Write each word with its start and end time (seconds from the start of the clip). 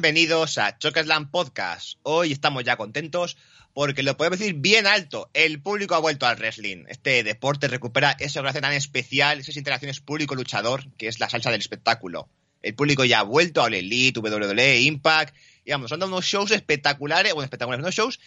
Bienvenidos 0.00 0.56
a 0.56 0.78
Chocasland 0.78 1.30
Podcast. 1.30 1.98
Hoy 2.04 2.32
estamos 2.32 2.64
ya 2.64 2.78
contentos 2.78 3.36
porque 3.74 4.02
lo 4.02 4.16
podemos 4.16 4.38
decir 4.38 4.54
bien 4.54 4.86
alto. 4.86 5.28
El 5.34 5.60
público 5.60 5.94
ha 5.94 5.98
vuelto 5.98 6.24
al 6.24 6.38
wrestling. 6.38 6.86
Este 6.88 7.22
deporte 7.22 7.68
recupera 7.68 8.16
esa 8.18 8.40
gracia 8.40 8.62
tan 8.62 8.72
especial, 8.72 9.38
esas 9.40 9.58
interacciones 9.58 10.00
público-luchador, 10.00 10.90
que 10.96 11.06
es 11.06 11.20
la 11.20 11.28
salsa 11.28 11.50
del 11.50 11.60
espectáculo. 11.60 12.30
El 12.62 12.74
público 12.74 13.04
ya 13.04 13.18
ha 13.18 13.24
vuelto 13.24 13.62
a 13.62 13.66
Elite, 13.66 14.20
WWE, 14.20 14.80
Impact. 14.80 15.36
Y 15.66 15.72
vamos, 15.72 15.90
dado 15.90 16.06
unos 16.06 16.24
shows 16.24 16.50
espectaculares, 16.50 17.34
bueno, 17.34 17.44
espectaculares, 17.44 17.84
unos 17.84 17.94
shows 17.94 18.20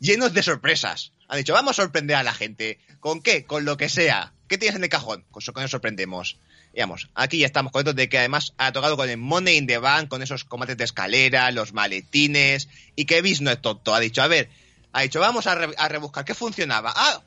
llenos 0.00 0.34
de 0.34 0.42
sorpresas. 0.42 1.12
Han 1.28 1.38
dicho, 1.38 1.52
vamos 1.52 1.78
a 1.78 1.82
sorprender 1.84 2.16
a 2.16 2.24
la 2.24 2.34
gente. 2.34 2.80
¿Con 2.98 3.22
qué? 3.22 3.44
Con 3.44 3.64
lo 3.64 3.76
que 3.76 3.88
sea. 3.88 4.34
¿Qué 4.48 4.58
tienes 4.58 4.74
en 4.74 4.82
el 4.82 4.90
cajón? 4.90 5.24
Con 5.30 5.40
eso 5.40 5.52
que 5.52 5.60
nos 5.60 5.70
sorprendemos. 5.70 6.40
Digamos, 6.72 7.10
aquí 7.14 7.38
ya 7.38 7.46
estamos 7.46 7.70
contentos 7.72 7.96
de 7.96 8.08
que 8.08 8.18
además 8.18 8.54
ha 8.56 8.72
tocado 8.72 8.96
con 8.96 9.08
el 9.10 9.18
Money 9.18 9.56
in 9.58 9.66
the 9.66 9.78
Bank, 9.78 10.08
con 10.08 10.22
esos 10.22 10.44
combates 10.44 10.76
de 10.76 10.84
escalera, 10.84 11.50
los 11.50 11.72
maletines, 11.74 12.68
y 12.96 13.04
que 13.04 13.20
Bis 13.20 13.40
no 13.42 13.50
es 13.50 13.60
tonto. 13.60 13.94
Ha 13.94 14.00
dicho, 14.00 14.22
a 14.22 14.26
ver, 14.26 14.48
ha 14.92 15.02
dicho, 15.02 15.20
vamos 15.20 15.46
a, 15.46 15.54
re- 15.54 15.74
a 15.76 15.88
rebuscar 15.88 16.24
qué 16.24 16.34
funcionaba. 16.34 16.92
Ah, 16.96 17.22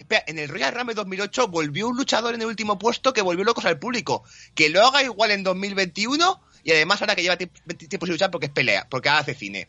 espera, 0.00 0.24
en 0.26 0.38
el 0.40 0.48
Royal 0.48 0.74
Rumble 0.74 0.94
2008 0.96 1.46
volvió 1.48 1.88
un 1.88 1.96
luchador 1.96 2.34
en 2.34 2.40
el 2.40 2.48
último 2.48 2.76
puesto 2.78 3.12
que 3.12 3.22
volvió 3.22 3.44
locos 3.44 3.64
al 3.66 3.78
público. 3.78 4.24
Que 4.56 4.68
lo 4.68 4.84
haga 4.84 5.02
igual 5.04 5.30
en 5.30 5.44
2021 5.44 6.40
y 6.64 6.72
además 6.72 7.00
ahora 7.00 7.14
que 7.14 7.22
lleva 7.22 7.36
tiempo, 7.36 7.56
tiempo 7.76 8.04
sin 8.06 8.14
luchar 8.14 8.30
porque 8.32 8.46
es 8.46 8.52
pelea, 8.52 8.88
porque 8.90 9.08
hace 9.10 9.34
cine. 9.34 9.68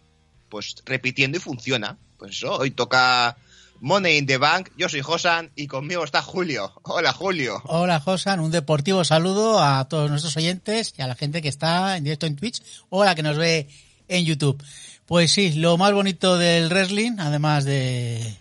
Pues 0.49 0.75
repitiendo 0.85 1.37
y 1.37 1.41
funciona. 1.41 1.97
Pues 2.17 2.31
eso, 2.31 2.53
hoy 2.57 2.71
toca 2.71 3.37
Money 3.81 4.17
in 4.17 4.25
the 4.25 4.37
Bank. 4.37 4.69
Yo 4.77 4.89
soy 4.89 5.01
Josan 5.01 5.51
y 5.55 5.67
conmigo 5.67 6.03
está 6.03 6.21
Julio. 6.21 6.73
Hola, 6.83 7.13
Julio. 7.13 7.61
Hola, 7.65 7.99
Josan. 7.99 8.39
Un 8.39 8.51
deportivo 8.51 9.03
saludo 9.03 9.61
a 9.63 9.87
todos 9.87 10.09
nuestros 10.09 10.35
oyentes 10.37 10.93
y 10.97 11.01
a 11.01 11.07
la 11.07 11.15
gente 11.15 11.41
que 11.41 11.47
está 11.49 11.97
en 11.97 12.03
directo 12.03 12.25
en 12.25 12.35
Twitch 12.35 12.61
o 12.89 13.01
a 13.03 13.05
la 13.05 13.15
que 13.15 13.23
nos 13.23 13.37
ve 13.37 13.67
en 14.07 14.25
YouTube. 14.25 14.61
Pues 15.05 15.31
sí, 15.31 15.53
lo 15.53 15.77
más 15.77 15.93
bonito 15.93 16.37
del 16.37 16.69
wrestling, 16.69 17.13
además 17.19 17.65
de, 17.65 18.35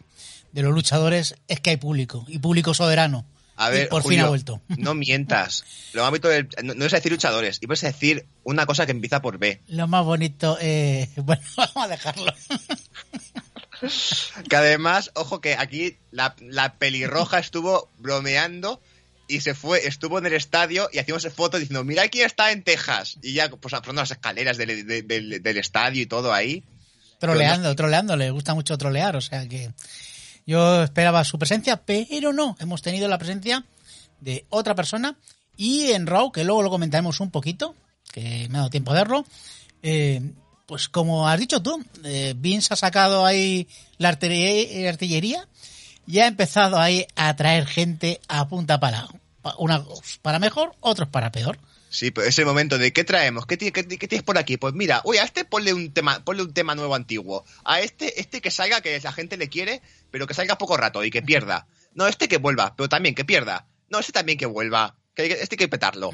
de 0.53 0.62
los 0.62 0.72
luchadores, 0.75 1.34
es 1.48 1.61
que 1.61 1.70
hay 1.70 1.77
público 1.77 2.25
y 2.28 2.39
público 2.39 2.75
soberano. 2.75 3.25
A 3.61 3.70
Y 3.70 3.73
ver, 3.73 3.89
por 3.89 4.02
fin 4.02 4.11
Julio, 4.11 4.27
ha 4.27 4.28
vuelto. 4.28 4.61
No 4.69 4.95
mientas. 4.95 5.64
Lo 5.92 6.02
más 6.02 6.11
bonito 6.11 6.28
del- 6.28 6.48
no, 6.62 6.75
no 6.75 6.84
es 6.84 6.92
decir 6.92 7.11
luchadores, 7.11 7.58
ibas 7.62 7.83
a 7.84 7.89
decir 7.89 8.27
una 8.45 8.67
cosa 8.67 8.86
que 8.86 8.92
empieza 8.92 9.20
por 9.23 9.39
B. 9.39 9.61
Lo 9.69 9.89
más 9.89 10.05
bonito, 10.05 10.58
eh, 10.61 11.08
bueno, 11.17 11.42
vamos 11.56 11.77
a 11.77 11.89
dejarlo. 11.89 12.33
Que 14.48 14.57
además, 14.57 15.11
ojo 15.15 15.41
que 15.41 15.55
aquí 15.55 15.97
la, 16.11 16.34
la 16.41 16.75
pelirroja 16.75 17.39
estuvo 17.39 17.89
bromeando 17.98 18.81
y 19.29 19.41
se 19.41 19.55
fue, 19.55 19.87
estuvo 19.87 20.19
en 20.19 20.27
el 20.27 20.33
estadio 20.33 20.89
y 20.93 20.98
hacíamos 20.98 21.27
fotos 21.35 21.61
diciendo, 21.61 21.85
mira 21.85 22.09
quién 22.09 22.27
está 22.27 22.51
en 22.51 22.62
Texas. 22.62 23.19
Y 23.23 23.35
ya, 23.35 23.48
pues 23.51 23.75
afrontando 23.75 24.03
las 24.03 24.11
escaleras 24.11 24.57
del, 24.57 24.87
de- 24.87 25.03
del- 25.03 25.57
estadio 25.59 26.03
y 26.03 26.07
todo 26.07 26.33
ahí. 26.33 26.65
Troleando, 27.19 27.75
troleando, 27.77 28.17
le 28.17 28.31
gusta 28.31 28.55
mucho 28.55 28.79
trolear, 28.79 29.17
o 29.17 29.20
sea 29.20 29.47
que 29.48 29.70
yo 30.47 30.85
esperaba 30.85 31.25
su 31.25 31.39
presencia, 31.39 31.77
pero 31.85 32.33
no, 32.33 32.57
hemos 32.61 32.81
tenido 32.81 33.07
la 33.08 33.19
presencia 33.19 33.64
de 34.20 34.47
otra 34.51 34.75
persona 34.75 35.17
y 35.57 35.91
en 35.91 36.07
Raw, 36.07 36.31
que 36.33 36.45
luego 36.45 36.63
lo 36.63 36.70
comentaremos 36.70 37.20
un 37.20 37.31
poquito, 37.31 37.75
que 38.13 38.47
me 38.48 38.57
ha 38.57 38.61
dado 38.61 38.70
tiempo 38.70 38.92
de 38.95 38.98
verlo, 39.01 39.27
eh, 39.83 40.23
pues 40.68 40.89
como 40.90 41.27
has 41.27 41.40
dicho 41.40 41.62
tú, 41.62 41.83
eh, 42.05 42.34
Vince 42.36 42.74
ha 42.74 42.77
sacado 42.77 43.24
ahí 43.24 43.67
la 43.96 44.11
artillería, 44.11 44.83
la 44.83 44.89
artillería 44.90 45.48
y 46.06 46.18
ha 46.20 46.27
empezado 46.27 46.79
ahí 46.79 47.06
a 47.17 47.34
traer 47.36 47.67
gente 47.67 48.20
a 48.29 48.46
punta 48.48 48.78
para 48.78 49.08
unos 49.57 50.18
para 50.20 50.39
mejor, 50.39 50.74
otros 50.80 51.08
para 51.08 51.33
peor. 51.33 51.58
Sí, 51.90 52.11
pues 52.11 52.28
ese 52.28 52.45
momento 52.45 52.77
de 52.77 52.92
¿qué 52.92 53.02
traemos? 53.02 53.46
¿Qué, 53.46 53.57
ti- 53.57 53.73
qué 53.73 53.83
ti- 53.83 53.96
qué 53.96 54.07
tienes 54.07 54.23
por 54.23 54.36
aquí? 54.36 54.58
Pues 54.58 54.74
mira, 54.74 55.01
uy, 55.05 55.17
a 55.17 55.23
este 55.24 55.46
ponle 55.46 55.73
un 55.73 55.90
tema, 55.90 56.23
ponle 56.23 56.42
un 56.42 56.52
tema 56.52 56.74
nuevo 56.74 56.95
antiguo. 56.95 57.46
A 57.64 57.80
este, 57.80 58.20
este 58.20 58.42
que 58.42 58.51
salga, 58.51 58.83
que 58.83 59.01
la 59.01 59.11
gente 59.12 59.39
le 59.39 59.48
quiere, 59.48 59.80
pero 60.11 60.27
que 60.27 60.34
salga 60.34 60.58
poco 60.58 60.77
rato 60.77 61.02
y 61.02 61.11
que 61.11 61.23
pierda. 61.23 61.67
No, 61.95 62.07
este 62.07 62.28
que 62.28 62.36
vuelva, 62.36 62.74
pero 62.77 62.90
también 62.90 63.14
que 63.14 63.24
pierda. 63.24 63.67
No, 63.89 64.01
este 64.01 64.12
también 64.12 64.36
que 64.36 64.45
vuelva. 64.45 64.96
Que 65.18 65.24
hay 65.24 65.33
este 65.33 65.55
hay 65.55 65.58
que 65.58 65.68
petarlo. 65.68 66.12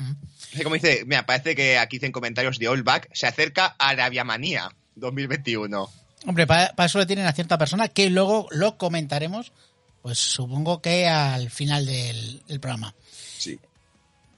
Como 0.62 0.76
dice, 0.76 1.04
mira, 1.04 1.26
parece 1.26 1.54
que 1.54 1.76
aquí 1.76 1.96
dicen 1.96 2.10
comentarios 2.10 2.58
de 2.58 2.68
Allback, 2.68 3.10
se 3.12 3.26
acerca 3.26 3.76
a 3.78 3.90
Arabia 3.90 4.24
Manía 4.24 4.74
2021. 4.94 5.90
Hombre, 6.26 6.46
para, 6.46 6.72
eso 6.86 6.98
le 6.98 7.04
tienen 7.04 7.26
a 7.26 7.32
cierta 7.32 7.58
persona 7.58 7.88
que 7.88 8.08
luego 8.08 8.48
lo 8.50 8.78
comentaremos, 8.78 9.52
pues 10.00 10.18
supongo 10.18 10.80
que 10.80 11.06
al 11.06 11.50
final 11.50 11.84
del, 11.84 12.42
del 12.48 12.60
programa. 12.60 12.94
Sí. 13.36 13.60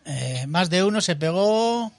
Eh, 0.05 0.47
más 0.49 0.69
de 0.69 0.83
uno 0.83 1.01
se 1.01 1.15
pegó, 1.15 1.93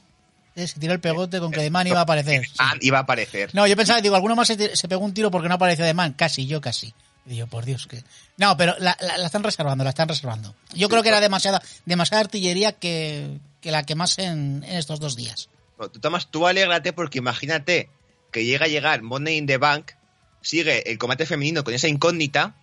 eh, 0.53 0.67
se 0.67 0.77
tiró 0.77 0.91
el 0.91 1.00
pegote 1.00 1.39
con 1.39 1.53
que 1.53 1.61
de 1.61 1.69
man 1.69 1.88
iba 1.88 2.00
a 2.00 2.03
aparecer. 2.03 2.45
sí. 2.45 2.53
Iba 2.81 2.97
a 2.97 3.01
aparecer. 3.03 3.56
No, 3.56 3.66
yo 3.66 3.77
pensaba, 3.77 4.01
digo, 4.01 4.16
alguno 4.16 4.35
más 4.35 4.50
se, 4.50 4.88
pegó 4.89 5.06
un 5.06 5.13
tiro 5.13 5.31
porque 5.31 5.47
no 5.47 5.56
apareció 5.56 5.85
de 5.85 5.94
man, 5.94 6.11
casi, 6.11 6.47
yo 6.47 6.59
casi. 6.59 6.94
Y 7.27 7.31
digo, 7.31 7.47
por 7.47 7.65
Dios, 7.65 7.88
que... 7.88 8.03
No, 8.38 8.55
pero 8.57 8.73
la, 8.79 8.97
la- 9.01 9.17
la 9.17 9.25
están 9.25 9.43
reservando, 9.43 9.83
la 9.83 9.89
están 9.91 10.07
reservando. 10.07 10.55
Yo 10.73 10.88
creo 10.88 11.03
que 11.03 11.09
era 11.09 11.19
demasiada, 11.19 11.61
demasiada 11.85 12.21
artillería 12.21 12.71
que, 12.71 13.38
que 13.61 13.69
la 13.71 13.83
quemase 13.83 14.23
en, 14.23 14.63
en 14.63 14.77
estos 14.77 14.99
dos 15.01 15.15
días. 15.17 15.49
Tú, 15.77 15.99
Tomás, 15.99 16.27
tú 16.31 16.47
alégrate 16.47 16.93
porque 16.93 17.17
imagínate 17.19 17.89
que 18.31 18.45
llega 18.45 18.65
a 18.65 18.69
llegar 18.69 19.01
Money 19.01 19.38
in 19.38 19.45
the 19.45 19.57
Bank, 19.57 19.91
sigue 20.41 20.89
el 20.89 20.97
combate 20.97 21.25
femenino 21.25 21.63
con 21.65 21.73
esa 21.73 21.88
incógnita, 21.89 22.55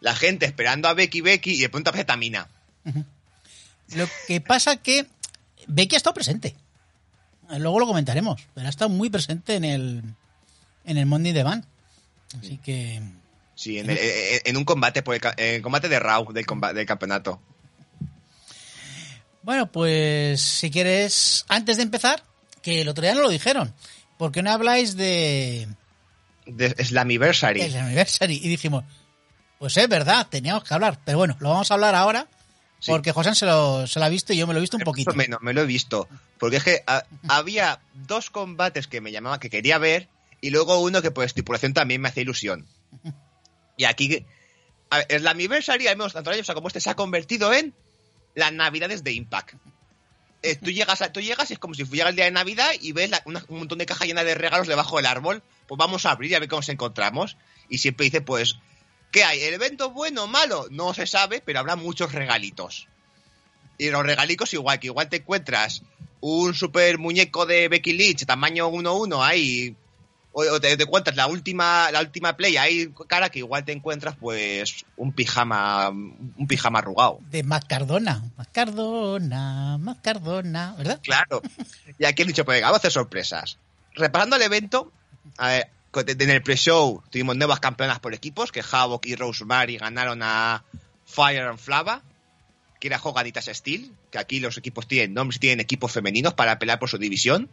la 0.00 0.14
gente 0.14 0.44
esperando 0.46 0.88
a 0.88 0.94
Becky 0.94 1.22
Becky 1.22 1.52
y 1.54 1.60
de 1.60 1.68
pronto 1.70 1.90
aparece 1.90 2.04
Tamina. 2.04 2.48
Lo 3.94 4.06
que 4.26 4.40
pasa 4.40 4.76
que 4.76 5.06
Becky 5.66 5.94
ha 5.94 5.98
estado 5.98 6.14
presente. 6.14 6.54
Luego 7.48 7.78
lo 7.80 7.86
comentaremos, 7.86 8.42
pero 8.54 8.66
ha 8.66 8.70
estado 8.70 8.88
muy 8.90 9.10
presente 9.10 9.54
en 9.54 9.64
el 9.64 10.02
en 10.84 10.98
el 10.98 11.06
Monday 11.06 11.32
de 11.32 11.42
Van. 11.42 11.66
Así 12.38 12.58
que 12.58 13.00
Sí, 13.62 13.78
en, 13.78 13.88
el- 13.90 13.98
en- 14.44 14.56
un 14.56 14.64
combate 14.64 15.02
por 15.02 15.14
el, 15.14 15.20
ca- 15.20 15.34
en 15.36 15.54
el 15.56 15.62
combate 15.62 15.88
de 15.88 16.00
Raw 16.00 16.32
del, 16.32 16.44
comba- 16.46 16.72
del 16.72 16.84
campeonato. 16.86 17.40
bueno, 19.42 19.70
pues 19.70 20.40
si 20.40 20.70
quieres 20.70 21.44
antes 21.48 21.76
de 21.76 21.82
empezar, 21.82 22.22
que 22.62 22.80
el 22.80 22.88
otro 22.88 23.02
día 23.02 23.14
no 23.14 23.22
lo 23.22 23.28
dijeron, 23.28 23.74
¿por 24.18 24.32
qué 24.32 24.42
no 24.42 24.50
habláis 24.52 24.96
de 24.96 25.68
De 26.46 26.70
Slammiversary. 26.84 27.60
el 27.60 27.76
anniversary? 27.76 28.40
Y 28.42 28.48
dijimos, 28.48 28.84
pues 29.58 29.76
es 29.76 29.88
verdad, 29.88 30.26
teníamos 30.30 30.64
que 30.64 30.74
hablar, 30.74 30.98
pero 31.04 31.18
bueno, 31.18 31.36
lo 31.40 31.50
vamos 31.50 31.70
a 31.70 31.74
hablar 31.74 31.94
ahora 31.94 32.26
Sí. 32.80 32.90
porque 32.90 33.12
José 33.12 33.32
se 33.36 33.46
lo, 33.46 33.86
se 33.86 34.00
lo 34.00 34.06
ha 34.06 34.08
visto 34.08 34.32
y 34.32 34.36
yo 34.38 34.48
me 34.48 34.54
lo 34.54 34.58
he 34.58 34.60
visto 34.60 34.76
un 34.76 34.82
poquito. 34.82 35.12
Menos, 35.14 35.40
me 35.40 35.52
lo 35.52 35.62
he 35.62 35.66
visto. 35.66 36.08
Porque 36.38 36.56
es 36.56 36.64
que 36.64 36.82
había 37.28 37.78
dos 37.94 38.28
combates 38.30 38.88
que 38.88 39.00
me 39.00 39.12
llamaban, 39.12 39.38
que 39.38 39.50
quería 39.50 39.78
ver, 39.78 40.08
y 40.40 40.50
luego 40.50 40.80
uno 40.80 41.00
que 41.00 41.12
por 41.12 41.24
estipulación 41.24 41.74
también 41.74 42.00
me 42.00 42.08
hacía 42.08 42.24
ilusión. 42.24 42.66
Y 43.82 43.84
aquí, 43.84 44.06
ver, 44.08 44.24
Slammiversary, 45.18 45.88
al 45.88 45.96
menos 45.96 46.12
tanto 46.12 46.30
años 46.30 46.46
como 46.54 46.68
este, 46.68 46.80
se 46.80 46.88
ha 46.88 46.94
convertido 46.94 47.52
en 47.52 47.74
las 48.36 48.52
navidades 48.52 49.02
de 49.02 49.12
Impact. 49.12 49.54
Eh, 50.42 50.54
tú, 50.54 50.70
llegas 50.70 51.02
a- 51.02 51.12
tú 51.12 51.20
llegas 51.20 51.50
y 51.50 51.54
es 51.54 51.58
como 51.58 51.74
si 51.74 51.84
fuera 51.84 52.10
el 52.10 52.14
día 52.16 52.26
de 52.26 52.30
Navidad 52.30 52.70
y 52.80 52.92
ves 52.92 53.10
la- 53.10 53.22
una- 53.24 53.44
un 53.48 53.58
montón 53.58 53.78
de 53.78 53.86
caja 53.86 54.04
llena 54.04 54.22
de 54.22 54.36
regalos 54.36 54.68
debajo 54.68 54.98
del 54.98 55.06
árbol. 55.06 55.42
Pues 55.66 55.76
vamos 55.78 56.06
a 56.06 56.12
abrir 56.12 56.30
y 56.30 56.34
a 56.34 56.38
ver 56.38 56.48
cómo 56.48 56.60
nos 56.60 56.68
encontramos. 56.68 57.36
Y 57.68 57.78
siempre 57.78 58.04
dice, 58.04 58.20
pues, 58.20 58.54
¿qué 59.10 59.24
hay? 59.24 59.40
¿El 59.42 59.54
evento 59.54 59.90
bueno 59.90 60.24
o 60.24 60.26
malo? 60.28 60.68
No 60.70 60.94
se 60.94 61.08
sabe, 61.08 61.42
pero 61.44 61.58
habrá 61.58 61.74
muchos 61.74 62.12
regalitos. 62.12 62.86
Y 63.78 63.90
los 63.90 64.04
regalicos 64.04 64.52
igual, 64.54 64.78
que 64.78 64.86
igual 64.88 65.08
te 65.08 65.16
encuentras 65.16 65.82
un 66.20 66.54
super 66.54 66.98
muñeco 66.98 67.46
de 67.46 67.66
Becky 67.68 67.94
Lynch, 67.94 68.26
tamaño 68.26 68.68
1-1 68.70 69.24
ahí, 69.24 69.74
o, 70.32 70.42
o 70.42 70.60
te, 70.60 70.76
te 70.76 70.82
encuentras 70.82 71.16
la 71.16 71.26
última, 71.26 71.90
la 71.90 72.00
última 72.00 72.36
play 72.36 72.56
ahí, 72.56 72.92
cara, 73.06 73.30
que 73.30 73.40
igual 73.40 73.64
te 73.64 73.72
encuentras 73.72 74.16
pues 74.16 74.84
un 74.96 75.12
pijama, 75.12 75.90
un 75.90 76.46
pijama 76.48 76.80
arrugado. 76.80 77.20
De 77.30 77.42
Macardona, 77.42 78.22
Macardona, 78.36 79.78
Macardona, 79.78 80.74
¿verdad? 80.76 81.00
Claro. 81.02 81.42
Y 81.98 82.04
aquí 82.04 82.22
he 82.22 82.26
dicho, 82.26 82.44
pues 82.44 82.56
venga, 82.56 82.68
vamos 82.68 82.78
a 82.78 82.80
hacer 82.80 82.92
sorpresas. 82.92 83.58
Repasando 83.94 84.36
el 84.36 84.42
evento, 84.42 84.90
a 85.38 85.48
ver, 85.48 85.70
en 85.94 86.30
el 86.30 86.42
pre-show 86.42 87.02
tuvimos 87.10 87.36
nuevas 87.36 87.60
campeonas 87.60 88.00
por 88.00 88.14
equipos, 88.14 88.50
que 88.50 88.62
Havok 88.68 89.04
y 89.06 89.14
Rosemary 89.14 89.76
ganaron 89.76 90.22
a 90.22 90.64
Fire 91.04 91.42
and 91.42 91.58
Flava, 91.58 92.02
que 92.80 92.88
era 92.88 92.98
Jogaditas 92.98 93.44
Steel, 93.46 93.92
que 94.10 94.18
aquí 94.18 94.40
los 94.40 94.56
equipos 94.56 94.88
tienen 94.88 95.14
nombres 95.14 95.36
y 95.36 95.40
tienen 95.40 95.60
equipos 95.60 95.92
femeninos 95.92 96.34
para 96.34 96.58
pelear 96.58 96.78
por 96.78 96.88
su 96.88 96.98
división. 96.98 97.50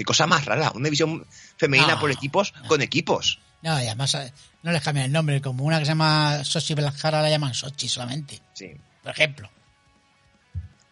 Qué 0.00 0.04
cosa 0.04 0.26
más 0.26 0.46
rara, 0.46 0.70
una 0.74 0.84
división 0.84 1.26
femenina 1.58 2.00
por 2.00 2.10
equipos 2.10 2.54
no. 2.62 2.68
con 2.68 2.80
equipos. 2.80 3.38
No, 3.60 3.78
y 3.78 3.84
además 3.86 4.14
eh, 4.14 4.32
no 4.62 4.72
les 4.72 4.82
cambian 4.82 5.04
el 5.04 5.12
nombre, 5.12 5.42
como 5.42 5.62
una 5.64 5.78
que 5.78 5.84
se 5.84 5.90
llama 5.90 6.42
Sochi 6.42 6.72
Blackjara 6.72 7.20
la 7.20 7.28
llaman 7.28 7.52
Sochi 7.52 7.86
solamente, 7.86 8.40
Sí. 8.54 8.70
por 9.02 9.12
ejemplo. 9.12 9.50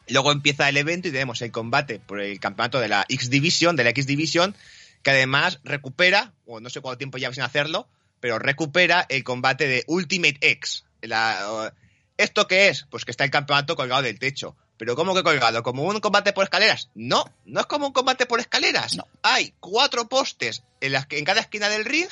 Luego 0.08 0.30
empieza 0.30 0.68
el 0.68 0.76
evento 0.76 1.08
y 1.08 1.12
tenemos 1.12 1.40
el 1.40 1.50
combate 1.50 2.00
por 2.00 2.20
el 2.20 2.38
campeonato 2.38 2.80
de 2.80 2.88
la 2.88 3.06
X 3.08 3.30
Division, 3.30 3.76
de 3.76 3.84
la 3.84 3.90
X 3.90 4.06
Division, 4.06 4.54
que 5.02 5.10
además 5.12 5.60
recupera, 5.64 6.34
o 6.44 6.60
no 6.60 6.68
sé 6.68 6.82
cuánto 6.82 6.98
tiempo 6.98 7.16
lleva 7.16 7.32
sin 7.32 7.44
hacerlo, 7.44 7.88
pero 8.20 8.38
recupera 8.38 9.06
el 9.08 9.24
combate 9.24 9.66
de 9.68 9.84
Ultimate 9.86 10.36
X. 10.42 10.84
La- 11.00 11.72
¿Esto 12.18 12.46
qué 12.46 12.68
es? 12.68 12.86
Pues 12.90 13.06
que 13.06 13.10
está 13.10 13.24
el 13.24 13.30
campeonato 13.30 13.74
colgado 13.74 14.02
del 14.02 14.18
techo. 14.18 14.54
Pero 14.78 14.94
¿cómo 14.96 15.14
que 15.14 15.22
colgado? 15.22 15.62
¿Como 15.62 15.82
un 15.82 16.00
combate 16.00 16.32
por 16.32 16.44
escaleras? 16.44 16.88
No, 16.94 17.24
no 17.44 17.60
es 17.60 17.66
como 17.66 17.88
un 17.88 17.92
combate 17.92 18.26
por 18.26 18.40
escaleras. 18.40 18.96
No. 18.96 19.06
Hay 19.22 19.52
cuatro 19.60 20.08
postes 20.08 20.62
en, 20.80 20.92
las 20.92 21.06
que- 21.06 21.18
en 21.18 21.24
cada 21.24 21.40
esquina 21.40 21.68
del 21.68 21.84
ring 21.84 22.08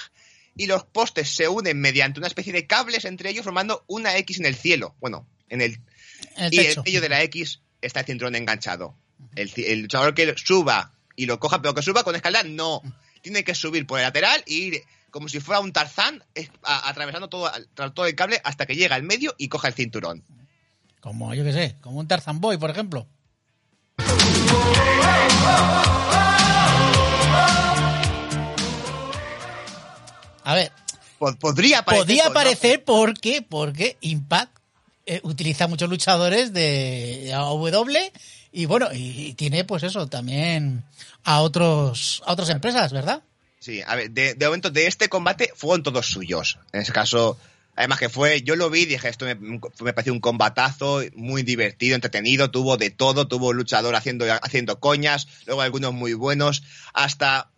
y 0.57 0.67
los 0.67 0.85
postes 0.85 1.29
se 1.31 1.49
unen 1.49 1.81
mediante 1.81 2.19
una 2.19 2.27
especie 2.27 2.53
de 2.53 2.67
cables 2.67 3.05
entre 3.05 3.31
ellos 3.31 3.45
formando 3.45 3.85
una 3.87 4.17
X 4.19 4.41
en 4.41 4.47
el 4.47 4.57
cielo. 4.57 4.95
Bueno, 5.01 5.27
en 5.49 5.61
el 5.63 5.79
y 6.51 6.57
en 6.79 6.83
medio 6.85 7.01
de 7.01 7.09
la 7.09 7.23
X 7.23 7.61
está 7.81 8.01
el 8.01 8.07
cinturón 8.07 8.35
enganchado. 8.35 8.95
El, 9.37 9.53
el 9.57 9.83
luchador 9.83 10.15
que 10.15 10.35
suba 10.37 10.93
y 11.15 11.27
lo 11.27 11.39
coja, 11.39 11.63
pero 11.63 11.75
que 11.75 11.83
suba 11.83 12.03
con 12.05 12.17
escalera, 12.17 12.43
no. 12.43 12.83
Tiene 13.23 13.45
que 13.45 13.55
subir 13.55 13.87
por 13.87 13.99
el 13.99 14.05
lateral 14.05 14.43
y 14.47 14.55
ir 14.65 14.83
como 15.11 15.29
si 15.29 15.41
fuera 15.41 15.61
un 15.61 15.73
tarzán, 15.73 16.25
es- 16.35 16.51
a- 16.63 16.89
atravesando 16.89 17.29
todo, 17.29 17.51
todo 17.95 18.07
el 18.07 18.15
cable 18.15 18.41
hasta 18.45 18.67
que 18.67 18.75
llega 18.75 18.97
al 18.97 19.03
medio 19.03 19.35
y 19.39 19.49
coja 19.49 19.69
el 19.69 19.75
cinturón. 19.75 20.25
Como, 21.01 21.35
yo 21.35 21.45
qué 21.45 21.53
sé, 21.53 21.77
como 21.81 21.99
un 22.01 22.09
Tarzan 22.09 22.41
Boy, 22.41 22.57
por 22.57 22.71
ejemplo. 22.71 23.07
A 30.45 30.55
ver, 30.55 30.71
Po- 31.19 31.35
Podría 31.37 31.83
parecer. 31.83 32.17
no. 32.19 32.31
aparecer 32.31 32.85
porque, 32.85 33.43
porque 33.43 33.97
Impact 34.01 34.53
eh, 35.07 35.21
utiliza 35.25 35.67
muchos 35.67 35.89
luchadores 35.89 36.53
de 36.53 37.33
AW 37.35 37.69
y 38.53 38.67
bueno, 38.67 38.89
y, 38.93 39.29
y 39.29 39.35
tiene 39.35 39.65
pues 39.65 39.83
eso 39.83 40.07
también 40.07 40.85
a 41.25 41.41
otros 41.41 42.23
a 42.27 42.33
otras 42.33 42.51
empresas, 42.51 42.93
¿verdad? 42.93 43.23
Sí, 43.59 43.81
a 43.85 43.97
ver, 43.97 44.11
de, 44.11 44.35
de 44.35 44.47
momento 44.47 44.71
de 44.71 44.87
este 44.87 45.09
combate 45.09 45.51
fueron 45.57 45.83
todos 45.83 46.07
suyos. 46.07 46.59
En 46.73 46.83
ese 46.83 46.93
caso, 46.93 47.39
además 47.77 47.99
que 47.99 48.09
fue, 48.09 48.43
yo 48.43 48.57
lo 48.57 48.71
vi 48.71 48.81
y 48.83 48.87
dije, 48.87 49.09
esto 49.09 49.25
me, 49.27 49.35
me 49.37 49.93
pareció 49.93 50.13
un 50.13 50.21
combatazo 50.21 51.03
muy 51.15 51.43
divertido, 51.43 51.95
entretenido, 51.95 52.51
tuvo 52.51 52.77
de 52.77 52.91
todo, 52.91 53.29
tuvo 53.29 53.53
luchador 53.53 53.95
haciendo, 53.95 54.25
haciendo 54.43 54.81
coñas, 54.81 55.29
luego 55.47 55.61
algunos 55.63 55.93
muy 55.93 56.15
buenos, 56.15 56.63
hasta 56.95 57.51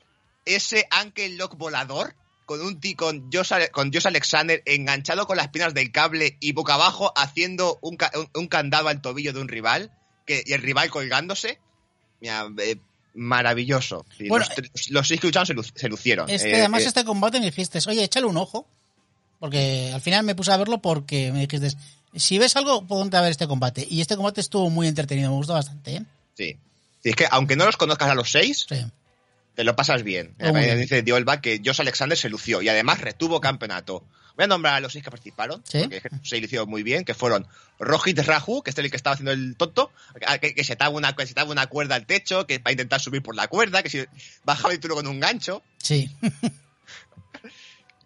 ese 0.45 0.87
Ankle 0.91 1.31
Lock 1.37 1.57
volador 1.57 2.15
con 2.47 2.61
un 2.63 2.81
ti 2.81 2.95
con 2.95 3.31
Josh, 3.33 3.53
Ale- 3.53 3.69
con 3.71 3.93
Josh 3.93 4.07
Alexander 4.07 4.63
enganchado 4.65 5.27
con 5.27 5.37
las 5.37 5.49
piernas 5.49 5.75
del 5.75 5.93
cable 5.93 6.37
y 6.41 6.53
boca 6.53 6.75
abajo 6.75 7.13
haciendo 7.17 7.79
un, 7.83 7.99
un- 8.15 8.31
un 8.35 8.47
candado 8.49 8.89
al 8.89 9.03
tobillo 9.03 9.33
de 9.35 9.41
un 9.41 9.49
rival 9.49 9.93
que, 10.27 10.43
y 10.47 10.53
el 10.55 10.63
rival 10.63 10.89
colgándose. 10.91 11.59
Mira, 12.21 12.49
eh, 12.59 12.77
maravilloso. 13.15 14.07
Sí, 14.17 14.29
Bueno, 14.29 14.47
los, 14.57 14.91
los 14.91 15.09
seis 15.09 15.21
que 15.21 15.27
lucharon 15.27 15.47
se, 15.47 15.55
lu- 15.55 15.63
se 15.63 15.89
lucieron. 15.89 16.31
Este, 16.31 16.53
Eh, 16.53 16.59
además, 16.61 16.83
eh, 16.83 16.87
este 16.89 17.05
combate 17.05 17.39
me 17.41 17.47
dijiste, 17.47 17.79
oye, 17.87 18.03
échale 18.05 18.27
un 18.27 18.37
ojo. 18.37 18.67
Porque 19.39 19.91
al 19.95 20.01
final 20.01 20.25
me 20.25 20.35
puse 20.35 20.53
a 20.53 20.57
verlo 20.57 20.79
porque 20.83 21.31
me 21.33 21.47
dijiste, 21.47 21.77
si 22.17 22.39
ves 22.39 22.57
algo, 22.57 22.87
ponte 22.87 23.17
a 23.17 23.21
ver 23.21 23.31
este 23.31 23.47
combate. 23.47 23.87
Y 23.89 24.01
este 24.01 24.17
combate 24.17 24.41
estuvo 24.41 24.69
muy 24.71 24.89
entretenido, 24.89 25.31
me 25.31 25.37
gustó 25.37 25.53
bastante, 25.55 25.97
¿eh? 25.97 26.03
Sí. 26.37 26.57
Sí, 27.03 27.11
es 27.11 27.17
que 27.17 27.27
aunque 27.31 27.55
no 27.55 27.65
los 27.65 27.77
conozcas 27.77 28.11
a 28.11 28.15
los 28.15 28.31
seis, 28.33 28.67
Sí. 28.69 28.85
te 29.55 29.63
lo 29.65 29.77
pasas 29.77 30.03
bien. 30.03 30.35
Oh, 30.41 30.53
bien. 30.53 30.79
Dice 30.81 31.03
Diolba 31.03 31.41
que 31.41 31.61
Josh 31.65 31.81
Alexander 31.81 32.19
se 32.19 32.29
lució 32.29 32.61
y 32.63 32.69
además 32.69 33.01
retuvo 33.01 33.41
campeonato. 33.41 34.05
Voy 34.37 34.45
a 34.45 34.49
nombrar 34.49 34.75
a 34.75 34.81
los 34.81 34.93
seis 34.93 35.05
que 35.05 35.11
participaron, 35.11 35.63
Sí. 35.69 35.81
porque 35.83 36.03
se 36.25 36.39
hicieron 36.39 36.69
muy 36.69 36.83
bien, 36.83 37.05
que 37.05 37.15
fueron 37.15 37.47
Rohit 37.79 38.19
Raju, 38.21 38.63
que 38.63 38.71
es 38.71 38.79
el 38.79 38.91
que 38.91 38.97
estaba 38.97 39.15
haciendo 39.15 39.31
el 39.33 39.57
tonto, 39.57 39.91
que, 40.41 40.55
que 40.55 40.65
se 40.65 40.73
ataba 40.75 40.91
una, 40.97 41.15
se 41.17 41.33
ataba 41.33 41.51
una 41.53 41.67
cuerda 41.69 41.95
al 41.97 42.07
techo, 42.07 42.47
que 42.47 42.59
para 42.61 42.73
intentar 42.73 43.01
subir 43.01 43.23
por 43.23 43.35
la 43.37 43.47
cuerda, 43.49 43.83
que 43.83 43.91
si 43.91 44.05
bajaba 44.45 44.73
el 44.75 44.81
tiro 44.81 44.95
con 44.97 45.07
un 45.07 45.21
gancho. 45.21 45.63
Sí. 45.79 46.11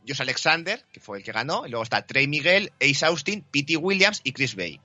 Josh 0.07 0.21
Alexander, 0.23 0.85
que 0.93 1.01
fue 1.01 1.19
el 1.19 1.25
que 1.25 1.33
ganó, 1.33 1.67
y 1.67 1.71
luego 1.71 1.83
está 1.83 2.07
Trey 2.07 2.27
Miguel, 2.27 2.73
Ace 2.81 3.05
Austin, 3.05 3.45
Pete 3.51 3.77
Williams 3.77 4.21
y 4.25 4.33
Chris 4.33 4.55
Bay. 4.55 4.81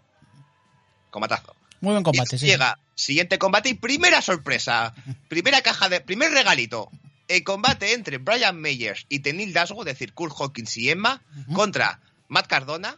Combatazo. 1.10 1.56
Muy 1.81 1.92
buen 1.94 2.04
combate, 2.04 2.36
Y 2.36 2.40
sí. 2.40 2.46
Llega 2.46 2.80
siguiente 2.96 3.38
combate 3.38 3.69
y 3.69 3.74
primera 3.75 4.22
sorpresa. 4.22 4.94
Primera 5.28 5.62
caja 5.62 5.90
de. 5.90 6.02
Primer 6.02 6.31
regalito. 6.31 6.90
El 7.28 7.44
combate 7.44 7.94
entre 7.94 8.19
Brian 8.19 8.56
Meyers 8.56 9.06
y 9.10 9.19
Tenil 9.19 9.54
Dasgo, 9.54 9.81
es 9.81 9.86
decir, 9.86 10.14
Kurt 10.14 10.34
Hawkins 10.38 10.78
y 10.78 10.90
Emma, 10.90 11.22
contra 11.54 12.00
Matt 12.30 12.48
Cardona. 12.48 12.98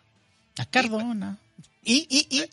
A 0.57 0.65
Cardona. 0.65 1.38
Y, 1.83 2.06
y, 2.10 2.27
y. 2.30 2.50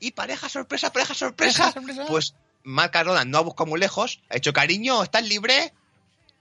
Y 0.00 0.12
pareja 0.12 0.48
sorpresa, 0.48 0.90
pareja 0.92 1.12
sorpresa. 1.12 1.64
Pareja 1.64 1.72
sorpresa. 1.72 2.06
Pues 2.08 2.34
Matt 2.64 2.92
Cardona 2.92 3.24
no 3.24 3.38
ha 3.38 3.42
buscado 3.42 3.68
muy 3.68 3.78
lejos, 3.78 4.20
ha 4.30 4.36
hecho 4.36 4.52
cariño, 4.52 5.02
estás 5.02 5.26
libre. 5.28 5.74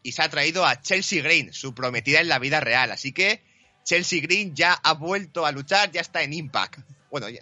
Y 0.04 0.14
se 0.14 0.22
ha 0.22 0.30
traído 0.30 0.66
a 0.66 0.82
Chelsea 0.82 1.22
Green, 1.22 1.54
su 1.54 1.74
prometida 1.74 2.22
en 2.22 2.30
la 2.30 2.40
vida 2.40 2.60
real. 2.60 2.92
Así 2.92 3.12
que 3.12 3.44
Chelsea 3.84 4.22
Green 4.22 4.56
ya 4.56 4.74
ha 4.74 4.94
vuelto 4.94 5.46
a 5.46 5.52
luchar, 5.52 5.92
ya 5.92 6.02
está 6.02 6.22
en 6.22 6.34
Impact. 6.34 6.80
Bueno, 7.12 7.30
ya 7.30 7.42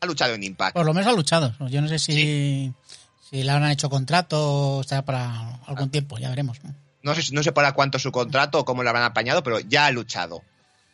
ha 0.00 0.06
luchado 0.06 0.34
en 0.34 0.42
Impact. 0.42 0.74
Por 0.74 0.86
lo 0.86 0.94
menos 0.94 1.08
ha 1.08 1.16
luchado. 1.16 1.54
Yo 1.68 1.80
no 1.80 1.88
sé 1.88 1.98
si, 1.98 2.72
si 3.30 3.42
le 3.42 3.50
habrán 3.50 3.70
hecho 3.70 3.90
contrato 3.90 4.76
o 4.76 4.84
sea 4.84 5.04
para 5.04 5.56
algún 5.66 5.90
tiempo, 5.90 6.18
ya 6.18 6.28
veremos. 6.28 6.62
¿no? 6.62 6.74
No 7.02 7.14
sé, 7.14 7.32
no 7.32 7.42
sé 7.42 7.52
para 7.52 7.72
cuánto 7.72 7.98
su 7.98 8.12
contrato 8.12 8.58
o 8.58 8.64
cómo 8.64 8.82
lo 8.82 8.90
habrán 8.90 9.04
apañado, 9.04 9.42
pero 9.42 9.60
ya 9.60 9.86
ha 9.86 9.90
luchado. 9.90 10.42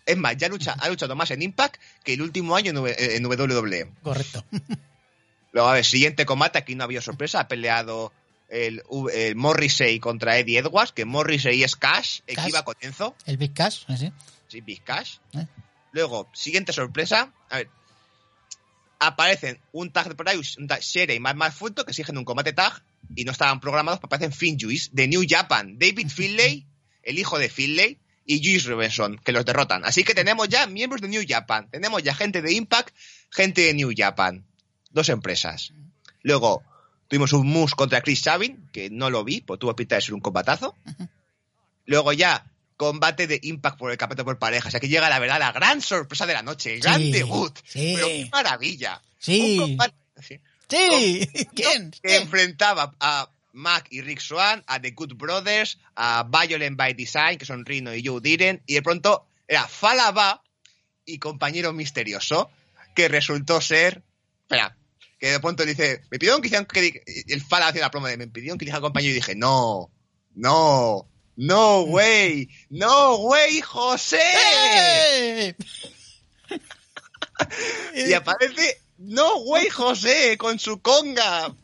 Es 0.04 0.16
más, 0.16 0.36
ya 0.36 0.48
lucha, 0.48 0.74
ha 0.78 0.88
luchado 0.88 1.14
más 1.16 1.30
en 1.30 1.42
Impact 1.42 1.80
que 2.04 2.14
el 2.14 2.22
último 2.22 2.56
año 2.56 2.72
en 2.86 3.26
WWE. 3.26 3.92
Correcto. 4.02 4.44
Luego, 5.52 5.68
a 5.68 5.74
ver, 5.74 5.84
siguiente 5.84 6.26
combate, 6.26 6.58
aquí 6.58 6.74
no 6.74 6.82
ha 6.82 6.86
habido 6.86 7.02
sorpresa, 7.02 7.40
ha 7.40 7.48
peleado 7.48 8.12
el, 8.52 8.82
el 9.14 9.34
Morrissey 9.34 9.98
contra 9.98 10.38
Eddie 10.38 10.58
Edwards, 10.58 10.92
que 10.92 11.04
Morrissey 11.04 11.62
es 11.62 11.74
Cash, 11.74 12.20
el 12.26 12.36
Cash. 12.36 12.44
que 12.44 12.50
iba 12.50 12.64
con 12.64 12.76
Enzo, 12.80 13.16
El 13.24 13.38
Big 13.38 13.54
Cash, 13.54 13.84
¿sí? 13.96 14.12
sí, 14.46 14.60
Big 14.60 14.84
Cash. 14.84 15.16
¿Eh? 15.32 15.46
Luego, 15.92 16.28
siguiente 16.34 16.72
sorpresa, 16.72 17.32
a 17.48 17.56
ver, 17.56 17.70
aparecen 18.98 19.58
un 19.72 19.90
tag 19.90 20.14
por 20.14 20.28
ahí, 20.28 20.40
un 20.58 20.68
tag 20.68 20.80
Shere 20.82 21.14
y 21.14 21.20
Matt 21.20 21.36
Marfuto, 21.36 21.84
que 21.84 21.92
exigen 21.92 22.18
un 22.18 22.24
combate 22.24 22.52
tag 22.52 22.82
y 23.16 23.24
no 23.24 23.32
estaban 23.32 23.58
programados, 23.58 24.00
pero 24.00 24.06
aparecen 24.06 24.32
Finn 24.32 24.58
Juice 24.60 24.90
de 24.92 25.08
New 25.08 25.24
Japan, 25.26 25.78
David 25.78 26.08
Finlay, 26.14 26.66
el 27.02 27.18
hijo 27.18 27.38
de 27.38 27.48
Finlay, 27.48 27.98
y 28.24 28.38
Juice 28.38 28.68
Robinson, 28.68 29.18
que 29.24 29.32
los 29.32 29.44
derrotan. 29.44 29.84
Así 29.84 30.04
que 30.04 30.14
tenemos 30.14 30.48
ya 30.48 30.66
miembros 30.66 31.00
de 31.00 31.08
New 31.08 31.24
Japan, 31.26 31.68
tenemos 31.70 32.02
ya 32.02 32.14
gente 32.14 32.42
de 32.42 32.52
Impact, 32.52 32.94
gente 33.30 33.62
de 33.62 33.74
New 33.74 33.92
Japan, 33.96 34.44
dos 34.90 35.08
empresas. 35.08 35.72
Luego, 36.22 36.62
tuvimos 37.08 37.32
un 37.32 37.46
Moose 37.46 37.74
contra 37.74 38.00
Chris 38.00 38.20
Sabin, 38.22 38.68
que 38.72 38.90
no 38.90 39.10
lo 39.10 39.24
vi, 39.24 39.40
pues 39.40 39.58
tuvo 39.60 39.74
pinta 39.76 39.96
de 39.96 40.00
ser 40.02 40.14
un 40.14 40.20
combatazo. 40.20 40.74
Luego 41.86 42.12
ya, 42.12 42.44
combate 42.76 43.26
de 43.26 43.38
Impact 43.42 43.78
por 43.78 43.90
el 43.90 43.96
campeonato 43.98 44.24
por 44.24 44.38
parejas. 44.38 44.74
Aquí 44.74 44.88
llega 44.88 45.08
la 45.08 45.18
verdad, 45.18 45.38
la 45.38 45.52
gran 45.52 45.80
sorpresa 45.80 46.26
de 46.26 46.34
la 46.34 46.42
noche, 46.42 46.74
el 46.74 46.80
gran 46.80 47.10
debut. 47.10 47.56
sí. 47.64 47.92
Pero 47.94 48.06
qué 48.08 48.28
maravilla. 48.32 49.02
Sí. 49.18 49.58
Un 49.58 49.68
combate 49.68 49.94
sí, 50.20 50.40
Sí. 50.68 51.28
¿Quién? 51.54 51.90
que 51.90 51.98
¿Quién? 52.02 52.22
enfrentaba 52.22 52.94
a 52.98 53.28
Mac 53.52 53.86
y 53.90 54.00
Rick 54.00 54.20
Swan, 54.20 54.64
a 54.66 54.80
The 54.80 54.92
Good 54.92 55.14
Brothers, 55.16 55.78
a 55.96 56.24
Violent 56.24 56.76
by 56.78 56.94
Design, 56.94 57.36
que 57.36 57.44
son 57.44 57.66
Rino 57.66 57.94
y 57.94 58.04
Joe 58.06 58.20
Diren, 58.22 58.62
y 58.66 58.74
de 58.74 58.82
pronto 58.82 59.26
era 59.46 59.68
Falaba 59.68 60.42
y 61.04 61.18
compañero 61.18 61.72
misterioso, 61.74 62.50
que 62.94 63.08
resultó 63.08 63.60
ser. 63.60 64.02
Espera, 64.44 64.74
que 65.22 65.30
de 65.30 65.38
pronto 65.38 65.64
dice, 65.64 66.02
me 66.10 66.18
pidieron 66.18 66.40
que 66.42 66.48
hicieran 66.48 66.66
que 66.66 67.00
el 67.28 67.40
Fala 67.42 67.68
hacía 67.68 67.80
la 67.82 67.92
promo 67.92 68.08
de 68.08 68.16
me 68.16 68.26
pidieron 68.26 68.58
que 68.58 68.64
dijera 68.64 68.80
compañero 68.80 69.12
y 69.12 69.14
dije, 69.14 69.36
no, 69.36 69.88
no, 70.34 71.08
no 71.36 71.82
way, 71.82 72.48
no 72.70 73.14
way, 73.18 73.60
José. 73.60 74.20
¡Eh! 74.74 75.54
Y 77.94 78.12
aparece, 78.14 78.80
no 78.98 79.36
way, 79.42 79.68
José, 79.68 80.36
con 80.38 80.58
su 80.58 80.82
conga. 80.82 81.54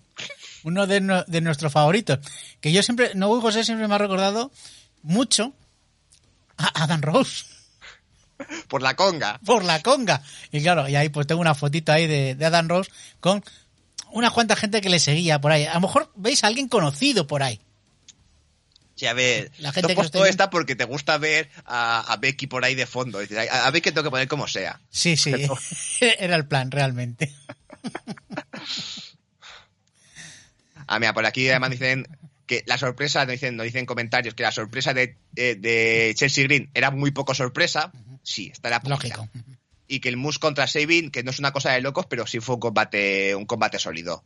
Uno 0.62 0.86
de, 0.86 1.00
no- 1.00 1.24
de 1.24 1.40
nuestros 1.40 1.72
favoritos. 1.72 2.20
Que 2.60 2.70
yo 2.72 2.84
siempre, 2.84 3.10
no 3.16 3.40
José 3.40 3.64
siempre 3.64 3.88
me 3.88 3.94
ha 3.96 3.98
recordado 3.98 4.52
mucho 5.02 5.52
a 6.56 6.84
Adam 6.84 7.02
Rose 7.02 7.44
Por 8.68 8.82
la 8.82 8.94
conga. 8.94 9.40
por 9.44 9.64
la 9.64 9.82
conga. 9.82 10.22
Y 10.52 10.62
claro, 10.62 10.88
y 10.88 10.96
ahí 10.96 11.08
pues 11.08 11.26
tengo 11.26 11.40
una 11.40 11.54
fotito 11.54 11.92
ahí 11.92 12.06
de, 12.06 12.34
de 12.34 12.44
Adam 12.46 12.68
Rose 12.68 12.90
con 13.20 13.42
una 14.12 14.30
cuanta 14.30 14.56
gente 14.56 14.80
que 14.80 14.88
le 14.88 14.98
seguía 14.98 15.40
por 15.40 15.52
ahí. 15.52 15.64
A 15.64 15.74
lo 15.74 15.80
mejor 15.80 16.12
veis 16.16 16.44
a 16.44 16.46
alguien 16.46 16.68
conocido 16.68 17.26
por 17.26 17.42
ahí. 17.42 17.60
Sí, 18.94 19.06
a 19.06 19.12
ver, 19.12 19.52
La 19.58 19.72
gente 19.72 19.94
te 19.94 19.94
que 19.94 20.18
nos 20.18 20.28
esta 20.28 20.50
porque 20.50 20.74
te 20.74 20.84
gusta 20.84 21.18
ver 21.18 21.48
a, 21.64 22.00
a 22.12 22.16
Becky 22.16 22.48
por 22.48 22.64
ahí 22.64 22.74
de 22.74 22.84
fondo. 22.84 23.20
Dices, 23.20 23.48
a, 23.48 23.66
a 23.66 23.70
Becky 23.70 23.90
tengo 23.92 24.02
que 24.02 24.10
poner 24.10 24.26
como 24.26 24.48
sea. 24.48 24.80
Sí, 24.90 25.16
sí. 25.16 25.32
Era 26.00 26.34
el 26.34 26.46
plan, 26.46 26.70
realmente. 26.70 27.32
Ah, 30.90 30.98
mira, 30.98 31.12
por 31.12 31.26
aquí 31.26 31.46
además 31.50 31.70
dicen 31.70 32.08
que 32.46 32.64
la 32.66 32.78
sorpresa, 32.78 33.26
no 33.26 33.32
dicen, 33.32 33.56
no 33.56 33.62
dicen 33.62 33.84
comentarios, 33.84 34.34
que 34.34 34.42
la 34.42 34.52
sorpresa 34.52 34.94
de, 34.94 35.16
eh, 35.36 35.54
de 35.54 36.14
Chelsea 36.16 36.44
Green 36.44 36.70
era 36.72 36.90
muy 36.90 37.10
poco 37.10 37.34
sorpresa. 37.34 37.92
Sí, 38.28 38.50
estará. 38.52 38.80
Lógico. 38.84 39.28
Y 39.86 40.00
que 40.00 40.10
el 40.10 40.18
Moose 40.18 40.38
contra 40.38 40.66
Sabin, 40.66 41.10
que 41.10 41.22
no 41.22 41.30
es 41.30 41.38
una 41.38 41.50
cosa 41.52 41.70
de 41.72 41.80
locos, 41.80 42.04
pero 42.06 42.26
sí 42.26 42.40
fue 42.40 42.56
un 42.56 42.60
combate, 42.60 43.34
un 43.34 43.46
combate 43.46 43.78
sólido. 43.78 44.22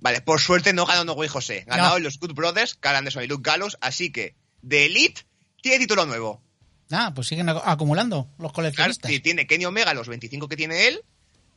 Vale, 0.00 0.20
por 0.20 0.40
suerte 0.40 0.72
no 0.74 0.84
ganó 0.84 1.04
No 1.04 1.12
Way 1.14 1.28
José. 1.28 1.64
Ganaron 1.66 2.02
los 2.02 2.18
Good 2.18 2.34
Brothers, 2.34 2.74
Carl 2.74 2.96
Anderson 2.96 3.24
y 3.24 3.26
Luke 3.26 3.48
Gallows, 3.50 3.78
así 3.80 4.12
que 4.12 4.36
The 4.68 4.84
Elite 4.86 5.22
tiene 5.62 5.78
título 5.78 6.04
nuevo. 6.04 6.42
Ah, 6.90 7.12
pues 7.14 7.28
siguen 7.28 7.46
ac- 7.48 7.62
acumulando 7.64 8.26
los 8.38 8.52
Claro, 8.52 8.52
coleccionistas. 8.52 9.10
sí, 9.10 9.20
tiene 9.20 9.46
Kenny 9.46 9.64
Omega 9.64 9.94
los 9.94 10.06
25 10.08 10.48
que 10.48 10.56
tiene 10.56 10.86
él 10.88 11.02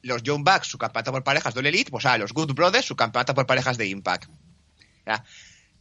los 0.04 0.24
Young 0.24 0.44
Bucks 0.44 0.68
su 0.68 0.78
campeonato 0.80 1.12
por 1.12 1.24
parejas 1.24 1.54
de 1.54 1.60
Elite, 1.62 1.92
pues 1.92 2.06
a 2.06 2.18
los 2.18 2.34
Good 2.34 2.54
Brothers 2.54 2.86
su 2.88 2.96
campeonato 2.96 3.36
por 3.36 3.46
parejas 3.46 3.78
de 3.78 3.88
Impact. 3.88 4.30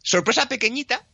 Sorpresa 0.02 0.46
pequeñita 0.48 1.06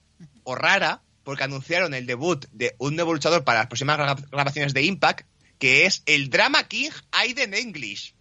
o 0.45 0.55
rara, 0.55 1.03
porque 1.27 1.43
anunciaron 1.43 1.93
el 1.93 2.07
debut 2.07 2.47
de 2.53 2.77
un 2.79 2.95
nuevo 2.95 3.13
luchador 3.13 3.43
para 3.43 3.59
las 3.59 3.67
próximas 3.67 3.99
gra- 3.99 4.31
grabaciones 4.31 4.73
de 4.73 4.83
Impact, 4.85 5.27
que 5.59 5.85
es 5.85 6.03
el 6.07 6.31
Drama 6.31 6.69
King 6.69 6.91
Aiden 7.11 7.53
English. 7.53 8.15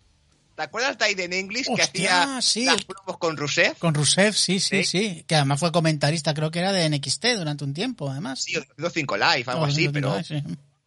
¿Te 0.56 0.64
acuerdas 0.64 0.98
de 0.98 1.06
Aiden 1.06 1.32
English 1.34 1.68
que 1.76 1.84
hacía 1.84 2.40
sí, 2.42 2.66
las 2.66 2.84
promos 2.84 3.20
con 3.20 3.38
Rusev? 3.38 3.78
Con 3.78 3.94
Rusev, 3.94 4.34
sí, 4.34 4.60
sí, 4.60 4.84
Sí. 4.84 4.86
sí. 4.86 5.24
Que 5.28 5.36
además 5.36 5.60
fue 5.60 5.72
comentarista, 5.72 6.34
creo 6.34 6.50
que 6.50 6.60
era 6.60 6.72
de 6.72 6.90
NXT 6.90 7.26
durante 7.38 7.64
un 7.64 7.76
tiempo, 7.76 8.10
además. 8.10 8.42
Sí, 8.42 8.56
o 8.58 8.62
de 8.82 8.90
5 8.90 9.18
Live, 9.18 9.44
algo 9.48 9.62
O 9.62 9.66
así, 9.66 9.88
pero 9.90 10.18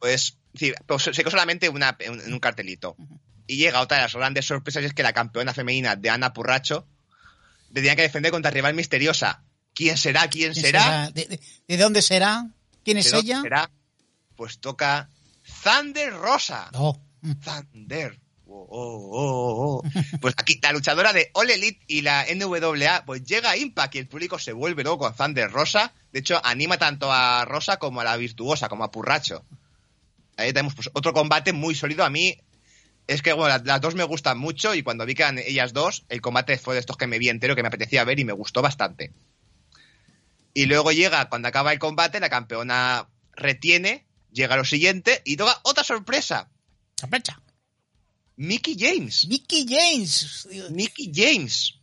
pues 0.01 0.37
sí, 0.57 0.73
pues 0.87 1.03
se 1.05 1.13
quedó 1.13 1.31
solamente 1.31 1.69
una, 1.69 1.97
en, 2.01 2.33
un 2.33 2.41
cartelito. 2.41 2.97
Y 3.47 3.59
llega 3.59 3.81
otra 3.81 3.99
de 3.99 4.03
las 4.05 4.15
grandes 4.15 4.45
sorpresas 4.47 4.83
es 4.83 4.93
que 4.93 5.05
la 5.05 5.13
campeona 5.13 5.55
femenina 5.55 5.95
de 5.95 6.11
Ana 6.11 6.33
Purracho 6.33 6.85
tenía 7.73 7.95
que 7.95 8.03
defender 8.03 8.33
contra 8.33 8.51
rival 8.51 8.75
misteriosa. 8.75 9.43
¿Quién 9.79 9.97
será? 9.97 10.27
¿Quién, 10.27 10.53
¿Quién 10.55 10.65
será? 10.65 11.09
¿De, 11.13 11.25
de- 11.27 11.41
de 11.69 11.77
dónde 11.77 12.03
será? 12.03 12.49
¿Quién 12.85 12.99
es 12.99 13.05
¿De 13.05 13.11
dónde 13.13 13.31
ella? 13.31 13.43
será? 13.43 13.71
Pues 14.35 14.59
toca 14.59 15.09
Thunder 15.63 16.13
Rosa. 16.15 16.69
Oh, 16.75 16.99
mm. 17.21 17.33
Thunder. 17.35 18.19
Oh, 18.49 18.67
oh, 18.71 19.11
oh, 19.13 19.83
oh. 19.85 19.91
Pues 20.21 20.35
aquí 20.37 20.59
la 20.61 20.73
luchadora 20.73 21.13
de 21.13 21.31
All 21.33 21.49
Elite 21.49 21.79
y 21.87 22.01
la 22.01 22.27
NWA 22.29 23.05
pues 23.07 23.23
llega 23.23 23.51
a 23.51 23.57
Impact 23.57 23.95
y 23.95 23.99
el 23.99 24.09
público 24.09 24.37
se 24.41 24.53
vuelve 24.53 24.83
loco 24.83 25.05
con 25.05 25.15
Thunder 25.15 25.49
Rosa. 25.49 25.93
De 26.11 26.19
hecho, 26.19 26.41
anima 26.45 26.77
tanto 26.77 27.13
a 27.13 27.45
Rosa 27.45 27.77
como 27.77 28.01
a 28.01 28.05
la 28.05 28.17
virtuosa, 28.17 28.69
como 28.69 28.83
a 28.83 28.91
Purracho. 28.91 29.45
Ahí 30.37 30.53
tenemos 30.53 30.75
pues, 30.75 30.91
otro 30.93 31.13
combate 31.13 31.53
muy 31.53 31.77
sólido. 31.77 32.03
A 32.05 32.11
mí 32.11 32.37
es 33.07 33.23
que 33.23 33.33
bueno, 33.33 33.51
las, 33.51 33.65
las 33.65 33.81
dos 33.81 33.95
me 33.95 34.03
gustan 34.03 34.39
mucho 34.39 34.75
y 34.75 34.83
cuando 34.83 35.07
vi 35.07 35.15
que 35.15 35.23
eran 35.23 35.39
ellas 35.39 35.73
dos, 35.73 36.05
el 36.09 36.21
combate 36.21 36.59
fue 36.59 36.75
de 36.75 36.81
estos 36.81 36.97
que 36.97 37.07
me 37.07 37.21
vi 37.21 37.29
entero, 37.29 37.55
que 37.55 37.63
me 37.63 37.69
apetecía 37.69 38.03
ver 38.03 38.19
y 38.19 38.25
me 38.25 38.33
gustó 38.33 38.61
bastante. 38.61 39.13
Y 40.59 40.67
luego 40.67 40.91
llega, 40.91 41.29
cuando 41.29 41.47
acaba 41.47 41.73
el 41.73 41.79
combate, 41.79 42.19
la 42.19 42.29
campeona 42.29 43.07
retiene, 43.31 44.05
llega 44.33 44.57
lo 44.57 44.65
siguiente 44.65 45.23
y 45.25 45.37
toca 45.37 45.61
otra 45.63 45.85
sorpresa. 45.85 46.49
Sospecha. 46.97 47.41
Mickey 48.35 48.77
James. 48.77 49.29
Mickey 49.29 49.65
James. 49.69 50.49
Mickey 50.71 51.13
James. 51.15 51.75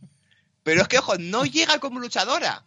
Pero 0.62 0.82
es 0.82 0.88
que, 0.88 0.98
ojo, 0.98 1.16
no 1.16 1.46
llega 1.46 1.80
como 1.80 2.00
luchadora. 2.00 2.66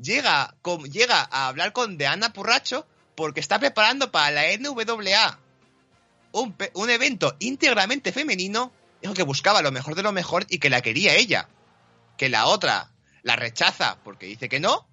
Llega, 0.00 0.56
con- 0.62 0.90
llega 0.90 1.28
a 1.30 1.48
hablar 1.48 1.74
con 1.74 1.98
Deanna 1.98 2.32
Purracho 2.32 2.86
porque 3.14 3.40
está 3.40 3.58
preparando 3.58 4.10
para 4.10 4.30
la 4.30 4.56
NWA 4.56 5.38
un, 6.32 6.56
un 6.72 6.88
evento 6.88 7.36
íntegramente 7.38 8.12
femenino 8.12 8.72
dijo 9.02 9.12
que 9.12 9.24
buscaba 9.24 9.60
lo 9.60 9.72
mejor 9.72 9.94
de 9.94 10.02
lo 10.04 10.12
mejor 10.12 10.46
y 10.48 10.58
que 10.58 10.70
la 10.70 10.80
quería 10.80 11.16
ella. 11.16 11.50
Que 12.16 12.30
la 12.30 12.46
otra 12.46 12.92
la 13.24 13.36
rechaza 13.36 13.98
porque 14.02 14.24
dice 14.24 14.48
que 14.48 14.58
no 14.58 14.88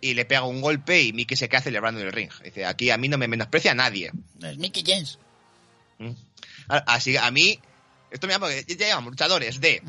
y 0.00 0.14
le 0.14 0.24
pega 0.24 0.44
un 0.44 0.60
golpe 0.60 1.02
y 1.02 1.12
Mickey 1.12 1.36
se 1.36 1.48
queda 1.48 1.60
celebrando 1.60 2.00
en 2.00 2.06
el 2.06 2.12
ring. 2.12 2.30
Dice, 2.44 2.64
aquí 2.66 2.90
a 2.90 2.96
mí 2.96 3.08
no 3.08 3.18
me 3.18 3.28
menosprecia 3.28 3.74
nadie. 3.74 4.10
Es 4.42 4.56
Mickey 4.58 4.82
James. 4.86 5.18
Mm. 5.98 6.10
A- 6.68 6.94
Así 6.94 7.16
a 7.16 7.30
mí, 7.30 7.58
esto 8.10 8.26
me 8.26 8.32
llama, 8.32 8.48
ya 8.66 8.88
llamamos 8.88 9.10
luchadores 9.12 9.60
de, 9.60 9.82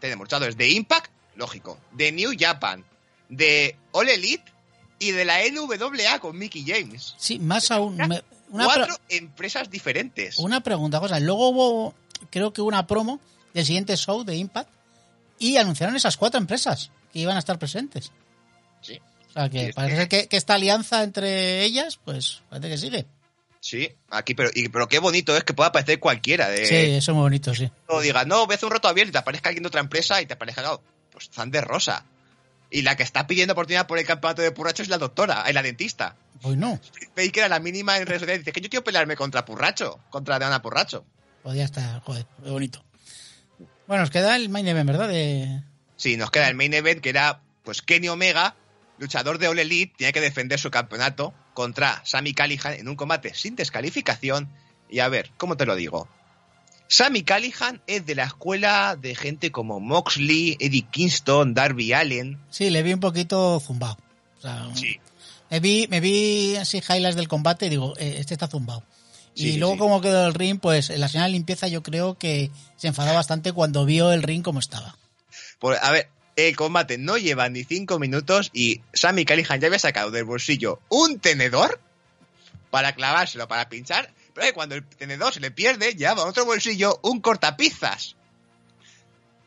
tenemos 0.00 0.24
luchadores 0.24 0.56
de 0.56 0.68
Impact, 0.70 1.10
lógico, 1.36 1.78
de 1.92 2.12
New 2.12 2.32
Japan, 2.38 2.84
de 3.28 3.76
All 3.92 4.08
Elite 4.08 4.44
y 4.98 5.12
de 5.12 5.24
la 5.24 5.38
NWA 5.44 6.18
con 6.20 6.36
Mickey 6.36 6.64
James. 6.66 7.14
Sí, 7.18 7.38
más 7.38 7.70
aún. 7.70 7.96
me- 7.96 8.22
una, 8.50 8.64
Cuatro 8.64 8.96
pre- 9.06 9.16
empresas 9.18 9.70
diferentes. 9.70 10.38
una 10.38 10.60
pregunta, 10.62 11.00
cosa. 11.00 11.20
Luego 11.20 11.48
hubo, 11.50 11.94
creo 12.30 12.52
que 12.52 12.60
hubo 12.62 12.68
una 12.68 12.86
promo 12.86 13.20
del 13.54 13.64
siguiente 13.66 13.94
show 13.96 14.24
de 14.24 14.36
Impact 14.36 14.70
y 15.38 15.56
anunciaron 15.58 15.94
esas 15.96 16.16
cuatro 16.16 16.40
empresas 16.40 16.90
que 17.12 17.18
iban 17.20 17.36
a 17.36 17.40
estar 17.40 17.58
presentes. 17.58 18.10
Sí. 18.80 18.98
O 19.38 19.40
sea, 19.40 19.50
que 19.50 19.72
parece 19.74 20.08
que- 20.08 20.28
esta 20.36 20.54
alianza 20.54 21.02
entre 21.02 21.62
ellas, 21.64 21.98
pues 22.04 22.42
parece 22.50 22.68
que 22.70 22.78
sigue. 22.78 23.06
Sí, 23.60 23.90
aquí, 24.10 24.34
pero, 24.34 24.50
y- 24.54 24.68
pero 24.68 24.88
qué 24.88 24.98
bonito 24.98 25.36
es 25.36 25.44
que 25.44 25.52
pueda 25.54 25.68
aparecer 25.68 25.98
cualquiera 25.98 26.48
de... 26.48 26.64
Sí, 26.66 26.74
eso 26.74 27.10
es 27.12 27.14
muy 27.14 27.22
bonito, 27.22 27.54
sí. 27.54 27.70
No 27.88 28.00
diga, 28.00 28.24
no, 28.24 28.46
ves 28.46 28.62
un 28.62 28.70
roto 28.70 28.88
abierto 28.88 29.10
y 29.10 29.12
te 29.12 29.18
aparezca 29.18 29.48
alguien 29.48 29.62
de 29.64 29.68
otra 29.68 29.80
empresa 29.80 30.20
y 30.22 30.26
te 30.26 30.34
aparezca, 30.34 30.72
oh, 30.72 30.82
pues 31.12 31.28
Thunder 31.30 31.64
Rosa. 31.64 32.04
Y 32.70 32.82
la 32.82 32.96
que 32.96 33.02
está 33.02 33.26
pidiendo 33.26 33.52
oportunidad 33.54 33.86
por 33.86 33.98
el 33.98 34.04
campeonato 34.06 34.42
de 34.42 34.52
Purracho 34.52 34.82
es 34.82 34.88
la 34.88 34.98
doctora, 34.98 35.42
es 35.48 35.54
la 35.54 35.62
dentista. 35.62 36.16
Pues 36.42 36.56
no, 36.56 36.78
Veis 37.16 37.32
que 37.32 37.40
era 37.40 37.48
la 37.48 37.58
mínima 37.58 37.96
en 37.96 38.06
redes 38.06 38.20
sociales. 38.20 38.44
Dice 38.44 38.52
que 38.52 38.60
yo 38.60 38.68
quiero 38.70 38.84
pelearme 38.84 39.16
contra 39.16 39.44
Purracho, 39.44 39.98
contra 40.10 40.38
Deana 40.38 40.62
Purracho. 40.62 41.04
podía 41.42 41.64
estar, 41.64 42.00
joder, 42.02 42.26
muy 42.38 42.50
bonito. 42.50 42.84
Bueno, 43.86 44.02
nos 44.02 44.10
queda 44.10 44.36
el 44.36 44.48
main 44.50 44.68
event, 44.68 44.86
¿verdad? 44.88 45.08
De... 45.08 45.62
Sí, 45.96 46.16
nos 46.16 46.30
queda 46.30 46.48
el 46.48 46.54
main 46.54 46.74
event 46.74 47.00
que 47.00 47.08
era, 47.08 47.40
pues 47.64 47.80
Kenny 47.82 48.08
Omega, 48.08 48.54
luchador 48.98 49.38
de 49.38 49.48
All 49.48 49.58
Elite, 49.58 49.94
tiene 49.96 50.12
que 50.12 50.20
defender 50.20 50.58
su 50.58 50.70
campeonato 50.70 51.34
contra 51.54 52.02
Sammy 52.04 52.34
Callihan 52.34 52.74
en 52.74 52.88
un 52.88 52.96
combate 52.96 53.34
sin 53.34 53.56
descalificación. 53.56 54.48
Y 54.88 55.00
a 55.00 55.08
ver, 55.08 55.30
¿cómo 55.36 55.56
te 55.56 55.66
lo 55.66 55.76
digo? 55.76 56.08
Sammy 56.88 57.22
Callihan 57.22 57.82
es 57.86 58.06
de 58.06 58.14
la 58.14 58.24
escuela 58.24 58.96
de 58.96 59.14
gente 59.14 59.52
como 59.52 59.78
Moxley, 59.78 60.56
Eddie 60.58 60.86
Kingston, 60.90 61.52
Darby 61.52 61.92
Allen. 61.92 62.38
Sí, 62.50 62.70
le 62.70 62.82
vi 62.82 62.94
un 62.94 63.00
poquito 63.00 63.60
zumbado. 63.60 63.98
O 64.38 64.40
sea, 64.40 64.68
me 65.50 65.60
vi, 65.60 65.86
me 65.88 66.00
vi 66.00 66.56
así 66.56 66.78
highlights 66.78 67.16
del 67.16 67.28
combate 67.28 67.66
y 67.66 67.70
digo, 67.70 67.94
eh, 67.98 68.16
este 68.18 68.34
está 68.34 68.48
zumbado. 68.48 68.82
Sí, 69.34 69.48
y 69.48 69.52
sí, 69.52 69.58
luego 69.58 69.74
sí. 69.74 69.78
como 69.78 70.00
quedó 70.00 70.26
el 70.26 70.34
ring, 70.34 70.58
pues 70.60 70.90
en 70.90 71.00
la 71.00 71.08
señal 71.08 71.30
de 71.30 71.34
limpieza 71.34 71.68
yo 71.68 71.82
creo 71.82 72.16
que 72.16 72.50
se 72.76 72.88
enfadó 72.88 73.14
bastante 73.14 73.52
cuando 73.52 73.84
vio 73.84 74.12
el 74.12 74.22
ring 74.22 74.42
como 74.42 74.58
estaba. 74.58 74.96
Pues, 75.58 75.78
a 75.82 75.90
ver, 75.90 76.08
el 76.46 76.54
combate 76.54 76.98
no 76.98 77.18
lleva 77.18 77.48
ni 77.48 77.64
cinco 77.64 77.98
minutos 77.98 78.50
y 78.52 78.80
Sammy 78.92 79.24
Callihan 79.24 79.60
ya 79.60 79.66
había 79.66 79.80
sacado 79.80 80.12
del 80.12 80.22
bolsillo 80.22 80.80
un 80.88 81.18
tenedor 81.18 81.80
para 82.70 82.94
clavárselo, 82.94 83.48
para 83.48 83.68
pinchar, 83.68 84.12
pero 84.34 84.54
cuando 84.54 84.76
el 84.76 84.86
tenedor 84.86 85.34
se 85.34 85.40
le 85.40 85.50
pierde, 85.50 85.94
llevaba 85.94 86.22
en 86.22 86.28
otro 86.28 86.44
bolsillo 86.44 87.00
un 87.02 87.20
cortapizzas. 87.20 88.14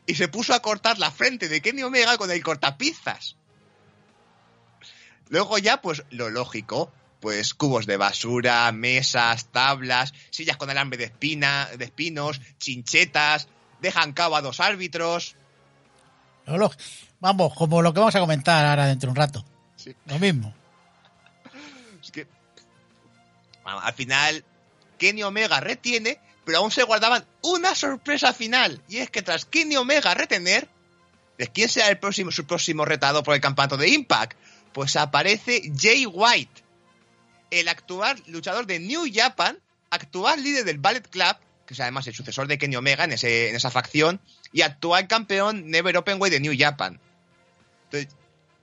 Y 0.06 0.16
se 0.16 0.28
puso 0.28 0.52
a 0.52 0.60
cortar 0.60 0.98
la 0.98 1.10
frente 1.10 1.48
de 1.48 1.62
Kenny 1.62 1.82
Omega 1.82 2.18
con 2.18 2.30
el 2.30 2.42
cortapizzas. 2.42 3.36
Luego 5.30 5.56
ya, 5.56 5.80
pues 5.80 6.02
lo 6.10 6.28
lógico, 6.28 6.92
pues 7.20 7.54
cubos 7.54 7.86
de 7.86 7.96
basura, 7.96 8.70
mesas, 8.72 9.46
tablas, 9.46 10.12
sillas 10.28 10.58
con 10.58 10.68
alambre 10.68 10.98
de 10.98 11.04
espina, 11.04 11.70
de 11.78 11.86
espinos, 11.86 12.42
chinchetas, 12.58 13.48
dejan 13.80 14.12
cabo 14.12 14.36
a 14.36 14.42
dos 14.42 14.60
árbitros. 14.60 15.36
Vamos, 17.20 17.54
como 17.54 17.82
lo 17.82 17.92
que 17.92 18.00
vamos 18.00 18.14
a 18.14 18.20
comentar 18.20 18.64
ahora 18.64 18.86
dentro 18.86 19.08
de 19.08 19.10
un 19.10 19.16
rato. 19.16 19.44
Sí. 19.76 19.94
Lo 20.06 20.18
mismo. 20.18 20.54
Es 22.00 22.10
que 22.10 22.26
bueno, 23.62 23.80
al 23.80 23.94
final 23.94 24.44
Kenny 24.98 25.22
Omega 25.22 25.60
retiene, 25.60 26.18
pero 26.44 26.58
aún 26.58 26.70
se 26.70 26.82
guardaban 26.82 27.24
una 27.42 27.74
sorpresa 27.74 28.32
final. 28.32 28.82
Y 28.88 28.98
es 28.98 29.10
que 29.10 29.22
tras 29.22 29.44
Kenny 29.44 29.76
Omega 29.76 30.14
retener, 30.14 30.68
¿de 31.38 31.48
quién 31.48 31.68
será 31.68 31.88
el 31.88 31.98
próximo, 31.98 32.30
su 32.30 32.46
próximo 32.46 32.84
retado 32.84 33.22
por 33.22 33.34
el 33.34 33.40
campeonato 33.40 33.76
de 33.76 33.88
Impact? 33.88 34.36
Pues 34.72 34.96
aparece 34.96 35.70
Jay 35.76 36.06
White, 36.06 36.62
el 37.50 37.68
actual 37.68 38.22
luchador 38.26 38.66
de 38.66 38.80
New 38.80 39.04
Japan, 39.12 39.58
actual 39.90 40.42
líder 40.42 40.64
del 40.64 40.78
Ballet 40.78 41.06
Club, 41.08 41.36
que 41.72 41.74
es 41.74 41.80
además 41.80 42.06
el 42.06 42.14
sucesor 42.14 42.46
de 42.46 42.58
Kenny 42.58 42.76
Omega 42.76 43.04
en, 43.04 43.12
ese, 43.12 43.48
en 43.48 43.56
esa 43.56 43.70
facción, 43.70 44.20
y 44.52 44.60
actual 44.60 45.08
campeón 45.08 45.70
Never 45.70 45.96
Openweight 45.96 46.32
de 46.32 46.40
New 46.40 46.54
Japan. 46.56 47.00
Entonces, 47.84 48.14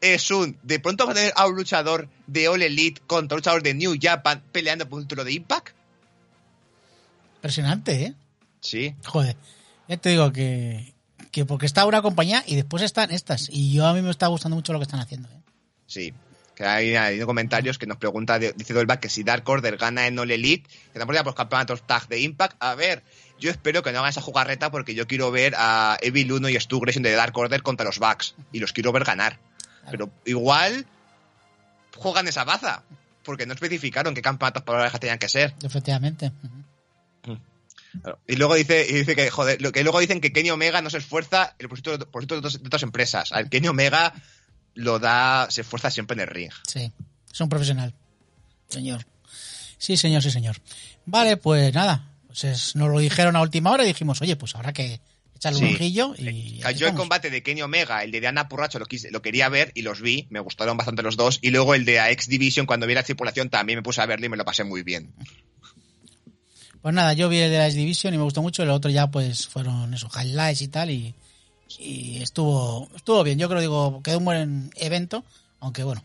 es 0.01 0.31
un. 0.31 0.57
De 0.63 0.79
pronto 0.79 1.05
va 1.05 1.11
a 1.11 1.15
tener 1.15 1.33
a 1.35 1.47
un 1.47 1.55
luchador 1.55 2.07
de 2.27 2.47
All 2.47 2.61
Elite 2.61 3.01
contra 3.05 3.35
un 3.35 3.39
luchador 3.39 3.63
de 3.63 3.73
New 3.73 3.97
Japan 3.99 4.43
peleando 4.51 4.87
por 4.87 4.99
un 4.99 5.05
título 5.05 5.23
de 5.23 5.33
Impact. 5.33 5.75
Impresionante, 7.35 8.03
¿eh? 8.03 8.13
Sí. 8.61 8.95
Joder. 9.05 9.35
Ya 9.87 9.97
te 9.97 10.09
digo 10.09 10.31
que, 10.31 10.93
que 11.31 11.45
porque 11.45 11.65
está 11.65 11.85
una 11.85 12.01
compañía 12.01 12.43
y 12.45 12.55
después 12.55 12.83
están 12.83 13.11
estas. 13.11 13.49
Y 13.51 13.73
yo 13.73 13.87
a 13.87 13.93
mí 13.93 14.01
me 14.01 14.11
está 14.11 14.27
gustando 14.27 14.55
mucho 14.55 14.71
lo 14.71 14.79
que 14.79 14.83
están 14.83 14.99
haciendo. 14.99 15.29
¿eh? 15.29 15.41
Sí. 15.87 16.13
Que 16.59 16.65
hay, 16.65 16.93
hay 16.97 17.21
comentarios 17.21 17.77
que 17.77 17.87
nos 17.87 17.95
pregunta, 17.95 18.37
dice 18.37 18.73
Dolbach, 18.73 18.99
que 18.99 19.07
si 19.07 19.23
Dark 19.23 19.47
Order 19.47 19.77
gana 19.77 20.07
en 20.07 20.19
All 20.19 20.29
Elite, 20.29 20.67
que 20.91 20.99
tampoco 20.99 21.13
ya 21.13 21.23
por 21.23 21.27
los 21.31 21.35
campeonatos 21.35 21.87
tag 21.87 22.09
de 22.09 22.19
Impact. 22.19 22.57
A 22.59 22.75
ver, 22.75 23.01
yo 23.39 23.49
espero 23.49 23.81
que 23.81 23.93
no 23.93 23.99
hagan 23.99 24.09
esa 24.09 24.19
jugarreta 24.19 24.69
porque 24.69 24.93
yo 24.93 25.07
quiero 25.07 25.31
ver 25.31 25.53
a 25.57 25.97
Evil 26.01 26.33
1 26.33 26.49
y 26.49 26.59
Stu 26.59 26.81
Grayson 26.81 27.03
de 27.03 27.13
Dark 27.13 27.37
Order 27.37 27.63
contra 27.63 27.85
los 27.85 27.97
Bucks. 27.99 28.35
Y 28.51 28.59
los 28.59 28.73
quiero 28.73 28.91
ver 28.91 29.05
ganar. 29.05 29.39
Pero 29.89 30.11
igual 30.25 30.85
juegan 31.95 32.27
esa 32.27 32.43
baza. 32.43 32.83
Porque 33.23 33.45
no 33.45 33.53
especificaron 33.53 34.13
qué 34.13 34.21
campeonatos 34.21 34.63
por 34.63 34.75
parejas 34.75 34.99
tenían 34.99 35.17
que 35.17 35.29
ser. 35.29 35.55
Efectivamente. 35.63 36.33
Y 38.27 38.35
luego 38.35 38.55
dice, 38.55 38.85
y 38.87 38.93
dice 38.95 39.15
que, 39.15 39.29
joder, 39.31 39.61
lo 39.61 39.71
que 39.71 39.83
luego 39.83 39.99
dicen 40.01 40.19
que 40.19 40.33
Kenny 40.33 40.51
Omega 40.51 40.81
no 40.81 40.89
se 40.89 40.97
esfuerza 40.97 41.55
el 41.57 41.67
otras- 41.67 42.61
de 42.61 42.67
otras 42.67 42.83
empresas. 42.83 43.31
Al 43.31 43.49
Kenny 43.49 43.69
Omega 43.69 44.13
lo 44.75 44.99
da, 44.99 45.47
se 45.49 45.61
esfuerza 45.61 45.89
siempre 45.91 46.15
en 46.15 46.21
el 46.21 46.27
ring. 46.27 46.51
Sí, 46.67 46.91
es 47.31 47.41
un 47.41 47.49
profesional. 47.49 47.93
Señor. 48.69 49.05
Sí, 49.77 49.97
señor, 49.97 50.21
sí, 50.23 50.31
señor. 50.31 50.57
Vale, 51.05 51.37
pues 51.37 51.73
nada. 51.73 52.05
pues 52.27 52.43
es- 52.43 52.75
nos 52.75 52.89
lo 52.89 52.99
dijeron 52.99 53.35
a 53.35 53.41
última 53.41 53.71
hora 53.71 53.83
y 53.83 53.87
dijimos, 53.87 54.21
oye, 54.21 54.35
pues 54.35 54.53
habrá 54.55 54.71
que 54.71 55.01
echarle 55.35 55.59
un 55.67 55.73
ojillo 55.75 56.13
y 56.17 56.61
aquí 56.63 56.79
Yo 56.79 56.87
el 56.87 56.93
combate 56.93 57.29
de 57.31 57.41
Kenny 57.41 57.61
Omega, 57.63 58.03
el 58.03 58.11
de 58.11 58.19
Diana 58.19 58.47
Purracho, 58.47 58.77
lo, 58.77 58.85
quise- 58.85 59.09
lo 59.09 59.21
quería 59.23 59.49
ver 59.49 59.71
y 59.73 59.81
los 59.81 59.99
vi, 60.01 60.27
me 60.29 60.39
gustaron 60.39 60.77
bastante 60.77 61.01
los 61.01 61.17
dos. 61.17 61.39
Y 61.41 61.49
luego 61.49 61.73
el 61.73 61.85
de 61.85 61.97
X 62.11 62.27
Division, 62.29 62.67
cuando 62.67 62.85
vi 62.85 62.93
la 62.93 63.01
tripulación, 63.03 63.49
también 63.49 63.79
me 63.79 63.83
puse 63.83 64.01
a 64.01 64.05
verlo 64.05 64.27
y 64.27 64.29
me 64.29 64.37
lo 64.37 64.45
pasé 64.45 64.63
muy 64.63 64.83
bien. 64.83 65.11
Pues 66.81 66.93
nada, 66.93 67.13
yo 67.13 67.27
vi 67.29 67.39
el 67.39 67.51
de 67.51 67.57
la 67.57 67.65
X 67.65 67.75
Division 67.75 68.13
y 68.13 68.17
me 68.17 68.23
gustó 68.23 68.41
mucho, 68.41 68.63
el 68.63 68.69
otro 68.69 68.89
ya 68.91 69.07
pues 69.09 69.47
fueron 69.47 69.93
esos 69.93 70.11
highlights 70.15 70.61
y 70.61 70.67
tal 70.69 70.91
y, 70.91 71.13
y 71.77 72.21
estuvo 72.21 72.89
estuvo 72.95 73.23
bien. 73.23 73.37
Yo 73.39 73.47
creo 73.49 73.61
digo, 73.61 74.01
quedó 74.03 74.17
un 74.17 74.25
buen 74.25 74.71
evento, 74.75 75.23
aunque 75.59 75.83
bueno, 75.83 76.03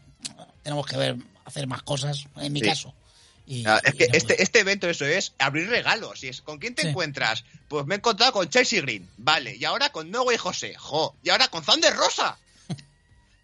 tenemos 0.62 0.86
que 0.86 0.96
ver 0.96 1.16
hacer 1.44 1.66
más 1.66 1.82
cosas 1.82 2.26
en 2.36 2.52
mi 2.52 2.60
Sí. 2.60 2.66
caso. 2.66 2.94
Y- 3.46 3.64
Ah, 3.66 3.78
es 3.84 3.94
y 3.94 3.96
que 3.98 4.08
este, 4.12 4.42
este 4.42 4.60
evento 4.60 4.88
eso 4.88 5.04
es 5.04 5.34
abrir 5.38 5.68
regalos. 5.68 6.24
Y 6.24 6.28
es, 6.28 6.40
¿Con 6.40 6.58
quién 6.58 6.74
te 6.74 6.82
Sí. 6.82 6.88
encuentras? 6.88 7.44
Pues 7.68 7.84
me 7.86 7.94
he 7.94 7.98
encontrado 7.98 8.32
con 8.32 8.48
Chelsea 8.48 8.80
Green. 8.80 9.08
Vale. 9.18 9.54
Y 9.56 9.64
ahora 9.66 9.90
con 9.90 10.10
Noah 10.10 10.32
y 10.34 10.38
José. 10.38 10.74
Jo. 10.76 11.14
Y 11.22 11.28
ahora 11.30 11.48
con 11.48 11.62
Thunder 11.64 11.94
Rosa. 11.94 12.38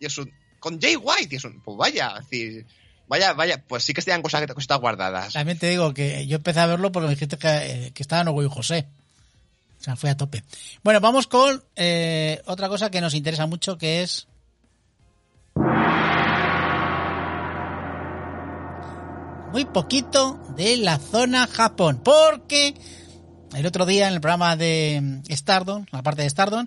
y 0.00 0.06
es 0.06 0.16
un... 0.16 0.32
Con 0.58 0.80
Jay 0.80 0.96
White. 0.96 1.28
Y 1.34 1.36
es 1.36 1.44
un... 1.44 1.60
Pues 1.60 1.76
vaya. 1.76 2.14
es 2.18 2.30
decir, 2.30 2.66
vaya, 3.08 3.34
vaya. 3.34 3.62
Pues 3.66 3.84
sí 3.84 3.92
que 3.92 4.00
estaban 4.00 4.22
cosas, 4.22 4.46
cosas 4.54 4.80
guardadas. 4.80 5.34
También 5.34 5.58
te 5.58 5.68
digo 5.68 5.92
que 5.92 6.26
yo 6.26 6.36
empecé 6.36 6.60
a 6.60 6.66
verlo 6.66 6.90
porque 6.92 7.08
me 7.08 7.14
dijiste 7.14 7.36
que, 7.36 7.48
eh, 7.48 7.90
que 7.92 8.02
estaba 8.02 8.24
Nogoy 8.24 8.48
José. 8.48 8.86
O 9.80 9.82
sea, 9.82 9.96
fue 9.96 10.10
a 10.10 10.16
tope. 10.16 10.44
Bueno, 10.82 11.00
vamos 11.00 11.26
con 11.26 11.64
eh, 11.74 12.42
otra 12.44 12.68
cosa 12.68 12.90
que 12.90 13.00
nos 13.00 13.14
interesa 13.14 13.46
mucho, 13.46 13.78
que 13.78 14.02
es... 14.02 14.26
Muy 19.52 19.64
poquito 19.64 20.38
de 20.56 20.76
la 20.76 20.98
zona 20.98 21.46
Japón, 21.46 22.02
porque 22.04 22.74
el 23.54 23.66
otro 23.66 23.84
día 23.84 24.06
en 24.06 24.14
el 24.14 24.20
programa 24.20 24.54
de 24.54 25.22
Stardom, 25.30 25.86
la 25.90 26.02
parte 26.02 26.22
de 26.22 26.30
Stardom, 26.30 26.66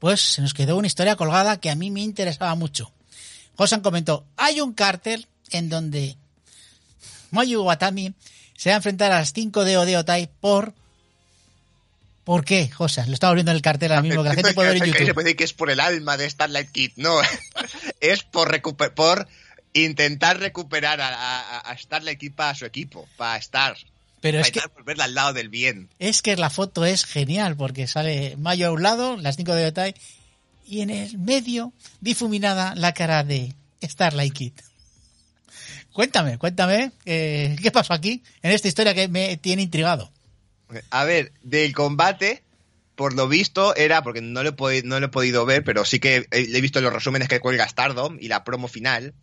pues 0.00 0.20
se 0.20 0.42
nos 0.42 0.52
quedó 0.52 0.76
una 0.76 0.88
historia 0.88 1.16
colgada 1.16 1.60
que 1.60 1.70
a 1.70 1.76
mí 1.76 1.90
me 1.90 2.00
interesaba 2.00 2.54
mucho. 2.56 2.90
Josan 3.56 3.82
comentó, 3.82 4.26
hay 4.36 4.60
un 4.60 4.72
cártel 4.72 5.28
en 5.50 5.68
donde 5.68 6.16
Mayu 7.30 7.62
Watami 7.62 8.14
se 8.56 8.70
va 8.70 8.74
a 8.74 8.78
enfrentar 8.78 9.12
a 9.12 9.18
las 9.18 9.32
5 9.32 9.64
de 9.64 9.76
Odeo 9.76 10.04
Tai 10.04 10.28
por... 10.40 10.74
¿Por 12.24 12.44
qué, 12.44 12.68
Josan? 12.70 13.08
Lo 13.08 13.14
estamos 13.14 13.34
viendo 13.34 13.50
en 13.52 13.56
el 13.56 13.62
cartel 13.62 13.92
ahora 13.92 14.02
mismo, 14.02 14.22
que 14.22 14.28
la 14.30 14.34
gente 14.34 14.54
puede 14.54 14.68
ver 14.70 14.76
en 14.78 14.82
Se 14.82 14.98
YouTube. 14.98 15.14
puede 15.14 15.24
decir 15.26 15.36
que 15.36 15.44
es 15.44 15.52
por 15.52 15.70
el 15.70 15.78
alma 15.80 16.16
de 16.16 16.28
Starlight 16.30 16.70
Kid. 16.72 16.92
No. 16.96 17.16
es 18.00 18.22
por, 18.22 18.50
recuper- 18.50 18.92
por 18.94 19.28
intentar 19.74 20.38
recuperar 20.38 21.00
a, 21.00 21.08
a- 21.08 21.58
a 21.60 21.76
Starlight 21.78 22.18
Kid 22.18 22.32
para 22.32 22.54
su 22.54 22.64
equipo. 22.64 23.06
Para 23.18 23.36
estar. 23.36 23.76
Pero 24.22 24.38
para 24.38 24.46
es 24.48 24.52
que, 24.52 24.60
volverla 24.74 25.04
al 25.04 25.14
lado 25.14 25.32
del 25.34 25.50
bien. 25.50 25.90
es 25.98 26.22
que 26.22 26.34
la 26.36 26.48
foto 26.48 26.86
es 26.86 27.04
genial, 27.04 27.56
porque 27.56 27.86
sale 27.86 28.36
Mayo 28.38 28.68
a 28.68 28.72
un 28.72 28.82
lado, 28.82 29.16
las 29.18 29.36
5 29.36 29.54
de 29.54 29.70
Tai, 29.72 29.94
y 30.66 30.80
en 30.80 30.88
el 30.88 31.18
medio, 31.18 31.74
difuminada, 32.00 32.74
la 32.74 32.94
cara 32.94 33.22
de 33.22 33.52
Starlight 33.82 34.32
Kid. 34.32 34.52
Cuéntame, 35.92 36.38
cuéntame, 36.38 36.90
eh, 37.04 37.54
¿qué 37.62 37.70
pasó 37.70 37.92
aquí 37.92 38.22
en 38.42 38.50
esta 38.52 38.66
historia 38.66 38.94
que 38.94 39.08
me 39.08 39.36
tiene 39.36 39.60
intrigado? 39.62 40.10
A 40.90 41.04
ver, 41.04 41.32
del 41.42 41.74
combate, 41.74 42.42
por 42.94 43.14
lo 43.14 43.28
visto, 43.28 43.74
era, 43.76 44.02
porque 44.02 44.20
no 44.20 44.42
lo 44.42 44.70
he, 44.70 44.82
no 44.82 45.00
lo 45.00 45.06
he 45.06 45.10
podido 45.10 45.44
ver, 45.44 45.64
pero 45.64 45.84
sí 45.84 45.98
que 46.00 46.26
he, 46.30 46.56
he 46.56 46.60
visto 46.60 46.80
los 46.80 46.92
resúmenes 46.92 47.28
que 47.28 47.40
cuelga 47.40 47.68
Stardom 47.68 48.18
y 48.20 48.28
la 48.28 48.44
promo 48.44 48.68
final. 48.68 49.14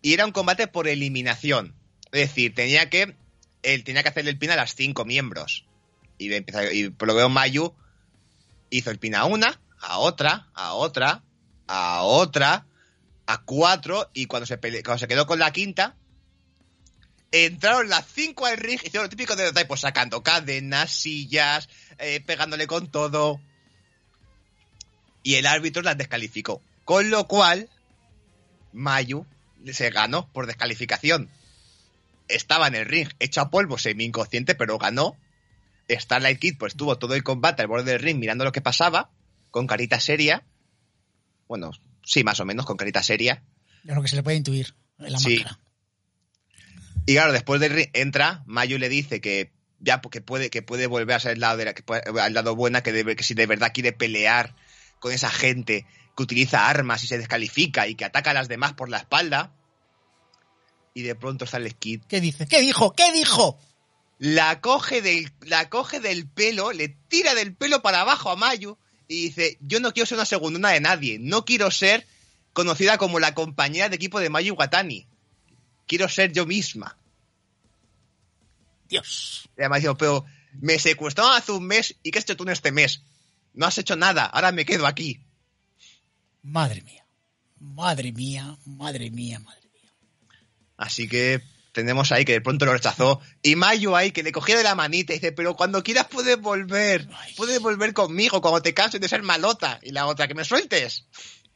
Y 0.00 0.14
era 0.14 0.26
un 0.26 0.32
combate 0.32 0.66
por 0.66 0.88
eliminación. 0.88 1.74
Es 2.12 2.28
decir, 2.28 2.54
tenía 2.54 2.90
que, 2.90 3.14
él 3.62 3.84
tenía 3.84 4.02
que 4.02 4.08
hacerle 4.08 4.30
el 4.30 4.38
pin 4.38 4.50
a 4.50 4.56
las 4.56 4.74
cinco 4.74 5.04
miembros. 5.04 5.66
Y, 6.18 6.32
empezó- 6.32 6.72
y 6.72 6.90
por 6.90 7.08
lo 7.08 7.14
veo 7.14 7.28
Mayu 7.28 7.74
hizo 8.70 8.90
el 8.90 8.98
pin 8.98 9.14
a 9.14 9.24
una, 9.24 9.60
a 9.80 9.98
otra, 9.98 10.48
a 10.54 10.74
otra, 10.74 11.22
a 11.66 12.02
otra, 12.02 12.66
a 13.26 13.42
cuatro, 13.44 14.10
y 14.14 14.26
cuando 14.26 14.46
se, 14.46 14.58
cuando 14.58 14.98
se 14.98 15.08
quedó 15.08 15.26
con 15.26 15.38
la 15.38 15.52
quinta, 15.52 15.96
entraron 17.32 17.88
las 17.88 18.06
cinco 18.06 18.46
al 18.46 18.58
ring, 18.58 18.78
hicieron 18.84 19.04
lo 19.04 19.08
típico 19.08 19.34
de 19.36 19.52
Dai, 19.52 19.66
pues 19.66 19.80
sacando 19.80 20.22
cadenas, 20.22 20.90
sillas, 20.92 21.68
eh, 21.98 22.20
pegándole 22.24 22.66
con 22.66 22.90
todo. 22.90 23.40
Y 25.22 25.36
el 25.36 25.46
árbitro 25.46 25.82
las 25.82 25.96
descalificó. 25.98 26.62
Con 26.84 27.10
lo 27.10 27.26
cual, 27.26 27.68
Mayu 28.72 29.26
se 29.72 29.90
ganó 29.90 30.28
por 30.32 30.46
descalificación. 30.46 31.30
Estaba 32.28 32.66
en 32.68 32.74
el 32.74 32.86
ring, 32.86 33.08
hecho 33.18 33.40
a 33.40 33.50
polvo, 33.50 33.78
semi-inconsciente, 33.78 34.54
pero 34.54 34.78
ganó. 34.78 35.16
Starlight 35.88 36.38
Kid, 36.38 36.56
pues 36.58 36.74
tuvo 36.74 36.96
todo 36.96 37.14
el 37.14 37.22
combate 37.22 37.62
al 37.62 37.68
borde 37.68 37.92
del 37.92 38.00
ring 38.00 38.18
mirando 38.18 38.44
lo 38.44 38.52
que 38.52 38.62
pasaba, 38.62 39.10
con 39.50 39.66
carita 39.66 40.00
seria. 40.00 40.42
Bueno, 41.48 41.70
sí, 42.02 42.24
más 42.24 42.40
o 42.40 42.44
menos, 42.46 42.64
con 42.64 42.76
carita 42.78 43.02
seria. 43.02 43.42
De 43.82 43.94
lo 43.94 44.00
que 44.00 44.08
se 44.08 44.16
le 44.16 44.22
puede 44.22 44.38
intuir 44.38 44.74
en 44.98 45.12
la 45.12 45.18
Sí. 45.18 45.36
máscara. 45.36 45.58
Y 47.06 47.14
claro, 47.14 47.32
después 47.32 47.60
del 47.60 47.72
ring 47.72 47.90
entra, 47.94 48.42
Mayu 48.46 48.78
le 48.78 48.88
dice 48.88 49.20
que 49.20 49.50
ya 49.80 50.00
que 50.00 50.20
puede, 50.20 50.50
que 50.50 50.62
puede 50.62 50.86
volver 50.86 51.16
a 51.16 51.20
ser 51.20 51.32
el 51.32 51.40
lado 51.40 51.56
de 51.56 51.64
la, 51.64 51.74
que 51.74 51.82
puede- 51.82 52.02
al 52.20 52.34
lado 52.34 52.54
buena, 52.54 52.82
que, 52.82 52.92
debe- 52.92 53.16
que 53.16 53.24
si 53.24 53.34
de 53.34 53.46
verdad 53.46 53.72
quiere 53.74 53.92
pelear 53.92 54.54
con 55.00 55.12
esa 55.12 55.28
gente 55.30 55.86
que 56.16 56.22
utiliza 56.22 56.68
armas 56.68 57.02
y 57.02 57.08
se 57.08 57.18
descalifica 57.18 57.88
y 57.88 57.96
que 57.96 58.04
ataca 58.04 58.30
a 58.30 58.34
las 58.34 58.46
demás 58.48 58.74
por 58.74 58.88
la 58.88 58.98
espalda. 58.98 59.52
Y 60.94 61.02
de 61.02 61.14
pronto 61.16 61.46
sale 61.46 61.70
Skid. 61.70 62.02
¿Qué 62.08 62.20
dice? 62.20 62.46
¿Qué 62.46 62.60
dijo? 62.60 62.92
¿Qué 62.92 63.10
dijo? 63.12 63.58
La 64.18 64.60
coge 64.60 65.02
del, 65.02 65.32
la 65.40 65.68
coge 65.68 65.98
del 65.98 66.28
pelo, 66.28 66.70
le 66.72 66.88
tira 67.08 67.34
del 67.34 67.56
pelo 67.56 67.82
para 67.82 68.02
abajo 68.02 68.30
a 68.30 68.36
Mayu 68.36 68.78
y 69.08 69.22
dice, 69.22 69.58
yo 69.60 69.80
no 69.80 69.92
quiero 69.92 70.06
ser 70.06 70.16
una 70.18 70.26
segundona 70.26 70.68
de 70.70 70.80
nadie, 70.80 71.18
no 71.18 71.44
quiero 71.44 71.70
ser 71.72 72.06
conocida 72.52 72.98
como 72.98 73.18
la 73.18 73.34
compañera 73.34 73.88
de 73.88 73.96
equipo 73.96 74.20
de 74.20 74.30
Mayu 74.30 74.54
Watani. 74.54 75.08
Quiero 75.92 76.08
ser 76.08 76.32
yo 76.32 76.46
misma. 76.46 76.96
Dios. 78.88 79.46
Y 79.58 79.60
además 79.60 79.82
digo, 79.82 79.94
pero 79.94 80.24
me 80.54 80.78
secuestraron 80.78 81.34
hace 81.34 81.52
un 81.52 81.66
mes 81.66 81.96
y 82.02 82.10
¿qué 82.10 82.18
has 82.18 82.24
hecho 82.24 82.34
tú 82.34 82.44
en 82.44 82.48
este 82.48 82.72
mes? 82.72 83.02
No 83.52 83.66
has 83.66 83.76
hecho 83.76 83.94
nada, 83.94 84.24
ahora 84.24 84.52
me 84.52 84.64
quedo 84.64 84.86
aquí. 84.86 85.20
Madre 86.40 86.80
mía. 86.80 87.04
Madre 87.58 88.10
mía, 88.10 88.56
madre 88.64 89.10
mía, 89.10 89.38
madre 89.40 89.68
mía. 89.70 89.92
Así 90.78 91.08
que 91.08 91.42
tenemos 91.72 92.10
ahí 92.10 92.24
que 92.24 92.32
de 92.32 92.40
pronto 92.40 92.64
lo 92.64 92.72
rechazó. 92.72 93.20
Y 93.42 93.54
Mayu 93.54 93.94
ahí 93.94 94.12
que 94.12 94.22
le 94.22 94.32
cogía 94.32 94.56
de 94.56 94.62
la 94.62 94.74
manita 94.74 95.12
y 95.12 95.16
dice, 95.16 95.32
pero 95.32 95.56
cuando 95.56 95.82
quieras 95.82 96.06
puedes 96.10 96.40
volver. 96.40 97.06
Puedes 97.36 97.60
volver 97.60 97.92
conmigo 97.92 98.40
cuando 98.40 98.62
te 98.62 98.72
canses 98.72 98.98
de 98.98 99.10
ser 99.10 99.22
malota. 99.22 99.78
Y 99.82 99.90
la 99.90 100.06
otra, 100.06 100.26
que 100.26 100.34
me 100.34 100.46
sueltes. 100.46 101.04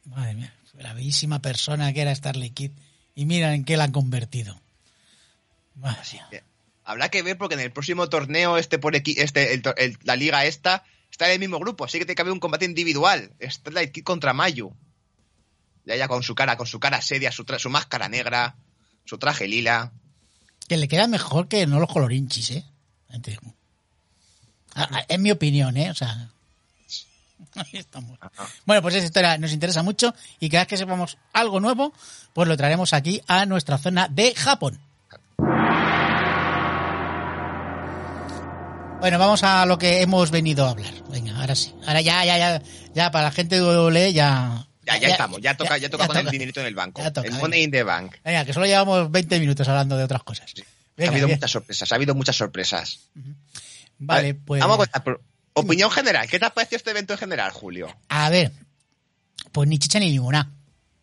Madre 0.05 0.35
mía. 0.35 0.53
La 0.75 0.93
bellísima 0.93 1.41
persona 1.41 1.91
que 1.91 2.01
era 2.01 2.13
Starley 2.13 2.51
Kid. 2.51 2.73
Y 3.17 3.25
mira 3.25 3.55
en 3.55 3.65
qué 3.65 3.77
la 3.77 3.85
han 3.85 3.91
convertido. 3.91 4.61
Habrá 6.83 7.09
que 7.09 7.23
ver 7.23 7.35
porque 7.35 7.55
en 7.55 7.61
el 7.61 7.71
próximo 7.71 8.07
torneo, 8.09 8.57
este 8.59 8.77
por 8.77 8.93
equi- 8.93 9.15
este, 9.17 9.55
el 9.55 9.63
to- 9.63 9.75
el- 9.75 9.97
la 10.03 10.15
liga 10.15 10.45
esta, 10.45 10.83
está 11.11 11.25
en 11.25 11.33
el 11.33 11.39
mismo 11.39 11.57
grupo. 11.57 11.83
Así 11.85 11.97
que 11.97 12.05
tiene 12.05 12.13
que 12.15 12.21
haber 12.21 12.31
un 12.31 12.39
combate 12.39 12.65
individual. 12.65 13.31
Starlight 13.41 13.91
Kid 13.91 14.03
contra 14.03 14.33
Mayu. 14.33 14.71
Y 15.87 15.91
ella 15.93 16.07
con 16.07 16.21
su 16.21 16.35
cara, 16.35 16.57
con 16.57 16.67
su 16.67 16.79
cara 16.79 17.01
seria, 17.01 17.31
su, 17.31 17.43
su 17.57 17.69
máscara 17.71 18.07
negra, 18.07 18.55
su 19.03 19.17
traje 19.17 19.47
lila. 19.47 19.91
Que 20.67 20.77
le 20.77 20.87
queda 20.87 21.07
mejor 21.07 21.47
que 21.47 21.65
no 21.65 21.79
los 21.79 21.91
colorinchis, 21.91 22.51
¿eh? 22.51 22.65
En 25.07 25.21
mi 25.23 25.31
opinión, 25.31 25.75
¿eh? 25.75 25.89
O 25.89 25.95
sea. 25.95 26.29
Ahí 27.55 27.79
estamos. 27.79 28.17
Bueno, 28.65 28.81
pues 28.81 28.95
esa 28.95 29.05
historia 29.05 29.37
nos 29.37 29.51
interesa 29.53 29.83
mucho 29.83 30.13
y 30.39 30.49
cada 30.49 30.63
vez 30.63 30.67
que 30.67 30.77
sepamos 30.77 31.17
algo 31.33 31.59
nuevo, 31.59 31.93
pues 32.33 32.47
lo 32.47 32.57
traeremos 32.57 32.93
aquí 32.93 33.21
a 33.27 33.45
nuestra 33.45 33.77
zona 33.77 34.07
de 34.07 34.33
Japón. 34.35 34.79
Bueno, 38.99 39.19
vamos 39.19 39.43
a 39.43 39.65
lo 39.65 39.77
que 39.77 40.01
hemos 40.01 40.31
venido 40.31 40.65
a 40.65 40.71
hablar. 40.71 40.93
Venga, 41.11 41.39
ahora 41.39 41.55
sí. 41.55 41.73
Ahora 41.85 42.01
ya, 42.01 42.25
ya, 42.25 42.37
ya, 42.37 42.61
ya, 42.95 43.11
para 43.11 43.25
la 43.25 43.31
gente 43.31 43.55
de 43.55 43.61
WWE 43.61 44.11
ya... 44.13 44.67
Ya, 44.85 44.97
ya, 44.97 45.09
estamos, 45.09 45.41
ya 45.41 45.55
toca, 45.55 45.77
ya, 45.77 45.89
toca 45.89 46.07
poner 46.07 46.21
toca. 46.23 46.29
el 46.29 46.31
dinerito 46.31 46.61
en 46.61 46.67
el 46.67 46.73
banco. 46.73 47.03
Toca, 47.11 47.27
el 47.27 47.33
money 47.33 47.63
in 47.63 47.71
the 47.71 47.83
bank. 47.83 48.15
Venga, 48.23 48.45
que 48.45 48.53
solo 48.53 48.65
llevamos 48.65 49.11
20 49.11 49.39
minutos 49.39 49.67
hablando 49.67 49.97
de 49.97 50.03
otras 50.05 50.23
cosas. 50.23 50.51
Venga, 50.95 51.09
ha 51.09 51.13
habido 51.13 51.27
bien. 51.27 51.37
muchas 51.37 51.51
sorpresas, 51.51 51.91
ha 51.91 51.95
habido 51.95 52.15
muchas 52.15 52.35
sorpresas. 52.37 52.99
Vale, 53.99 54.33
ver, 54.33 54.41
pues... 54.45 54.61
Vamos 54.61 54.75
a 54.75 54.77
contar, 54.77 55.03
por- 55.03 55.21
opinión 55.59 55.91
general, 55.91 56.27
¿qué 56.27 56.39
te 56.39 56.45
ha 56.45 56.53
parecido 56.53 56.77
este 56.77 56.91
evento 56.91 57.13
en 57.13 57.19
general, 57.19 57.51
Julio? 57.51 57.95
A 58.09 58.29
ver, 58.29 58.51
pues 59.51 59.67
ni 59.67 59.79
chicha 59.79 59.99
ni 59.99 60.11
ninguna. 60.11 60.51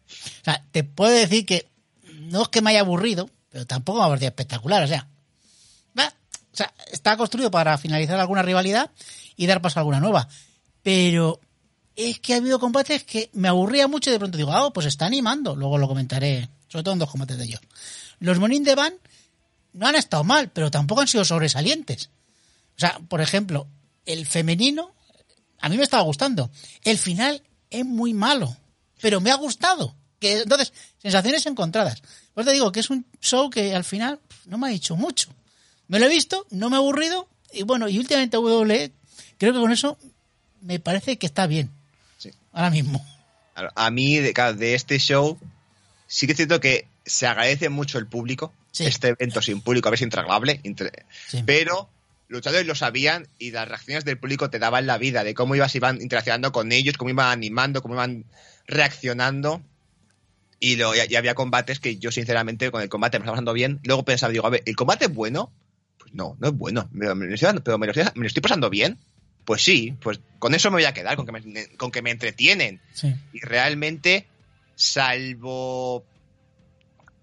O 0.09 0.45
sea, 0.45 0.64
te 0.71 0.85
puedo 0.85 1.12
decir 1.12 1.45
que 1.47 1.69
no 2.12 2.43
es 2.43 2.49
que 2.49 2.62
me 2.62 2.71
haya 2.71 2.81
aburrido, 2.81 3.29
pero 3.51 3.67
tampoco 3.67 3.99
me 3.99 4.05
ha 4.05 4.09
parecido 4.09 4.29
espectacular. 4.29 4.83
O 4.83 4.88
sea, 4.88 5.09
o 6.55 6.57
sea, 6.57 6.73
está 6.93 7.17
construido 7.17 7.51
para 7.51 7.77
finalizar 7.79 8.17
alguna 8.21 8.43
rivalidad 8.43 8.88
y 9.35 9.47
dar 9.47 9.61
paso 9.61 9.81
a 9.81 9.83
alguna 9.83 9.99
nueva. 9.99 10.29
Pero 10.85 11.40
es 11.97 12.21
que 12.21 12.35
ha 12.35 12.37
habido 12.37 12.61
combates 12.61 13.03
que 13.03 13.29
me 13.33 13.49
aburría 13.49 13.88
mucho 13.88 14.09
y 14.09 14.12
de 14.12 14.21
pronto 14.21 14.38
digo, 14.38 14.53
ah, 14.53 14.73
pues 14.73 14.87
está 14.87 15.05
animando. 15.05 15.57
Luego 15.57 15.79
lo 15.79 15.88
comentaré, 15.88 16.49
sobre 16.69 16.85
todo 16.85 16.93
en 16.93 17.01
dos 17.01 17.11
combates 17.11 17.38
de 17.38 17.45
ellos. 17.45 17.61
Los 18.21 18.38
Monin 18.38 18.62
de 18.62 18.77
Van 18.77 18.95
no 19.73 19.88
han 19.88 19.97
estado 19.97 20.23
mal, 20.23 20.49
pero 20.51 20.71
tampoco 20.71 21.01
han 21.01 21.09
sido 21.09 21.25
sobresalientes. 21.25 22.11
O 22.77 22.81
sea, 22.81 23.01
por 23.09 23.21
ejemplo, 23.21 23.67
el 24.07 24.27
femenino, 24.27 24.93
a 25.61 25.69
mí 25.69 25.77
me 25.77 25.83
estaba 25.85 26.03
gustando. 26.03 26.51
El 26.83 26.99
final 26.99 27.43
es 27.71 27.85
muy 27.85 28.14
malo, 28.14 28.57
pero 29.01 29.21
me 29.21 29.31
ha 29.31 29.37
gustado. 29.37 29.95
Que, 30.21 30.43
entonces, 30.43 30.73
sensaciones 31.01 31.45
encontradas. 31.47 32.03
Pues 32.35 32.47
te 32.47 32.53
digo 32.53 32.73
que 32.73 32.81
es 32.81 32.90
un 32.90 33.07
show 33.21 33.51
que 33.51 33.75
al 33.75 33.85
final 33.85 34.21
no 34.47 34.59
me 34.59 34.67
ha 34.69 34.71
dicho 34.71 34.97
mucho. 34.97 35.31
Me 35.88 35.99
lo 35.99 36.07
he 36.07 36.09
visto, 36.09 36.47
no 36.51 36.71
me 36.71 36.77
ha 36.77 36.79
aburrido, 36.79 37.29
y 37.53 37.62
bueno, 37.62 37.88
y 37.88 37.99
últimamente 37.99 38.38
WWE, 38.38 38.93
creo 39.38 39.53
que 39.53 39.59
con 39.61 39.73
eso 39.73 39.99
me 40.61 40.81
parece 40.81 41.19
que 41.19 41.27
está 41.27 41.47
bien. 41.47 41.71
Sí. 42.19 42.31
Ahora 42.53 42.71
mismo. 42.71 43.05
A 43.55 43.90
mí, 43.90 44.17
de, 44.17 44.33
de 44.57 44.75
este 44.75 44.99
show, 44.99 45.38
sí 46.07 46.27
que 46.27 46.33
es 46.33 46.37
cierto 46.37 46.59
que 46.61 46.88
se 47.05 47.27
agradece 47.27 47.69
mucho 47.69 47.99
el 47.99 48.07
público. 48.07 48.53
Sí. 48.73 48.85
Este 48.87 49.09
evento 49.09 49.40
sin 49.40 49.61
público 49.61 49.88
a 49.88 49.93
veces 49.93 50.05
intragable, 50.05 50.61
Sí. 51.29 51.43
pero 51.47 51.88
luchadores 52.28 52.66
lo 52.66 52.74
sabían 52.74 53.28
y 53.38 53.50
las 53.50 53.68
reacciones 53.68 54.04
del 54.04 54.18
público 54.18 54.50
te 54.50 54.58
daban 54.58 54.87
la 54.87 54.98
vida, 54.98 55.24
de 55.24 55.34
cómo 55.34 55.54
ibas, 55.54 55.74
iban 55.74 56.00
interaccionando 56.00 56.52
con 56.52 56.72
ellos, 56.72 56.96
cómo 56.96 57.10
iban 57.10 57.30
animando, 57.30 57.82
cómo 57.82 57.94
iban 57.94 58.24
reaccionando. 58.66 59.62
Y, 60.60 60.76
lo, 60.76 60.94
y, 60.94 61.14
había 61.16 61.34
combates 61.34 61.80
que 61.80 61.98
yo, 61.98 62.10
sinceramente, 62.10 62.70
con 62.70 62.80
el 62.80 62.88
combate 62.88 63.18
me 63.18 63.24
estaba 63.24 63.34
pasando 63.34 63.52
bien. 63.52 63.80
Luego 63.84 64.04
pensaba, 64.04 64.32
digo, 64.32 64.46
a 64.46 64.50
ver, 64.50 64.62
¿el 64.64 64.76
combate 64.76 65.06
es 65.06 65.14
bueno? 65.14 65.52
Pues 65.98 66.14
no, 66.14 66.37
no 66.40 66.48
es 66.48 66.54
bueno. 66.54 66.88
Me- 66.92 67.14
me 67.14 67.37
pero 67.62 67.78
me 67.78 67.87
lo, 67.87 67.92
estoy, 67.92 68.04
me 68.14 68.22
lo 68.22 68.26
estoy 68.26 68.42
pasando 68.42 68.70
bien. 68.70 68.98
Pues 69.44 69.62
sí, 69.62 69.94
pues 70.00 70.20
con 70.38 70.54
eso 70.54 70.70
me 70.70 70.76
voy 70.76 70.84
a 70.84 70.94
quedar, 70.94 71.16
con 71.16 71.26
que 71.26 71.32
me, 71.32 71.66
con 71.76 71.90
que 71.90 72.00
me 72.00 72.10
entretienen. 72.10 72.80
Sí. 72.94 73.14
Y 73.34 73.40
realmente, 73.40 74.26
salvo 74.74 76.04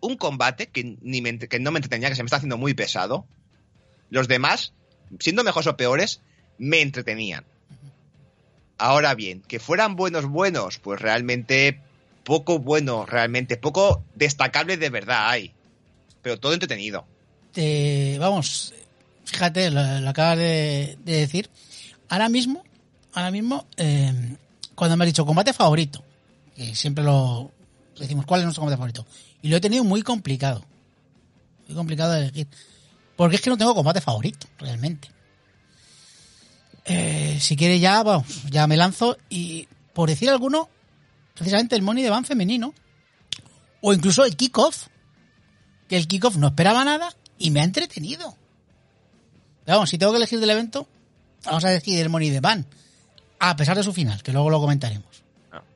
un 0.01 0.17
combate 0.17 0.67
que, 0.67 0.97
ni 1.01 1.21
me 1.21 1.37
que 1.39 1.59
no 1.59 1.71
me 1.71 1.79
entretenía, 1.79 2.09
que 2.09 2.15
se 2.15 2.23
me 2.23 2.27
está 2.27 2.37
haciendo 2.37 2.57
muy 2.57 2.73
pesado, 2.73 3.25
los 4.09 4.27
demás, 4.27 4.73
siendo 5.19 5.43
mejores 5.43 5.67
o 5.67 5.77
peores, 5.77 6.21
me 6.57 6.81
entretenían. 6.81 7.45
Ahora 8.77 9.13
bien, 9.13 9.41
que 9.47 9.59
fueran 9.59 9.95
buenos, 9.95 10.25
buenos, 10.25 10.79
pues 10.79 10.99
realmente 10.99 11.79
poco 12.23 12.59
bueno, 12.59 13.05
realmente 13.05 13.57
poco 13.57 14.03
destacable 14.15 14.77
de 14.77 14.89
verdad 14.89 15.29
hay. 15.29 15.53
Pero 16.21 16.39
todo 16.39 16.53
entretenido. 16.53 17.05
Te- 17.51 18.17
vamos, 18.19 18.73
fíjate, 19.25 19.69
lo, 19.71 19.81
acabas 20.09 20.37
de, 20.37 20.97
de 21.03 21.13
decir. 21.13 21.49
Ahora 22.09 22.29
mismo, 22.29 22.63
ahora 23.13 23.31
mismo, 23.31 23.67
eh, 23.77 24.35
cuando 24.75 24.97
me 24.97 25.03
has 25.03 25.09
dicho 25.09 25.25
combate 25.25 25.53
favorito, 25.53 26.03
que 26.55 26.75
siempre 26.75 27.03
lo 27.03 27.51
decimos, 27.99 28.25
¿cuál 28.25 28.41
es 28.41 28.45
nuestro 28.45 28.61
combate 28.61 28.77
favorito? 28.77 29.05
Y 29.41 29.49
lo 29.49 29.57
he 29.57 29.61
tenido 29.61 29.83
muy 29.83 30.01
complicado. 30.01 30.63
Muy 31.67 31.75
complicado 31.75 32.13
de 32.13 32.19
elegir. 32.21 32.47
Porque 33.21 33.35
es 33.35 33.41
que 33.43 33.51
no 33.51 33.57
tengo 33.59 33.75
combate 33.75 34.01
favorito, 34.01 34.47
realmente. 34.57 35.07
Eh, 36.85 37.37
si 37.39 37.55
quieres 37.55 37.79
ya, 37.79 38.01
vamos, 38.01 38.25
ya 38.49 38.65
me 38.65 38.75
lanzo 38.75 39.15
y 39.29 39.67
por 39.93 40.09
decir 40.09 40.27
alguno, 40.27 40.67
precisamente 41.35 41.75
el 41.75 41.83
Money 41.83 42.03
de 42.03 42.09
Van 42.09 42.25
femenino, 42.25 42.73
o 43.79 43.93
incluso 43.93 44.25
el 44.25 44.35
kickoff, 44.35 44.87
que 45.87 45.97
el 45.97 46.07
kickoff 46.07 46.37
no 46.37 46.47
esperaba 46.47 46.83
nada 46.83 47.15
y 47.37 47.51
me 47.51 47.61
ha 47.61 47.63
entretenido. 47.63 48.35
Pero 49.65 49.77
vamos, 49.77 49.91
si 49.91 49.99
tengo 49.99 50.13
que 50.13 50.17
elegir 50.17 50.39
del 50.39 50.49
evento, 50.49 50.87
vamos 51.45 51.63
a 51.63 51.69
decir 51.69 51.99
el 51.99 52.09
Money 52.09 52.31
de 52.31 52.39
Van, 52.39 52.65
a 53.37 53.55
pesar 53.55 53.77
de 53.77 53.83
su 53.83 53.93
final, 53.93 54.23
que 54.23 54.33
luego 54.33 54.49
lo 54.49 54.59
comentaremos. 54.59 55.23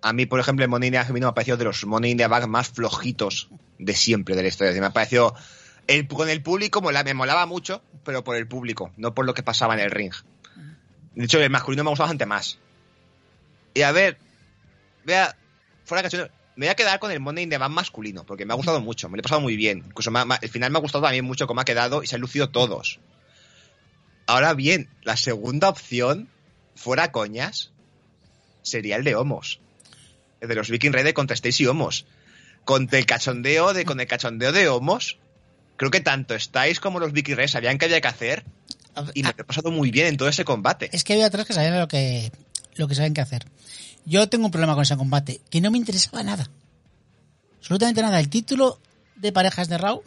A 0.01 0.13
mí, 0.13 0.25
por 0.25 0.39
ejemplo, 0.39 0.65
el 0.65 0.71
Money 0.71 0.89
Bank 0.89 1.05
femenino 1.05 1.27
me 1.27 1.29
ha 1.29 1.35
parecido 1.35 1.57
de 1.57 1.65
los 1.65 1.85
Money 1.85 2.15
the 2.15 2.25
Bank 2.25 2.47
más 2.47 2.69
flojitos 2.69 3.49
de 3.77 3.93
siempre 3.93 4.35
de 4.35 4.41
la 4.41 4.47
historia. 4.47 4.73
Me 4.81 4.87
ha 4.87 4.93
parecido. 4.93 5.35
El, 5.87 6.07
con 6.07 6.29
el 6.29 6.41
público 6.41 6.81
mola- 6.81 7.03
me 7.03 7.13
molaba 7.13 7.45
mucho, 7.45 7.83
pero 8.03 8.23
por 8.23 8.35
el 8.35 8.47
público, 8.47 8.91
no 8.97 9.13
por 9.13 9.25
lo 9.25 9.33
que 9.33 9.43
pasaba 9.43 9.73
en 9.75 9.81
el 9.81 9.91
ring. 9.91 10.13
De 11.13 11.25
hecho, 11.25 11.39
el 11.39 11.49
masculino 11.49 11.83
me 11.83 11.89
gustaba 11.91 12.07
bastante 12.07 12.25
más. 12.25 12.59
Y 13.73 13.81
a 13.83 13.91
ver, 13.91 14.17
vea, 15.05 15.35
fuera 15.85 16.07
de 16.07 16.31
me 16.57 16.67
voy 16.67 16.71
a 16.71 16.75
quedar 16.75 16.99
con 16.99 17.11
el 17.11 17.19
Money 17.19 17.43
in 17.43 17.49
the 17.49 17.57
Bank 17.57 17.71
masculino, 17.73 18.25
porque 18.25 18.45
me 18.45 18.53
ha 18.53 18.55
gustado 18.55 18.79
mucho, 18.79 19.09
me 19.09 19.17
lo 19.17 19.19
he 19.19 19.23
pasado 19.23 19.41
muy 19.41 19.55
bien. 19.57 19.83
Incluso 19.87 20.09
me 20.11 20.19
ha- 20.19 20.25
me 20.25 20.35
el 20.41 20.49
final 20.49 20.71
me 20.71 20.77
ha 20.77 20.81
gustado 20.81 21.03
también 21.03 21.25
mucho 21.25 21.47
cómo 21.47 21.61
ha 21.61 21.65
quedado 21.65 22.01
y 22.01 22.07
se 22.07 22.15
han 22.15 22.21
lucido 22.21 22.49
todos. 22.49 22.99
Ahora 24.27 24.53
bien, 24.53 24.89
la 25.03 25.17
segunda 25.17 25.69
opción, 25.69 26.29
fuera 26.75 27.11
coñas, 27.11 27.71
sería 28.63 28.95
el 28.95 29.03
de 29.03 29.15
Homos. 29.15 29.59
El 30.41 30.47
de 30.49 30.55
los 30.55 30.69
Viking 30.69 30.93
Raiders 30.93 31.13
contra 31.13 31.35
Stacy 31.35 31.67
Homos. 31.67 32.05
Con 32.63 32.87
el 32.91 33.05
cachondeo 33.05 33.73
de, 33.73 33.85
con 33.85 33.99
el 33.99 34.07
cachondeo 34.07 34.51
de 34.51 34.67
Homos, 34.69 35.19
creo 35.77 35.91
que 35.91 36.01
tanto 36.01 36.37
Stace 36.39 36.75
como 36.75 36.99
los 36.99 37.11
Viking 37.11 37.35
Raiders 37.35 37.51
sabían 37.51 37.77
qué 37.77 37.85
había 37.85 38.01
que 38.01 38.07
hacer 38.07 38.45
y 39.13 39.23
me 39.23 39.29
lo 39.29 39.35
he 39.37 39.43
pasado 39.43 39.71
muy 39.71 39.91
bien 39.91 40.07
en 40.07 40.17
todo 40.17 40.29
ese 40.29 40.45
combate. 40.45 40.89
Es 40.93 41.03
que 41.03 41.13
había 41.13 41.29
tres 41.29 41.45
que 41.45 41.53
sabían 41.53 41.79
lo 41.79 41.87
que, 41.87 42.31
lo 42.75 42.87
que 42.87 42.95
saben 42.95 43.13
qué 43.13 43.21
hacer. 43.21 43.45
Yo 44.05 44.29
tengo 44.29 44.45
un 44.45 44.51
problema 44.51 44.73
con 44.73 44.83
ese 44.83 44.95
combate, 44.95 45.41
que 45.49 45.61
no 45.61 45.71
me 45.71 45.77
interesaba 45.77 46.23
nada. 46.23 46.49
Absolutamente 47.59 48.01
nada. 48.01 48.19
El 48.19 48.29
título 48.29 48.79
de 49.15 49.31
parejas 49.31 49.67
de 49.67 49.77
Raw, 49.77 50.01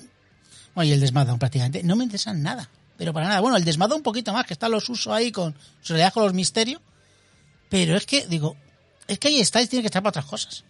bueno, 0.75 0.89
y 0.89 0.93
el 0.93 1.01
desmado 1.01 1.37
prácticamente, 1.39 1.83
no 1.83 1.97
me 1.97 2.05
interesan 2.05 2.43
nada. 2.43 2.71
Pero 2.97 3.13
para 3.13 3.29
nada. 3.29 3.41
Bueno, 3.41 3.57
el 3.57 3.65
desmado 3.65 3.97
un 3.97 4.03
poquito 4.03 4.33
más, 4.33 4.47
que 4.47 4.53
está 4.53 4.69
los 4.69 4.89
usos 4.89 5.13
ahí 5.13 5.33
con 5.33 5.55
su 5.81 5.95
con 6.13 6.23
los 6.25 6.35
misterios. 6.35 6.81
Pero 7.69 7.97
es 7.97 8.07
que, 8.07 8.27
digo, 8.27 8.57
es 9.07 9.19
que 9.19 9.29
ahí 9.29 9.41
estáis, 9.41 9.69
tiene 9.69 9.83
que 9.83 9.89
estar 9.89 10.03
para 10.03 10.11
otras 10.11 10.25
cosas. 10.25 10.65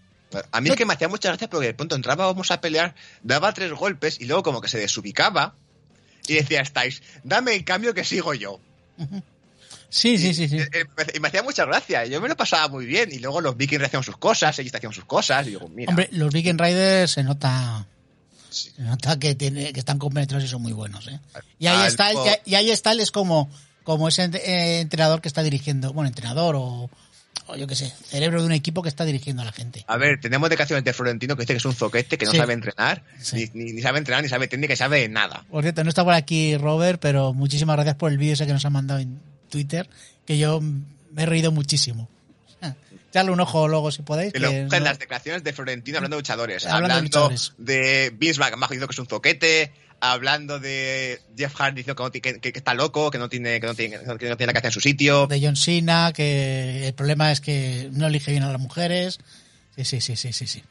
A 0.52 0.60
mí 0.60 0.68
es 0.68 0.76
que 0.76 0.84
me 0.84 0.94
hacía 0.94 1.08
mucha 1.08 1.28
gracia 1.28 1.48
porque 1.48 1.68
de 1.68 1.74
pronto 1.74 1.94
entraba, 1.94 2.26
vamos 2.26 2.50
a 2.50 2.60
pelear, 2.60 2.94
daba 3.22 3.52
tres 3.52 3.72
golpes 3.72 4.20
y 4.20 4.26
luego 4.26 4.42
como 4.42 4.60
que 4.60 4.68
se 4.68 4.78
desubicaba 4.78 5.54
y 6.26 6.34
decía, 6.34 6.60
estáis, 6.60 7.02
dame 7.24 7.54
el 7.54 7.64
cambio 7.64 7.94
que 7.94 8.04
sigo 8.04 8.34
yo. 8.34 8.60
Sí, 9.90 10.18
sí, 10.18 10.34
sí, 10.34 10.48
sí. 10.48 10.58
Eh, 10.58 10.68
eh, 10.72 10.86
Y 11.14 11.20
me 11.20 11.28
hacía 11.28 11.42
mucha 11.42 11.64
gracia, 11.64 12.04
yo 12.04 12.20
me 12.20 12.28
lo 12.28 12.36
pasaba 12.36 12.68
muy 12.68 12.84
bien 12.84 13.10
y 13.10 13.20
luego 13.20 13.40
los 13.40 13.56
vikings 13.56 13.84
hacían 13.84 14.02
sus 14.02 14.18
cosas, 14.18 14.58
ellos 14.58 14.74
hacían 14.74 14.92
sus 14.92 15.04
cosas 15.06 15.46
y 15.46 15.50
digo, 15.50 15.68
mira, 15.68 15.88
Hombre, 15.90 16.08
los 16.12 16.32
Viking 16.32 16.58
Riders 16.58 17.12
se 17.12 17.22
nota, 17.22 17.86
Sí. 18.50 18.70
se 18.76 18.82
nota 18.82 19.18
que, 19.18 19.34
tiene, 19.34 19.72
que 19.72 19.80
están 19.80 19.98
compenetrados 19.98 20.44
y 20.44 20.48
son 20.48 20.60
muy 20.62 20.72
buenos. 20.72 21.06
¿eh? 21.08 21.18
Y 21.58 21.66
ahí 21.68 21.86
está, 21.86 22.10
el, 22.10 22.18
y 22.44 22.54
ahí 22.54 22.70
está 22.70 22.92
el, 22.92 23.00
es 23.00 23.10
como, 23.10 23.50
como 23.82 24.08
ese 24.08 24.24
eh, 24.24 24.80
entrenador 24.80 25.22
que 25.22 25.28
está 25.28 25.42
dirigiendo, 25.42 25.92
bueno, 25.94 26.08
entrenador 26.08 26.54
o, 26.56 26.90
o 27.46 27.56
yo 27.56 27.66
qué 27.66 27.74
sé, 27.74 27.90
cerebro 28.04 28.40
de 28.40 28.46
un 28.46 28.52
equipo 28.52 28.82
que 28.82 28.88
está 28.90 29.04
dirigiendo 29.06 29.40
a 29.42 29.44
la 29.46 29.52
gente. 29.52 29.84
A 29.88 29.96
ver, 29.96 30.20
tenemos 30.20 30.50
declaraciones 30.50 30.84
de 30.84 30.92
Florentino 30.92 31.34
que 31.34 31.42
dice 31.42 31.54
que 31.54 31.58
es 31.58 31.64
un 31.64 31.74
zoquete, 31.74 32.18
que 32.18 32.26
no 32.26 32.32
Sí. 32.32 32.36
sabe 32.36 32.52
entrenar, 32.52 33.02
Sí. 33.20 33.50
ni, 33.54 33.72
ni- 33.72 33.80
sabe 33.82 33.98
entrenar, 33.98 34.22
ni 34.22 34.28
sabe 34.28 34.48
técnica, 34.48 34.72
ni 34.72 34.76
sabe 34.76 35.08
nada. 35.08 35.44
Por 35.50 35.62
cierto, 35.62 35.82
no 35.82 35.88
está 35.88 36.04
por 36.04 36.12
aquí 36.14 36.56
Robert, 36.58 37.00
pero 37.00 37.32
muchísimas 37.32 37.76
gracias 37.76 37.96
por 37.96 38.12
el 38.12 38.18
vídeo 38.18 38.34
ese 38.34 38.46
que 38.46 38.52
nos 38.52 38.64
han 38.66 38.72
mandado 38.74 39.00
en 39.00 39.18
Twitter, 39.50 39.88
que 40.26 40.36
yo 40.36 40.60
me 40.60 41.22
he 41.22 41.26
reído 41.26 41.50
muchísimo. 41.50 42.06
Echarle 43.10 43.30
un 43.32 43.40
ojo 43.40 43.66
luego 43.68 43.90
si 43.90 44.02
podéis. 44.02 44.32
Que 44.34 44.40
no- 44.40 44.80
las 44.80 44.98
declaraciones 44.98 45.42
de 45.42 45.52
Florentino 45.54 45.96
hablando 45.98 46.16
de 46.16 46.20
luchadores, 46.20 46.66
Hablando 46.66 46.96
de 46.96 47.02
luchadores. 47.02 47.52
de 47.56 48.12
Vince 48.14 48.38
McMahon 48.40 48.68
diciendo 48.68 48.86
que 48.88 48.92
es 48.92 48.98
un 48.98 49.06
zoquete, 49.06 49.72
hablando 50.00 50.58
de 50.60 51.20
Jeff 51.36 51.54
Hardy 51.54 51.76
diciendo 51.82 52.10
que, 52.10 52.20
que- 52.20 52.40
que- 52.40 52.52
está 52.54 52.74
loco, 52.74 53.10
que 53.10 53.18
no 53.18 53.28
tiene 53.28 53.60
que 53.60 53.66
no 53.66 53.74
tiene, 53.74 53.98
que 53.98 54.04
no 54.06 54.16
tiene 54.18 54.36
la 54.46 54.52
que 54.52 54.58
hacer 54.58 54.66
en 54.66 54.72
su 54.72 54.80
sitio. 54.80 55.26
de 55.26 55.40
John 55.40 55.56
Cena, 55.56 56.12
que 56.14 56.86
el 56.88 56.94
problema 56.94 57.32
es 57.32 57.40
que 57.40 57.88
no 57.92 58.06
elige 58.06 58.30
bien 58.30 58.42
a 58.44 58.52
las 58.52 58.60
mujeres. 58.60 59.18
Sí, 59.76 59.84
sí, 59.84 60.00
sí, 60.00 60.16
sí, 60.16 60.32
sí, 60.32 60.46
sí. 60.46 60.62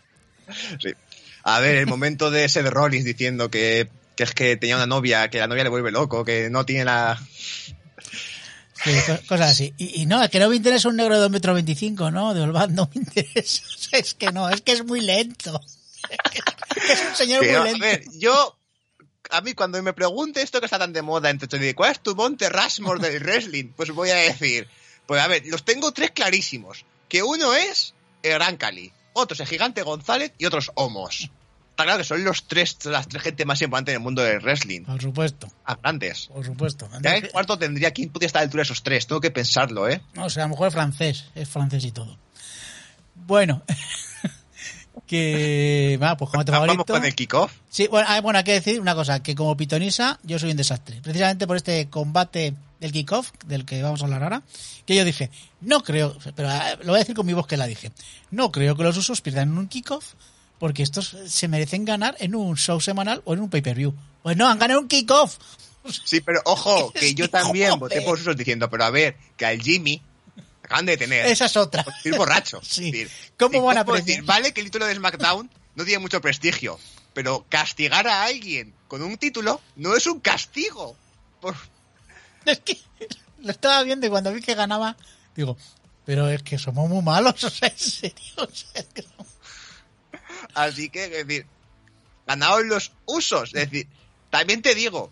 Sí. 0.81 0.89
A 1.43 1.59
ver, 1.59 1.75
el 1.77 1.87
momento 1.87 2.29
de 2.31 2.47
Seth 2.49 2.67
Rollins 2.67 3.05
diciendo 3.05 3.49
que, 3.49 3.89
que 4.15 4.23
es 4.23 4.33
que 4.33 4.57
tenía 4.57 4.75
una 4.75 4.85
novia, 4.87 5.29
que 5.29 5.39
la 5.39 5.47
novia 5.47 5.63
le 5.63 5.69
vuelve 5.69 5.91
loco, 5.91 6.23
que 6.25 6.49
no 6.49 6.65
tiene 6.65 6.85
la... 6.85 7.19
Sí, 8.83 8.91
co- 9.05 9.19
cosas 9.27 9.51
así. 9.51 9.73
Y, 9.77 10.01
y 10.01 10.05
no, 10.05 10.21
es 10.23 10.29
que 10.29 10.39
no 10.39 10.49
me 10.49 10.55
interesa 10.55 10.87
un 10.89 10.97
negro 10.97 11.15
de 11.15 11.21
2 11.21 11.31
metros 11.31 11.55
25, 11.55 12.11
¿no? 12.11 12.33
De 12.33 12.41
Olvad 12.41 12.69
no 12.69 12.89
me 12.93 13.01
interesa. 13.01 13.63
O 13.65 13.77
sea, 13.77 13.99
es 13.99 14.13
que 14.13 14.31
no, 14.31 14.49
es 14.49 14.61
que 14.61 14.73
es 14.73 14.85
muy 14.85 15.01
lento. 15.01 15.59
Es 16.89 17.01
un 17.09 17.15
señor 17.15 17.39
Pero, 17.41 17.61
muy 17.61 17.69
a 17.69 17.71
lento. 17.73 17.85
ver, 17.85 18.03
yo... 18.19 18.56
A 19.31 19.41
mí 19.41 19.53
cuando 19.53 19.81
me 19.83 19.93
pregunte 19.93 20.41
esto 20.41 20.59
que 20.59 20.65
está 20.65 20.79
tan 20.79 20.93
de 20.93 21.01
moda, 21.01 21.31
digo, 21.33 21.75
¿cuál 21.75 21.91
es 21.91 21.99
tu 21.99 22.15
monte 22.15 22.49
Rushmore 22.49 22.99
del 23.01 23.21
wrestling? 23.23 23.69
Pues 23.75 23.91
voy 23.91 24.09
a 24.09 24.15
decir, 24.15 24.67
pues 25.05 25.21
a 25.21 25.27
ver, 25.27 25.43
los 25.47 25.63
tengo 25.65 25.91
tres 25.91 26.11
clarísimos. 26.11 26.85
Que 27.09 27.23
uno 27.23 27.53
es 27.53 27.93
el 28.23 28.33
Gran 28.33 28.57
Cali, 28.57 28.91
otro 29.13 29.33
es 29.35 29.39
el 29.41 29.47
Gigante 29.47 29.81
González 29.83 30.31
y 30.37 30.45
otros 30.45 30.71
Homos. 30.75 31.29
Está 31.71 31.83
claro 31.83 31.99
que 31.99 32.05
son 32.05 32.23
los 32.23 32.47
tres, 32.47 32.77
las 32.85 33.07
tres 33.07 33.21
gente 33.21 33.45
más 33.45 33.61
importantes 33.61 33.93
en 33.93 34.01
el 34.01 34.03
mundo 34.03 34.23
del 34.23 34.39
wrestling. 34.39 34.81
Por 34.85 34.99
supuesto, 35.01 35.47
Ah, 35.63 35.77
grandes. 35.81 36.27
por 36.27 36.43
supuesto. 36.43 36.89
Ya 37.03 37.17
el 37.17 37.29
cuarto 37.29 37.57
tendría 37.59 37.91
quién 37.91 38.09
podría 38.09 38.25
estar 38.27 38.39
a 38.39 38.43
la 38.43 38.45
altura 38.45 38.61
de 38.61 38.65
esos 38.65 38.81
tres. 38.81 39.05
Tengo 39.05 39.21
que 39.21 39.29
pensarlo, 39.29 39.87
¿eh? 39.87 40.01
No, 40.15 40.25
o 40.25 40.29
sea, 40.29 40.43
a 40.43 40.47
lo 40.47 40.51
mejor 40.51 40.69
es 40.69 40.73
francés, 40.73 41.25
es 41.35 41.47
francés 41.47 41.83
y 41.85 41.91
todo. 41.91 42.17
Bueno, 43.13 43.61
que 45.05 45.99
va, 46.01 46.17
pues 46.17 46.31
como 46.31 46.45
te 46.45 46.51
Vamos 46.51 46.67
favorito. 46.67 46.93
con 46.93 47.05
el 47.05 47.15
kickoff. 47.15 47.51
Sí, 47.69 47.87
bueno, 47.87 48.07
ah, 48.09 48.19
bueno, 48.21 48.39
hay 48.39 48.45
que 48.45 48.53
decir 48.53 48.79
una 48.81 48.95
cosa, 48.95 49.21
que 49.21 49.35
como 49.35 49.55
pitonisa 49.55 50.19
yo 50.23 50.39
soy 50.39 50.51
un 50.51 50.57
desastre. 50.57 50.99
Precisamente 51.01 51.45
por 51.47 51.57
este 51.57 51.89
combate 51.89 52.53
del 52.79 52.91
kickoff, 52.91 53.31
del 53.45 53.65
que 53.65 53.81
vamos 53.81 54.01
a 54.01 54.05
hablar 54.05 54.23
ahora, 54.23 54.43
que 54.85 54.95
yo 54.95 55.03
dije, 55.03 55.29
no 55.61 55.81
creo, 55.83 56.15
pero 56.35 56.49
ah, 56.49 56.75
lo 56.79 56.87
voy 56.87 56.95
a 56.95 56.99
decir 56.99 57.15
con 57.15 57.25
mi 57.25 57.33
voz 57.33 57.47
que 57.47 57.57
la 57.57 57.67
dije, 57.67 57.91
no 58.31 58.51
creo 58.51 58.75
que 58.75 58.83
los 58.83 58.97
usos 58.97 59.21
pierdan 59.21 59.49
en 59.49 59.57
un 59.57 59.67
kickoff, 59.67 60.13
porque 60.59 60.83
estos 60.83 61.15
se 61.27 61.47
merecen 61.47 61.85
ganar 61.85 62.15
en 62.19 62.35
un 62.35 62.57
show 62.57 62.79
semanal 62.79 63.21
o 63.25 63.33
en 63.33 63.41
un 63.41 63.49
pay-per-view. 63.49 63.93
Pues 64.23 64.37
no, 64.37 64.47
han 64.47 64.59
ganado 64.59 64.79
un 64.79 64.87
kickoff. 64.87 65.37
Sí, 66.03 66.21
pero 66.21 66.41
ojo, 66.45 66.91
que 66.99 67.13
yo 67.13 67.29
también 67.29 67.77
voté 67.79 68.01
por 68.01 68.19
usos 68.19 68.35
diciendo, 68.35 68.69
pero 68.69 68.85
a 68.85 68.89
ver, 68.89 69.15
que 69.35 69.45
al 69.45 69.61
Jimmy 69.61 70.01
acaban 70.67 70.85
de 70.85 70.97
tener. 70.97 71.25
Esa 71.25 71.45
es 71.45 71.57
otra. 71.57 71.85
borracho. 72.15 72.59
Sí. 72.63 72.91
Decir, 72.91 73.09
¿Cómo 73.39 73.63
van 73.63 73.77
a 73.79 73.83
decir? 73.83 74.21
Vale 74.23 74.53
que 74.53 74.61
el 74.61 74.67
título 74.67 74.85
de 74.85 74.95
SmackDown 74.95 75.49
no 75.75 75.83
tiene 75.85 75.99
mucho 75.99 76.21
prestigio, 76.21 76.79
pero 77.13 77.45
castigar 77.49 78.07
a 78.07 78.23
alguien 78.23 78.73
con 78.87 79.01
un 79.01 79.17
título 79.17 79.61
no 79.75 79.95
es 79.95 80.05
un 80.07 80.19
castigo. 80.19 80.95
Por- 81.41 81.55
Es 82.45 82.59
que 82.59 82.77
lo 83.39 83.51
estaba 83.51 83.81
viendo 83.83 84.07
y 84.07 84.09
cuando 84.09 84.31
vi 84.33 84.41
que 84.41 84.55
ganaba, 84.55 84.95
digo, 85.35 85.57
pero 86.05 86.29
es 86.29 86.43
que 86.43 86.57
somos 86.57 86.89
muy 86.89 87.01
malos, 87.01 87.43
o 87.43 87.49
sea, 87.49 87.67
en 87.69 87.77
serio. 87.77 88.33
O 88.37 88.47
sea, 88.47 88.81
es 88.81 88.85
que 88.93 89.03
Así 90.53 90.89
que, 90.89 91.03
es 91.05 91.27
decir, 91.27 91.45
ganados 92.25 92.65
los 92.65 92.91
usos. 93.05 93.53
Es 93.53 93.69
decir, 93.69 93.87
también 94.29 94.61
te 94.61 94.73
digo, 94.75 95.11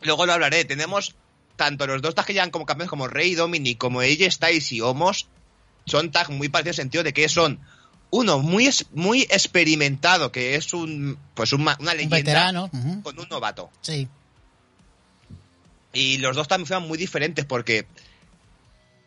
luego 0.00 0.26
lo 0.26 0.32
hablaré, 0.32 0.64
tenemos 0.64 1.14
tanto 1.56 1.86
los 1.86 2.02
dos 2.02 2.14
tags 2.14 2.26
que 2.26 2.32
llegan 2.32 2.50
como 2.50 2.66
campeones 2.66 2.90
como 2.90 3.08
Rey 3.08 3.34
Dominic, 3.34 3.78
como 3.78 4.00
AJ 4.00 4.30
Styles 4.30 4.72
y 4.72 4.80
Homos, 4.80 5.26
son 5.86 6.10
tags 6.10 6.30
muy 6.30 6.48
parecidos 6.48 6.78
en 6.78 6.82
el 6.82 6.84
sentido 6.84 7.04
de 7.04 7.12
que 7.12 7.28
son 7.28 7.60
uno 8.10 8.38
muy 8.38 8.70
muy 8.92 9.22
experimentado, 9.22 10.30
que 10.32 10.54
es 10.54 10.72
un 10.74 11.18
pues 11.34 11.52
un 11.52 11.62
una 11.62 11.76
Un 11.78 11.86
leyenda 11.86 12.16
veterano. 12.16 12.70
ujú, 12.72 13.02
con 13.02 13.18
un 13.18 13.28
novato. 13.28 13.70
Sí. 13.80 14.08
Y 15.92 16.18
los 16.18 16.36
dos 16.36 16.46
también 16.48 16.66
fueron 16.66 16.86
muy 16.88 16.98
diferentes 16.98 17.44
porque 17.44 17.86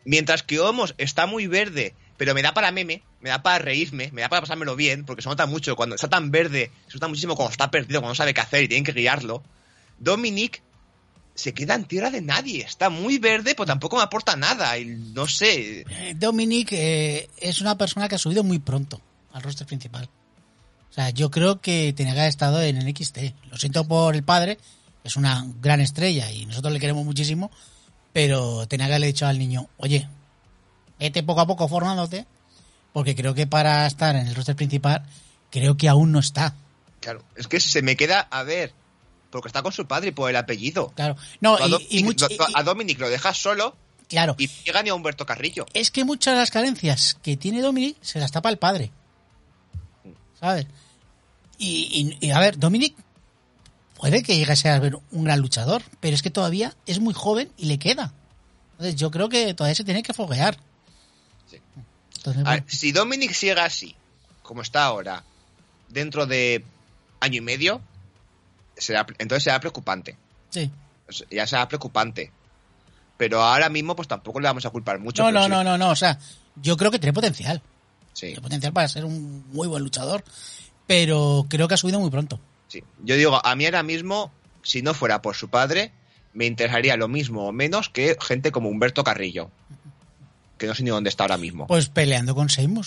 mientras 0.04 0.42
que 0.42 0.58
Homos 0.60 0.94
está 0.98 1.26
muy 1.26 1.46
verde, 1.46 1.94
pero 2.16 2.34
me 2.34 2.42
da 2.42 2.52
para 2.52 2.72
meme, 2.72 3.02
me 3.20 3.30
da 3.30 3.42
para 3.42 3.58
reírme, 3.58 4.10
me 4.12 4.22
da 4.22 4.28
para 4.28 4.42
pasármelo 4.42 4.74
bien, 4.76 5.04
porque 5.04 5.22
se 5.22 5.28
nota 5.28 5.46
mucho 5.46 5.76
cuando 5.76 5.94
está 5.94 6.08
tan 6.08 6.30
verde, 6.30 6.70
se 6.88 6.94
nota 6.94 7.08
muchísimo 7.08 7.36
cuando 7.36 7.52
está 7.52 7.70
perdido, 7.70 8.00
cuando 8.00 8.10
no 8.10 8.14
sabe 8.16 8.34
qué 8.34 8.40
hacer 8.40 8.64
y 8.64 8.68
tienen 8.68 8.84
que 8.84 8.92
guiarlo. 8.92 9.42
Dominic 9.98 10.62
se 11.40 11.54
queda 11.54 11.74
en 11.74 11.84
tierra 11.84 12.10
de 12.10 12.20
nadie, 12.20 12.62
está 12.62 12.90
muy 12.90 13.18
verde, 13.18 13.54
pero 13.54 13.66
tampoco 13.66 13.96
me 13.96 14.02
aporta 14.02 14.36
nada, 14.36 14.78
y 14.78 14.86
no 14.86 15.26
sé. 15.26 15.84
Eh, 15.88 16.14
Dominic 16.16 16.72
eh, 16.72 17.28
es 17.38 17.60
una 17.60 17.76
persona 17.78 18.08
que 18.08 18.16
ha 18.16 18.18
subido 18.18 18.44
muy 18.44 18.58
pronto 18.58 19.00
al 19.32 19.42
roster 19.42 19.66
principal. 19.66 20.08
O 20.90 20.92
sea, 20.92 21.10
yo 21.10 21.30
creo 21.30 21.60
que 21.60 21.92
tenía 21.92 22.12
que 22.14 22.20
haber 22.20 22.30
estado 22.30 22.60
en 22.62 22.76
el 22.76 22.96
XT. 22.96 23.18
Lo 23.50 23.56
siento 23.56 23.86
por 23.86 24.14
el 24.14 24.24
padre, 24.24 24.58
es 25.04 25.16
una 25.16 25.46
gran 25.60 25.80
estrella 25.80 26.30
y 26.30 26.46
nosotros 26.46 26.72
le 26.72 26.80
queremos 26.80 27.04
muchísimo, 27.04 27.50
pero 28.12 28.66
tenía 28.66 28.86
que 28.86 28.92
haberle 28.92 29.06
dicho 29.06 29.26
al 29.26 29.38
niño, 29.38 29.68
oye, 29.76 30.08
vete 30.98 31.22
poco 31.22 31.40
a 31.40 31.46
poco 31.46 31.68
formándote, 31.68 32.26
porque 32.92 33.14
creo 33.14 33.34
que 33.34 33.46
para 33.46 33.86
estar 33.86 34.16
en 34.16 34.26
el 34.26 34.34
roster 34.34 34.56
principal, 34.56 35.04
creo 35.50 35.76
que 35.76 35.88
aún 35.88 36.12
no 36.12 36.18
está. 36.18 36.54
Claro, 37.00 37.24
es 37.36 37.48
que 37.48 37.60
se 37.60 37.82
me 37.82 37.96
queda 37.96 38.20
a 38.20 38.42
ver, 38.42 38.74
porque 39.30 39.48
está 39.48 39.62
con 39.62 39.72
su 39.72 39.86
padre 39.86 40.08
y 40.08 40.12
por 40.12 40.28
el 40.30 40.36
apellido. 40.36 40.92
Claro, 40.96 41.16
no, 41.40 41.56
Tú 41.56 41.62
a, 41.64 41.66
y, 41.66 41.70
Dominic, 41.70 41.92
y 41.92 42.04
mucho- 42.04 42.28
tú 42.28 42.34
y- 42.34 42.52
a 42.54 42.62
Dominic 42.62 42.98
lo 42.98 43.08
dejas 43.08 43.36
solo 43.38 43.76
claro, 44.08 44.34
y 44.38 44.48
llega 44.64 44.82
ni 44.82 44.90
a 44.90 44.94
Humberto 44.94 45.24
Carrillo. 45.26 45.66
es 45.72 45.90
que 45.90 46.04
muchas 46.04 46.34
de 46.34 46.40
las 46.40 46.50
carencias 46.50 47.16
que 47.22 47.36
tiene 47.36 47.60
Dominic 47.62 47.96
se 48.02 48.18
las 48.18 48.32
tapa 48.32 48.48
el 48.50 48.58
padre. 48.58 48.90
¿Sabes? 50.38 50.66
Y, 51.58 52.16
y- 52.20 52.26
y, 52.26 52.30
a 52.30 52.38
ver, 52.40 52.58
Dominic 52.58 52.96
puede 53.98 54.22
que 54.22 54.36
llegue 54.36 54.52
a 54.52 54.56
ser 54.56 54.96
un 55.10 55.24
gran 55.24 55.40
luchador, 55.40 55.82
pero 56.00 56.14
es 56.14 56.22
que 56.22 56.30
todavía 56.30 56.74
es 56.86 56.98
muy 57.00 57.12
joven 57.14 57.50
y 57.58 57.66
le 57.66 57.78
queda. 57.78 58.14
Entonces 58.72 58.96
yo 58.96 59.10
creo 59.10 59.28
que 59.28 59.52
todavía 59.52 59.74
se 59.74 59.84
tiene 59.84 60.02
que 60.02 60.14
foguear. 60.14 60.56
Sí. 61.50 61.58
Entonces, 62.16 62.42
A 62.46 62.50
ver, 62.52 62.64
si 62.66 62.92
Dominic 62.92 63.32
sigue 63.34 63.52
así, 63.60 63.94
como 64.42 64.62
está 64.62 64.84
ahora, 64.84 65.22
dentro 65.90 66.24
de 66.26 66.64
año 67.20 67.36
y 67.38 67.40
medio, 67.42 67.82
será, 68.80 69.06
entonces 69.18 69.44
será 69.44 69.60
preocupante. 69.60 70.16
sí. 70.50 70.70
Ya 71.28 71.44
será 71.44 71.66
preocupante. 71.66 72.30
Pero 73.16 73.42
ahora 73.42 73.68
mismo, 73.68 73.96
pues 73.96 74.06
tampoco 74.06 74.38
le 74.38 74.46
vamos 74.46 74.64
a 74.64 74.70
culpar 74.70 75.00
mucho. 75.00 75.24
No, 75.24 75.32
no, 75.32 75.42
sí, 75.44 75.50
no, 75.50 75.64
no, 75.64 75.76
no. 75.76 75.90
O 75.90 75.96
sea, 75.96 76.18
yo 76.54 76.76
creo 76.76 76.92
que 76.92 77.00
tiene 77.00 77.12
potencial. 77.12 77.60
Sí, 78.12 78.26
Tiene 78.26 78.40
potencial 78.40 78.72
para 78.72 78.86
ser 78.86 79.04
un 79.04 79.44
muy 79.52 79.66
buen 79.66 79.82
luchador. 79.82 80.22
Pero 80.86 81.46
creo 81.48 81.66
que 81.66 81.74
ha 81.74 81.76
subido 81.76 81.98
muy 81.98 82.10
pronto. 82.10 82.38
sí. 82.68 82.82
Yo 83.04 83.16
digo, 83.16 83.44
a 83.44 83.56
mí 83.56 83.64
ahora 83.64 83.82
mismo, 83.82 84.30
si 84.62 84.82
no 84.82 84.94
fuera 84.94 85.20
por 85.20 85.34
su 85.34 85.48
padre, 85.48 85.92
me 86.32 86.46
interesaría 86.46 86.96
lo 86.96 87.08
mismo 87.08 87.48
o 87.48 87.52
menos 87.52 87.88
que 87.88 88.16
gente 88.20 88.52
como 88.52 88.68
Humberto 88.68 89.02
Carrillo. 89.02 89.50
Que 90.58 90.68
no 90.68 90.74
sé 90.76 90.84
ni 90.84 90.90
dónde 90.90 91.10
está 91.10 91.24
ahora 91.24 91.38
mismo. 91.38 91.66
Pues 91.66 91.88
peleando 91.88 92.36
con 92.36 92.48
Seymour 92.50 92.86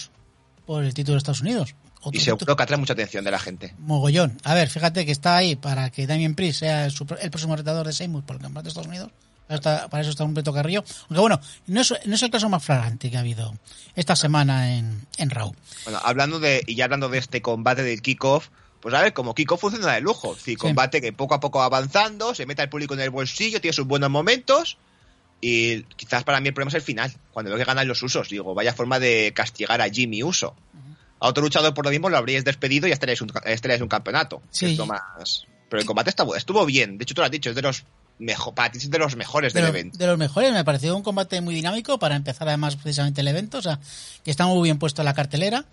por 0.65 0.85
el 0.85 0.93
título 0.93 1.15
de 1.15 1.17
Estados 1.17 1.41
Unidos. 1.41 1.75
Y 2.11 2.19
seguro 2.19 2.55
que 2.55 2.63
atrae 2.63 2.77
mucha 2.77 2.93
atención 2.93 3.23
de 3.23 3.31
la 3.31 3.39
gente. 3.39 3.73
Mogollón. 3.79 4.37
A 4.43 4.53
ver, 4.53 4.69
fíjate 4.69 5.05
que 5.05 5.11
está 5.11 5.37
ahí 5.37 5.55
para 5.55 5.89
que 5.89 6.05
Damien 6.07 6.35
Priest 6.35 6.59
sea 6.59 6.85
el, 6.85 6.93
el 7.21 7.29
próximo 7.31 7.55
retador 7.55 7.85
de 7.87 7.93
Seymour 7.93 8.23
por 8.23 8.35
el 8.35 8.41
campeonato 8.41 8.63
de 8.63 8.69
Estados 8.69 8.87
Unidos. 8.87 9.09
Para, 9.47 9.55
esta- 9.55 9.89
para 9.89 10.01
eso 10.01 10.09
está 10.11 10.23
un 10.23 10.33
Beto 10.33 10.53
Carrillo. 10.53 10.83
Aunque 11.09 11.19
bueno, 11.19 11.39
no 11.67 11.81
es, 11.81 11.93
no 12.05 12.15
es 12.15 12.23
el 12.23 12.31
caso 12.31 12.49
más 12.49 12.63
flagrante 12.63 13.09
que 13.11 13.17
ha 13.17 13.21
habido 13.21 13.53
esta 13.95 14.15
semana 14.15 14.75
en, 14.75 15.05
en 15.17 15.29
Raw. 15.29 15.53
Bueno, 15.85 15.99
hablando 16.03 16.39
de, 16.39 16.63
y 16.67 16.75
ya 16.75 16.85
hablando 16.85 17.09
de 17.09 17.17
este 17.19 17.41
combate 17.41 17.83
del 17.83 18.01
kickoff, 18.01 18.47
pues 18.79 18.93
a 18.95 19.01
ver, 19.01 19.13
como 19.13 19.33
kickoff 19.35 19.61
funciona 19.61 19.93
de 19.93 20.01
lujo. 20.01 20.35
Sí. 20.35 20.55
combate 20.55 21.01
que 21.01 21.13
poco 21.13 21.35
a 21.35 21.39
poco 21.39 21.59
va 21.59 21.65
avanzando, 21.65 22.33
se 22.35 22.45
mete 22.45 22.61
al 22.61 22.69
público 22.69 22.93
en 22.95 22.99
el 23.01 23.09
bolsillo, 23.11 23.61
tiene 23.61 23.73
sus 23.73 23.85
buenos 23.87 24.09
momentos. 24.09 24.77
Y 25.41 25.83
quizás 25.97 26.23
para 26.23 26.39
mí 26.39 26.47
el 26.47 26.53
problema 26.53 26.69
es 26.69 26.75
el 26.75 26.81
final, 26.81 27.13
cuando 27.33 27.49
veo 27.51 27.57
que 27.59 27.65
ganan 27.65 27.85
los 27.87 28.01
usos. 28.01 28.29
Digo, 28.29 28.53
vaya 28.53 28.73
forma 28.73 28.97
de 28.99 29.33
castigar 29.35 29.81
a 29.81 29.89
Jimmy 29.89 30.23
Uso. 30.23 30.55
A 31.23 31.29
otro 31.29 31.41
luchador 31.43 31.73
por 31.73 31.85
lo 31.85 31.91
mismo 31.91 32.09
lo 32.09 32.17
habríais 32.17 32.43
despedido 32.43 32.85
y 32.85 32.89
ya 32.89 32.93
estaríais 32.95 33.21
un, 33.21 33.31
estaríais 33.45 33.81
un 33.81 33.87
campeonato. 33.87 34.41
Sí. 34.51 34.77
más... 34.85 35.45
Pero 35.69 35.79
el 35.81 35.87
combate 35.87 36.09
está, 36.09 36.25
bu- 36.25 36.35
estuvo 36.35 36.65
bien. 36.65 36.97
De 36.97 37.03
hecho, 37.03 37.15
tú 37.15 37.21
lo 37.21 37.25
has 37.25 37.31
dicho, 37.31 37.49
es 37.49 37.55
de 37.55 37.61
los 37.61 37.83
mejor, 38.19 38.53
para 38.53 38.71
ti 38.71 38.77
es 38.77 38.89
de 38.91 38.99
los 38.99 39.15
mejores 39.15 39.53
De, 39.53 39.61
del 39.61 39.71
lo- 39.71 39.77
evento. 39.77 39.97
de 39.97 40.05
los 40.07 40.17
mejores, 40.17 40.51
me 40.53 40.63
pareció 40.65 40.95
un 40.95 41.01
combate 41.01 41.39
muy 41.41 41.55
dinámico 41.55 41.97
para 41.97 42.15
empezar 42.15 42.47
además 42.47 42.75
precisamente 42.75 43.21
el 43.21 43.27
evento. 43.29 43.57
O 43.57 43.61
sea, 43.61 43.79
que 44.23 44.29
está 44.31 44.45
muy 44.45 44.63
bien 44.63 44.77
puesto 44.79 45.01
la 45.03 45.13
cartelera. 45.13 45.65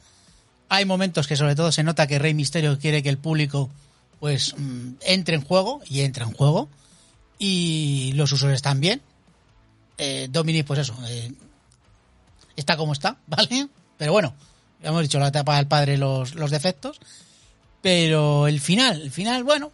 Hay 0.69 0.85
momentos 0.85 1.27
que 1.27 1.35
sobre 1.37 1.57
todo 1.57 1.73
se 1.73 1.83
nota 1.83 2.07
que 2.07 2.19
Rey 2.21 2.33
Misterio 2.33 2.79
quiere 2.79 3.03
que 3.03 3.09
el 3.09 3.19
público 3.19 3.69
pues 4.21 4.55
mm, 4.57 4.93
entre 5.03 5.35
en 5.35 5.43
juego 5.43 5.81
y 5.87 6.03
entra 6.03 6.25
en 6.25 6.33
juego. 6.33 6.69
Y 7.39 8.13
los 8.15 8.31
usuarios 8.33 8.57
están 8.59 8.81
bien. 8.81 9.03
Eh, 9.99 10.29
Dominic, 10.31 10.65
pues 10.67 10.79
eso, 10.81 10.95
eh, 11.09 11.33
está 12.57 12.77
como 12.77 12.93
está, 12.93 13.17
¿vale? 13.27 13.69
Pero 13.99 14.13
bueno, 14.13 14.35
ya 14.83 14.88
hemos 14.90 15.03
dicho 15.03 15.19
la 15.19 15.29
etapa 15.29 15.57
del 15.57 15.66
padre 15.66 15.97
los, 15.97 16.35
los 16.35 16.51
defectos. 16.51 17.01
Pero 17.83 18.47
el 18.47 18.61
final, 18.61 19.01
el 19.01 19.11
final, 19.11 19.45
bueno, 19.45 19.73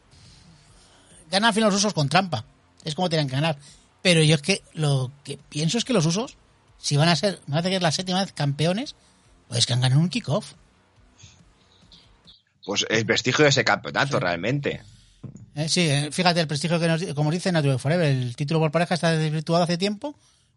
ganan 1.30 1.48
al 1.48 1.54
final 1.54 1.70
los 1.70 1.78
usos 1.78 1.94
con 1.94 2.08
trampa. 2.08 2.44
Es 2.84 2.94
como 2.94 3.08
tienen 3.08 3.28
que 3.28 3.34
ganar. 3.34 3.58
Pero 4.02 4.22
yo 4.22 4.36
es 4.36 4.42
que 4.42 4.62
lo 4.74 5.10
que 5.24 5.38
pienso 5.48 5.78
es 5.78 5.84
que 5.84 5.92
los 5.92 6.06
usos, 6.06 6.36
si 6.78 6.96
van 6.96 7.08
a 7.08 7.16
ser, 7.16 7.40
me 7.46 7.54
parece 7.54 7.70
que 7.70 7.76
es 7.76 7.82
la 7.82 7.90
séptima 7.90 8.20
vez 8.20 8.32
campeones, 8.32 8.94
pues 9.48 9.66
que 9.66 9.72
han 9.72 9.80
ganado 9.80 10.00
un 10.00 10.08
kickoff. 10.08 10.52
Pues 12.64 12.86
el 12.88 13.06
prestigio 13.06 13.44
de 13.44 13.50
ese 13.50 13.64
campeonato, 13.64 14.20
realmente. 14.20 14.82
Eh, 15.54 15.68
sí, 15.68 15.88
eh, 15.88 16.10
fíjate 16.12 16.40
el 16.40 16.46
prestigio 16.46 16.78
que 16.78 16.88
nos, 16.88 17.02
como 17.14 17.30
dice 17.30 17.50
Natural 17.50 17.78
Forever, 17.78 18.06
el 18.06 18.36
título 18.36 18.60
por 18.60 18.70
pareja 18.70 18.94
está 18.94 19.12
desvirtuado 19.12 19.64
hace 19.64 19.78
tiempo, 19.78 20.14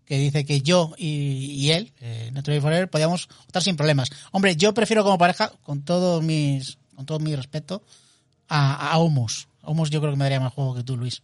que 0.10 0.18
dice 0.18 0.44
que 0.44 0.62
yo 0.62 0.96
y, 0.98 1.70
él, 1.70 1.94
eh, 2.00 2.32
Natural 2.34 2.60
Forever, 2.62 2.90
podíamos 2.90 3.30
optar 3.46 3.62
sin 3.62 3.78
problemas. 3.78 4.10
Hombre, 4.32 4.56
yo 4.56 4.74
prefiero 4.74 5.04
como 5.04 5.20
pareja, 5.20 5.54
con 5.62 5.84
todos 5.84 6.24
mis, 6.24 6.80
con 6.96 7.06
todo 7.06 7.20
mi 7.20 7.36
respeto, 7.36 7.84
a, 8.48 8.90
a 8.90 8.98
Homos. 8.98 9.48
Homos 9.62 9.92
yo 9.92 10.02
creo 10.02 10.12
que 10.12 10.18
me 10.18 10.26
daría 10.26 10.40
más 10.40 10.52
juego 10.52 10.74
que 10.74 10.84
tú, 10.84 10.98
Luis. 10.98 11.22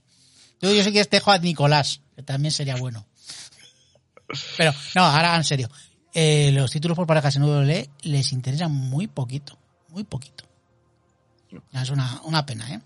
Yo, 0.62 0.69
sé 0.84 0.93
que 0.93 1.04
dejo 1.04 1.32
a 1.32 1.39
Nicolás, 1.39 2.02
que 2.15 2.21
también 2.21 2.52
sería 2.52 2.76
bueno. 2.76 3.08
Pero, 4.56 4.71
no, 4.93 5.02
ahora 5.02 5.36
en 5.36 5.43
serio. 5.43 5.67
Eh, 6.13 6.52
los 6.54 6.69
títulos 6.69 6.95
por 6.95 7.08
parejas 7.08 7.36
en 7.38 7.43
WWE 7.43 7.89
les 8.04 8.32
interesan 8.34 8.71
muy 8.71 9.08
poquito. 9.08 9.58
Muy 9.89 10.04
poquito. 10.04 10.43
Es 11.74 11.89
una, 11.89 12.21
una 12.24 12.45
pena, 12.45 12.71
¿eh? 12.71 12.82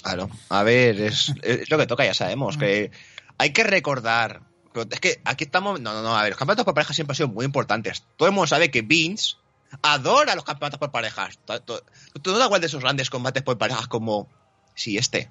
Claro, 0.00 0.30
a 0.48 0.62
ver, 0.62 1.00
es, 1.00 1.32
es 1.42 1.68
lo 1.70 1.76
que 1.76 1.88
toca, 1.88 2.04
ya 2.04 2.14
sabemos, 2.14 2.56
que 2.56 2.92
hay 3.36 3.52
que 3.52 3.64
recordar. 3.64 4.53
Pero 4.74 4.88
Es 4.90 4.98
que 4.98 5.20
aquí 5.24 5.44
estamos. 5.44 5.80
No, 5.80 5.94
no, 5.94 6.02
no, 6.02 6.16
a 6.16 6.22
ver, 6.22 6.32
los 6.32 6.38
campeonatos 6.38 6.64
por 6.64 6.74
parejas 6.74 6.96
siempre 6.96 7.12
han 7.12 7.16
sido 7.16 7.28
muy 7.28 7.44
importantes. 7.44 8.02
Todo 8.16 8.28
el 8.28 8.34
mundo 8.34 8.48
sabe 8.48 8.72
que 8.72 8.82
Vince 8.82 9.36
adora 9.82 10.34
los 10.34 10.44
campeonatos 10.44 10.80
por 10.80 10.90
parejas. 10.90 11.38
¿Tú, 11.64 11.74
no 12.16 12.20
te 12.20 12.42
acuerdas 12.42 12.60
de 12.62 12.66
esos 12.66 12.82
grandes 12.82 13.08
combates 13.08 13.44
por 13.44 13.56
parejas 13.56 13.86
como. 13.86 14.28
Sí, 14.74 14.98
este. 14.98 15.30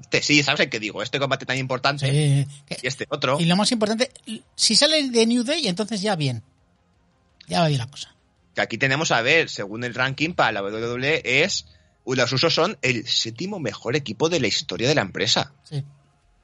Este, 0.00 0.22
sí, 0.22 0.44
¿sabes 0.44 0.60
el 0.60 0.70
que 0.70 0.78
digo? 0.78 1.02
Este 1.02 1.18
combate 1.18 1.44
tan 1.44 1.58
importante 1.58 2.08
Sí, 2.08 2.46
y 2.80 2.86
este 2.86 3.06
otro. 3.08 3.40
Y 3.40 3.46
lo 3.46 3.56
más 3.56 3.72
importante, 3.72 4.12
si 4.54 4.76
sale 4.76 5.10
de 5.10 5.26
New 5.26 5.42
Day, 5.42 5.66
entonces 5.66 6.00
ya 6.00 6.14
bien. 6.14 6.44
Ya 7.48 7.62
va 7.62 7.66
bien 7.66 7.80
la 7.80 7.88
cosa. 7.88 8.14
Que 8.54 8.60
aquí 8.60 8.78
tenemos 8.78 9.10
a 9.10 9.22
ver, 9.22 9.50
según 9.50 9.82
el 9.82 9.92
ranking 9.92 10.34
para 10.34 10.52
la 10.52 10.62
WWE, 10.62 11.22
es. 11.24 11.66
Los 12.06 12.32
usos 12.32 12.54
son 12.54 12.78
el 12.80 13.06
séptimo 13.08 13.58
mejor 13.58 13.96
equipo 13.96 14.28
de 14.28 14.38
la 14.38 14.46
historia 14.46 14.88
de 14.88 14.94
la 14.94 15.02
empresa. 15.02 15.52
Sí, 15.64 15.84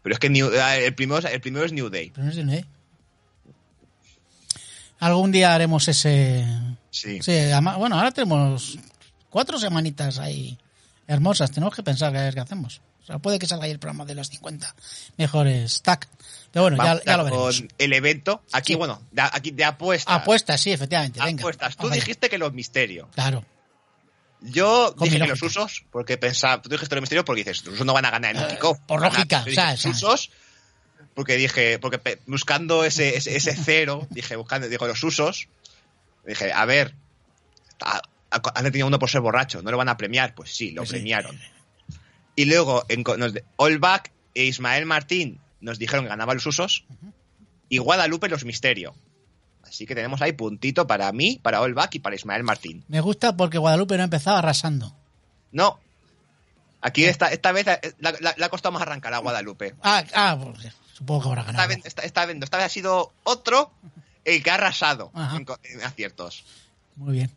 Pero 0.04 0.12
es 0.14 0.18
que 0.20 0.28
New- 0.30 0.52
eh, 0.52 0.86
el, 0.86 0.94
primero, 0.94 1.26
el 1.26 1.40
primero 1.40 1.64
es 1.66 1.72
New 1.72 1.88
Day. 1.88 2.12
es 2.16 2.36
New. 2.36 2.62
Algún 5.00 5.32
día 5.32 5.54
haremos 5.54 5.88
ese. 5.88 6.46
Sí. 6.90 7.18
Sí, 7.22 7.32
además- 7.32 7.76
bueno, 7.78 7.96
ahora 7.96 8.12
tenemos 8.12 8.78
cuatro 9.30 9.58
semanitas 9.58 10.18
ahí 10.18 10.56
hermosas. 11.06 11.50
Tenemos 11.50 11.74
que 11.74 11.82
pensar 11.82 12.12
qué 12.12 12.28
es 12.28 12.34
que 12.34 12.40
hacemos. 12.40 12.80
O 13.02 13.06
sea, 13.06 13.18
puede 13.18 13.38
que 13.38 13.46
salga 13.46 13.64
ahí 13.66 13.70
el 13.70 13.78
programa 13.78 14.04
de 14.06 14.14
las 14.14 14.28
50 14.30 14.74
mejores 15.18 15.82
tag. 15.82 16.06
Pero 16.52 16.62
bueno, 16.62 16.76
ya, 16.82 16.94
lo 17.16 17.24
con 17.24 17.24
veremos. 17.24 17.64
el 17.76 17.92
evento. 17.92 18.42
Aquí, 18.52 18.72
Sí. 18.74 18.76
bueno, 18.78 19.02
de, 19.10 19.22
aquí 19.22 19.50
de 19.50 19.64
apuestas. 19.64 20.14
Apuestas, 20.14 20.60
sí, 20.60 20.70
efectivamente. 20.72 21.20
Venga. 21.22 21.42
Apuestas. 21.42 21.76
Tú 21.76 21.90
dijiste 21.90 22.30
que 22.30 22.38
los 22.38 22.52
misterios. 22.54 23.08
Claro. 23.14 23.44
Yo 24.46 24.94
dije 25.00 25.18
que 25.18 25.26
los 25.26 25.42
usos, 25.42 25.84
porque 25.90 26.18
pensaba, 26.18 26.60
tú 26.60 26.68
dijiste 26.68 26.94
los 26.94 27.02
misterios 27.02 27.24
porque 27.24 27.40
dices, 27.44 27.64
los 27.64 27.74
usos 27.74 27.86
no 27.86 27.94
van 27.94 28.04
a 28.04 28.10
ganar 28.10 28.32
en 28.36 28.42
el 28.42 28.44
Eh, 28.44 28.48
kickoff. 28.54 28.78
por 28.86 29.00
lógica, 29.00 29.42
o 29.46 29.50
sea, 29.50 29.76
sea. 29.76 29.90
usos, 29.90 30.30
porque 31.14 31.36
dije, 31.36 31.78
porque 31.78 32.18
buscando 32.26 32.84
ese, 32.84 33.16
ese, 33.16 33.36
ese 33.36 33.56
cero, 33.56 34.06
dije, 34.10 34.36
buscando, 34.36 34.68
digo, 34.68 34.86
los 34.86 35.02
usos, 35.02 35.48
dije, 36.26 36.52
a 36.52 36.64
ver, 36.66 36.94
a- 37.80 38.02
a- 38.30 38.42
han 38.54 38.64
detenido 38.64 38.86
uno 38.88 38.98
por 38.98 39.08
ser 39.08 39.22
borracho, 39.22 39.62
¿no 39.62 39.70
lo 39.70 39.76
van 39.78 39.88
a 39.88 39.96
premiar? 39.96 40.34
Pues 40.34 40.54
sí, 40.54 40.72
lo 40.72 40.80
Pues 40.82 40.90
sí. 40.90 40.94
premiaron. 40.96 41.40
Y 42.36 42.44
luego, 42.46 42.84
en, 42.88 43.02
nos, 43.16 43.32
Olbach 43.56 44.08
e 44.34 44.44
Ismael 44.44 44.84
Martín 44.86 45.40
nos 45.60 45.78
dijeron 45.78 46.04
que 46.04 46.08
ganaban 46.10 46.36
los 46.36 46.44
usos, 46.46 46.84
y 47.70 47.78
Guadalupe 47.78 48.28
los 48.28 48.44
misterios. 48.44 48.94
Así 49.68 49.86
que 49.86 49.94
tenemos 49.94 50.22
ahí 50.22 50.32
puntito 50.32 50.86
para 50.86 51.10
mí, 51.12 51.40
para 51.42 51.60
Olbach 51.60 51.94
y 51.94 51.98
para 51.98 52.16
Ismael 52.16 52.42
Martín. 52.42 52.84
Me 52.88 53.00
gusta 53.00 53.36
porque 53.36 53.58
Guadalupe 53.58 53.96
no 53.96 54.04
empezaba 54.04 54.38
arrasando. 54.38 54.94
No. 55.52 55.78
Aquí 56.80 57.04
esta, 57.04 57.28
esta 57.28 57.52
vez 57.52 57.66
eh, 57.66 57.80
le 57.98 58.44
ha 58.44 58.48
costado 58.50 58.72
más 58.72 58.82
arrancar 58.82 59.14
a 59.14 59.18
Guadalupe. 59.18 59.74
Ah, 59.82 60.04
ah 60.14 60.38
supongo 60.92 61.22
que 61.22 61.28
habrá 61.28 61.40
Esta 61.40 61.52
ganado. 61.52 61.68
vez, 61.68 61.86
esta, 61.86 62.02
esta 62.02 62.26
vez, 62.26 62.36
esta 62.42 62.56
vez 62.58 62.66
ha 62.66 62.68
sido 62.68 63.12
otro 63.24 63.70
el 64.24 64.42
que 64.42 64.50
ha 64.50 64.54
arrasado 64.54 65.10
en, 65.62 65.82
aciertos. 65.82 66.44
Muy 66.96 67.14
bien. 67.14 67.30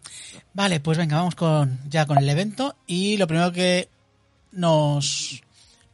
Vale, 0.54 0.80
pues 0.80 0.98
venga, 0.98 1.18
vamos 1.18 1.36
con 1.36 1.80
ya 1.90 2.06
con 2.06 2.18
el 2.18 2.30
evento. 2.30 2.76
Y 2.86 3.18
lo 3.18 3.28
primero 3.28 3.52
que 3.52 3.90
nos, 4.52 5.42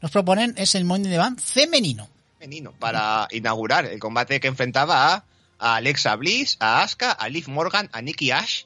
nos 0.02 0.12
proponen 0.12 0.54
es 0.58 0.76
el 0.76 0.86
Money 0.86 1.10
de 1.10 1.18
Band 1.18 1.40
femenino. 1.40 2.10
Femenino, 2.40 2.74
para 2.74 3.28
inaugurar 3.32 3.86
el 3.86 4.00
combate 4.00 4.40
que 4.40 4.48
enfrentaba 4.48 5.14
a, 5.14 5.26
a 5.64 5.78
Alexa 5.78 6.14
Bliss, 6.18 6.58
a 6.60 6.84
Asuka, 6.84 7.12
a 7.14 7.30
Liv 7.30 7.48
Morgan, 7.48 7.90
a 7.94 8.02
Nikki 8.02 8.32
Ash, 8.32 8.66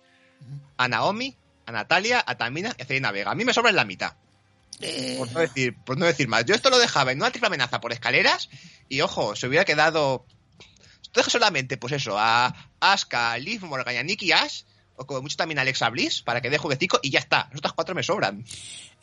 a 0.77 0.88
Naomi, 0.88 1.36
a 1.67 1.71
Natalia, 1.71 2.23
a 2.25 2.36
Tamina 2.36 2.73
y 2.75 2.81
a 2.81 2.86
Zelina 2.86 3.12
Vega. 3.12 3.29
A 3.29 3.36
mí 3.36 3.45
me 3.45 3.53
sobra 3.53 3.69
en 3.69 3.75
la 3.75 3.86
mitad. 3.86 4.13
Por 5.17 5.31
no 5.31 5.39
decir, 5.39 5.75
por 5.86 5.97
no 5.97 6.07
decir 6.07 6.27
más. 6.27 6.45
Yo 6.45 6.55
esto 6.55 6.71
lo 6.71 6.79
dejaba 6.79 7.12
en 7.12 7.19
una 7.19 7.29
triple 7.29 7.47
amenaza 7.47 7.79
por 7.79 7.93
escaleras 7.93 8.49
y 8.89 9.01
ojo, 9.01 9.36
se 9.36 9.45
hubiera 9.47 9.63
quedado. 9.63 10.25
Esto 11.03 11.19
deja 11.19 11.29
solamente, 11.29 11.77
pues 11.77 11.93
eso, 11.93 12.17
a 12.17 12.71
Asuka, 12.79 13.31
a 13.31 13.38
Liv 13.38 13.63
Morgan 13.63 13.93
y 13.93 13.97
a 13.99 14.03
Nikki 14.03 14.31
Ash, 14.31 14.63
o 14.95 15.05
como 15.05 15.21
mucho 15.21 15.38
también 15.38 15.60
a 15.60 15.62
Alexa 15.62 15.91
Bliss, 15.91 16.23
para 16.23 16.41
que 16.41 16.49
dé 16.49 16.57
jueguecito 16.57 16.99
y 17.03 17.12
ya 17.12 17.19
está. 17.19 17.47
Los 17.51 17.60
otros 17.60 17.73
cuatro 17.73 17.93
me 17.93 18.01
sobran. 18.01 18.43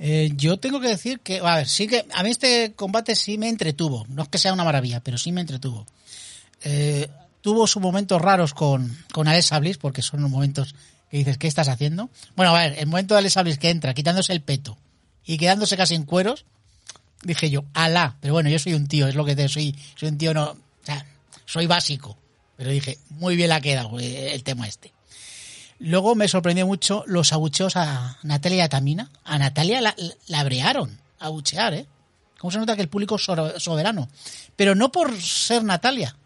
Eh, 0.01 0.33
yo 0.35 0.59
tengo 0.59 0.81
que 0.81 0.89
decir 0.89 1.21
que, 1.21 1.39
a 1.39 1.59
ver, 1.59 1.69
sí 1.69 1.87
que 1.87 2.05
a 2.13 2.25
mí 2.25 2.31
este 2.31 2.73
combate 2.75 3.15
sí 3.15 3.39
me 3.39 3.49
entretuvo. 3.49 4.05
No 4.09 4.25
es 4.25 4.29
que 4.29 4.39
sea 4.39 4.53
una 4.53 4.65
maravilla, 4.65 4.99
pero 4.99 5.17
sí 5.17 5.31
me 5.31 5.43
entretuvo. 5.43 5.87
Eh, 6.65 7.09
tuvo 7.45 7.67
sus 7.67 7.83
momentos 7.83 8.23
raros 8.23 8.55
con, 8.55 8.97
con 9.13 9.29
Alexa 9.29 9.59
Bliss, 9.59 9.77
porque 9.77 10.01
son 10.01 10.23
los 10.23 10.31
momentos 10.31 10.75
que 11.11 11.19
dices, 11.19 11.37
¿qué 11.37 11.47
estás 11.47 11.69
haciendo? 11.69 12.09
Bueno, 12.37 12.57
a 12.57 12.61
ver, 12.63 12.79
el 12.79 12.87
momento 12.87 13.13
de 13.13 13.19
Alexa 13.19 13.43
Bliss 13.43 13.59
que 13.59 13.69
entra 13.69 13.93
quitándose 13.93 14.33
el 14.33 14.41
peto 14.41 14.79
y 15.27 15.37
quedándose 15.37 15.77
casi 15.77 15.95
en 15.95 16.05
cueros, 16.05 16.47
dije 17.23 17.51
yo, 17.51 17.65
alá. 17.75 18.17
Pero 18.23 18.33
bueno, 18.33 18.49
yo 18.49 18.59
soy 18.59 18.73
un 18.73 18.87
tío, 18.87 19.07
es 19.09 19.15
lo 19.15 19.27
que 19.27 19.37
te 19.37 19.47
soy, 19.51 19.77
soy 19.95 20.09
un 20.09 20.17
tío 20.17 20.33
no, 20.33 20.57
soy 21.45 21.67
básico. 21.67 22.17
Pero 22.57 22.71
dije, 22.71 22.99
muy 23.11 23.37
bien 23.37 23.51
la 23.51 23.61
queda 23.61 23.87
el 24.01 24.43
tema 24.43 24.67
este. 24.67 24.95
Luego 25.81 26.15
me 26.15 26.29
sorprendió 26.29 26.67
mucho 26.67 27.05
los 27.07 27.35
abucheos 27.35 27.77
a 27.77 28.17
Natalia 28.23 28.57
y 28.59 28.61
a 28.63 28.69
Tamina. 28.71 29.11
A 29.23 29.37
Natalia 29.39 29.83
la, 29.83 29.95
la 30.29 30.45
brearon 30.45 30.99
a 31.19 31.27
abuchear, 31.27 31.75
¿eh? 31.75 31.87
¿Cómo 32.39 32.51
se 32.53 32.59
nota 32.59 32.75
que 32.75 32.81
el 32.83 32.89
público 32.89 33.17
es 33.17 33.23
so- 33.23 33.61
soberano? 33.61 34.09
Pero 34.57 34.75
no 34.75 34.91
por 34.91 35.21
ser 35.21 35.63
Natalia, 35.63 36.17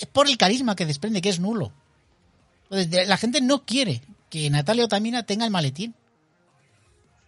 es 0.00 0.06
por 0.06 0.26
el 0.28 0.36
carisma 0.38 0.74
que 0.74 0.86
desprende, 0.86 1.20
que 1.20 1.28
es 1.28 1.38
nulo. 1.38 1.72
Entonces, 2.70 3.06
La 3.06 3.16
gente 3.16 3.40
no 3.40 3.64
quiere 3.64 4.00
que 4.30 4.48
Natalia 4.48 4.84
o 4.84 4.88
Tamina 4.88 5.24
tenga 5.24 5.44
el 5.44 5.50
maletín. 5.50 5.94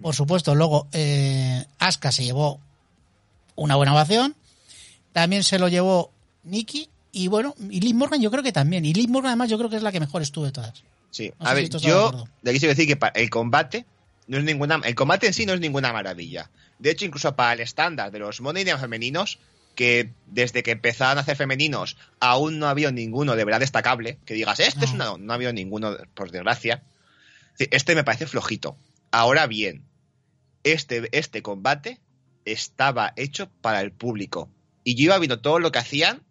Por 0.01 0.15
supuesto, 0.15 0.55
luego 0.55 0.89
eh, 0.93 1.65
Asuka 1.79 2.11
se 2.11 2.25
llevó 2.25 2.61
una 3.55 3.77
buena 3.77 3.93
ovación. 3.93 4.35
También 5.13 5.45
se 5.45 5.59
lo 5.59 5.69
llevó 5.69 6.11
Nikki. 6.45 6.89
Y 7.13 7.29
bueno, 7.29 7.55
y 7.71 7.81
Liz 7.81 7.95
Morgan 7.95 8.23
yo 8.23 8.31
creo 8.31 8.43
que 8.43 8.53
también. 8.53 8.85
Y 8.87 8.95
Liz 8.95 9.09
Morgan 9.09 9.31
además 9.31 9.51
yo 9.51 9.59
creo 9.59 9.69
que 9.69 9.77
es 9.77 9.83
la 9.83 9.93
que 9.93 10.01
mejor 10.01 10.23
estuvo 10.23 10.47
de 10.47 10.53
todas. 10.53 10.83
Sí, 11.11 11.31
No 11.39 11.47
a 11.47 11.51
si 11.51 11.55
ver, 11.57 11.69
yo 11.81 12.25
de 12.41 12.51
aquí 12.51 12.59
se 12.59 12.69
decir 12.69 12.87
que 12.87 12.99
el 13.15 13.29
combate 13.29 13.85
no 14.29 14.39
es 14.39 14.45
ninguna, 14.45 14.81
el 14.85 14.95
combate 14.95 15.27
en 15.27 15.35
sí 15.35 15.45
no 15.45 15.53
es 15.53 15.61
ninguna 15.61 15.93
maravilla. 15.93 16.51
De 16.79 16.91
hecho, 16.91 17.05
incluso 17.05 17.37
para 17.37 17.53
el 17.53 17.61
estándar 17.61 18.11
de 18.11 18.19
los 18.19 18.41
Money 18.41 18.65
femeninos, 18.65 19.39
que 19.75 20.13
desde 20.27 20.63
que 20.63 20.71
empezaron 20.73 21.19
a 21.19 21.23
hacer 21.23 21.37
femeninos 21.37 21.97
aún 22.21 22.59
no 22.59 22.67
ha 22.67 22.71
habido 22.71 22.93
ninguno 22.93 23.37
de 23.37 23.45
verdad 23.45 23.61
destacable, 23.61 24.19
que 24.27 24.35
digas, 24.35 24.61
este 24.61 24.85
es 24.85 24.93
No. 24.95 25.15
una, 25.15 25.25
no 25.25 25.33
ha 25.33 25.37
habido 25.37 25.53
ninguno, 25.53 25.97
por 26.15 26.31
desgracia. 26.31 26.83
Este 27.59 27.95
me 27.95 28.05
parece 28.05 28.27
flojito. 28.27 28.77
Ahora 29.11 29.47
bien, 29.47 29.83
este, 30.65 31.09
este 31.17 31.43
combate 31.43 32.01
estaba 32.45 33.13
hecho 33.17 33.51
para 33.61 33.81
el 33.81 33.93
público. 33.93 34.51
Y 34.85 34.95
yo 34.97 35.05
iba 35.05 35.19
viendo 35.19 35.41
todo 35.41 35.59
lo 35.59 35.71
que 35.73 35.79
hacían 35.79 36.23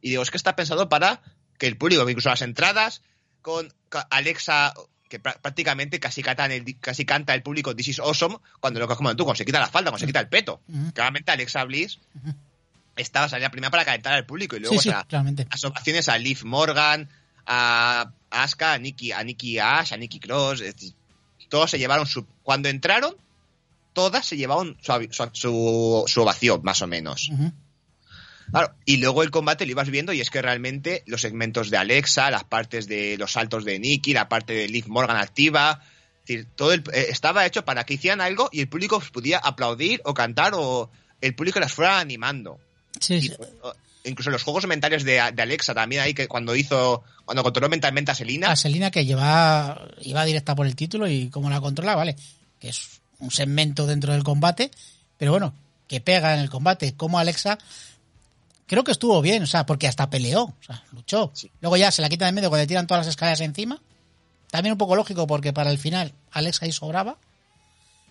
y 0.00 0.10
digo, 0.10 0.22
es 0.22 0.30
que 0.30 0.36
está 0.36 0.56
pensado 0.56 0.88
para 0.88 1.22
que 1.58 1.66
el 1.66 1.76
público, 1.76 2.08
incluso 2.08 2.30
las 2.30 2.42
entradas, 2.42 3.02
con 3.42 3.72
Alexa, 4.10 4.72
que 5.08 5.22
prá- 5.22 5.38
prácticamente 5.40 6.00
casi, 6.00 6.22
canta 6.22 6.46
el, 6.46 6.78
casi 6.80 7.04
canta 7.04 7.34
el 7.34 7.42
público 7.42 7.74
This 7.76 7.88
is 7.88 7.98
awesome, 8.00 8.36
cuando 8.60 8.80
lo 8.80 8.88
que 8.88 8.94
como 8.96 9.14
tú, 9.16 9.24
cuando 9.24 9.36
se 9.38 9.44
quita 9.44 9.60
la 9.60 9.68
falda, 9.68 9.90
cuando 9.90 10.00
se 10.00 10.06
quita 10.06 10.20
el 10.20 10.28
peto. 10.28 10.60
Claramente 10.94 11.30
Alexa 11.32 11.62
Bliss. 11.64 11.98
Estaba 12.96 13.28
salida 13.28 13.50
primera 13.50 13.70
para 13.70 13.84
calentar 13.84 14.12
al 14.14 14.26
público 14.26 14.56
y 14.56 14.60
luego 14.60 14.74
Sí, 15.84 15.92
sí, 15.92 15.98
o 15.98 16.02
sea, 16.02 16.14
a 16.14 16.18
Liv 16.18 16.44
Morgan, 16.44 17.08
a 17.46 18.12
Asuka, 18.30 18.72
a 18.74 18.78
Nikki, 18.78 19.12
a 19.12 19.22
Nikki 19.24 19.58
Ash, 19.58 19.92
a 19.92 19.96
Nikki 19.96 20.20
Cross, 20.20 20.60
es 20.60 20.74
decir, 20.74 20.94
todos 21.48 21.70
se 21.70 21.78
llevaron 21.78 22.06
su... 22.06 22.26
Cuando 22.42 22.68
entraron, 22.68 23.14
todas 23.92 24.24
se 24.26 24.36
llevaron 24.36 24.76
su, 24.80 24.92
su, 25.10 25.30
su- 25.32 26.04
su 26.06 26.22
ovación, 26.22 26.60
más 26.62 26.80
o 26.82 26.86
menos. 26.86 27.28
Claro, 28.50 28.74
y 28.84 28.96
luego 28.96 29.22
el 29.22 29.30
combate 29.30 29.64
lo 29.64 29.70
ibas 29.72 29.88
viendo 29.90 30.12
y 30.12 30.20
es 30.20 30.28
que 30.30 30.42
realmente 30.42 31.04
los 31.06 31.20
segmentos 31.20 31.70
de 31.70 31.76
Alexa, 31.76 32.30
las 32.32 32.42
partes 32.44 32.88
de 32.88 33.16
los 33.16 33.32
saltos 33.32 33.64
de 33.64 33.78
Nikki, 33.78 34.12
la 34.12 34.28
parte 34.28 34.52
de 34.52 34.68
Liv 34.68 34.86
Morgan 34.88 35.16
activa, 35.16 35.80
es 36.22 36.26
decir, 36.26 36.48
todo 36.56 36.72
el- 36.72 36.82
eh, 36.92 37.06
estaba 37.10 37.46
hecho 37.46 37.64
para 37.64 37.84
que 37.84 37.94
hicieran 37.94 38.20
algo 38.20 38.48
y 38.52 38.60
el 38.60 38.68
público 38.68 38.98
pues, 38.98 39.10
podía 39.10 39.38
aplaudir 39.38 40.00
o 40.04 40.14
cantar 40.14 40.52
o 40.56 40.90
el 41.20 41.34
público 41.36 41.60
las 41.60 41.72
fuera 41.72 42.00
animando. 42.00 42.58
Sí, 42.98 43.32
incluso 44.04 44.30
los 44.30 44.42
juegos 44.42 44.66
mentales 44.66 45.04
de, 45.04 45.12
de 45.32 45.42
Alexa 45.42 45.74
también 45.74 46.02
ahí 46.02 46.14
que 46.14 46.28
cuando 46.28 46.56
hizo, 46.56 47.02
cuando 47.24 47.42
controló 47.42 47.68
mentalmente 47.68 48.10
a 48.10 48.14
Selina, 48.14 48.50
A 48.50 48.56
Selina 48.56 48.90
que 48.90 49.04
lleva, 49.04 49.88
iba 50.02 50.24
directa 50.24 50.54
por 50.54 50.66
el 50.66 50.76
título 50.76 51.08
y 51.08 51.28
como 51.28 51.50
la 51.50 51.60
controla, 51.60 51.94
vale, 51.94 52.16
que 52.58 52.68
es 52.68 53.00
un 53.18 53.30
segmento 53.30 53.86
dentro 53.86 54.12
del 54.12 54.24
combate, 54.24 54.70
pero 55.16 55.32
bueno, 55.32 55.54
que 55.86 56.00
pega 56.00 56.34
en 56.34 56.40
el 56.40 56.50
combate, 56.50 56.94
como 56.94 57.18
Alexa, 57.18 57.58
creo 58.66 58.84
que 58.84 58.92
estuvo 58.92 59.20
bien, 59.20 59.42
o 59.42 59.46
sea, 59.46 59.66
porque 59.66 59.88
hasta 59.88 60.08
peleó, 60.08 60.44
o 60.44 60.56
sea, 60.64 60.82
luchó. 60.92 61.30
Sí. 61.34 61.50
Luego 61.60 61.76
ya 61.76 61.90
se 61.90 62.02
la 62.02 62.08
quitan 62.08 62.28
de 62.28 62.32
medio 62.32 62.48
cuando 62.48 62.62
le 62.62 62.68
tiran 62.68 62.86
todas 62.86 63.06
las 63.06 63.10
escaleras 63.10 63.40
encima. 63.40 63.80
También 64.50 64.72
un 64.72 64.78
poco 64.78 64.96
lógico 64.96 65.26
porque 65.26 65.52
para 65.52 65.70
el 65.70 65.78
final 65.78 66.12
Alexa 66.30 66.64
ahí 66.64 66.72
sobraba. 66.72 67.18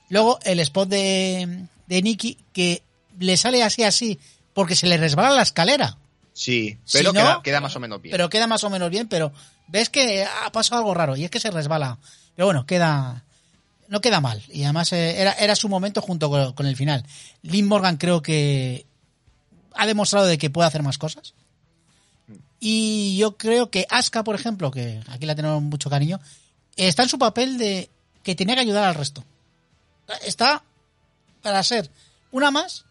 Luego 0.10 0.40
el 0.44 0.60
spot 0.60 0.90
de, 0.90 1.66
de 1.88 2.02
Nikki 2.02 2.38
que 2.54 2.84
le 3.20 3.38
sale 3.38 3.64
así 3.64 3.84
así 3.84 4.20
porque 4.60 4.76
se 4.76 4.88
le 4.88 4.98
resbala 4.98 5.30
la 5.30 5.42
escalera. 5.42 5.98
sí, 6.34 6.78
Si 6.84 6.98
pero 6.98 7.14
no, 7.14 7.22
queda, 7.22 7.42
queda 7.42 7.62
más 7.62 7.78
o 7.78 7.80
menos 7.80 8.02
bien. 8.02 8.12
Pero 8.12 8.30
queda 8.30 8.46
más 8.46 8.62
o 8.66 8.70
menos 8.70 8.90
bien, 8.90 9.08
pero 9.08 9.32
ves 9.68 9.90
que 9.90 10.26
ha 10.26 10.52
pasado 10.52 10.80
algo 10.80 10.94
raro 10.94 11.16
y 11.16 11.24
es 11.24 11.32
que 11.32 11.40
se 11.40 11.50
resbala. 11.50 11.98
Pero 12.36 12.48
bueno, 12.48 12.66
queda 12.66 13.24
no 13.88 14.02
queda 14.02 14.20
mal 14.20 14.44
y 14.50 14.66
además 14.66 14.92
eh, 14.92 15.22
era, 15.22 15.32
era 15.32 15.56
su 15.56 15.70
momento 15.70 16.02
junto 16.02 16.30
con, 16.30 16.52
con 16.52 16.66
el 16.66 16.76
final. 16.76 17.06
Lynn 17.42 17.70
Morgan 17.70 17.96
creo 17.96 18.22
que 18.22 18.86
ha 19.76 19.88
demostrado 19.88 20.26
de 20.26 20.38
que 20.38 20.50
puede 20.50 20.68
hacer 20.68 20.84
más 20.84 20.98
cosas. 20.98 21.34
Y 22.60 23.16
yo 23.18 23.38
creo 23.38 23.72
que 23.72 23.88
Asuka, 23.90 24.26
por 24.26 24.36
ejemplo, 24.36 24.72
que 24.72 25.00
aquí 25.08 25.26
la 25.26 25.36
tenemos 25.36 25.62
mucho 25.62 25.90
cariño, 25.90 26.20
está 26.76 27.04
en 27.04 27.10
su 27.10 27.18
papel 27.18 27.58
de 27.58 27.90
que 28.24 28.36
tenía 28.36 28.56
que 28.56 28.62
ayudar 28.62 28.84
al 28.84 28.96
resto. 28.96 29.24
Está 30.26 30.64
para 31.42 31.64
ser 31.64 31.90
una 32.34 32.52
más 32.52 32.84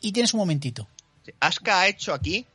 y 0.00 0.12
tiene 0.12 0.26
su 0.26 0.36
momentito. 0.36 0.88
Sí, 1.24 1.32
Asuka 1.40 1.80
ha 1.80 1.88
hecho 1.88 2.14
aquí 2.14 2.46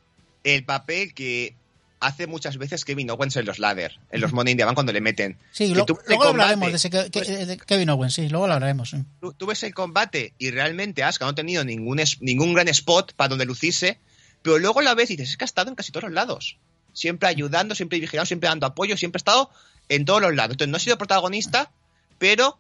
el 0.43 0.63
papel 0.65 1.13
que 1.13 1.55
hace 1.99 2.28
muchas 2.28 2.57
veces 2.57 2.86
Kevin 2.86 3.09
Owens 3.09 3.36
en 3.38 3.45
los 3.45 3.57
ladder, 3.59 3.99
en 4.11 4.21
los 4.21 4.32
Money 4.32 4.51
in 4.51 4.57
the 4.57 4.65
Bank 4.65 4.75
cuando 4.75 4.93
le 4.93 5.01
meten. 5.01 5.38
Sí, 5.51 5.69
lo- 5.69 5.86
luego 5.88 5.95
combate, 6.05 6.28
hablaremos 6.30 6.69
de, 6.69 6.75
ese 6.75 6.89
que- 6.89 7.09
que- 7.09 7.19
pues- 7.21 7.47
de 7.47 7.57
Kevin 7.57 7.89
Owens, 7.89 8.13
sí, 8.13 8.30
luego 8.30 8.47
lo 8.47 8.53
hablaremos. 8.53 8.89
sí. 8.91 8.97
tú, 9.19 9.34
tú 9.34 9.45
ves 9.47 9.63
el 9.63 9.73
combate 9.73 10.34
y 10.38 10.51
realmente 10.51 11.03
Asuka 11.03 11.25
no 11.25 11.32
ha 11.32 11.36
tenido 11.36 11.63
ningún, 11.65 11.99
ningún 12.21 12.53
gran 12.53 12.67
spot 12.67 13.13
para 13.13 13.30
donde 13.30 13.45
lucirse, 13.45 13.99
pero 14.43 14.59
luego 14.59 14.82
la 14.82 14.93
ves 14.93 15.09
y 15.09 15.15
dices, 15.15 15.32
es 15.32 15.38
que 15.38 15.43
ha 15.43 15.45
estado 15.45 15.69
en 15.69 15.75
casi 15.75 15.91
todos 15.91 16.03
los 16.03 16.13
lados. 16.13 16.57
Siempre 16.93 17.30
ayudando, 17.30 17.73
siempre 17.75 17.99
vigilando, 17.99 18.25
siempre 18.28 18.47
dando 18.49 18.65
apoyo, 18.67 18.95
siempre 18.95 19.17
ha 19.17 19.21
estado 19.21 19.49
en 19.89 20.05
todos 20.05 20.21
los 20.21 20.36
lados. 20.36 20.51
Entonces 20.53 20.71
no 20.71 20.78
ha 20.78 20.80
sido 20.80 20.97
protagonista, 20.99 21.71
pero 22.19 22.57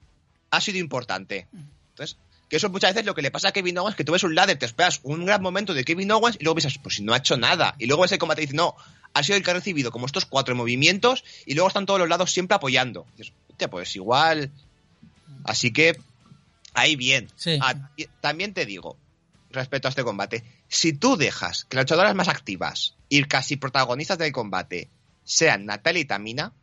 ha 0.51 0.61
sido 0.61 0.77
importante. 0.79 1.47
Entonces, 1.91 2.17
Que 2.49 2.57
eso 2.57 2.69
muchas 2.69 2.93
veces 2.93 3.05
lo 3.05 3.13
que 3.13 3.21
le 3.21 3.31
pasa 3.31 3.49
a 3.49 3.51
Kevin 3.51 3.77
Owens, 3.77 3.95
que 3.95 4.03
tú 4.03 4.13
ves 4.13 4.23
un 4.23 4.35
ladder, 4.35 4.57
te 4.57 4.65
esperas 4.65 5.01
un 5.03 5.25
gran 5.25 5.41
momento 5.41 5.73
de 5.73 5.83
Kevin 5.83 6.11
Owens 6.11 6.37
y 6.39 6.43
luego 6.43 6.55
piensas, 6.55 6.77
pues 6.77 6.95
si 6.95 7.03
no 7.03 7.13
ha 7.13 7.17
hecho 7.17 7.37
nada. 7.37 7.75
Y 7.77 7.87
luego 7.87 8.05
ese 8.05 8.17
combate 8.17 8.41
dice, 8.41 8.53
no, 8.53 8.75
ha 9.13 9.23
sido 9.23 9.37
el 9.37 9.43
que 9.43 9.51
ha 9.51 9.55
recibido 9.55 9.91
como 9.91 10.05
estos 10.05 10.25
cuatro 10.25 10.55
movimientos 10.55 11.23
y 11.45 11.55
luego 11.55 11.67
están 11.67 11.85
todos 11.85 11.99
los 11.99 12.09
lados 12.09 12.31
siempre 12.31 12.55
apoyando. 12.55 13.05
dices, 13.17 13.33
hostia, 13.49 13.69
pues 13.69 13.95
igual. 13.95 14.51
Así 15.43 15.73
que, 15.73 15.99
ahí 16.73 16.95
bien. 16.95 17.27
Sí. 17.35 17.59
Ah, 17.61 17.89
y 17.97 18.05
también 18.21 18.53
te 18.53 18.65
digo, 18.65 18.97
respecto 19.51 19.87
a 19.87 19.89
este 19.89 20.03
combate, 20.03 20.43
si 20.67 20.93
tú 20.93 21.17
dejas 21.17 21.65
que 21.65 21.75
las 21.75 21.85
luchadoras 21.85 22.15
más 22.15 22.27
activas 22.27 22.95
y 23.09 23.23
casi 23.23 23.57
protagonistas 23.57 24.17
del 24.17 24.31
combate 24.31 24.89
sean 25.23 25.65
Natalia 25.65 26.01
y 26.01 26.05
Tamina, 26.05 26.53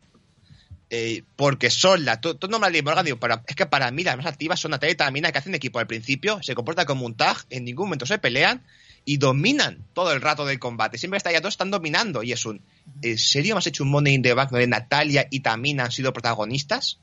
eh, 0.89 1.23
porque 1.35 1.69
son 1.69 2.05
las. 2.05 2.21
Tú, 2.21 2.35
tú 2.35 2.47
Morgan, 2.49 3.05
digo, 3.05 3.19
pero 3.19 3.41
es 3.47 3.55
que 3.55 3.65
para 3.65 3.89
mí 3.91 4.03
las 4.03 4.17
más 4.17 4.25
activas 4.25 4.59
son 4.59 4.71
Natalia 4.71 4.93
y 4.93 4.95
Tamina, 4.95 5.31
que 5.31 5.37
hacen 5.39 5.55
equipo 5.55 5.79
al 5.79 5.87
principio, 5.87 6.39
se 6.43 6.55
comportan 6.55 6.85
como 6.85 7.05
un 7.05 7.15
tag, 7.15 7.37
en 7.49 7.65
ningún 7.65 7.87
momento 7.87 8.05
se 8.05 8.17
pelean 8.19 8.61
y 9.03 9.17
dominan 9.17 9.83
todo 9.93 10.13
el 10.13 10.21
rato 10.21 10.45
del 10.45 10.59
combate. 10.59 10.97
Siempre 10.97 11.17
está 11.17 11.31
ya 11.31 11.39
todos 11.41 11.53
están 11.53 11.71
dominando 11.71 12.23
y 12.23 12.31
es 12.31 12.45
un. 12.45 12.61
¿En 13.01 13.17
serio 13.17 13.55
me 13.55 13.59
has 13.59 13.67
hecho 13.67 13.83
un 13.83 13.89
Money 13.89 14.13
in 14.15 14.21
the 14.21 14.33
Bank 14.33 14.51
donde 14.51 14.67
Natalia 14.67 15.27
y 15.29 15.39
Tamina 15.41 15.85
han 15.85 15.91
sido 15.91 16.13
protagonistas? 16.13 16.97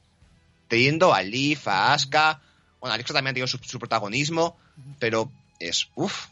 Teniendo 0.68 1.12
a 1.12 1.22
Liv, 1.22 1.60
a 1.66 1.92
Asuka. 1.92 2.40
Bueno, 2.80 2.94
Alexa 2.94 3.12
también 3.14 3.32
ha 3.32 3.34
tenido 3.34 3.46
su, 3.46 3.58
su 3.58 3.78
protagonismo, 3.78 4.56
pero 4.98 5.30
es. 5.60 5.88
Uff. 5.94 6.26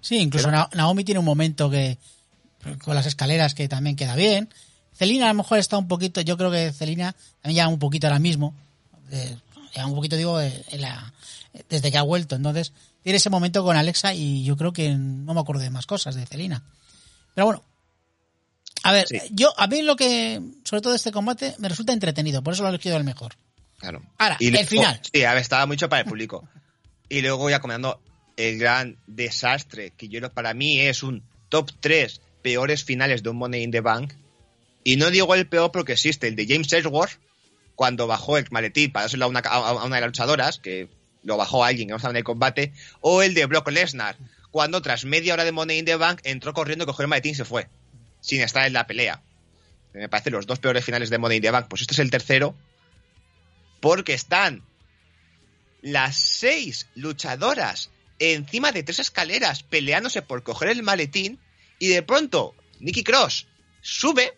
Sí, 0.00 0.16
incluso 0.16 0.50
Na- 0.50 0.68
Naomi 0.74 1.04
tiene 1.04 1.18
un 1.18 1.24
momento 1.24 1.70
que 1.70 1.98
con 2.82 2.94
las 2.94 3.06
escaleras 3.06 3.54
que 3.54 3.68
también 3.68 3.96
queda 3.96 4.16
bien. 4.16 4.48
Celina 5.00 5.24
a 5.24 5.28
lo 5.28 5.34
mejor 5.34 5.56
está 5.58 5.78
un 5.78 5.88
poquito, 5.88 6.20
yo 6.20 6.36
creo 6.36 6.50
que 6.50 6.72
Celina 6.74 7.16
también 7.40 7.56
lleva 7.62 7.68
un 7.68 7.78
poquito 7.78 8.06
ahora 8.06 8.18
mismo. 8.18 8.54
eh, 9.10 9.34
lleva 9.74 9.86
un 9.86 9.94
poquito, 9.94 10.14
digo, 10.16 10.38
eh, 10.40 10.62
en 10.68 10.82
la- 10.82 11.12
desde 11.70 11.90
que 11.90 11.96
ha 11.98 12.02
vuelto. 12.02 12.36
Entonces, 12.36 12.72
tiene 13.02 13.16
ese 13.16 13.30
momento 13.30 13.64
con 13.64 13.76
Alexa 13.76 14.12
y 14.14 14.44
yo 14.44 14.56
creo 14.58 14.72
que 14.74 14.90
no 14.94 15.32
me 15.34 15.40
acuerdo 15.40 15.62
de 15.62 15.70
más 15.70 15.86
cosas 15.86 16.14
de 16.14 16.26
Celina. 16.26 16.62
Pero 17.34 17.46
bueno. 17.46 17.64
A 18.82 18.92
ver, 18.92 19.08
Sí. 19.08 19.18
yo, 19.32 19.52
a 19.58 19.66
mí 19.66 19.82
lo 19.82 19.96
que, 19.96 20.40
sobre 20.64 20.80
todo 20.82 20.94
este 20.94 21.10
combate, 21.12 21.54
me 21.58 21.68
resulta 21.68 21.92
entretenido, 21.94 22.42
por 22.42 22.52
eso 22.54 22.62
lo 22.62 22.68
he 22.68 22.72
elegido 22.72 22.96
el 22.98 23.04
mejor. 23.04 23.34
Claro. 23.78 24.02
Ahora, 24.18 24.36
Y 24.38 24.46
el 24.48 24.52
luego- 24.52 24.68
final. 24.68 25.00
Sí, 25.12 25.24
a 25.24 25.32
ver, 25.32 25.42
estaba 25.42 25.66
mucho 25.66 25.88
para 25.88 26.02
el 26.02 26.08
público. 26.08 26.46
y 27.08 27.22
luego 27.22 27.50
ya 27.50 27.58
comentando 27.60 28.00
el 28.36 28.58
gran 28.58 28.96
desastre, 29.08 29.90
que 29.96 30.08
yo 30.08 30.20
para 30.32 30.54
mí 30.54 30.78
es 30.78 31.02
un 31.02 31.24
top 31.48 31.72
3 31.80 32.20
peores 32.42 32.84
finales 32.84 33.22
de 33.24 33.30
un 33.30 33.36
Money 33.38 33.64
in 33.64 33.72
the 33.72 33.80
Bank. 33.80 34.12
Y 34.84 34.96
no 34.96 35.10
digo 35.10 35.34
el 35.34 35.46
peor 35.46 35.72
porque 35.72 35.92
existe, 35.92 36.28
el 36.28 36.36
de 36.36 36.46
James 36.46 36.72
Ellsworth, 36.72 37.18
cuando 37.74 38.06
bajó 38.06 38.38
el 38.38 38.46
maletín 38.50 38.92
para 38.92 39.04
dárselo 39.04 39.26
a 39.26 39.28
una, 39.28 39.40
de 39.42 40.00
las 40.00 40.08
luchadoras, 40.08 40.58
que 40.58 40.88
lo 41.22 41.36
bajó 41.36 41.64
alguien 41.64 41.88
que 41.88 41.92
no 41.92 41.96
estaba 41.96 42.12
en 42.12 42.18
el 42.18 42.24
combate, 42.24 42.72
o 43.00 43.22
el 43.22 43.34
de 43.34 43.46
Brock 43.46 43.70
Lesnar, 43.70 44.16
cuando 44.50 44.82
tras 44.82 45.04
media 45.04 45.34
hora 45.34 45.44
de 45.44 45.52
Money 45.52 45.78
in 45.78 45.84
the 45.84 45.96
Bank 45.96 46.20
entró 46.24 46.52
corriendo, 46.52 46.86
cogió 46.86 47.04
el 47.04 47.08
maletín 47.08 47.32
y 47.32 47.36
se 47.36 47.44
fue, 47.44 47.68
sin 48.20 48.40
estar 48.40 48.66
en 48.66 48.72
la 48.72 48.86
pelea. 48.86 49.22
Me 49.92 50.08
parece 50.08 50.30
los 50.30 50.46
dos 50.46 50.58
peores 50.58 50.84
finales 50.84 51.10
de 51.10 51.18
Money 51.18 51.36
in 51.38 51.42
the 51.42 51.50
Bank. 51.50 51.66
Pues 51.68 51.82
este 51.82 51.94
es 51.94 51.98
el 51.98 52.10
tercero, 52.10 52.54
porque 53.80 54.14
están 54.14 54.62
las 55.82 56.16
seis 56.16 56.86
luchadoras 56.94 57.90
encima 58.18 58.72
de 58.72 58.82
tres 58.82 58.98
escaleras 58.98 59.62
peleándose 59.62 60.22
por 60.22 60.42
coger 60.42 60.68
el 60.68 60.82
maletín 60.82 61.40
y 61.78 61.88
de 61.88 62.02
pronto 62.02 62.54
Nikki 62.78 63.02
Cross 63.02 63.46
sube, 63.80 64.34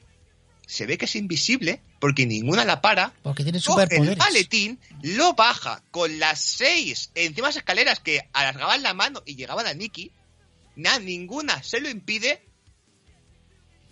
se 0.67 0.87
ve 0.87 0.99
que 0.99 1.05
es 1.05 1.17
invisible 1.17 1.81
porque 2.01 2.27
ninguna 2.27 2.65
la 2.65 2.81
para, 2.81 3.13
Porque 3.23 3.43
tiene 3.43 3.61
coge 3.63 3.83
el 3.83 3.89
superpoderes. 3.89 4.19
maletín, 4.19 4.79
lo 5.03 5.35
baja 5.35 5.83
con 5.91 6.19
las 6.19 6.41
seis 6.41 7.11
encima 7.15 7.49
de 7.49 7.51
las 7.51 7.57
escaleras 7.57 8.01
que 8.01 8.29
alargaban 8.33 8.83
la 8.83 8.95
mano 8.95 9.23
y 9.27 9.37
llegaban 9.37 9.67
a 9.67 9.75
Nikki, 9.75 10.13
nada, 10.77 10.99
ninguna 10.99 11.63
se 11.63 11.81
lo 11.81 11.89
impide 11.89 12.43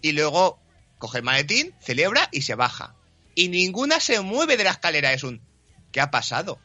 y 0.03 0.13
luego 0.13 0.61
coge 0.99 1.19
el 1.19 1.25
maletín, 1.25 1.75
celebra 1.81 2.29
y 2.33 2.43
se 2.43 2.55
baja. 2.55 2.95
Y 3.35 3.49
ninguna 3.49 4.01
se 4.01 4.21
mueve 4.21 4.57
de 4.57 4.65
la 4.65 4.71
escalera, 4.71 5.13
es 5.13 5.23
un 5.23 5.41
¿qué 5.93 6.01
ha 6.01 6.11
pasado? 6.11 6.59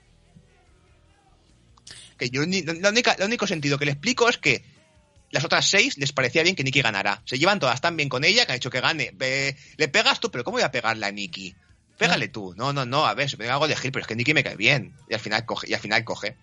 Que 2.17 2.29
yo 2.29 2.43
única, 2.43 3.13
el 3.13 3.25
único 3.25 3.45
sentido 3.47 3.77
que 3.77 3.85
le 3.85 3.91
explico 3.91 4.29
es 4.29 4.37
que 4.37 4.63
las 5.35 5.45
otras 5.45 5.67
seis 5.67 5.97
les 5.99 6.11
parecía 6.11 6.41
bien 6.43 6.55
que 6.55 6.63
Nikki 6.63 6.81
ganara. 6.81 7.21
Se 7.25 7.37
llevan 7.37 7.59
todas 7.59 7.79
tan 7.81 7.95
bien 7.95 8.09
con 8.09 8.23
ella 8.23 8.45
que 8.45 8.53
ha 8.53 8.55
hecho 8.55 8.69
que 8.71 8.81
gane. 8.81 9.11
Ve- 9.13 9.55
le 9.77 9.87
pegas 9.87 10.19
tú, 10.19 10.31
pero 10.31 10.43
¿cómo 10.43 10.55
voy 10.55 10.63
a 10.63 10.71
pegarle 10.71 11.05
a 11.05 11.11
Nikki? 11.11 11.55
Pégale 11.97 12.27
tú. 12.27 12.53
No, 12.57 12.73
no, 12.73 12.85
no, 12.85 13.05
a 13.05 13.13
ver, 13.13 13.37
me 13.37 13.47
hago 13.49 13.67
de 13.67 13.75
gil, 13.75 13.91
pero 13.91 14.01
es 14.01 14.07
que 14.07 14.15
Nikki 14.15 14.33
me 14.33 14.43
cae 14.43 14.55
bien. 14.55 14.95
Y 15.09 15.13
al 15.13 15.19
final 15.19 15.45
coge, 15.45 15.69
y 15.69 15.73
al 15.73 15.79
final 15.79 16.03
coge. 16.03 16.35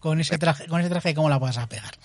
Con 0.00 0.20
ese 0.20 0.36
traje, 0.36 0.66
con 0.66 0.80
ese 0.80 0.90
traje, 0.90 1.14
¿cómo 1.14 1.28
la 1.30 1.38
vas 1.38 1.56
a 1.58 1.68
pegar? 1.68 1.96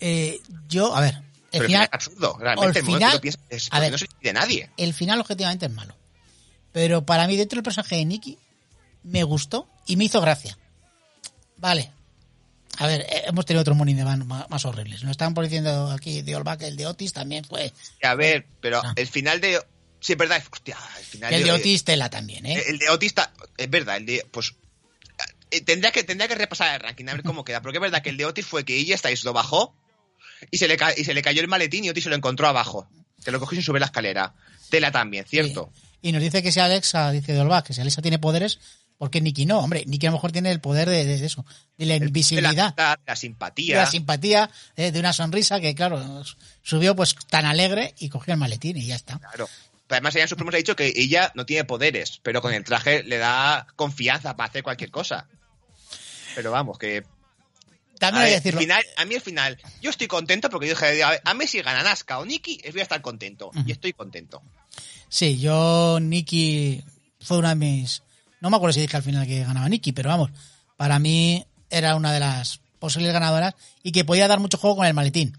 Eh, 0.00 0.40
yo, 0.68 0.94
a 0.94 1.00
ver, 1.00 1.14
el 1.16 1.22
Pero 1.50 1.64
final, 1.66 1.82
es 1.84 1.88
absurdo. 1.92 2.36
Realmente, 2.38 2.78
al 2.78 2.86
el 2.86 2.92
final- 2.94 3.20
piensas 3.20 3.42
es 3.50 3.68
a 3.72 3.80
ver. 3.80 3.90
no 3.92 3.98
se 3.98 4.06
de 4.22 4.32
nadie. 4.32 4.70
el 4.76 4.94
final 4.94 5.20
objetivamente 5.20 5.66
es 5.66 5.72
malo. 5.72 5.96
Pero 6.72 7.04
para 7.04 7.26
mí, 7.26 7.36
dentro 7.36 7.56
del 7.56 7.62
personaje 7.64 7.96
de 7.96 8.04
Nikki, 8.04 8.38
me 9.02 9.22
gustó 9.24 9.68
y 9.86 9.96
me 9.96 10.04
hizo 10.04 10.20
gracia. 10.20 10.56
Vale. 11.56 11.92
A 12.78 12.86
ver, 12.86 13.02
eh, 13.02 13.22
hemos 13.26 13.46
tenido 13.46 13.60
otros 13.62 13.76
the 13.78 14.04
Bank 14.04 14.24
más, 14.24 14.64
horribles. 14.64 15.02
Nos 15.02 15.12
estaban 15.12 15.34
diciendo 15.34 15.90
aquí 15.90 16.22
de 16.22 16.34
Olback, 16.36 16.62
el 16.62 16.76
de 16.76 16.86
Otis 16.86 17.12
también 17.12 17.44
fue. 17.44 17.72
A 18.02 18.14
ver, 18.14 18.46
pero 18.60 18.80
Ah. 18.84 18.92
el 18.96 19.06
final 19.06 19.40
de. 19.40 19.60
Sí, 20.00 20.12
es 20.12 20.18
verdad. 20.18 20.42
Hostia, 20.52 20.76
el 20.98 21.04
final 21.04 21.32
El 21.34 21.42
de 21.44 21.48
eh, 21.48 21.52
Otis 21.52 21.84
tela 21.84 22.10
también, 22.10 22.44
¿eh? 22.46 22.62
El 22.68 22.78
de 22.78 22.90
Otis 22.90 23.08
está- 23.08 23.32
es 23.56 23.70
verdad, 23.70 23.96
el 23.96 24.06
de, 24.06 24.26
pues, 24.30 24.54
eh, 25.50 25.60
tendría 25.62 25.92
que, 25.92 26.02
tendría 26.04 26.28
que 26.28 26.34
repasar 26.34 26.74
el 26.74 26.80
ranking, 26.80 27.06
a 27.08 27.12
ver 27.14 27.22
cómo 27.22 27.44
queda, 27.44 27.62
porque 27.62 27.78
es 27.78 27.82
verdad 27.82 28.02
que 28.02 28.10
el 28.10 28.16
de 28.16 28.26
Otis 28.26 28.44
fue 28.44 28.64
que 28.64 28.76
ella 28.76 28.98
Styles 28.98 29.24
lo 29.24 29.32
bajó 29.32 29.74
y 30.50 30.58
se, 30.58 30.68
le 30.68 30.76
ca- 30.76 30.92
y 30.96 31.04
se 31.04 31.14
le 31.14 31.22
cayó 31.22 31.40
el 31.40 31.48
maletín 31.48 31.84
y 31.84 31.90
Otis 31.90 32.04
se 32.04 32.10
lo 32.10 32.16
encontró 32.16 32.48
abajo, 32.48 32.86
que 33.24 33.30
lo 33.30 33.40
cogió 33.40 33.56
sin 33.56 33.62
subir 33.64 33.80
la 33.80 33.86
escalera. 33.86 34.34
Tela 34.68 34.90
también, 34.90 35.24
¿cierto? 35.26 35.70
Y, 36.02 36.08
y 36.08 36.12
nos 36.12 36.20
dice 36.20 36.42
que 36.42 36.50
si 36.52 36.60
Alexa, 36.60 37.10
dice 37.12 37.32
de 37.32 37.40
Olback, 37.40 37.66
que 37.68 37.72
si 37.74 37.80
Alexa 37.80 38.02
tiene 38.02 38.18
poderes, 38.18 38.58
¿por 38.98 39.10
qué 39.10 39.20
Nikki 39.20 39.46
no? 39.46 39.58
Hombre, 39.60 39.84
Nikki 39.86 40.06
a 40.06 40.10
lo 40.10 40.16
mejor 40.16 40.32
tiene 40.32 40.50
el 40.50 40.60
poder 40.60 40.88
de, 40.88 41.04
de 41.04 41.24
eso, 41.24 41.44
de 41.76 41.86
la 41.86 41.96
invisibilidad. 41.96 42.74
de 42.74 42.96
la 43.06 43.16
simpatía. 43.16 43.76
la 43.78 43.86
simpatía, 43.86 44.50
eh, 44.76 44.92
de 44.92 45.00
una 45.00 45.12
sonrisa 45.12 45.60
que, 45.60 45.74
claro, 45.74 46.02
subió 46.62 46.94
pues 46.96 47.14
tan 47.28 47.44
alegre 47.44 47.94
y 47.98 48.08
cogió 48.08 48.34
el 48.34 48.40
maletín 48.40 48.76
y 48.76 48.86
ya 48.86 48.96
está. 48.96 49.18
Claro. 49.18 49.48
Pero 49.86 49.96
además 49.96 50.14
ella 50.14 50.22
en 50.24 50.28
sus 50.28 50.36
promos 50.36 50.54
ha 50.54 50.58
dicho 50.58 50.76
que 50.76 50.92
ella 50.96 51.30
no 51.34 51.44
tiene 51.44 51.64
poderes, 51.64 52.18
pero 52.22 52.40
con 52.40 52.54
el 52.54 52.64
traje 52.64 53.02
le 53.02 53.18
da 53.18 53.66
confianza 53.76 54.34
para 54.36 54.48
hacer 54.48 54.62
cualquier 54.62 54.90
cosa. 54.90 55.28
Pero 56.34 56.50
vamos, 56.50 56.78
que 56.78 57.04
También 57.98 58.22
A, 58.22 58.24
ver, 58.24 58.34
decirlo. 58.36 58.60
el 58.60 58.64
final, 58.64 58.84
a 58.96 59.04
mí 59.04 59.14
el 59.14 59.20
final, 59.20 59.60
yo 59.82 59.90
estoy 59.90 60.06
contento 60.06 60.48
porque 60.48 60.68
yo 60.68 60.74
dije, 60.74 61.02
a, 61.02 61.10
ver, 61.10 61.22
a 61.22 61.34
mí 61.34 61.46
si 61.46 61.60
ganan 61.60 61.86
Asuka 61.86 62.18
o 62.18 62.24
Nikki, 62.24 62.60
voy 62.70 62.80
a 62.80 62.82
estar 62.82 63.02
contento. 63.02 63.50
Y 63.66 63.72
estoy 63.72 63.92
contento. 63.92 64.42
Sí, 65.08 65.38
yo, 65.38 65.98
Nikki, 66.00 66.82
fue 67.20 67.38
una 67.38 67.50
de 67.50 67.54
mis. 67.56 68.02
No 68.44 68.50
me 68.50 68.56
acuerdo 68.58 68.74
si 68.74 68.82
dije 68.82 68.94
al 68.98 69.02
final 69.02 69.26
que 69.26 69.42
ganaba 69.42 69.66
Nikki, 69.70 69.92
pero 69.92 70.10
vamos, 70.10 70.30
para 70.76 70.98
mí 70.98 71.46
era 71.70 71.96
una 71.96 72.12
de 72.12 72.20
las 72.20 72.60
posibles 72.78 73.10
ganadoras 73.10 73.54
y 73.82 73.90
que 73.90 74.04
podía 74.04 74.28
dar 74.28 74.38
mucho 74.38 74.58
juego 74.58 74.76
con 74.76 74.84
el 74.86 74.92
maletín. 74.92 75.34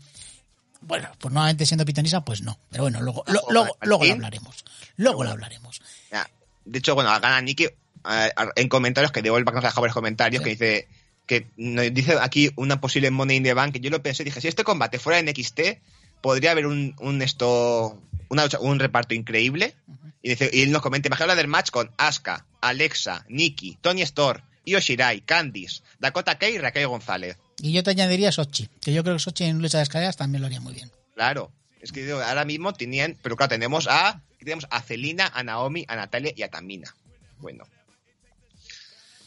Bueno, 0.81 1.09
pues 1.19 1.31
nuevamente 1.31 1.67
siendo 1.67 1.85
pitonisa, 1.85 2.25
pues 2.25 2.41
no. 2.41 2.57
Pero 2.71 2.85
bueno, 2.85 3.01
luego, 3.01 3.23
lo- 3.27 3.43
luego, 3.51 3.77
el 3.79 3.87
luego 3.89 4.05
lo 4.05 4.11
hablaremos. 4.13 4.65
Luego 4.97 5.23
lo 5.23 5.29
hablaremos. 5.29 5.81
Ya, 6.11 6.27
De 6.65 6.79
hecho, 6.79 6.95
bueno, 6.95 7.11
gana 7.19 7.39
Nikki 7.41 7.65
eh, 7.65 8.31
en 8.55 8.69
comentarios, 8.69 9.11
que 9.11 9.21
de 9.21 9.29
vuelta 9.29 9.51
nos 9.51 9.63
ha 9.63 9.67
dejado 9.67 9.81
varios 9.81 9.93
comentarios, 9.93 10.41
Sí. 10.41 10.43
que 10.43 10.49
dice 10.49 10.87
que 11.27 11.47
nos 11.57 11.93
dice 11.93 12.17
aquí 12.19 12.49
una 12.55 12.81
posible 12.81 13.11
Money 13.11 13.37
in 13.37 13.43
the 13.43 13.53
Bank. 13.53 13.77
Yo 13.81 13.91
lo 13.91 14.01
pensé, 14.01 14.23
dije, 14.23 14.41
si 14.41 14.47
este 14.47 14.63
combate 14.63 14.97
fuera 14.97 15.19
en 15.19 15.27
XT, 15.27 15.79
podría 16.21 16.51
haber 16.51 16.65
un, 16.65 16.95
un 16.99 17.21
esto, 17.21 18.01
una 18.35 18.43
lucha- 18.45 18.59
un 18.59 18.79
reparto 18.79 19.13
increíble. 19.13 19.75
Y, 20.21 20.29
dice, 20.29 20.49
y 20.51 20.61
él 20.63 20.71
nos 20.71 20.81
comenta, 20.81 21.07
imagina 21.07 21.35
del 21.35 21.47
match 21.47 21.69
con 21.69 21.91
Asuka, 21.97 22.45
Alexa, 22.61 23.25
Nikki, 23.29 23.77
Tony 23.81 24.01
Storr, 24.01 24.43
Io 24.65 24.79
Shirai, 24.79 25.21
Candice, 25.21 25.81
Dakota 25.99 26.37
Kai 26.39 26.55
y 26.55 26.57
Raquel 26.57 26.87
González. 26.87 27.37
Y 27.61 27.71
yo 27.73 27.83
te 27.83 27.91
añadiría 27.91 28.31
Sochi, 28.31 28.67
que 28.81 28.91
yo 28.91 29.03
creo 29.03 29.15
que 29.15 29.19
Sochi 29.19 29.43
en 29.45 29.61
lucha 29.61 29.77
de 29.77 29.83
escaleras 29.83 30.17
también 30.17 30.41
lo 30.41 30.47
haría 30.47 30.59
muy 30.61 30.73
bien. 30.73 30.91
Claro. 31.13 31.51
Es 31.79 31.91
que 31.91 32.11
ahora 32.11 32.43
mismo 32.45 32.73
tenían, 32.73 33.15
pero 33.21 33.35
claro, 33.37 33.49
tenemos 33.51 33.87
a, 33.87 34.21
tenemos 34.39 34.65
a 34.71 34.81
Celina, 34.81 35.31
a 35.33 35.43
Naomi, 35.43 35.85
a 35.87 35.95
Natalia 35.95 36.33
y 36.35 36.41
a 36.41 36.49
Tamina. 36.49 36.93
Bueno. 37.39 37.65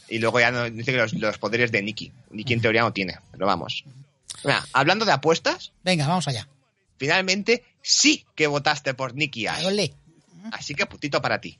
Y 0.08 0.18
luego 0.18 0.40
ya 0.40 0.50
nos 0.50 0.74
dice 0.74 0.90
que 0.92 0.98
los, 0.98 1.12
los 1.12 1.38
poderes 1.38 1.70
de 1.70 1.82
Nikki. 1.82 2.12
Nikki 2.30 2.54
en 2.54 2.60
teoría 2.60 2.80
no 2.82 2.92
tiene, 2.92 3.18
pero 3.30 3.46
vamos. 3.46 3.84
Mira, 4.44 4.64
hablando 4.72 5.04
de 5.04 5.12
apuestas, 5.12 5.72
Venga, 5.84 6.06
vamos 6.08 6.26
allá. 6.28 6.48
finalmente 6.98 7.64
sí 7.82 8.26
que 8.34 8.46
votaste 8.46 8.94
por 8.94 9.14
Nikki 9.14 9.46
Ash. 9.46 9.64
Ole. 9.64 9.94
Así 10.52 10.74
que 10.74 10.86
putito 10.86 11.20
para 11.20 11.40
ti. 11.40 11.58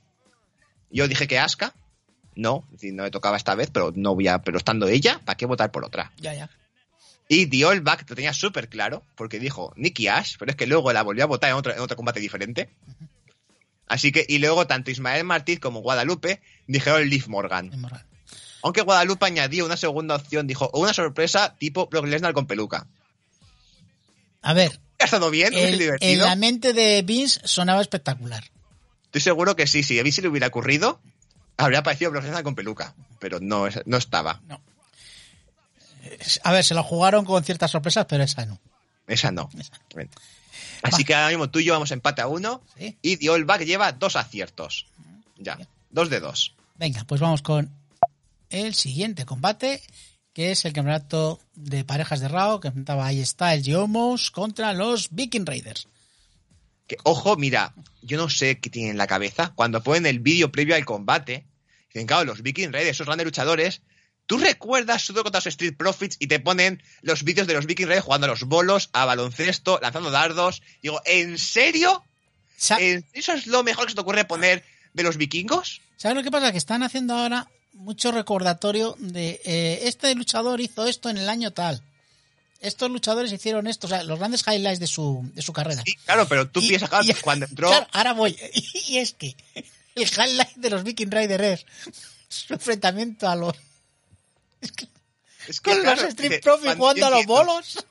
Yo 0.89 1.07
dije 1.07 1.27
que 1.27 1.39
Aska, 1.39 1.73
no, 2.35 2.67
no 2.81 3.03
me 3.03 3.11
tocaba 3.11 3.37
esta 3.37 3.55
vez, 3.55 3.69
pero 3.71 3.91
no 3.95 4.15
voy 4.15 4.27
a, 4.27 4.41
pero 4.41 4.57
estando 4.57 4.87
ella, 4.87 5.19
¿para 5.25 5.37
qué 5.37 5.45
votar 5.45 5.71
por 5.71 5.85
otra? 5.85 6.11
Ya, 6.17 6.33
ya. 6.33 6.49
Y 7.27 7.45
The 7.45 7.65
All 7.65 7.81
Back 7.81 8.09
lo 8.09 8.15
tenía 8.15 8.33
súper 8.33 8.69
claro, 8.69 9.03
porque 9.15 9.39
dijo 9.39 9.71
Nikki 9.75 10.07
Ash, 10.07 10.35
pero 10.39 10.49
es 10.49 10.57
que 10.57 10.65
luego 10.65 10.91
la 10.91 11.03
volvió 11.03 11.23
a 11.23 11.27
votar 11.27 11.51
en 11.51 11.57
otro, 11.57 11.73
en 11.73 11.79
otro 11.79 11.95
combate 11.95 12.19
diferente. 12.19 12.69
Así 13.87 14.11
que, 14.11 14.25
y 14.27 14.39
luego 14.39 14.65
tanto 14.65 14.89
Ismael 14.89 15.23
Martínez 15.25 15.59
como 15.59 15.81
Guadalupe 15.81 16.41
dijeron 16.65 17.07
Liv 17.07 17.27
Morgan. 17.27 17.71
Moral. 17.79 18.05
Aunque 18.63 18.81
Guadalupe 18.81 19.25
añadió 19.25 19.65
una 19.65 19.77
segunda 19.77 20.15
opción, 20.15 20.47
dijo, 20.47 20.69
o 20.73 20.81
una 20.81 20.93
sorpresa 20.93 21.55
tipo 21.57 21.87
Brock 21.87 22.05
Lesnar 22.05 22.33
con 22.33 22.47
peluca. 22.47 22.87
A 24.41 24.53
ver, 24.53 24.79
¿Ha 24.99 25.05
estado 25.05 25.29
bien? 25.29 25.53
¿Ha 25.53 25.57
sido 25.57 25.67
el- 25.67 25.73
en 25.73 25.79
divertido? 25.79 26.25
la 26.25 26.35
mente 26.35 26.73
de 26.73 27.01
Vince 27.01 27.39
sonaba 27.45 27.81
espectacular. 27.81 28.43
Estoy 29.05 29.21
seguro 29.21 29.55
que 29.55 29.65
sí, 29.67 29.81
si 29.83 29.99
a 29.99 30.11
se 30.11 30.21
le 30.21 30.27
hubiera 30.27 30.47
ocurrido, 30.47 31.01
habría 31.57 31.79
aparecido 31.79 32.11
Brock 32.11 32.23
Lesnar 32.25 32.43
con 32.43 32.55
peluca. 32.55 32.93
Pero 33.19 33.39
no, 33.41 33.67
no 33.85 33.97
estaba. 33.97 34.41
No. 34.47 34.61
A 36.43 36.51
ver, 36.51 36.63
se 36.63 36.73
lo 36.73 36.83
jugaron 36.83 37.25
con 37.25 37.43
ciertas 37.43 37.71
sorpresas, 37.71 38.05
pero 38.07 38.23
esa 38.23 38.45
no. 38.45 38.59
Esa 39.07 39.31
no. 39.31 39.49
Bien. 39.95 40.09
Así 40.83 41.03
que 41.03 41.13
ahora 41.13 41.29
mismo 41.29 41.49
tú 41.49 41.59
y 41.59 41.65
yo 41.65 41.73
vamos 41.73 41.91
empate 41.91 42.21
a 42.21 42.27
uno. 42.27 42.61
Sí. 42.77 42.97
Y 43.01 43.17
The 43.17 43.29
All 43.29 43.45
Back 43.45 43.61
lleva 43.63 43.91
dos 43.91 44.15
aciertos. 44.15 44.85
Ya, 45.37 45.57
dos 45.89 46.09
de 46.09 46.19
dos. 46.19 46.55
Venga, 46.75 47.03
pues 47.05 47.19
vamos 47.19 47.41
con 47.41 47.69
el 48.49 48.73
siguiente 48.75 49.25
combate, 49.25 49.81
que 50.39 50.51
es 50.51 50.63
el 50.63 50.71
campeonato 50.71 51.37
de 51.55 51.83
parejas 51.83 52.21
de 52.21 52.29
Raw, 52.29 52.61
que 52.61 52.69
enfrentaba 52.69 53.07
a 53.07 53.11
Styles 53.25 53.67
y 53.67 53.73
Omos 53.73 54.31
contra 54.31 54.71
los 54.71 55.09
Viking 55.11 55.45
Raiders. 55.45 55.89
Que, 56.87 56.95
ojo, 57.03 57.35
mira, 57.35 57.73
yo 58.03 58.15
no 58.15 58.29
sé 58.29 58.57
qué 58.57 58.69
tienen 58.69 58.91
en 58.91 58.97
la 58.97 59.05
cabeza. 59.05 59.51
Cuando 59.53 59.83
ponen 59.83 60.05
el 60.05 60.19
vídeo 60.19 60.49
previo 60.49 60.75
al 60.77 60.85
combate, 60.85 61.45
dicen, 61.89 62.07
claro, 62.07 62.23
los 62.23 62.41
Viking 62.41 62.71
Raiders, 62.71 62.91
esos 62.95 63.05
grandes 63.05 63.25
luchadores. 63.25 63.81
¿Tú 64.27 64.37
recuerdas 64.37 65.01
Sudo 65.01 65.23
contra 65.23 65.39
los 65.39 65.47
Street 65.47 65.75
Profits 65.75 66.15
y 66.19 66.27
te 66.27 66.39
ponen 66.39 66.81
los 67.01 67.25
vídeos 67.25 67.45
de 67.45 67.55
los 67.55 67.65
Viking 67.65 67.87
Raiders 67.87 68.05
jugando 68.05 68.23
a 68.27 68.29
los 68.29 68.43
bolos, 68.45 68.89
a 68.93 69.03
baloncesto, 69.03 69.77
lanzando 69.81 70.09
dardos? 70.09 70.61
Digo, 70.81 71.01
¿en 71.03 71.37
serio? 71.37 72.01
Sa- 72.55 72.79
¿En- 72.79 73.05
¿Eso 73.11 73.33
es 73.33 73.45
lo 73.45 73.61
mejor 73.63 73.87
que 73.87 73.91
se 73.91 73.95
te 73.95 74.01
ocurre 74.01 74.23
poner 74.23 74.63
de 74.93 75.03
los 75.03 75.17
vikingos? 75.17 75.81
¿Sabes 75.97 76.15
lo 76.15 76.23
que 76.23 76.31
pasa? 76.31 76.53
Que 76.53 76.57
están 76.57 76.81
haciendo 76.83 77.13
ahora 77.15 77.45
mucho 77.79 78.11
recordatorio 78.11 78.95
de 78.99 79.41
eh, 79.43 79.79
este 79.83 80.13
luchador 80.15 80.61
hizo 80.61 80.85
esto 80.85 81.09
en 81.09 81.17
el 81.17 81.29
año 81.29 81.51
tal. 81.51 81.81
Estos 82.61 82.91
luchadores 82.91 83.31
hicieron 83.31 83.67
esto, 83.67 83.87
o 83.87 83.89
sea, 83.89 84.03
los 84.03 84.19
grandes 84.19 84.43
highlights 84.45 84.79
de 84.81 84.87
su, 84.87 85.21
de 85.33 85.41
su 85.41 85.53
carrera. 85.53 85.81
Sí, 85.85 85.95
claro, 86.05 86.27
pero 86.27 86.49
tú 86.49 86.59
Y- 86.59 86.67
piensas, 86.69 86.89
claro, 86.89 87.05
y- 87.07 87.13
cuando 87.15 87.45
entró... 87.45 87.69
Claro, 87.69 87.87
ahora 87.93 88.13
voy. 88.13 88.37
Y 88.87 88.97
es 88.97 89.13
que 89.13 89.35
el 89.95 90.03
highlight 90.09 90.55
de 90.55 90.69
los 90.69 90.83
Viking 90.83 91.09
Raiders 91.09 91.65
es 91.87 91.95
su 92.27 92.53
enfrentamiento 92.53 93.29
a 93.29 93.35
los. 93.35 93.53
es 94.61 94.71
que, 94.71 94.87
Con 95.71 95.81
claro, 95.81 96.01
los 96.01 96.09
Street 96.11 96.41
Profits 96.43 96.75
jugando 96.75 97.05
a 97.05 97.09
los 97.11 97.25
bolos. 97.25 97.85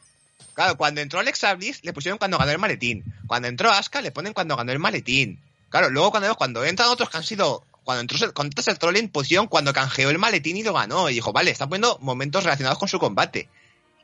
Claro, 0.55 0.77
cuando 0.77 1.01
entró 1.01 1.21
Alexa 1.21 1.55
Bliss 1.55 1.83
le 1.85 1.93
pusieron 1.93 2.19
cuando 2.19 2.37
ganó 2.37 2.51
el 2.51 2.59
maletín. 2.59 3.05
Cuando 3.27 3.49
entró 3.49 3.71
Asuka 3.71 4.01
le 4.03 4.11
ponen 4.11 4.33
cuando 4.35 4.57
ganó 4.57 4.73
el 4.73 4.79
maletín. 4.79 5.41
Claro, 5.71 5.89
luego 5.91 6.11
cuando, 6.11 6.35
cuando 6.37 6.65
entran 6.65 6.89
otros 6.89 7.09
que 7.11 7.17
han 7.17 7.25
sido... 7.25 7.65
Cuando 7.89 8.03
entró 8.03 8.19
cuando 8.35 8.51
entras 8.51 8.69
el 8.69 8.79
trolling 8.79 9.09
pusieron 9.09 9.47
cuando 9.47 9.73
canjeó 9.73 10.11
el 10.11 10.19
maletín 10.19 10.59
y 10.59 10.63
lo 10.63 10.75
ganó. 10.75 11.09
Y 11.09 11.15
dijo, 11.15 11.33
vale, 11.33 11.51
está 11.51 11.67
poniendo 11.67 11.97
momentos 12.03 12.45
relacionados 12.45 12.79
con 12.79 12.87
su 12.87 12.99
combate. 12.99 13.49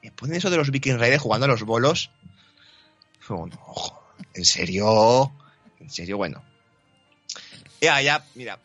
Y 0.01 0.09
ponen 0.09 0.37
eso 0.37 0.49
de 0.49 0.57
los 0.57 0.71
Viking 0.71 0.97
Raiders 0.97 1.21
jugando 1.21 1.45
a 1.45 1.49
los 1.49 1.65
bolos. 1.65 2.11
Oh, 3.29 3.47
no. 3.47 4.03
¿En 4.33 4.47
serio? 4.47 5.31
¿En 5.81 5.91
serio? 5.91 6.17
Bueno. 6.17 6.43
Ya, 7.83 8.01
ya, 8.01 8.25
mira. 8.35 8.59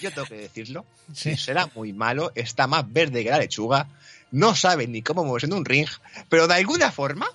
Yo 0.00 0.10
tengo 0.10 0.26
que 0.26 0.36
decirlo. 0.36 0.86
Sí. 1.12 1.36
Será 1.36 1.68
muy 1.74 1.92
malo, 1.92 2.32
está 2.34 2.66
más 2.66 2.90
verde 2.90 3.24
que 3.24 3.28
la 3.28 3.38
lechuga, 3.38 3.86
no 4.30 4.56
sabe 4.56 4.86
ni 4.86 5.02
cómo 5.02 5.26
moverse 5.26 5.46
en 5.46 5.52
un 5.52 5.66
ring, 5.66 5.88
pero 6.30 6.48
de 6.48 6.54
alguna 6.54 6.90
forma 6.90 7.28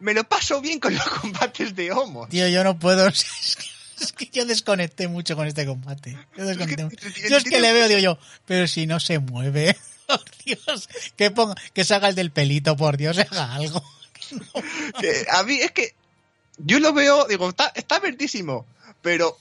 me 0.00 0.14
lo 0.14 0.24
paso 0.24 0.60
bien 0.60 0.80
con 0.80 0.94
los 0.94 1.08
combates 1.20 1.76
de 1.76 1.92
Homo. 1.92 2.26
Tío, 2.26 2.48
yo 2.48 2.64
no 2.64 2.76
puedo. 2.76 3.08
Es 4.00 4.12
que, 4.12 4.28
yo 4.32 4.44
desconecté 4.44 5.08
mucho 5.08 5.36
con 5.36 5.46
este 5.46 5.66
combate. 5.66 6.18
Yo, 6.36 6.44
desconecté 6.44 6.82
Es 6.82 6.90
mucho. 6.90 6.96
que- 7.14 7.28
Yo 7.28 7.36
es 7.36 7.46
le 7.46 7.72
veo, 7.72 7.88
digo 7.88 8.00
yo, 8.00 8.18
pero 8.46 8.66
si 8.66 8.86
no 8.86 9.00
se 9.00 9.18
mueve. 9.18 9.76
Por 10.06 10.22
Dios, 10.44 10.88
que 11.16 11.30
ponga, 11.30 11.54
que 11.72 11.82
se 11.84 11.94
haga 11.94 12.10
el 12.10 12.14
del 12.14 12.30
pelito, 12.30 12.76
por 12.76 12.98
Dios, 12.98 13.16
haga 13.30 13.54
algo. 13.54 13.82
Que 15.00 15.26
a 15.30 15.42
mí 15.44 15.54
es 15.54 15.72
que 15.72 15.94
yo 16.58 16.78
lo 16.78 16.92
veo, 16.92 17.26
digo, 17.26 17.48
está, 17.48 17.72
está 17.74 18.00
verdísimo, 18.00 18.66
pero 19.00 19.38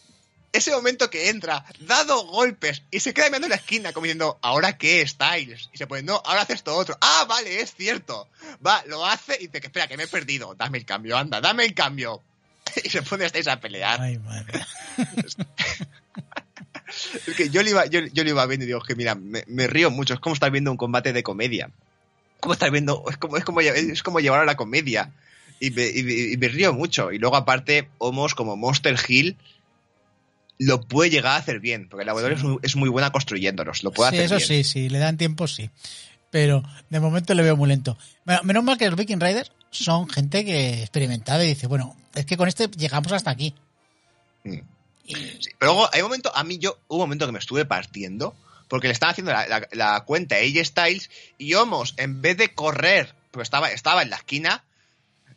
ese 0.53 0.71
momento 0.71 1.09
que 1.09 1.29
entra, 1.29 1.65
dado 1.81 2.25
golpes 2.27 2.83
y 2.91 2.99
se 3.01 3.13
queda 3.13 3.25
mirando 3.25 3.47
en 3.47 3.51
la 3.51 3.55
esquina 3.57 3.91
como 3.91 4.05
diciendo, 4.05 4.39
¿ahora 4.41 4.77
qué, 4.77 5.05
Styles? 5.07 5.69
Y 5.73 5.77
se 5.77 5.87
pone, 5.87 6.03
no, 6.03 6.21
ahora 6.25 6.43
haces 6.43 6.57
esto 6.57 6.75
otro. 6.75 6.97
Ah, 7.01 7.25
vale, 7.27 7.59
es 7.59 7.73
cierto. 7.75 8.29
Va, 8.65 8.83
lo 8.87 9.05
hace 9.05 9.35
y 9.41 9.47
dice, 9.47 9.59
que 9.59 9.67
espera, 9.67 9.87
que 9.87 9.97
me 9.97 10.03
he 10.03 10.07
perdido. 10.07 10.55
Dame 10.55 10.77
el 10.77 10.85
cambio, 10.85 11.17
anda, 11.17 11.41
dame 11.41 11.65
el 11.65 11.73
cambio. 11.73 12.21
Y 12.83 12.89
se 12.89 13.01
pone 13.01 13.25
a 13.25 13.59
pelear. 13.59 14.01
Ay, 14.01 14.17
madre. 14.19 14.59
Es 17.27 17.35
que 17.35 17.49
yo 17.49 17.63
lo 17.63 17.69
iba, 17.69 17.85
yo, 17.87 18.01
yo 18.01 18.23
lo 18.23 18.29
iba 18.29 18.45
viendo 18.45 18.65
y 18.65 18.67
digo, 18.67 18.81
que 18.81 18.95
mira, 18.95 19.15
me, 19.15 19.43
me 19.47 19.67
río 19.67 19.89
mucho. 19.89 20.13
Es 20.13 20.19
como 20.19 20.33
estar 20.35 20.51
viendo 20.51 20.69
un 20.71 20.77
combate 20.77 21.11
de 21.13 21.23
comedia. 21.23 21.69
Como 22.39 22.53
estar 22.53 22.69
viendo, 22.71 23.03
es 23.09 23.17
como, 23.17 23.37
es 23.37 23.43
como, 23.43 23.61
es 23.61 24.03
como 24.03 24.19
llevar 24.19 24.41
a 24.41 24.45
la 24.45 24.55
comedia. 24.57 25.11
Y 25.59 25.71
me, 25.71 25.87
y 25.87 26.03
me- 26.03 26.13
y 26.33 26.37
me 26.37 26.47
río 26.49 26.73
mucho. 26.73 27.11
Y 27.11 27.17
luego, 27.17 27.35
aparte, 27.35 27.89
Homos 27.97 28.35
como 28.35 28.55
Monster 28.57 28.95
Hill 29.07 29.37
lo 30.59 30.81
puede 30.81 31.09
llegar 31.09 31.33
a 31.33 31.37
hacer 31.37 31.59
bien. 31.59 31.87
Porque 31.89 32.05
la 32.05 32.13
es, 32.31 32.43
muy, 32.43 32.57
es 32.61 32.75
muy 32.75 32.89
buena 32.89 33.11
construyéndolos. 33.11 33.83
Lo 33.83 33.91
puede 33.91 34.11
Sí, 34.11 34.15
hacer 34.17 34.25
eso 34.25 34.35
bien. 34.35 34.47
sí, 34.47 34.63
sí, 34.63 34.89
le 34.89 34.99
dan 34.99 35.17
tiempo, 35.17 35.47
sí. 35.47 35.69
Pero 36.29 36.63
de 36.89 36.99
momento 36.99 37.33
le 37.33 37.43
veo 37.43 37.55
muy 37.57 37.69
lento. 37.69 37.97
Menos 38.43 38.63
mal 38.63 38.77
que 38.77 38.87
los 38.89 38.97
Viking 38.99 39.19
Raiders 39.19 39.51
son 39.73 40.09
gente 40.09 40.45
que 40.45 40.81
experimentada 40.81 41.43
y 41.43 41.49
dice, 41.49 41.67
bueno, 41.67 41.95
es 42.15 42.25
que 42.25 42.37
con 42.37 42.47
este 42.47 42.67
llegamos 42.69 43.11
hasta 43.11 43.31
aquí. 43.31 43.53
Mm. 44.43 44.59
Sí, 45.05 45.49
pero 45.59 45.73
luego 45.73 45.89
hay 45.91 46.01
un 46.01 46.07
momento, 46.07 46.31
a 46.33 46.43
mí 46.45 46.57
yo, 46.59 46.77
hubo 46.87 46.99
un 46.99 47.07
momento 47.09 47.25
que 47.25 47.33
me 47.33 47.39
estuve 47.39 47.65
partiendo, 47.65 48.35
porque 48.69 48.87
le 48.87 48.93
estaba 48.93 49.11
haciendo 49.11 49.33
la, 49.33 49.45
la- 49.47 49.67
la 49.73 50.01
cuenta 50.05 50.35
a 50.35 50.39
AJ 50.39 50.63
Styles 50.65 51.09
y 51.37 51.53
Homos, 51.55 51.93
en 51.97 52.21
vez 52.21 52.37
de 52.37 52.53
correr, 52.53 53.13
pues 53.31 53.45
estaba, 53.47 53.69
estaba 53.71 54.01
en 54.01 54.09
la 54.09 54.15
esquina, 54.17 54.63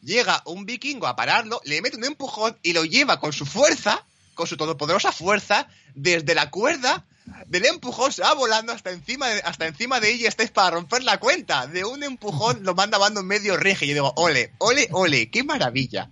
llega 0.03 0.43
un 0.47 0.67
vikingo 0.67 1.07
a 1.09 1.17
pararlo, 1.17 1.61
le 1.65 1.83
mete 1.83 1.97
un 1.97 2.05
empujón 2.05 2.57
y 2.63 2.75
lo 2.75 2.85
lleva 2.85 3.19
con 3.19 3.33
su 3.33 3.45
fuerza, 3.45 4.05
con 4.35 4.47
su 4.47 4.57
todopoderosa 4.57 5.11
fuerza, 5.13 5.67
desde 5.95 6.35
la 6.35 6.51
cuerda 6.51 7.05
del 7.47 7.65
empujón 7.67 8.13
se 8.13 8.23
va 8.23 8.35
volando 8.35 8.73
hasta 8.73 8.91
encima 8.91 9.29
de, 9.29 9.41
hasta 9.41 9.67
encima 9.67 10.01
de 10.01 10.13
AJ 10.13 10.33
Styles 10.33 10.51
para 10.51 10.71
romper 10.71 11.03
la 11.03 11.19
cuenta. 11.19 11.67
De 11.67 11.85
un 11.85 12.03
empujón 12.03 12.65
lo 12.65 12.75
manda 12.75 12.99
bando 12.99 13.21
en 13.21 13.27
medio 13.27 13.57
ring 13.57 13.77
y 13.81 13.89
yo 13.89 13.95
digo, 13.95 14.13
ole, 14.17 14.53
ole, 14.59 14.89
ole, 14.93 15.31
qué 15.31 15.45
maravilla. 15.45 16.11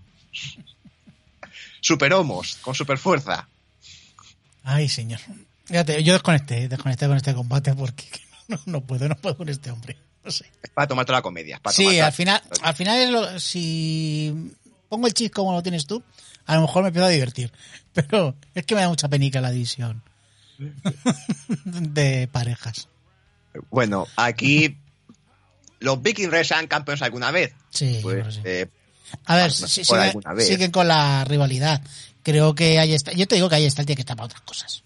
Super 1.81 2.15
Homos, 2.15 2.59
con 2.63 2.75
super 2.75 2.99
fuerza. 2.99 3.49
Ay, 4.63 4.89
señor. 4.89 5.21
Fíjate, 5.67 6.03
yo 6.03 6.15
desconecté, 6.15 6.69
desconecté 6.69 7.07
con 7.07 7.17
este 7.17 7.35
combate 7.35 7.75
porque 7.75 8.05
no, 8.49 8.59
no 8.67 8.81
puedo, 8.81 9.09
no 9.09 9.17
puedo 9.17 9.37
con 9.37 9.49
este 9.49 9.71
hombre. 9.71 9.97
No 10.25 10.31
sé. 10.31 10.47
Es 10.63 10.71
para 10.71 10.89
tomar 10.89 11.05
toda 11.05 11.19
la 11.19 11.23
comedia. 11.23 11.61
para 11.61 11.75
Sí, 11.75 12.01
al 12.01 12.13
final, 12.13 12.43
al 12.63 12.75
final 12.75 12.99
es 12.99 13.11
lo, 13.11 13.41
si 13.41 14.53
pongo 14.89 15.07
el 15.07 15.15
chis 15.15 15.31
como 15.31 15.53
lo 15.53 15.63
tienes 15.63 15.87
tú, 15.87 16.03
a 16.47 16.55
lo 16.57 16.63
mejor 16.63 16.83
me 16.83 16.89
empiezo 16.89 17.07
a 17.07 17.11
divertir. 17.11 17.53
Pero 17.93 18.35
es 18.55 18.65
que 18.65 18.75
me 18.75 18.81
da 18.81 18.89
mucha 18.89 19.09
penica 19.09 19.41
la 19.41 19.51
división 19.51 20.03
de 21.65 22.29
parejas. 22.31 22.89
Bueno, 23.71 24.07
aquí 24.17 24.77
los 25.81 26.03
Viking 26.03 26.29
Raiders 26.31 26.53
han 26.53 26.67
campeones 26.67 27.03
alguna 27.03 27.31
vez. 27.31 27.53
Sí, 27.71 27.99
Pues, 28.03 28.35
sí. 28.37 28.41
eh, 28.45 28.67
A 29.27 29.37
ver, 29.37 29.53
sigue- 29.53 29.85
vez. 30.35 30.47
siguen 30.49 30.71
con 30.71 30.89
la 30.89 31.25
rivalidad. 31.25 31.83
Creo 32.23 32.55
que 32.55 32.79
ahí 32.79 32.95
está. 32.95 33.13
Yo 33.13 33.29
te 33.29 33.35
digo 33.35 33.49
que 33.49 33.57
ahí 33.57 33.65
está 33.67 33.83
el 33.83 33.87
tiene 33.87 33.97
que 33.97 34.03
estar 34.03 34.17
para 34.17 34.27
otras 34.27 34.41
cosas. 34.43 34.83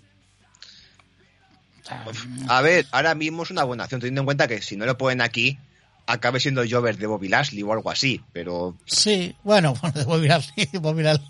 A 2.49 2.61
ver, 2.61 2.87
ahora 2.91 3.15
mismo 3.15 3.45
es 3.45 3.51
una 3.51 3.65
buena 3.65 3.85
acción, 3.85 4.01
teniendo 4.01 4.21
en 4.23 4.25
cuenta 4.27 4.47
que 4.47 4.61
si 4.61 4.77
no 4.77 4.85
lo 4.85 4.99
ponen 4.99 5.23
aquí, 5.23 5.59
acabe 6.07 6.39
siendo 6.41 6.61
el 6.63 6.71
Jover 6.73 6.99
de 6.99 7.07
Bobby 7.07 7.29
Lashley 7.29 7.63
o 7.63 7.73
algo 7.73 7.91
así. 7.91 8.21
Pero 8.33 8.77
sí, 8.85 9.35
bueno, 9.43 9.75
bueno, 9.81 9.99
de 9.99 10.05
Bobby 10.05 10.29
Lashley, 10.29 10.69
Bobby 10.81 11.03
Lashley. 11.03 11.29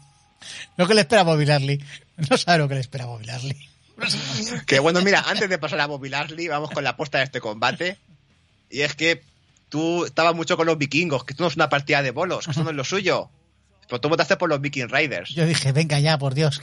Lo 0.76 0.88
que 0.88 0.94
le 0.94 1.02
espera 1.02 1.20
a 1.22 1.24
Bobby 1.24 1.46
Lashley. 1.46 1.84
No 2.28 2.36
sabe 2.36 2.58
lo 2.58 2.68
que 2.68 2.74
le 2.74 2.80
espera 2.80 3.04
a 3.04 3.08
Bobby 3.08 3.26
Lashley. 3.26 3.68
Que 4.66 4.78
bueno, 4.78 5.00
mira, 5.02 5.24
antes 5.26 5.48
de 5.48 5.58
pasar 5.58 5.80
a 5.80 5.86
Bobby 5.86 6.08
Lashley, 6.08 6.48
vamos 6.48 6.70
con 6.70 6.84
la 6.84 6.90
aposta 6.90 7.18
de 7.18 7.24
este 7.24 7.40
combate. 7.40 7.98
Y 8.70 8.82
es 8.82 8.94
que 8.94 9.22
tú 9.68 10.04
estabas 10.04 10.34
mucho 10.34 10.56
con 10.56 10.66
los 10.66 10.78
vikingos, 10.78 11.24
que 11.24 11.32
esto 11.32 11.44
no 11.44 11.48
es 11.48 11.56
una 11.56 11.68
partida 11.68 12.02
de 12.02 12.10
bolos, 12.10 12.44
que 12.44 12.50
esto 12.52 12.64
no 12.64 12.70
es 12.70 12.76
lo 12.76 12.84
suyo. 12.84 13.30
Pero 13.88 14.00
tú 14.00 14.08
votaste 14.08 14.36
por 14.36 14.48
los 14.48 14.60
Viking 14.60 14.88
Raiders. 14.88 15.30
Yo 15.34 15.46
dije, 15.46 15.72
venga 15.72 15.98
ya, 15.98 16.18
por 16.18 16.34
Dios. 16.34 16.60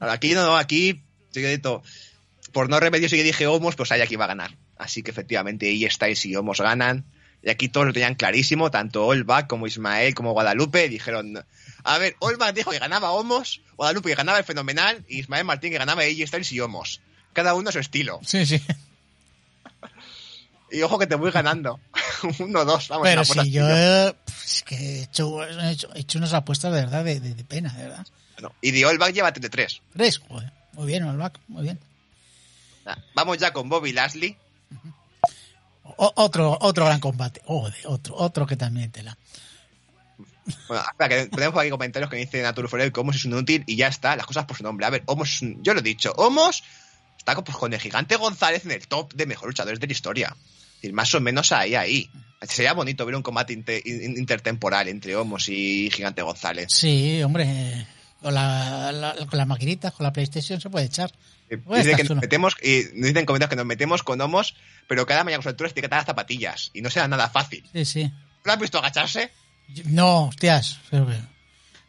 Aquí 0.00 0.34
no, 0.34 0.56
aquí, 0.56 1.02
secretito, 1.30 1.82
por 2.52 2.68
no 2.68 2.80
remedio 2.80 3.08
sí 3.08 3.16
que 3.16 3.22
dije 3.22 3.46
Homos, 3.46 3.76
pues 3.76 3.92
ahí 3.92 4.00
aquí 4.00 4.16
va 4.16 4.24
a 4.24 4.28
ganar. 4.28 4.56
Así 4.76 5.02
que 5.02 5.10
efectivamente 5.10 5.66
ahí 5.66 5.88
Styles 5.88 6.26
y 6.26 6.34
Homos 6.34 6.60
ganan. 6.60 7.04
Y 7.42 7.50
aquí 7.50 7.68
todos 7.68 7.86
lo 7.86 7.92
tenían 7.92 8.16
clarísimo, 8.16 8.70
tanto 8.70 9.06
Olbach 9.06 9.46
como 9.46 9.66
Ismael 9.66 10.14
como 10.14 10.32
Guadalupe 10.32 10.88
dijeron, 10.88 11.44
a 11.84 11.98
ver, 11.98 12.16
Olbach 12.20 12.54
dijo 12.54 12.70
que 12.70 12.78
ganaba 12.78 13.10
Homos, 13.12 13.60
Guadalupe 13.76 14.10
que 14.10 14.14
ganaba 14.14 14.38
el 14.38 14.44
Fenomenal 14.44 15.04
y 15.08 15.20
Ismael 15.20 15.44
Martín 15.44 15.70
que 15.72 15.78
ganaba 15.78 16.02
AJ 16.02 16.26
Styles 16.28 16.52
y 16.52 16.60
Homos. 16.60 17.00
Cada 17.32 17.54
uno 17.54 17.68
a 17.68 17.72
su 17.72 17.78
estilo. 17.78 18.20
Sí, 18.24 18.44
sí. 18.46 18.60
Y 20.72 20.82
ojo 20.82 20.98
que 20.98 21.06
te 21.06 21.14
voy 21.16 21.30
ganando. 21.32 21.80
Uno, 22.38 22.64
dos, 22.64 22.88
vamos. 22.88 23.04
Pero 23.08 23.24
si 23.24 23.50
yo 23.50 23.68
es 23.68 24.62
que 24.64 24.76
he 24.76 25.02
hecho, 25.02 25.42
he 25.44 25.70
hecho, 25.72 25.88
he 25.94 26.00
hecho 26.00 26.18
unas 26.18 26.32
apuestas 26.32 26.72
de 26.72 26.80
verdad 26.80 27.04
de, 27.04 27.18
de- 27.18 27.34
de 27.34 27.44
pena, 27.44 27.72
de 27.72 27.82
verdad. 27.88 28.06
Bueno, 28.34 28.54
y 28.60 28.70
de 28.70 28.86
Olbach 28.86 29.12
lleva 29.12 29.32
33. 29.32 29.80
Tres, 29.92 30.18
joder. 30.18 30.52
Muy 30.74 30.86
bien, 30.86 31.02
Olbach, 31.04 31.32
muy 31.48 31.62
bien. 31.64 31.78
Vamos 33.14 33.38
ya 33.38 33.52
con 33.52 33.68
Bobby 33.68 33.92
Lashley. 33.92 34.36
Otro, 35.96 36.56
otro 36.60 36.84
gran 36.86 37.00
combate. 37.00 37.42
Joder, 37.44 37.74
otro, 37.86 38.14
otro 38.16 38.46
que 38.46 38.56
también 38.56 38.90
te 38.90 39.02
la. 39.02 39.16
Bueno, 40.68 40.82
espera, 40.90 41.08
que 41.08 41.26
tenemos 41.28 41.58
aquí 41.60 41.70
comentarios 41.70 42.10
que 42.10 42.16
dicen 42.16 42.44
a 42.46 42.54
Forever 42.54 42.92
que 42.92 43.00
Homos 43.00 43.16
es 43.16 43.24
un 43.24 43.32
inútil 43.32 43.62
y 43.66 43.76
ya 43.76 43.86
está, 43.88 44.16
las 44.16 44.26
cosas 44.26 44.44
por 44.46 44.56
su 44.56 44.62
nombre. 44.62 44.86
A 44.86 44.90
ver, 44.90 45.02
Homos 45.06 45.30
es 45.34 45.42
un- 45.42 45.62
yo 45.62 45.74
lo 45.74 45.80
he 45.80 45.82
dicho, 45.82 46.12
Homos 46.16 46.62
está 47.18 47.34
con, 47.34 47.44
pues, 47.44 47.56
con 47.56 47.72
el 47.72 47.80
gigante 47.80 48.16
González 48.16 48.64
en 48.64 48.72
el 48.72 48.86
top 48.88 49.12
de 49.14 49.26
mejores 49.26 49.48
luchadores 49.52 49.78
de 49.80 49.86
la 49.86 49.92
historia. 49.92 50.36
Es 50.36 50.76
decir, 50.82 50.92
más 50.94 51.14
o 51.14 51.20
menos 51.20 51.52
ahí, 51.52 51.74
ahí. 51.74 52.10
Sería 52.42 52.72
bonito 52.72 53.04
ver 53.04 53.14
un 53.14 53.22
combate 53.22 53.52
inte- 53.52 53.82
in- 53.84 54.16
intertemporal 54.16 54.88
entre 54.88 55.14
Homos 55.14 55.48
y 55.50 55.90
Gigante 55.92 56.22
González. 56.22 56.68
Sí, 56.70 57.22
hombre. 57.22 57.86
Con, 58.22 58.34
la, 58.34 58.90
la- 58.92 59.14
con 59.26 59.38
las 59.38 59.46
maquinitas, 59.46 59.92
con 59.92 60.04
la 60.04 60.12
PlayStation 60.12 60.60
se 60.60 60.70
puede 60.70 60.86
echar. 60.86 61.12
Eh, 61.50 61.58
Puede 61.58 61.96
que 61.96 62.04
nos 62.04 62.16
metemos, 62.20 62.54
y 62.62 62.84
nos 62.94 63.08
dicen 63.08 63.26
comentarios 63.26 63.50
que 63.50 63.56
nos 63.56 63.66
metemos 63.66 64.02
con 64.02 64.20
Homos, 64.20 64.54
pero 64.88 65.04
cada 65.04 65.24
mañana 65.24 65.38
con 65.38 65.42
su 65.44 65.48
altura 65.50 65.68
etiquetar 65.70 65.98
las 65.98 66.06
zapatillas. 66.06 66.70
Y 66.72 66.80
no 66.80 66.88
será 66.90 67.08
nada 67.08 67.28
fácil. 67.28 67.68
Sí, 67.72 67.84
sí. 67.84 68.12
¿Lo 68.44 68.52
has 68.52 68.58
visto 68.58 68.78
agacharse? 68.78 69.30
No, 69.86 70.26
hostias. 70.28 70.78
que- 70.90 70.96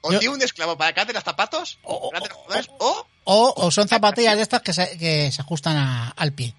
¿O 0.04 0.12
Yo- 0.12 0.20
tiene 0.20 0.34
un 0.36 0.42
esclavo 0.42 0.78
para 0.78 0.94
carte 0.94 1.14
los 1.14 1.24
zapatos? 1.24 1.78
O- 1.84 2.10
o- 2.10 2.12
los 2.14 2.70
¿O? 2.80 3.08
O, 3.24 3.54
o 3.56 3.72
son 3.72 3.88
zapatillas 3.88 4.36
de 4.36 4.42
estas 4.42 4.62
que 4.64 4.74
se, 4.74 4.98
que 4.98 5.32
se 5.32 5.42
ajustan 5.42 5.78
a- 5.78 6.10
al 6.10 6.34
pie. 6.34 6.56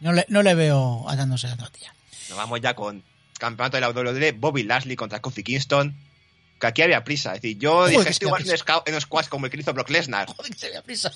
No 0.00 0.12
le, 0.12 0.24
no 0.28 0.42
le 0.42 0.54
veo 0.54 1.08
atándose 1.08 1.48
la 1.48 1.56
zapatilla. 1.56 1.92
Nos 2.28 2.38
vamos 2.38 2.60
ya 2.60 2.74
con 2.74 3.02
campeonato 3.38 3.76
de 3.76 3.80
la 3.80 3.88
WWE, 3.90 4.32
Bobby 4.32 4.62
Lashley 4.62 4.94
contra 4.96 5.20
Kofi 5.20 5.42
Kingston. 5.42 5.96
Que 6.60 6.66
aquí 6.68 6.82
había 6.82 7.02
prisa. 7.04 7.34
Es 7.34 7.42
decir, 7.42 7.58
yo 7.58 7.86
dije, 7.86 8.04
que 8.04 8.24
igual 8.24 8.40
había 8.42 8.54
es 8.54 8.60
un 8.62 8.66
squash- 8.66 9.24
en 9.24 9.28
como 9.28 9.46
el 9.46 9.52
que 9.52 9.58
hizo 9.58 9.74
Brock 9.74 9.90
Lesnar. 9.90 10.26
Joder, 10.28 10.52
que 10.52 10.58
se 10.58 10.66
veía 10.68 10.82
prisa. 10.82 11.12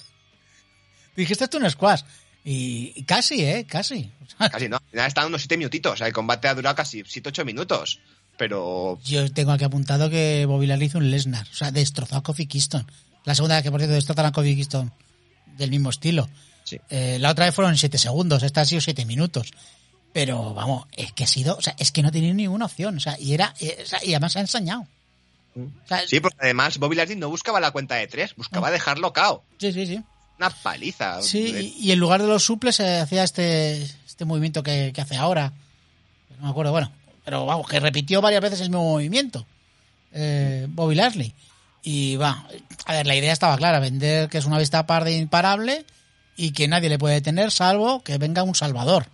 Dijiste 1.16 1.44
esto 1.44 1.58
un 1.58 1.70
squash. 1.70 2.02
Y, 2.44 2.92
y 2.96 3.04
casi, 3.04 3.44
¿eh? 3.44 3.66
Casi. 3.68 4.11
Casi 4.50 4.68
no. 4.68 4.80
Están 4.92 5.26
unos 5.26 5.42
7 5.42 5.56
minutitos. 5.56 5.92
O 5.92 5.96
sea, 5.96 6.06
el 6.06 6.12
combate 6.12 6.48
ha 6.48 6.54
durado 6.54 6.74
casi 6.76 7.02
7-8 7.02 7.44
minutos. 7.44 8.00
Pero 8.41 8.99
Yo 9.05 9.30
tengo 9.30 9.53
aquí 9.53 9.64
apuntado 9.64 10.09
que 10.09 10.47
Bobby 10.47 10.66
Lashley 10.66 10.86
hizo 10.86 10.97
un 10.97 11.11
Lesnar. 11.11 11.47
O 11.53 11.55
sea, 11.55 11.70
destrozó 11.70 12.16
a 12.16 12.22
Kofi 12.22 12.47
Kingston. 12.47 12.91
La 13.26 13.34
segunda 13.34 13.57
vez 13.57 13.62
que, 13.64 13.70
por 13.70 13.80
cierto, 13.80 13.93
destrozan 13.95 14.24
a 14.24 14.32
Kofi 14.32 14.55
Kingston 14.57 14.91
del 15.59 15.68
mismo 15.68 15.91
estilo. 15.91 16.26
Sí. 16.64 16.80
Eh, 16.88 17.18
la 17.20 17.32
otra 17.32 17.45
vez 17.45 17.55
fueron 17.55 17.76
7 17.76 17.99
segundos. 17.99 18.43
Esta 18.43 18.62
ha 18.62 18.64
sido 18.64 18.80
7 18.80 19.05
minutos. 19.05 19.51
Pero, 20.14 20.55
vamos, 20.55 20.86
es 20.97 21.12
que 21.12 21.24
ha 21.24 21.26
sido... 21.26 21.55
O 21.55 21.61
sea, 21.61 21.74
es 21.78 21.93
que 21.93 22.03
no 22.03 22.11
tenía 22.11 22.32
ninguna 22.32 22.64
opción. 22.64 22.97
O 22.97 23.01
sea, 23.01 23.20
y 23.20 23.34
era... 23.34 23.55
eh, 23.61 23.76
o 23.82 23.86
sea, 23.86 24.03
y 24.03 24.14
además 24.14 24.32
se 24.32 24.38
ha 24.38 24.43
ensañado. 24.43 24.86
O 25.55 25.86
sea, 25.86 26.01
sí, 26.09 26.18
porque 26.20 26.38
además 26.41 26.78
Bobby 26.78 26.97
Lashley 26.97 27.18
no 27.18 27.28
buscaba 27.28 27.61
la 27.61 27.72
cuenta 27.72 27.97
de 27.97 28.07
3, 28.07 28.36
buscaba 28.36 28.70
dejarlo 28.70 29.12
cao. 29.12 29.45
sí, 29.59 29.70
sí, 29.74 29.86
sí. 29.86 30.01
Una 30.38 30.49
paliza. 30.49 31.20
Sí, 31.20 31.53
Eh, 31.55 31.74
y, 31.76 31.88
y 31.88 31.93
en 31.93 31.99
lugar 31.99 32.22
de 32.22 32.28
los 32.28 32.43
suples 32.43 32.76
se 32.76 33.01
hacía 33.01 33.22
este, 33.22 33.82
este 33.82 34.24
movimiento 34.24 34.62
que, 34.62 34.93
que 34.95 35.01
hace 35.03 35.16
ahora. 35.18 35.53
No 36.38 36.45
me 36.47 36.51
acuerdo, 36.53 36.72
bueno. 36.72 36.91
Pero 37.24 37.46
vamos, 37.46 37.68
que 37.68 37.80
repitió 37.80 38.20
varias 38.20 38.40
veces 38.42 38.60
el 38.60 38.70
mismo 38.70 38.84
movimiento. 38.84 39.46
Eh, 40.12 40.66
Bobby 40.70 40.94
Lashley. 40.94 41.34
Y 41.82 42.16
va, 42.16 42.46
a 42.86 42.92
ver, 42.92 43.06
la 43.06 43.14
idea 43.16 43.32
estaba 43.32 43.56
clara, 43.56 43.78
vender 43.80 44.28
que 44.28 44.38
es 44.38 44.44
una 44.44 44.58
vista 44.58 44.86
parda 44.86 45.10
imparable 45.10 45.84
y 46.36 46.52
que 46.52 46.68
nadie 46.68 46.88
le 46.88 46.98
puede 46.98 47.14
detener 47.14 47.50
salvo 47.50 48.02
que 48.02 48.18
venga 48.18 48.42
un 48.42 48.54
salvador. 48.54 49.06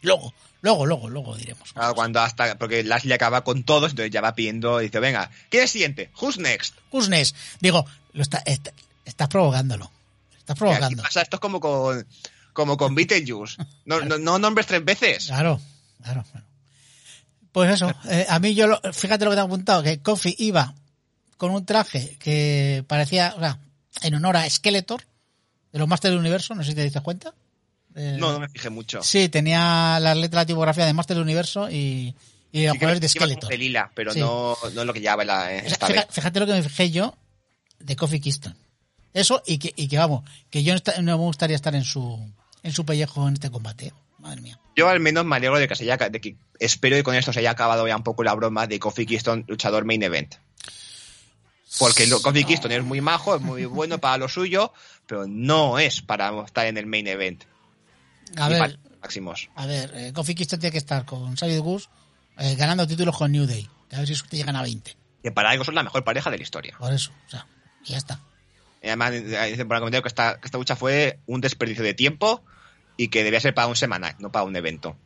Luego, 0.00 0.32
luego, 0.62 0.86
luego, 0.86 1.08
luego 1.10 1.36
diremos. 1.36 1.72
Claro, 1.72 1.94
cuando 1.94 2.20
hasta, 2.20 2.56
porque 2.56 2.82
Lashley 2.82 3.12
acaba 3.12 3.44
con 3.44 3.62
todos, 3.64 3.90
entonces 3.92 4.10
ya 4.10 4.20
va 4.20 4.34
pidiendo, 4.34 4.78
dice, 4.78 5.00
venga, 5.00 5.30
¿quién 5.50 5.64
es 5.64 5.70
siguiente? 5.70 6.10
Who's 6.20 6.38
next? 6.38 6.74
Kusnes, 6.90 7.34
digo, 7.60 7.84
lo 8.12 8.22
está, 8.22 8.42
está- 8.46 8.72
estás 9.04 9.28
provocándolo. 9.28 9.90
Estás 10.38 10.56
provocando. 10.58 11.02
pasa, 11.02 11.22
esto 11.22 11.36
es 11.36 11.40
como 11.40 11.60
con, 11.60 12.06
como 12.52 12.76
con 12.76 12.94
Beetlejuice. 12.96 13.56
No, 13.84 14.00
no, 14.00 14.18
no 14.18 14.38
nombres 14.38 14.66
tres 14.66 14.84
veces. 14.84 15.26
Claro, 15.26 15.60
claro, 16.02 16.24
claro. 16.30 16.46
Pues 17.52 17.70
eso, 17.70 17.92
eh, 18.08 18.26
a 18.28 18.38
mí 18.38 18.54
yo, 18.54 18.66
lo- 18.66 18.80
fíjate 18.92 19.24
lo 19.24 19.30
que 19.30 19.36
te 19.36 19.40
he 19.42 19.44
apuntado, 19.44 19.82
que 19.82 20.00
Kofi 20.00 20.34
iba 20.38 20.74
con 21.36 21.50
un 21.50 21.64
traje 21.66 22.16
que 22.18 22.84
parecía, 22.86 23.34
o 23.36 23.40
sea, 23.40 23.58
en 24.02 24.14
honor 24.14 24.36
a 24.38 24.48
Skeletor, 24.48 25.02
de 25.72 25.78
los 25.78 25.86
Masters 25.88 26.12
del 26.12 26.20
Universo, 26.20 26.54
no 26.54 26.62
sé 26.62 26.70
si 26.70 26.74
te 26.76 26.82
diste 26.84 27.00
cuenta. 27.00 27.34
Eh, 27.94 28.16
No, 28.18 28.32
no 28.32 28.40
me 28.40 28.48
fijé 28.48 28.70
mucho. 28.70 29.02
Sí, 29.02 29.28
tenía 29.28 29.98
las 30.00 30.16
letras 30.16 30.42
de 30.42 30.52
tipografía 30.52 30.86
de 30.86 30.94
Masters 30.94 31.16
del 31.16 31.24
Universo 31.24 31.70
y, 31.70 32.14
y 32.52 32.64
los 32.64 32.72
Sí 32.74 32.78
colores 32.78 33.00
de 33.02 33.08
Skeletor. 33.08 33.50
de 33.50 33.58
lila, 33.58 33.90
pero 33.94 34.12
Sí. 34.14 34.20
no, 34.20 34.56
no 34.74 34.80
es 34.80 34.86
lo 34.86 34.92
que 34.94 35.00
lleva 35.00 35.22
la, 35.24 35.40
O 35.40 35.46
sea, 35.46 35.58
esta 35.58 35.86
fíjate, 35.88 36.06
vez. 36.06 36.14
fíjate 36.14 36.40
lo 36.40 36.46
que 36.46 36.52
me 36.54 36.62
fijé 36.62 36.90
yo 36.90 37.14
de 37.80 37.96
Kofi 37.96 38.18
Kingston. 38.20 38.56
Eso 39.12 39.42
y 39.46 39.58
que, 39.58 39.74
y 39.76 39.88
que 39.88 39.98
vamos, 39.98 40.24
que 40.48 40.62
yo 40.62 40.74
no, 40.74 40.80
no 41.02 41.18
me 41.18 41.24
gustaría 41.24 41.56
estar 41.56 41.74
en 41.74 41.84
su, 41.84 42.18
en 42.62 42.72
su 42.72 42.86
pellejo 42.86 43.28
en 43.28 43.34
este 43.34 43.50
combate. 43.50 43.92
Madre 44.22 44.40
mía. 44.40 44.58
Yo 44.74 44.88
al 44.88 45.00
menos 45.00 45.24
me 45.26 45.36
alegro 45.36 45.58
de 45.58 45.68
que 45.68 45.74
se 45.76 45.84
haya, 45.90 46.08
de 46.08 46.20
que 46.20 46.36
espero 46.58 46.96
que 46.96 47.02
con 47.02 47.14
esto 47.14 47.32
se 47.32 47.40
haya 47.40 47.50
acabado 47.50 47.86
ya 47.86 47.96
un 47.96 48.02
poco 48.04 48.22
la 48.24 48.32
broma 48.34 48.66
de 48.66 48.78
Kofi 48.78 49.04
Kingston 49.04 49.44
luchador 49.48 49.84
main 49.84 50.02
event. 50.02 50.36
Porque 51.78 52.06
lo- 52.06 52.20
Kofi 52.22 52.44
Kingston 52.44 52.72
es 52.72 52.82
muy 52.82 53.00
majo, 53.00 53.34
es 53.34 53.40
muy 53.42 53.64
bueno 53.64 53.98
para 53.98 54.18
lo 54.18 54.28
suyo, 54.28 54.72
pero 55.06 55.26
no 55.26 55.78
es 55.78 56.02
para 56.02 56.44
estar 56.44 56.66
en 56.66 56.76
el 56.76 56.86
main 56.86 57.06
event. 57.06 57.44
A 58.36 58.46
Ni 58.48 58.54
ver, 58.54 58.58
para 58.78 58.78
máximos. 59.00 59.48
A 59.56 59.66
ver, 59.66 59.90
eh, 59.94 60.12
Kofi 60.14 60.34
Kingston 60.34 60.60
tiene 60.60 60.72
que 60.72 60.78
estar 60.78 61.04
con 61.04 61.34
Xavier 61.36 61.60
Gus 61.60 61.88
eh, 62.38 62.54
ganando 62.56 62.86
títulos 62.86 63.16
con 63.16 63.32
New 63.32 63.46
Day. 63.46 63.68
Que 63.88 63.96
a 63.96 63.98
ver 64.00 64.08
si 64.08 64.22
te 64.28 64.36
llegan 64.36 64.56
a 64.56 64.62
20. 64.62 64.96
Que 65.22 65.32
para 65.32 65.50
algo 65.50 65.64
son 65.64 65.74
la 65.74 65.82
mejor 65.82 66.04
pareja 66.04 66.30
de 66.30 66.36
la 66.38 66.42
historia. 66.42 66.76
Por 66.78 66.92
eso, 66.92 67.10
o 67.26 67.30
sea, 67.30 67.46
y 67.84 67.92
ya 67.92 67.98
está. 67.98 68.20
Y 68.82 68.86
además 68.88 69.12
dicen 69.12 69.68
por 69.68 69.76
el 69.76 69.80
comentario 69.80 70.02
que 70.02 70.08
esta, 70.08 70.38
que 70.40 70.46
esta 70.46 70.58
lucha 70.58 70.76
fue 70.76 71.20
un 71.26 71.40
desperdicio 71.40 71.84
de 71.84 71.94
tiempo 71.94 72.42
y 72.96 73.08
que 73.08 73.24
debía 73.24 73.40
ser 73.40 73.54
para 73.54 73.68
un 73.68 73.76
semanal, 73.76 74.14
no 74.18 74.30
para 74.32 74.44
un 74.44 74.54
evento. 74.56 74.96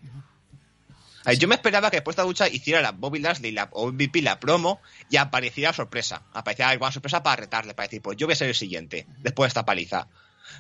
A 1.25 1.31
ver, 1.31 1.39
yo 1.39 1.49
me 1.49 1.57
esperaba 1.57 1.91
que 1.91 1.97
después 1.97 2.15
de 2.15 2.23
esta 2.23 2.29
lucha 2.29 2.49
hiciera 2.49 2.81
la 2.81 2.93
Bobby 2.93 3.19
Lashley 3.19 3.51
la, 3.51 3.69
o 3.73 3.91
MVP 3.91 4.23
la 4.23 4.39
promo 4.39 4.81
y 5.11 5.17
apareciera 5.17 5.73
sorpresa. 5.73 6.23
Apareciera 6.33 6.71
alguna 6.71 6.93
sorpresa 6.93 7.23
para 7.25 7.37
retarle, 7.37 7.75
para 7.75 7.89
decir, 7.89 8.01
pues 8.01 8.17
yo 8.17 8.27
voy 8.29 8.35
a 8.35 8.37
ser 8.37 8.49
el 8.49 8.55
siguiente, 8.55 9.07
después 9.19 9.47
de 9.47 9.49
esta 9.49 9.65
paliza. 9.65 10.07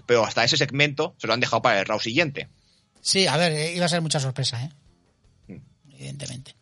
Pero 0.06 0.24
hasta 0.24 0.42
ese 0.42 0.56
segmento 0.56 1.14
se 1.18 1.28
lo 1.28 1.34
han 1.34 1.40
dejado 1.40 1.62
para 1.62 1.78
el 1.78 1.86
round 1.86 2.02
siguiente. 2.02 2.48
Sí, 3.00 3.28
a 3.28 3.36
ver, 3.36 3.52
eh, 3.52 3.74
iba 3.76 3.84
a 3.86 3.88
ser 3.88 4.00
mucha 4.00 4.18
sorpresa, 4.18 4.60
¿eh? 4.64 4.70
Mm. 5.46 5.92
Evidentemente. 5.94 6.56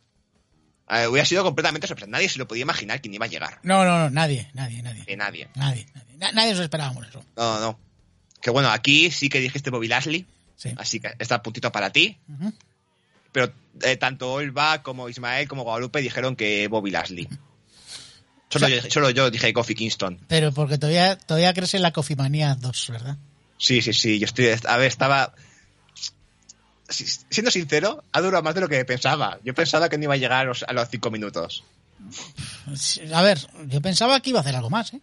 A 0.87 0.99
ver, 0.99 1.09
hubiera 1.09 1.25
sido 1.25 1.43
completamente 1.43 1.87
sorpresa. 1.87 2.11
Nadie 2.11 2.29
se 2.29 2.39
lo 2.39 2.47
podía 2.47 2.63
imaginar 2.63 3.01
quién 3.01 3.15
iba 3.15 3.25
a 3.25 3.29
llegar. 3.31 3.59
No, 3.63 3.87
no, 3.87 3.99
no, 3.99 4.11
nadie, 4.11 4.51
nadie, 4.53 4.83
nadie. 4.83 5.17
Nadie. 5.17 5.49
Nadie, 5.55 5.87
nadie. 5.95 6.17
Na- 6.19 6.33
nadie 6.33 6.51
nos 6.53 6.61
esperábamos 6.61 7.09
eso. 7.09 7.25
No, 7.39 7.59
no. 7.59 7.79
Que 8.43 8.51
bueno, 8.51 8.69
aquí 8.69 9.11
sí 9.11 9.31
que 9.31 9.41
dijiste 9.41 9.71
Bobby 9.71 9.89
Lashley, 9.89 10.27
Sí. 10.57 10.73
así 10.77 11.01
que 11.01 11.13
está 11.19 11.43
puntito 11.43 11.71
para 11.73 11.91
ti. 11.91 12.19
Pero 13.33 13.53
eh, 13.83 13.97
tanto 13.97 14.33
Olva 14.33 14.83
como 14.83 15.09
Ismael 15.09 15.49
como 15.49 15.65
Guadalupe 15.65 16.01
dijeron 16.01 16.37
que 16.37 16.69
Bobby 16.69 16.91
Lashley. 16.91 17.29
Solo, 18.51 18.69
yo, 18.69 18.81
solo 18.89 19.11
yo 19.11 19.31
dije 19.31 19.53
Kofi 19.53 19.75
Kingston. 19.75 20.21
Pero 20.29 20.53
porque 20.53 20.79
todavía, 20.79 21.19
todavía 21.19 21.53
crees 21.55 21.75
en 21.75 21.83
la 21.83 21.93
Cofimanía 21.93 22.55
2, 22.55 22.87
¿verdad? 22.91 23.17
Sí, 23.59 23.83
sí, 23.83 23.93
sí. 23.93 24.19
Yo 24.21 24.27
estoy. 24.27 24.47
A 24.69 24.77
ver, 24.77 24.87
estaba. 24.87 25.35
si- 26.89 27.05
Siendo 27.31 27.51
sincero, 27.51 28.05
ha 28.13 28.21
durado 28.21 28.45
más 28.45 28.55
de 28.55 28.61
lo 28.61 28.69
que 28.69 28.85
pensaba. 28.85 29.41
Yo 29.43 29.55
pensaba 29.55 29.89
que 29.89 29.99
no 29.99 30.05
iba 30.05 30.15
a 30.15 30.19
llegar 30.19 30.43
a 30.43 30.45
los, 30.45 30.63
a 30.63 30.73
los 30.73 30.89
cinco 30.89 31.11
minutos. 31.11 31.65
A 33.13 33.23
ver, 33.23 33.39
yo 33.67 33.81
pensaba 33.81 34.21
que 34.21 34.31
iba 34.31 34.39
a 34.39 34.43
hacer 34.43 34.55
algo 34.55 34.71
más, 34.71 34.93
¿eh? 34.95 35.01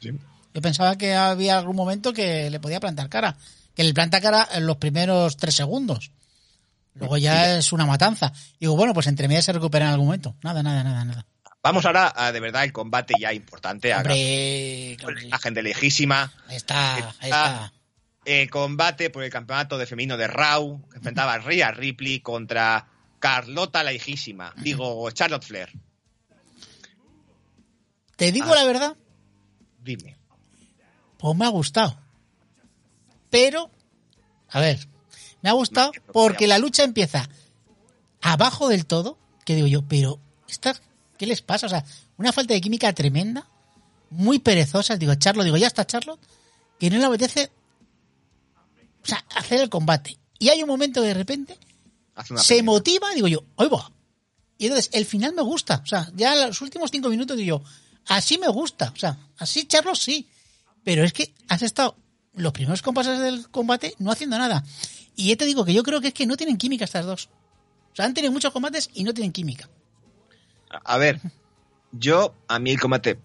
Yo 0.00 0.62
pensaba 0.62 0.96
que 0.98 1.14
había 1.14 1.58
algún 1.58 1.76
momento 1.76 2.12
que 2.12 2.50
le 2.50 2.58
podía 2.58 2.80
plantar 2.80 3.08
cara. 3.08 3.36
Que 3.78 3.84
le 3.84 3.94
planta 3.94 4.20
cara 4.20 4.48
en 4.54 4.66
los 4.66 4.78
primeros 4.78 5.36
tres 5.36 5.54
segundos. 5.54 6.10
Luego 6.94 7.16
ya 7.16 7.58
es 7.58 7.72
una 7.72 7.86
matanza. 7.86 8.32
Digo, 8.58 8.74
bueno, 8.74 8.92
pues 8.92 9.06
entre 9.06 9.28
medias 9.28 9.44
se 9.44 9.52
recupera 9.52 9.84
en 9.86 9.92
algún 9.92 10.06
momento. 10.06 10.34
Nada, 10.42 10.64
nada, 10.64 10.82
nada, 10.82 11.04
nada. 11.04 11.24
Vamos 11.62 11.86
ahora 11.86 12.12
a 12.16 12.32
de 12.32 12.40
verdad 12.40 12.64
el 12.64 12.72
combate 12.72 13.14
ya 13.20 13.32
importante. 13.32 13.94
Hombre, 13.94 14.96
la 15.14 15.22
imagen 15.22 15.54
de 15.54 15.62
lejísima. 15.62 16.32
ahí 16.48 16.56
está, 16.56 16.96
ahí 16.96 17.30
está. 17.30 17.72
El 18.24 18.50
combate 18.50 19.10
por 19.10 19.22
el 19.22 19.30
campeonato 19.30 19.78
de 19.78 19.86
femenino 19.86 20.16
de 20.16 20.26
Raw. 20.26 20.82
Que 20.90 20.96
enfrentaba 20.96 21.34
a 21.34 21.38
Rhea 21.38 21.70
Ripley 21.70 22.18
contra 22.18 22.84
Carlota 23.20 23.84
la 23.84 23.92
lejísima. 23.92 24.52
Digo, 24.56 25.08
Charlotte 25.12 25.44
Flair. 25.44 25.70
Te 28.16 28.32
digo 28.32 28.50
Ah. 28.52 28.56
la 28.56 28.64
verdad, 28.64 28.96
Dime. 29.80 30.16
pues 31.16 31.36
me 31.36 31.44
ha 31.44 31.48
gustado. 31.50 31.96
Pero, 33.30 33.70
a 34.48 34.60
ver, 34.60 34.88
me 35.42 35.50
ha 35.50 35.52
gustado 35.52 35.92
porque 36.12 36.46
la 36.46 36.58
lucha 36.58 36.84
empieza 36.84 37.28
abajo 38.20 38.68
del 38.68 38.86
todo, 38.86 39.18
que 39.44 39.54
digo 39.54 39.66
yo, 39.66 39.82
pero 39.82 40.20
estas, 40.48 40.82
¿qué 41.16 41.26
les 41.26 41.42
pasa? 41.42 41.66
O 41.66 41.70
sea, 41.70 41.84
una 42.16 42.32
falta 42.32 42.54
de 42.54 42.60
química 42.60 42.92
tremenda, 42.92 43.48
muy 44.10 44.38
perezosa. 44.38 44.96
Digo, 44.96 45.14
Charlotte, 45.14 45.44
digo, 45.44 45.56
ya 45.56 45.66
está 45.66 45.86
Charlotte, 45.86 46.20
que 46.78 46.90
no 46.90 46.98
le 46.98 47.04
apetece, 47.04 47.50
o 49.02 49.06
sea, 49.06 49.24
hacer 49.34 49.60
el 49.60 49.68
combate. 49.68 50.18
Y 50.38 50.48
hay 50.48 50.62
un 50.62 50.68
momento 50.68 51.00
que 51.00 51.08
de 51.08 51.14
repente 51.14 51.58
se 52.36 52.62
motiva, 52.62 53.12
digo 53.14 53.28
yo, 53.28 53.44
¡ay 53.56 53.68
va! 53.68 53.92
Y 54.58 54.66
entonces 54.66 54.90
el 54.92 55.06
final 55.06 55.34
me 55.34 55.42
gusta. 55.42 55.80
O 55.84 55.86
sea, 55.86 56.10
ya 56.14 56.34
los 56.46 56.60
últimos 56.60 56.90
cinco 56.90 57.08
minutos 57.08 57.36
digo 57.36 57.58
yo, 57.58 57.70
así 58.06 58.38
me 58.38 58.48
gusta. 58.48 58.92
O 58.94 58.98
sea, 58.98 59.16
así 59.38 59.66
Charlos 59.66 60.00
sí. 60.00 60.28
Pero 60.82 61.04
es 61.04 61.12
que 61.12 61.34
has 61.48 61.62
estado 61.62 61.96
los 62.38 62.52
primeros 62.52 62.82
compases 62.82 63.18
del 63.18 63.48
combate 63.50 63.94
no 63.98 64.10
haciendo 64.10 64.38
nada. 64.38 64.64
Y 65.16 65.28
ya 65.28 65.36
te 65.36 65.44
digo 65.44 65.64
que 65.64 65.74
yo 65.74 65.82
creo 65.82 66.00
que 66.00 66.08
es 66.08 66.14
que 66.14 66.26
no 66.26 66.36
tienen 66.36 66.56
química 66.56 66.84
estas 66.84 67.04
dos. 67.04 67.28
O 67.92 67.96
sea, 67.96 68.04
han 68.04 68.14
tenido 68.14 68.32
muchos 68.32 68.52
combates 68.52 68.90
y 68.94 69.04
no 69.04 69.12
tienen 69.12 69.32
química. 69.32 69.68
A 70.70 70.98
ver, 70.98 71.20
yo, 71.92 72.34
a 72.46 72.58
mí 72.58 72.70
el 72.70 72.80
combate. 72.80 73.18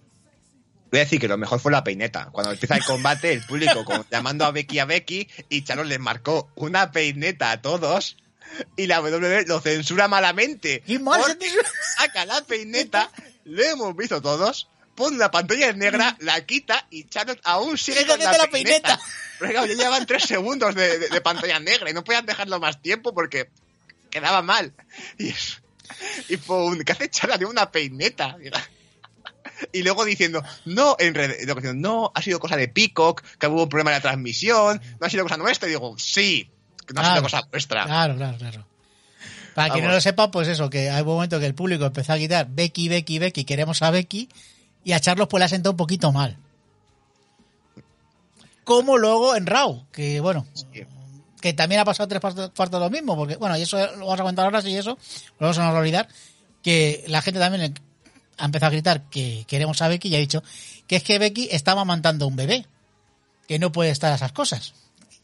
Voy 0.92 1.00
a 1.00 1.04
decir 1.04 1.20
que 1.20 1.28
lo 1.28 1.38
mejor 1.38 1.60
fue 1.60 1.72
la 1.72 1.84
peineta. 1.84 2.30
Cuando 2.32 2.52
empieza 2.52 2.76
el 2.76 2.84
combate, 2.84 3.34
el 3.34 3.46
público 3.46 3.84
como, 3.84 4.06
llamando 4.12 4.46
a 4.46 4.52
Becky 4.52 4.80
a 4.80 4.86
Becky 4.86 5.28
y 5.50 5.64
Charlos 5.64 5.88
les 5.88 6.00
marcó 6.00 6.50
una 6.56 6.92
peineta 6.92 7.52
a 7.52 7.62
todos 7.62 8.18
y 8.76 8.88
la 8.88 9.02
WWE 9.02 9.46
lo 9.48 9.60
censura 9.60 10.08
malamente. 10.08 10.84
Y 10.86 11.00
mal 11.00 11.22
saca 11.98 12.26
la 12.26 12.42
peineta, 12.42 13.10
lo 13.46 13.64
hemos 13.64 13.96
visto 13.96 14.22
todos, 14.22 14.70
pone 14.96 15.16
una 15.18 15.32
pantalla 15.32 15.74
negra, 15.74 16.16
la 16.20 16.46
quita 16.46 16.86
y 16.90 17.06
Charlotte 17.06 17.42
aún 17.44 17.78
sigue 17.78 18.00
Sigue 18.00 18.10
con 18.12 18.20
la, 18.20 18.38
la 18.38 18.48
peineta. 18.50 19.00
peineta. 19.40 19.66
Ya 19.68 19.74
llevan 19.76 20.06
tres 20.06 20.24
segundos 20.24 20.74
de, 20.76 21.00
de- 21.00 21.10
de 21.10 21.22
pantalla 21.22 21.60
negra 21.60 21.90
y 21.90 21.94
no 21.94 22.04
podían 22.04 22.26
dejarlo 22.26 22.60
más 22.60 22.82
tiempo 22.82 23.14
porque 23.14 23.50
quedaba 24.10 24.42
mal. 24.42 24.74
Y, 25.18 25.34
y 26.30 26.38
fue 26.38 26.64
un, 26.66 26.84
¿qué 26.84 26.92
hace 26.94 27.10
Charlotte? 27.10 27.40
Tiene 27.40 27.52
una 27.52 27.72
peineta. 27.72 28.38
Y 29.72 29.82
luego 29.84 30.04
diciendo, 30.06 30.44
no, 30.66 30.96
en 31.00 31.14
red, 31.16 31.36
no, 31.76 32.12
ha 32.14 32.22
sido 32.22 32.40
cosa 32.40 32.56
de 32.58 32.68
Peacock, 32.68 33.22
que 33.40 33.48
hubo 33.48 33.64
un 33.64 33.70
problema 33.70 33.92
en 33.92 33.96
la 33.98 34.02
transmisión, 34.02 34.82
no 35.00 35.08
ha 35.08 35.10
sido 35.10 35.24
cosa 35.24 35.38
nuestra. 35.38 35.68
Y 35.68 35.72
digo, 35.72 35.96
sí, 35.98 36.50
que 36.86 36.94
no 36.94 37.02
ha 37.02 37.04
Claro. 37.04 37.14
sido 37.16 37.24
cosa 37.24 37.48
nuestra. 37.52 37.86
Claro, 37.86 38.16
claro, 38.16 38.38
claro. 38.38 38.68
Para 39.56 39.70
quien 39.70 39.84
no 39.84 39.90
Vamos. 39.90 39.98
lo 39.98 40.02
sepa, 40.02 40.32
pues 40.32 40.48
eso, 40.48 40.70
que 40.70 40.90
hay 40.90 41.02
un 41.02 41.08
momento 41.08 41.40
que 41.40 41.46
el 41.46 41.54
público 41.56 41.86
empezó 41.86 42.14
a 42.14 42.18
quitar 42.18 42.48
Becky, 42.50 42.90
Becky, 42.90 43.20
Becky, 43.20 43.44
queremos 43.46 43.82
a 43.84 43.92
Becky, 43.92 44.28
y 44.84 44.92
a 44.94 45.00
Charlos 45.00 45.28
pues 45.28 45.40
le 45.40 45.46
ha 45.46 45.50
sentado 45.50 45.72
un 45.72 45.78
poquito 45.78 46.12
mal. 46.12 46.38
Como 48.64 48.98
luego 48.98 49.36
en 49.36 49.46
Raw, 49.46 49.86
que 49.92 50.20
bueno, 50.22 50.46
Sí. 50.54 50.66
que 51.42 51.54
también 51.54 51.82
ha 51.82 51.86
pasado 51.86 52.08
tres 52.08 52.22
partes 52.22 52.50
partes 52.52 52.80
lo 52.80 52.90
mismo, 52.90 53.16
porque 53.18 53.36
bueno, 53.36 53.58
y 53.58 53.62
eso 53.64 53.78
lo 53.98 54.06
vamos 54.06 54.20
a 54.20 54.24
comentar 54.24 54.46
ahora, 54.46 54.62
sí, 54.62 54.76
eso, 54.76 54.92
lo 55.40 55.48
vamos 55.48 55.58
a 55.58 55.70
no 55.72 55.78
olvidar, 55.78 56.08
que 56.62 57.04
la 57.08 57.22
gente 57.22 57.40
también 57.42 57.74
ha 58.38 58.46
empezado 58.46 58.68
a 58.68 58.72
gritar 58.72 59.10
que 59.10 59.44
queremos 59.48 59.82
a 59.82 59.90
Becky 59.90 60.08
y 60.08 60.16
ha 60.16 60.20
dicho 60.20 60.42
que 60.88 60.96
es 60.96 61.04
que 61.04 61.20
Becky 61.20 61.50
estaba 61.52 61.82
amamantando 61.82 62.24
a 62.26 62.28
un 62.30 62.36
bebé, 62.38 62.66
que 63.48 63.60
no 63.60 63.72
puede 63.74 63.90
estar 63.90 64.12
a 64.14 64.16
esas 64.16 64.32
cosas. 64.32 64.74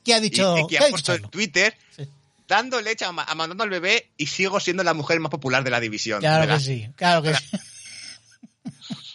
¿Qué 0.04 0.14
ha 0.14 0.18
Y 0.18 0.22
dicho? 0.22 0.54
Becky 0.56 0.68
¿qué 0.76 0.78
ha 0.84 0.88
ha 0.88 0.90
puesto 0.90 1.14
en? 1.14 1.22
Twitter, 1.30 1.78
Sí. 1.96 2.04
dando 2.48 2.82
leche, 2.82 3.06
ama- 3.06 3.24
amamantando 3.24 3.64
al 3.64 3.70
bebé 3.70 4.10
y 4.18 4.26
sigo 4.26 4.60
siendo 4.60 4.84
la 4.84 4.94
mujer 4.94 5.18
más 5.22 5.30
popular 5.32 5.64
de 5.64 5.70
la 5.70 5.80
división. 5.80 6.20
Claro 6.20 6.42
¿verdad? 6.42 6.58
que 6.58 6.64
sí, 6.66 6.90
claro 6.98 7.22
que 7.22 7.34
sí. 7.36 7.46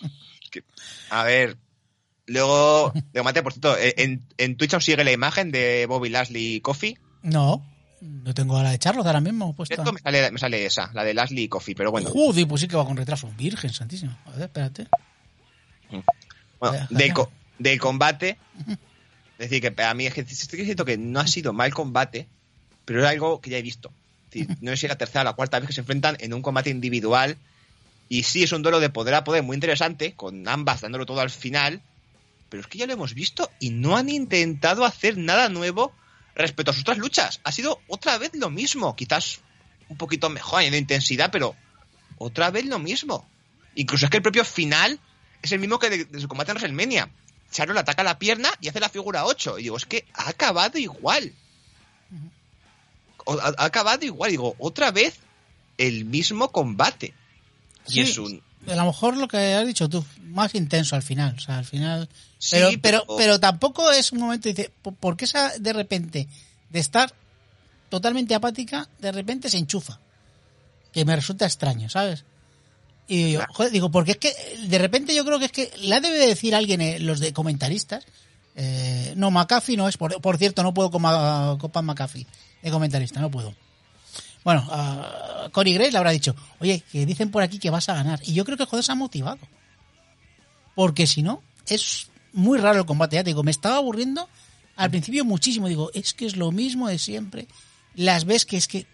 A 1.15 1.23
ver, 1.23 1.57
luego, 2.27 2.93
de 3.13 3.23
mate, 3.23 3.43
por 3.43 3.53
cierto, 3.53 3.77
eh, 3.79 3.95
en, 3.99 4.27
en 4.37 4.57
Twitch 4.57 4.75
os 4.75 4.85
sigue 4.85 5.05
la 5.05 5.13
imagen 5.13 5.53
de 5.53 5.87
Bobby 5.87 6.09
Lashley 6.09 6.57
y 6.57 6.61
Coffee. 6.61 6.99
No, 7.23 7.65
no 8.01 8.35
tengo 8.35 8.61
la 8.63 8.71
de 8.73 8.79
Charlos 8.79 9.07
ahora 9.07 9.21
mismo 9.21 9.55
puesta. 9.55 9.77
Esto 9.77 9.93
me 9.93 10.01
sale, 10.01 10.31
me 10.33 10.39
sale 10.39 10.67
esa, 10.67 10.91
la 10.93 11.05
de 11.05 11.15
Lashley 11.15 11.45
y 11.45 11.49
Coffee, 11.49 11.75
pero 11.77 11.91
bueno. 11.93 12.11
Joder, 12.11 12.49
pues 12.49 12.63
sí 12.63 12.69
que 12.69 12.77
va 12.77 12.85
con 12.85 12.97
retraso. 12.97 13.31
Virgen 13.37 13.73
santísima. 13.73 14.19
A 14.27 14.31
ver, 14.33 14.43
espérate. 14.43 14.89
Bueno, 16.61 16.77
de, 16.91 16.95
vaya. 16.97 17.15
co- 17.15 17.31
de 17.59 17.79
combate, 17.79 18.39
es 19.39 19.39
decir, 19.39 19.61
que 19.61 19.71
para 19.71 19.95
mí 19.95 20.07
es 20.07 20.15
que 20.15 20.23
estoy 20.23 20.59
diciendo 20.59 20.85
que 20.85 20.97
no 20.99 21.21
ha 21.21 21.27
sido 21.27 21.53
mal 21.53 21.73
combate, 21.73 22.27
pero 22.85 23.03
es 23.05 23.09
algo 23.09 23.41
que 23.41 23.51
ya 23.51 23.59
he 23.59 23.63
visto. 23.63 23.93
Es 24.33 24.47
decir, 24.49 24.57
no 24.63 24.71
sé 24.73 24.77
si 24.79 24.87
es 24.87 24.91
la 24.91 24.99
tercera 24.99 25.21
o 25.21 25.25
la 25.25 25.33
cuarta 25.35 25.61
vez 25.61 25.69
que 25.69 25.75
se 25.75 25.81
enfrentan 25.83 26.17
en 26.19 26.35
un 26.35 26.43
combate 26.43 26.71
individual. 26.71 27.37
Y 28.09 28.23
sí, 28.25 28.43
es 28.43 28.53
un 28.53 28.63
duelo 28.63 28.81
de 28.81 28.91
poder 28.91 29.15
a 29.15 29.25
poder 29.25 29.43
muy 29.43 29.55
interesante, 29.55 30.15
con 30.15 30.47
ambas 30.49 30.81
dándolo 30.83 31.07
todo 31.07 31.21
al 31.21 31.31
final. 31.31 31.83
Pero 32.51 32.61
es 32.61 32.67
que 32.67 32.79
ya 32.79 32.87
lo 32.87 32.93
hemos 32.93 33.15
visto 33.15 33.51
y 33.59 33.71
no 33.71 33.97
han 33.97 34.09
intentado 34.09 34.85
hacer 34.85 35.17
nada 35.17 35.49
nuevo 35.49 35.93
respecto 36.35 36.71
a 36.71 36.75
sus 36.75 36.83
otras 36.83 36.99
luchas. 36.99 37.41
Ha 37.45 37.51
sido 37.53 37.81
otra 37.89 38.19
vez 38.19 38.31
lo 38.35 38.51
mismo. 38.51 38.95
Quizás 38.95 39.41
un 39.89 39.97
poquito 39.97 40.29
mejor, 40.31 40.61
añadiendo 40.61 40.79
intensidad, 40.79 41.31
pero 41.33 41.57
otra 42.19 42.51
vez 42.51 42.67
lo 42.67 42.79
mismo. 42.79 43.29
Incluso 43.75 44.05
es 44.07 44.11
que 44.11 44.19
el 44.19 44.23
propio 44.23 44.45
final 44.45 45.01
es 45.43 45.51
el 45.53 45.59
mismo 45.59 45.79
que 45.79 45.91
de, 45.91 46.05
de 46.05 46.21
su 46.21 46.29
combate 46.29 46.53
en 46.53 46.57
WrestleMania. 46.59 47.11
Charlo 47.51 47.75
le 47.75 47.81
ataca 47.81 48.03
la 48.05 48.19
pierna 48.19 48.51
y 48.61 48.69
hace 48.69 48.81
la 48.81 48.89
figura 48.89 49.25
8. 49.25 49.59
Y 49.59 49.65
digo, 49.65 49.77
es 49.77 49.87
que 49.87 50.05
ha 50.15 50.29
acabado 50.29 50.79
igual. 50.79 51.33
O- 53.25 53.39
Ha, 53.41 53.55
ha 53.59 53.65
acabado 53.65 54.05
igual. 54.05 54.31
Digo, 54.31 54.55
otra 54.59 54.91
vez 54.91 55.19
el 55.79 56.05
mismo 56.05 56.53
combate. 56.53 57.15
Y 57.89 57.93
Sí, 57.93 58.01
es 58.01 58.19
un. 58.19 58.43
A 58.67 58.75
lo 58.77 58.87
mejor 58.87 59.17
lo 59.19 59.29
que 59.29 59.37
has 59.55 59.67
dicho 59.67 59.89
tú, 59.89 60.05
más 60.23 60.55
intenso 60.55 60.97
al 60.97 61.03
final. 61.03 61.35
O 61.37 61.41
sea, 61.41 61.59
al 61.59 61.65
final. 61.67 62.09
Sí, 62.39 62.57
Pero, 62.57 62.69
pero, 62.81 63.05
pero- 63.07 63.17
pero 63.17 63.41
tampoco 63.41 63.91
es 63.91 64.11
un 64.13 64.21
momento, 64.21 64.49
dice, 64.49 64.71
¿por- 64.83 64.95
¿por 64.95 65.17
qué 65.17 65.27
esa 65.27 65.53
de 65.59 65.73
repente, 65.73 66.29
de 66.71 66.79
estar 66.81 67.13
totalmente 67.91 68.35
apática, 68.35 68.89
de 68.99 69.13
repente 69.13 69.49
se 69.51 69.59
enchufa? 69.59 70.01
Que 70.93 71.05
me 71.05 71.15
resulta 71.17 71.45
extraño, 71.45 71.89
¿sabes? 71.91 72.25
Y 73.07 73.33
yo, 73.33 73.43
joder, 73.51 73.71
digo, 73.71 73.91
porque 73.91 74.13
es 74.13 74.17
que 74.19 74.35
de 74.67 74.79
repente 74.79 75.15
yo 75.15 75.25
creo 75.27 75.39
que 75.39 75.45
es 75.47 75.53
que 75.53 75.71
la 75.83 76.01
debe 76.01 76.17
de 76.19 76.29
decir 76.29 76.55
alguien, 76.55 76.81
eh, 76.81 76.99
los 77.01 77.21
de 77.21 77.33
comentaristas. 77.33 78.05
eh, 78.57 79.13
no, 79.17 79.31
McAfee 79.33 79.77
no 79.77 79.89
es, 79.89 79.97
por, 79.99 80.21
por 80.23 80.39
cierto, 80.39 80.63
no 80.63 80.73
puedo 80.73 80.91
con, 80.91 81.03
con 81.59 81.85
McAfee 81.85 82.25
de 82.63 82.71
comentarista, 82.71 83.21
no 83.21 83.31
puedo. 83.31 83.53
Bueno, 84.45 84.67
a 84.71 85.49
Cory 85.53 85.73
Grace 85.73 85.93
le 85.93 85.99
habrá 85.99 86.11
dicho, 86.11 86.37
oye, 86.61 86.83
que 86.93 87.07
dicen 87.07 87.31
por 87.31 87.43
aquí 87.43 87.59
que 87.59 87.71
vas 87.71 87.89
a 87.89 87.95
ganar. 87.95 88.21
Y 88.25 88.35
yo 88.35 88.45
creo 88.45 88.59
que 88.59 88.67
joder 88.67 88.85
se 88.85 88.93
ha 88.93 88.95
motivado. 88.95 89.39
Porque 90.75 91.07
si 91.07 91.23
no, 91.23 91.43
es 91.67 92.09
muy 92.33 92.59
raro 92.59 92.81
el 92.81 92.87
combate. 92.87 93.17
Ya 93.17 93.25
te 93.25 93.31
digo, 93.31 93.43
me 93.43 93.51
estaba 93.51 93.77
aburriendo 93.77 94.29
al 94.77 94.91
principio 94.91 95.25
muchísimo. 95.25 95.69
Digo, 95.69 95.91
es 95.95 96.13
que 96.13 96.27
es 96.27 96.37
lo 96.37 96.53
mismo 96.53 96.89
de 96.89 96.99
siempre. 96.99 97.49
Las 97.95 98.25
ves 98.25 98.45
que 98.45 98.57
es 98.57 98.69
que, 98.69 98.87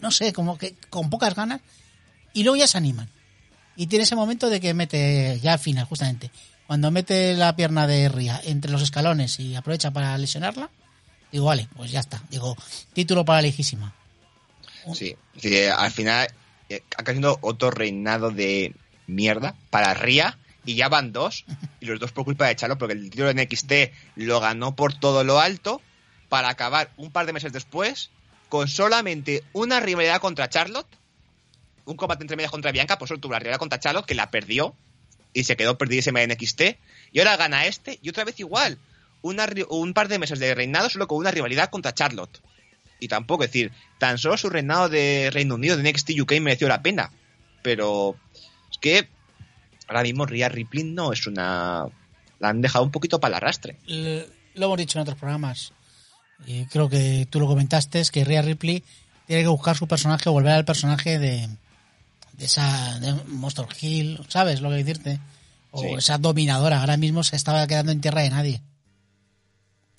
no 0.00 0.10
sé, 0.10 0.32
como 0.32 0.56
que 0.56 0.74
con 0.88 1.10
pocas 1.10 1.34
ganas. 1.34 1.60
Y 2.32 2.44
luego 2.44 2.56
ya 2.56 2.66
se 2.66 2.78
animan. 2.78 3.10
Y 3.76 3.86
tiene 3.88 4.04
ese 4.04 4.16
momento 4.16 4.48
de 4.48 4.60
que 4.60 4.74
mete, 4.74 5.38
ya 5.42 5.54
al 5.54 5.58
final, 5.58 5.84
justamente, 5.84 6.30
cuando 6.66 6.90
mete 6.90 7.34
la 7.34 7.54
pierna 7.56 7.86
de 7.86 8.08
Ria 8.08 8.40
entre 8.44 8.70
los 8.70 8.82
escalones 8.82 9.38
y 9.40 9.54
aprovecha 9.54 9.90
para 9.90 10.16
lesionarla, 10.16 10.70
digo, 11.30 11.46
vale, 11.46 11.68
pues 11.76 11.90
ya 11.90 12.00
está. 12.00 12.22
Digo, 12.30 12.56
título 12.92 13.24
para 13.24 13.42
lejísima. 13.42 13.94
Sí, 14.94 15.16
sí, 15.38 15.64
al 15.64 15.90
final 15.90 16.28
eh, 16.68 16.82
ha 16.96 17.02
caído 17.02 17.38
otro 17.40 17.70
reinado 17.70 18.30
de 18.30 18.74
mierda 19.06 19.54
para 19.70 19.94
Ria 19.94 20.38
y 20.64 20.74
ya 20.74 20.88
van 20.88 21.12
dos 21.12 21.44
y 21.80 21.86
los 21.86 22.00
dos 22.00 22.12
por 22.12 22.24
culpa 22.24 22.46
de 22.46 22.56
Charlo 22.56 22.78
porque 22.78 22.94
el 22.94 23.10
título 23.10 23.32
de 23.32 23.44
NXT 23.44 23.72
lo 24.16 24.40
ganó 24.40 24.74
por 24.74 24.94
todo 24.94 25.24
lo 25.24 25.40
alto 25.40 25.80
para 26.28 26.48
acabar 26.48 26.90
un 26.96 27.10
par 27.10 27.26
de 27.26 27.32
meses 27.32 27.52
después 27.52 28.10
con 28.48 28.68
solamente 28.68 29.44
una 29.52 29.80
rivalidad 29.80 30.20
contra 30.20 30.48
Charlotte, 30.48 30.86
un 31.84 31.96
combate 31.96 32.22
entre 32.22 32.36
medias 32.36 32.50
contra 32.50 32.72
Bianca, 32.72 32.98
por 32.98 33.06
eso 33.06 33.18
tuvo 33.18 33.32
la 33.32 33.38
rivalidad 33.38 33.58
contra 33.58 33.80
Charlotte 33.80 34.06
que 34.06 34.14
la 34.14 34.30
perdió 34.30 34.74
y 35.32 35.44
se 35.44 35.56
quedó 35.56 35.78
perdidísima 35.78 36.22
en 36.22 36.30
NXT 36.30 36.62
y 37.12 37.18
ahora 37.18 37.36
gana 37.36 37.66
este 37.66 37.98
y 38.02 38.08
otra 38.08 38.24
vez 38.24 38.38
igual, 38.40 38.78
una, 39.22 39.46
un 39.68 39.94
par 39.94 40.08
de 40.08 40.18
meses 40.18 40.38
de 40.38 40.54
reinado 40.54 40.90
solo 40.90 41.06
con 41.06 41.18
una 41.18 41.30
rivalidad 41.30 41.70
contra 41.70 41.94
Charlotte 41.94 42.40
y 43.02 43.08
tampoco, 43.08 43.44
es 43.44 43.50
decir, 43.50 43.72
tan 43.98 44.16
solo 44.18 44.36
su 44.36 44.48
reinado 44.48 44.88
de 44.88 45.30
Reino 45.32 45.56
Unido 45.56 45.76
de 45.76 45.90
NXT 45.90 46.10
UK 46.20 46.32
mereció 46.40 46.68
la 46.68 46.82
pena. 46.82 47.10
Pero 47.62 48.16
es 48.70 48.78
que 48.78 49.08
ahora 49.88 50.02
mismo 50.02 50.24
Rhea 50.26 50.48
Ripley 50.48 50.84
no 50.84 51.12
es 51.12 51.26
una... 51.26 51.86
La 52.38 52.48
han 52.48 52.60
dejado 52.60 52.84
un 52.84 52.90
poquito 52.90 53.20
para 53.20 53.36
el 53.36 53.42
arrastre. 53.42 53.76
Lo 53.86 54.66
hemos 54.66 54.78
dicho 54.78 54.98
en 54.98 55.02
otros 55.02 55.18
programas. 55.18 55.72
Y 56.46 56.64
creo 56.66 56.88
que 56.88 57.26
tú 57.30 57.38
lo 57.40 57.46
comentaste, 57.46 58.00
es 58.00 58.10
que 58.10 58.24
Rhea 58.24 58.42
Ripley 58.42 58.82
tiene 59.26 59.42
que 59.42 59.48
buscar 59.48 59.76
su 59.76 59.86
personaje 59.86 60.28
o 60.28 60.32
volver 60.32 60.52
al 60.52 60.64
personaje 60.64 61.18
de, 61.18 61.48
de 62.32 62.44
esa 62.44 62.98
de 63.00 63.14
Monster 63.28 63.66
Hill, 63.80 64.20
¿sabes 64.28 64.60
lo 64.60 64.70
que 64.70 64.76
decirte? 64.76 65.20
O 65.70 65.80
Sí. 65.82 65.88
esa 65.98 66.18
dominadora. 66.18 66.80
Ahora 66.80 66.96
mismo 66.96 67.22
se 67.22 67.36
estaba 67.36 67.66
quedando 67.66 67.92
en 67.92 68.00
tierra 68.00 68.22
de 68.22 68.30
nadie. 68.30 68.62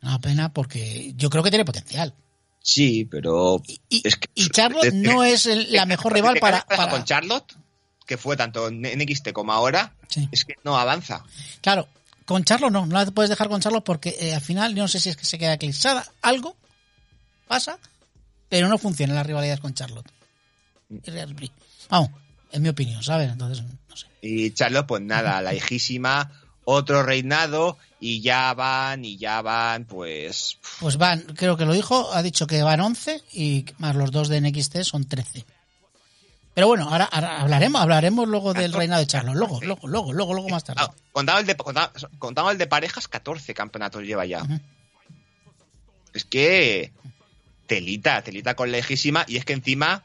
Una 0.02 0.20
pena 0.20 0.54
porque 0.54 1.14
yo 1.16 1.30
creo 1.30 1.44
que 1.44 1.50
tiene 1.50 1.66
potencial. 1.66 2.14
Sí, 2.66 3.06
pero... 3.06 3.62
Y, 3.68 3.80
y, 3.90 4.08
Es 4.08 4.16
que- 4.16 4.30
y 4.34 4.48
Charlotte 4.50 4.86
es- 4.86 4.94
no 4.96 5.24
es 5.24 5.46
el- 5.46 5.72
la 5.72 5.86
mejor 5.86 6.14
rival 6.14 6.38
para... 6.40 6.62
Con 6.90 7.04
Charlotte, 7.04 7.54
que 8.08 8.18
fue 8.18 8.36
tanto 8.38 8.70
en 8.70 8.82
NXT 8.82 9.32
como 9.34 9.52
ahora, 9.54 9.94
Sí. 10.08 10.28
es 10.32 10.46
que 10.46 10.56
no 10.64 10.78
avanza. 10.78 11.24
Claro, 11.62 11.88
con 12.26 12.44
Charlo 12.46 12.70
no, 12.70 12.86
no 12.86 12.96
la 13.04 13.06
puedes 13.12 13.30
dejar 13.30 13.50
con 13.50 13.60
Charlo 13.62 13.84
porque 13.84 14.16
eh, 14.20 14.34
al 14.34 14.42
final, 14.42 14.74
yo 14.76 14.84
no 14.84 14.88
sé 14.88 15.00
si 15.00 15.10
es 15.10 15.18
que 15.18 15.26
se 15.26 15.38
queda 15.38 15.54
eclipsada, 15.54 16.06
algo 16.22 16.56
pasa, 17.48 17.78
pero 18.50 18.68
no 18.70 18.78
funciona 18.78 19.14
las 19.14 19.26
rivalidades 19.28 19.60
con 19.60 19.74
Charlotte. 19.74 20.10
Ripley. 20.90 21.52
Vamos, 21.90 22.12
en 22.52 22.62
mi 22.62 22.70
opinión, 22.70 23.04
¿sabes? 23.04 23.30
Entonces, 23.32 23.64
no 23.90 23.96
sé. 23.98 24.08
Y 24.22 24.52
Charlotte, 24.52 24.88
pues 24.88 25.02
nada, 25.02 25.42
la 25.42 25.54
hijísima, 25.54 26.32
otro 26.66 27.04
reinado, 27.04 27.78
y 28.04 28.20
ya 28.20 28.54
van, 28.54 29.06
y 29.06 29.16
ya 29.16 29.42
van, 29.42 29.86
pues... 29.86 30.58
Pues 30.82 30.98
van, 30.98 31.22
creo 31.22 31.56
que 31.56 31.64
lo 31.64 31.72
dijo, 31.72 32.14
ha 32.14 32.22
dicho 32.22 32.48
que 32.48 32.62
van 32.62 32.82
11 32.82 33.24
y 33.32 33.66
más 33.78 33.96
los 33.96 34.12
dos 34.12 34.28
de 34.28 34.42
NXT 34.42 34.82
son 34.82 35.08
13. 35.08 35.46
Pero 36.54 36.68
bueno, 36.68 36.90
ahora, 36.90 37.06
ahora 37.06 37.40
hablaremos, 37.40 37.82
hablaremos 37.82 38.28
luego 38.28 38.54
del 38.54 38.74
reinado 38.74 39.00
de 39.00 39.08
Charlotte, 39.08 39.36
luego, 39.36 39.62
luego, 39.62 39.88
luego, 39.88 40.12
luego, 40.12 40.34
luego 40.34 40.50
más 40.50 40.66
tarde. 40.66 40.82
Ah, 40.84 40.94
contado, 41.14 41.40
el 41.40 41.46
de, 41.46 41.56
contado, 41.56 41.92
contado 42.20 42.52
el 42.52 42.58
de 42.58 42.68
parejas, 42.68 43.08
14 43.08 43.54
campeonatos 43.54 44.04
lleva 44.04 44.26
ya. 44.26 44.44
Es 46.14 46.26
que 46.26 46.92
telita, 47.68 48.22
telita 48.22 48.56
con 48.56 48.70
lejísima 48.70 49.24
y 49.30 49.38
es 49.38 49.46
que 49.46 49.54
encima 49.54 50.04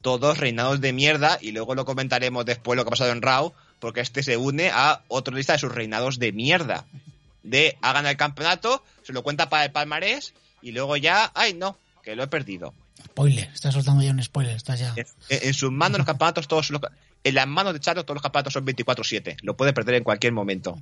todos 0.00 0.38
reinados 0.38 0.80
de 0.80 0.92
mierda 0.92 1.38
y 1.40 1.50
luego 1.50 1.74
lo 1.74 1.84
comentaremos 1.84 2.44
después 2.44 2.76
lo 2.76 2.84
que 2.84 2.88
ha 2.88 2.90
pasado 2.90 3.10
en 3.10 3.20
Raw 3.20 3.52
porque 3.80 4.00
este 4.00 4.22
se 4.22 4.36
une 4.36 4.70
a 4.72 5.02
otra 5.08 5.34
lista 5.34 5.52
de 5.52 5.58
sus 5.58 5.72
reinados 5.72 6.18
de 6.18 6.32
mierda. 6.32 6.84
De 7.42 7.76
hagan 7.80 8.06
el 8.06 8.16
campeonato, 8.16 8.84
se 9.02 9.12
lo 9.12 9.22
cuenta 9.22 9.48
para 9.48 9.64
el 9.64 9.72
palmarés 9.72 10.34
y 10.60 10.72
luego 10.72 10.96
ya, 10.96 11.30
ay 11.34 11.54
no, 11.54 11.78
que 12.02 12.16
lo 12.16 12.22
he 12.22 12.26
perdido. 12.26 12.74
Spoiler, 13.04 13.48
está 13.54 13.70
soltando 13.70 14.02
ya 14.02 14.10
un 14.10 14.22
spoiler, 14.22 14.56
está 14.56 14.74
ya. 14.74 14.92
En, 14.96 15.06
en 15.28 15.54
sus 15.54 15.70
manos 15.70 15.98
los 15.98 16.06
campeonatos 16.06 16.48
todos 16.48 16.70
los, 16.70 16.82
en 17.24 17.34
las 17.34 17.46
manos 17.46 17.72
de 17.72 17.80
Charlo 17.80 18.04
todos 18.04 18.16
los 18.16 18.22
campeonatos 18.22 18.52
son 18.52 18.66
24-7. 18.66 19.36
Lo 19.42 19.56
puede 19.56 19.72
perder 19.72 19.96
en 19.96 20.04
cualquier 20.04 20.32
momento. 20.32 20.78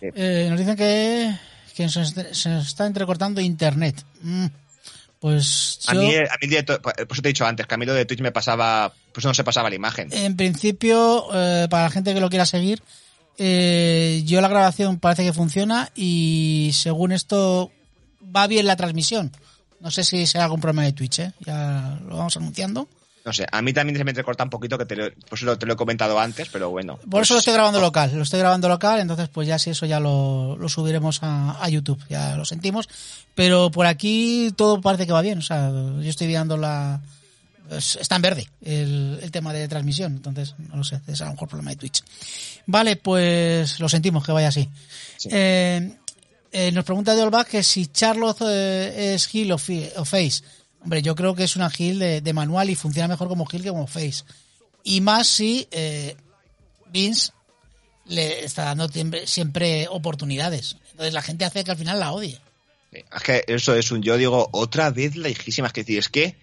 Eh, 0.00 0.46
nos 0.50 0.58
dicen 0.58 0.76
que, 0.76 1.34
que 1.74 1.88
se, 1.88 2.34
se 2.34 2.58
está 2.58 2.86
entrecortando 2.86 3.40
internet. 3.40 4.04
Mm, 4.20 4.46
Pues 5.22 5.78
A 5.86 5.94
yo, 5.94 6.00
mí, 6.00 6.16
a 6.16 6.20
mí 6.22 6.26
el 6.40 6.50
directo, 6.50 6.82
por 6.82 6.92
eso 6.98 7.22
te 7.22 7.28
he 7.28 7.32
dicho 7.32 7.46
antes, 7.46 7.64
que 7.68 7.74
a 7.76 7.78
mí 7.78 7.86
lo 7.86 7.94
de 7.94 8.04
Twitch 8.04 8.22
me 8.22 8.32
pasaba, 8.32 8.92
pues 9.12 9.24
no 9.24 9.32
se 9.32 9.44
pasaba 9.44 9.70
la 9.70 9.76
imagen. 9.76 10.12
en 10.12 10.36
principio, 10.36 11.28
eh, 11.32 11.68
para 11.70 11.84
la 11.84 11.90
gente 11.90 12.12
que 12.12 12.18
lo 12.18 12.28
quiera 12.28 12.44
seguir, 12.44 12.82
eh, 13.38 14.24
yo 14.26 14.40
la 14.40 14.48
grabación 14.48 14.98
parece 14.98 15.22
que 15.22 15.32
funciona 15.32 15.92
y 15.94 16.72
según 16.74 17.12
esto 17.12 17.70
va 18.34 18.48
bien 18.48 18.66
la 18.66 18.74
transmisión. 18.74 19.30
No 19.78 19.92
sé 19.92 20.02
si 20.02 20.26
será 20.26 20.42
algún 20.46 20.60
problema 20.60 20.82
de 20.82 20.92
Twitch, 20.92 21.20
¿eh? 21.20 21.32
ya 21.46 22.00
lo 22.04 22.16
vamos 22.16 22.36
anunciando. 22.36 22.88
No 23.24 23.32
sé, 23.32 23.46
a 23.52 23.62
mí 23.62 23.72
también 23.72 23.96
se 23.96 24.02
me 24.02 24.10
entrecorta 24.10 24.42
un 24.42 24.50
poquito, 24.50 24.76
que 24.76 24.84
te 24.84 24.96
lo, 24.96 25.04
pues 25.28 25.42
lo, 25.42 25.56
te 25.56 25.64
lo 25.64 25.74
he 25.74 25.76
comentado 25.76 26.18
antes, 26.18 26.48
pero 26.50 26.70
bueno. 26.70 26.96
Por 26.96 27.08
pues- 27.08 27.22
eso 27.28 27.34
lo 27.34 27.38
estoy 27.38 27.54
grabando 27.54 27.80
local, 27.80 28.10
lo 28.14 28.22
estoy 28.24 28.40
grabando 28.40 28.68
local, 28.68 28.98
entonces 28.98 29.28
pues 29.28 29.46
ya 29.46 29.58
si 29.60 29.70
eso 29.70 29.86
ya 29.86 30.00
lo, 30.00 30.56
lo 30.56 30.68
subiremos 30.68 31.22
a, 31.22 31.62
a 31.62 31.68
YouTube, 31.68 32.02
ya 32.08 32.36
lo 32.36 32.44
sentimos. 32.44 32.88
Pero 33.36 33.70
por 33.70 33.86
aquí 33.86 34.52
todo 34.56 34.80
parece 34.80 35.06
que 35.06 35.12
va 35.12 35.22
bien, 35.22 35.38
o 35.38 35.42
sea, 35.42 35.70
yo 35.70 36.02
estoy 36.10 36.26
viendo 36.26 36.56
la... 36.56 37.00
es- 37.70 37.94
Está 37.96 38.16
en 38.16 38.22
verde 38.22 38.48
el, 38.60 39.20
el 39.22 39.30
tema 39.30 39.52
de 39.52 39.68
transmisión, 39.68 40.14
entonces 40.16 40.56
no 40.58 40.76
lo 40.76 40.82
sé, 40.84 41.00
es 41.06 41.20
a 41.20 41.26
lo 41.26 41.32
mejor 41.32 41.48
problema 41.48 41.70
de 41.70 41.76
Twitch. 41.76 42.02
Vale, 42.66 42.96
pues 42.96 43.78
lo 43.78 43.88
sentimos 43.88 44.24
que 44.26 44.32
vaya 44.32 44.48
así. 44.48 44.68
Sí. 45.16 45.28
Eh, 45.30 45.92
eh, 46.50 46.72
nos 46.72 46.84
pregunta 46.84 47.14
de 47.14 47.22
Olbach 47.22 47.46
que 47.46 47.62
si 47.62 47.86
Charlotte 47.86 48.42
eh, 48.48 49.14
es 49.14 49.32
heel 49.32 49.52
o 49.52 49.58
face. 49.58 50.42
Hombre, 50.82 51.02
yo 51.02 51.14
creo 51.14 51.34
que 51.34 51.44
es 51.44 51.56
una 51.56 51.70
heel 51.70 51.98
de, 51.98 52.32
manual 52.32 52.70
y 52.70 52.74
funciona 52.74 53.08
mejor 53.08 53.28
como 53.28 53.46
heel 53.50 53.62
que 53.62 53.68
como 53.68 53.86
face. 53.86 54.24
Y 54.82 55.00
más 55.00 55.28
si 55.28 55.68
eh, 55.70 56.16
Vince 56.90 57.32
le 58.06 58.44
está 58.44 58.64
dando 58.64 58.88
siempre, 59.24 59.86
oportunidades. 59.88 60.76
Entonces 60.90 61.14
la 61.14 61.22
gente 61.22 61.44
hace 61.44 61.62
que 61.62 61.70
al 61.70 61.76
final 61.76 62.00
la 62.00 62.12
odie. 62.12 62.40
Es 62.90 63.22
que 63.22 63.44
eso 63.46 63.74
es 63.74 63.90
un, 63.92 64.02
yo 64.02 64.16
digo, 64.16 64.48
otra 64.52 64.90
vez 64.90 65.16
lejísima. 65.16 65.68
Es 65.68 65.72
que 65.72 65.82
decir, 65.82 65.98
es 65.98 66.08
que 66.08 66.36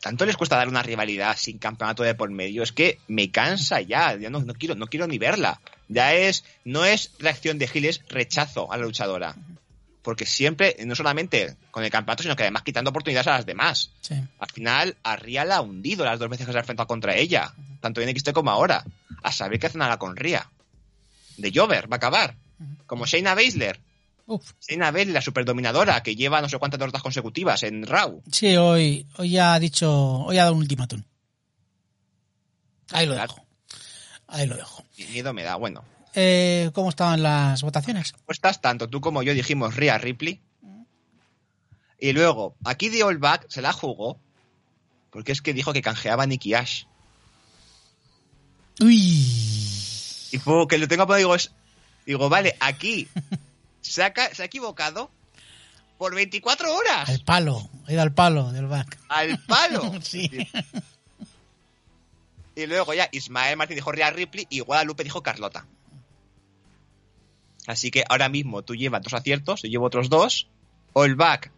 tanto 0.00 0.24
les 0.24 0.36
cuesta 0.36 0.56
dar 0.56 0.68
una 0.68 0.82
rivalidad 0.82 1.36
sin 1.36 1.58
campeonato 1.58 2.04
de 2.04 2.14
por 2.14 2.30
medio, 2.30 2.62
es 2.62 2.72
que 2.72 3.00
me 3.08 3.30
cansa 3.30 3.80
ya, 3.80 4.16
ya 4.16 4.30
no, 4.30 4.40
no 4.40 4.54
quiero, 4.54 4.76
no 4.76 4.86
quiero 4.86 5.06
ni 5.06 5.18
verla. 5.18 5.60
Ya 5.88 6.14
es, 6.14 6.44
no 6.64 6.84
es 6.84 7.10
reacción 7.18 7.58
de 7.58 7.66
Gil, 7.66 7.86
es 7.86 8.02
rechazo 8.08 8.70
a 8.72 8.76
la 8.76 8.84
luchadora. 8.84 9.34
Porque 10.02 10.24
siempre, 10.26 10.76
no 10.86 10.94
solamente 10.94 11.56
con 11.70 11.84
el 11.84 11.90
campeonato, 11.90 12.22
sino 12.22 12.36
que 12.36 12.44
además 12.44 12.62
quitando 12.62 12.90
oportunidades 12.90 13.26
a 13.26 13.32
las 13.32 13.46
demás. 13.46 13.90
Sí. 14.00 14.14
Al 14.38 14.50
final, 14.50 14.96
a 15.02 15.16
Ria 15.16 15.44
la 15.44 15.56
ha 15.56 15.60
hundido 15.60 16.04
las 16.04 16.18
dos 16.18 16.28
veces 16.28 16.46
que 16.46 16.52
se 16.52 16.58
ha 16.58 16.60
enfrentado 16.60 16.86
contra 16.86 17.14
ella, 17.16 17.52
tanto 17.80 18.00
en 18.00 18.16
XT 18.16 18.32
como 18.32 18.50
ahora. 18.50 18.84
A 19.22 19.32
saber 19.32 19.58
qué 19.58 19.66
hacen 19.66 19.82
ahora 19.82 19.98
con 19.98 20.16
Ria. 20.16 20.48
De 21.36 21.52
Jover, 21.54 21.90
va 21.92 21.96
a 21.96 21.98
acabar. 21.98 22.36
Como 22.86 23.04
Shayna 23.06 23.34
Baszler. 23.34 23.80
Uf. 24.26 24.52
Shayna 24.66 24.90
Baszler, 24.92 25.08
la 25.14 25.20
superdominadora, 25.22 26.02
que 26.02 26.14
lleva 26.16 26.40
no 26.40 26.48
sé 26.48 26.58
cuántas 26.58 26.78
derrotas 26.78 27.02
consecutivas 27.02 27.62
en 27.64 27.84
Raw. 27.86 28.22
Sí, 28.30 28.56
hoy, 28.56 29.06
hoy 29.16 29.36
ha 29.38 29.58
dicho, 29.58 29.90
hoy 29.92 30.38
ha 30.38 30.42
dado 30.44 30.54
un 30.54 30.60
ultimátum. 30.62 31.02
Ahí 32.92 33.06
lo 33.06 33.14
Claro. 33.14 33.34
dejo. 33.34 33.46
Ahí 34.28 34.46
lo 34.46 34.56
dejo. 34.56 34.84
Y 34.96 35.04
miedo 35.04 35.32
me 35.32 35.42
da. 35.42 35.56
Bueno, 35.56 35.84
Eh, 36.20 36.72
¿Cómo 36.74 36.88
estaban 36.88 37.22
las 37.22 37.62
votaciones? 37.62 38.12
apuestas, 38.12 38.60
tanto 38.60 38.88
tú 38.88 39.00
como 39.00 39.22
yo 39.22 39.34
dijimos 39.34 39.76
Rhea 39.76 39.98
Ripley. 39.98 40.42
Y 42.00 42.12
luego, 42.12 42.56
aquí 42.64 42.90
The 42.90 43.04
Old 43.04 43.20
Back 43.20 43.46
se 43.48 43.62
la 43.62 43.72
jugó. 43.72 44.18
Porque 45.10 45.30
es 45.30 45.42
que 45.42 45.54
dijo 45.54 45.72
que 45.72 45.80
canjeaba 45.80 46.24
a 46.24 46.26
Nicky 46.26 46.54
Ash. 46.54 46.86
Uy. 48.80 48.96
Y 50.32 50.38
fue 50.42 50.66
que 50.66 50.78
lo 50.78 50.88
tengo 50.88 51.06
digo, 51.14 51.36
es, 51.36 51.52
digo, 52.04 52.28
vale, 52.28 52.56
aquí 52.58 53.06
se 53.80 54.02
ha, 54.02 54.12
se 54.34 54.42
ha 54.42 54.46
equivocado 54.46 55.12
por 55.98 56.16
24 56.16 56.74
horas. 56.74 57.08
Al 57.08 57.20
palo. 57.20 57.70
Ido 57.86 58.02
al 58.02 58.12
palo 58.12 58.50
del 58.50 58.66
back. 58.66 58.98
Al 59.08 59.38
palo. 59.44 59.92
Sí. 60.02 60.28
Y 62.56 62.66
luego 62.66 62.92
ya 62.92 63.08
Ismael 63.12 63.56
Martín 63.56 63.76
dijo 63.76 63.92
Rhea 63.92 64.10
Ripley 64.10 64.48
y 64.50 64.58
Guadalupe 64.58 65.04
dijo 65.04 65.22
Carlota. 65.22 65.64
Así 67.68 67.90
que 67.92 68.02
ahora 68.08 68.28
mismo 68.28 68.62
tú 68.62 68.74
llevas 68.74 69.02
dos 69.02 69.12
aciertos, 69.14 69.62
yo 69.62 69.68
llevo 69.68 69.86
otros 69.86 70.08
dos. 70.08 70.48
Olback, 70.94 71.52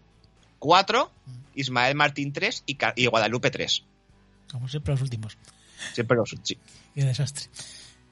cuatro. 0.59 1.11
Ismael 1.55 1.95
Martín, 1.95 2.33
tres. 2.33 2.63
Y, 2.67 2.75
Car- 2.75 2.93
y 2.97 3.07
Guadalupe, 3.07 3.51
tres. 3.51 3.85
Como 4.53 4.69
siempre 4.69 4.93
los 4.93 5.01
últimos. 5.03 5.39
Siempre 5.95 6.17
los 6.17 6.35
sí. 6.43 6.59
Qué 6.95 7.05
desastre. 7.05 7.47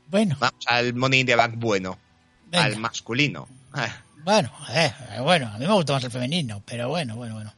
Bueno, 0.09 0.37
Vamos 0.41 0.65
al 0.69 0.95
Money 0.95 1.21
in 1.21 1.27
the 1.27 1.35
Bank 1.37 1.55
bueno. 1.57 1.99
venga. 2.51 2.65
Al 2.65 2.77
masculino. 2.79 3.47
Ah, 3.75 3.95
Bueno, 4.25 4.51
eh, 4.71 4.93
bueno, 5.23 5.49
a 5.49 5.59
mí 5.59 5.67
me 5.67 5.73
gusta 5.75 5.93
más 5.95 6.05
el 6.05 6.11
femenino, 6.11 6.63
pero 6.65 6.89
bueno, 6.89 7.17
bueno, 7.17 7.35
bueno. 7.35 7.53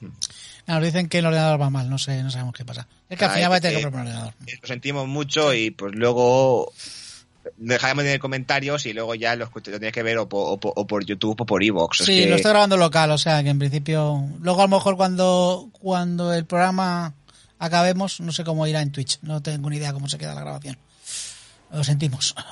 No, 0.00 0.74
nos 0.74 0.82
dicen 0.84 1.08
que 1.08 1.18
el 1.18 1.26
ordenador 1.26 1.60
va 1.60 1.70
mal, 1.70 1.88
no 1.88 1.98
sé, 1.98 2.22
no 2.22 2.30
sabemos 2.30 2.54
qué 2.54 2.64
pasa. 2.64 2.86
Es 3.08 3.18
que 3.18 3.24
al 3.24 3.30
Ah, 3.30 3.34
final 3.34 3.52
va 3.52 3.56
a 3.56 3.60
tener 3.60 3.76
que- 3.78 3.82
comprar 3.84 4.04
un 4.04 4.10
ordenador. 4.10 4.34
Lo 4.60 4.66
sentimos 4.68 5.06
mucho 5.08 5.54
y 5.54 5.70
pues 5.70 5.94
luego 5.94 6.72
dejaremos 7.56 8.04
en 8.04 8.18
comentarios 8.18 8.86
y 8.86 8.92
luego 8.92 9.14
ya 9.14 9.36
los 9.36 9.50
lo 9.54 9.60
tienes 9.62 9.92
que 9.92 10.02
ver 10.02 10.18
o 10.18 10.28
por, 10.28 10.52
o 10.54 10.56
por- 10.58 10.72
o 10.76 10.86
por 10.86 11.04
YouTube 11.04 11.40
o 11.40 11.46
por 11.46 11.62
Evox. 11.62 11.98
Sí, 12.04 12.26
lo 12.26 12.36
estoy 12.36 12.50
grabando 12.50 12.76
local, 12.76 13.10
o 13.10 13.18
sea 13.18 13.42
que 13.42 13.50
en 13.50 13.58
principio. 13.58 14.24
Luego 14.40 14.60
a 14.60 14.64
lo 14.66 14.76
mejor 14.76 14.96
cuando, 14.96 15.68
cuando 15.72 16.32
el 16.34 16.44
programa 16.44 17.14
acabemos, 17.58 18.20
no 18.20 18.32
sé 18.32 18.44
cómo 18.44 18.66
irá 18.66 18.82
en 18.82 18.92
Twitch. 18.92 19.18
No 19.22 19.42
tengo 19.42 19.70
ni 19.70 19.76
idea 19.76 19.92
cómo 19.92 20.08
se 20.08 20.18
queda 20.18 20.34
la 20.34 20.40
grabación. 20.42 20.76
Lo 21.72 21.84
sentimos. 21.84 22.34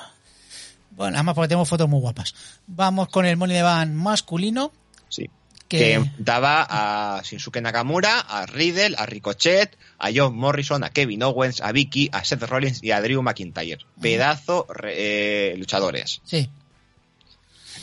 Bueno, 0.97 1.17
además 1.17 1.35
porque 1.35 1.49
tenemos 1.49 1.67
fotos 1.67 1.89
muy 1.89 1.99
guapas. 1.99 2.33
Vamos 2.67 3.09
con 3.09 3.25
el 3.25 3.35
Money 3.35 3.57
de 3.57 3.63
Van 3.63 3.93
masculino. 3.93 4.71
Sí. 5.09 5.29
Que, 5.67 5.77
que 5.79 5.93
enfrentaba 5.93 6.65
a 6.69 7.21
Shinsuke 7.23 7.59
Nakamura, 7.59 8.19
a 8.19 8.45
Riddle, 8.45 8.95
a 8.97 9.05
Ricochet, 9.05 9.75
a 9.97 10.09
John 10.13 10.35
Morrison, 10.35 10.83
a 10.83 10.91
Kevin 10.91 11.23
Owens, 11.23 11.61
a 11.61 11.71
Vicky, 11.71 12.09
a 12.11 12.23
Seth 12.23 12.43
Rollins 12.43 12.83
y 12.83 12.91
a 12.91 13.01
Drew 13.01 13.21
McIntyre. 13.23 13.79
Pedazo 13.99 14.67
eh, 14.83 15.55
luchadores. 15.57 16.21
Sí, 16.23 16.49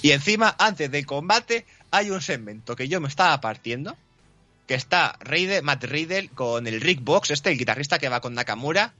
Y 0.03 0.12
encima, 0.12 0.55
antes 0.59 0.91
del 0.91 1.07
combate, 1.07 1.66
hay 1.91 2.11
un 2.11 2.20
segmento 2.20 2.76
que 2.76 2.89
yo 2.89 3.01
me 3.01 3.09
estaba 3.09 3.41
partiendo, 3.41 3.97
que 4.66 4.74
está 4.74 5.16
Riddle, 5.20 5.62
Matt 5.62 5.85
Riddle 5.85 6.28
con 6.28 6.66
el 6.66 6.80
Rick 6.80 7.03
Box, 7.03 7.30
este, 7.30 7.51
el 7.51 7.59
guitarrista 7.59 7.99
que 7.99 8.09
va 8.09 8.20
con 8.20 8.35
Nakamura, 8.35 8.95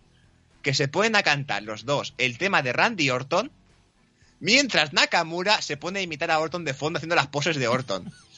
que 0.62 0.74
se 0.74 0.89
ponen 0.89 1.16
a 1.16 1.22
cantar 1.22 1.62
los 1.62 1.85
dos 1.85 2.14
el 2.18 2.39
tema 2.39 2.62
de 2.62 2.72
Randy 2.72 3.11
Orton, 3.11 3.51
mientras 4.41 4.93
Nakamura 4.93 5.61
se 5.61 5.76
pone 5.76 6.01
a 6.01 6.03
imitar 6.03 6.30
a 6.30 6.39
Orton 6.39 6.64
de 6.64 6.74
fondo 6.74 6.99
haciendo 6.99 7.16
las 7.16 7.28
poses 7.28 7.57
de 7.57 7.68
Orton. 7.68 8.12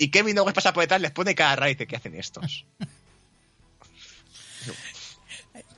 Y 0.00 0.08
Kevin 0.08 0.38
Owens 0.38 0.54
pasa 0.54 0.72
por 0.72 0.82
detrás, 0.82 0.98
les 1.02 1.10
pone 1.10 1.34
cara 1.34 1.56
rara 1.56 1.68
y 1.68 1.74
dice, 1.74 1.86
¿qué 1.86 1.96
hacen 1.96 2.14
estos? 2.14 2.64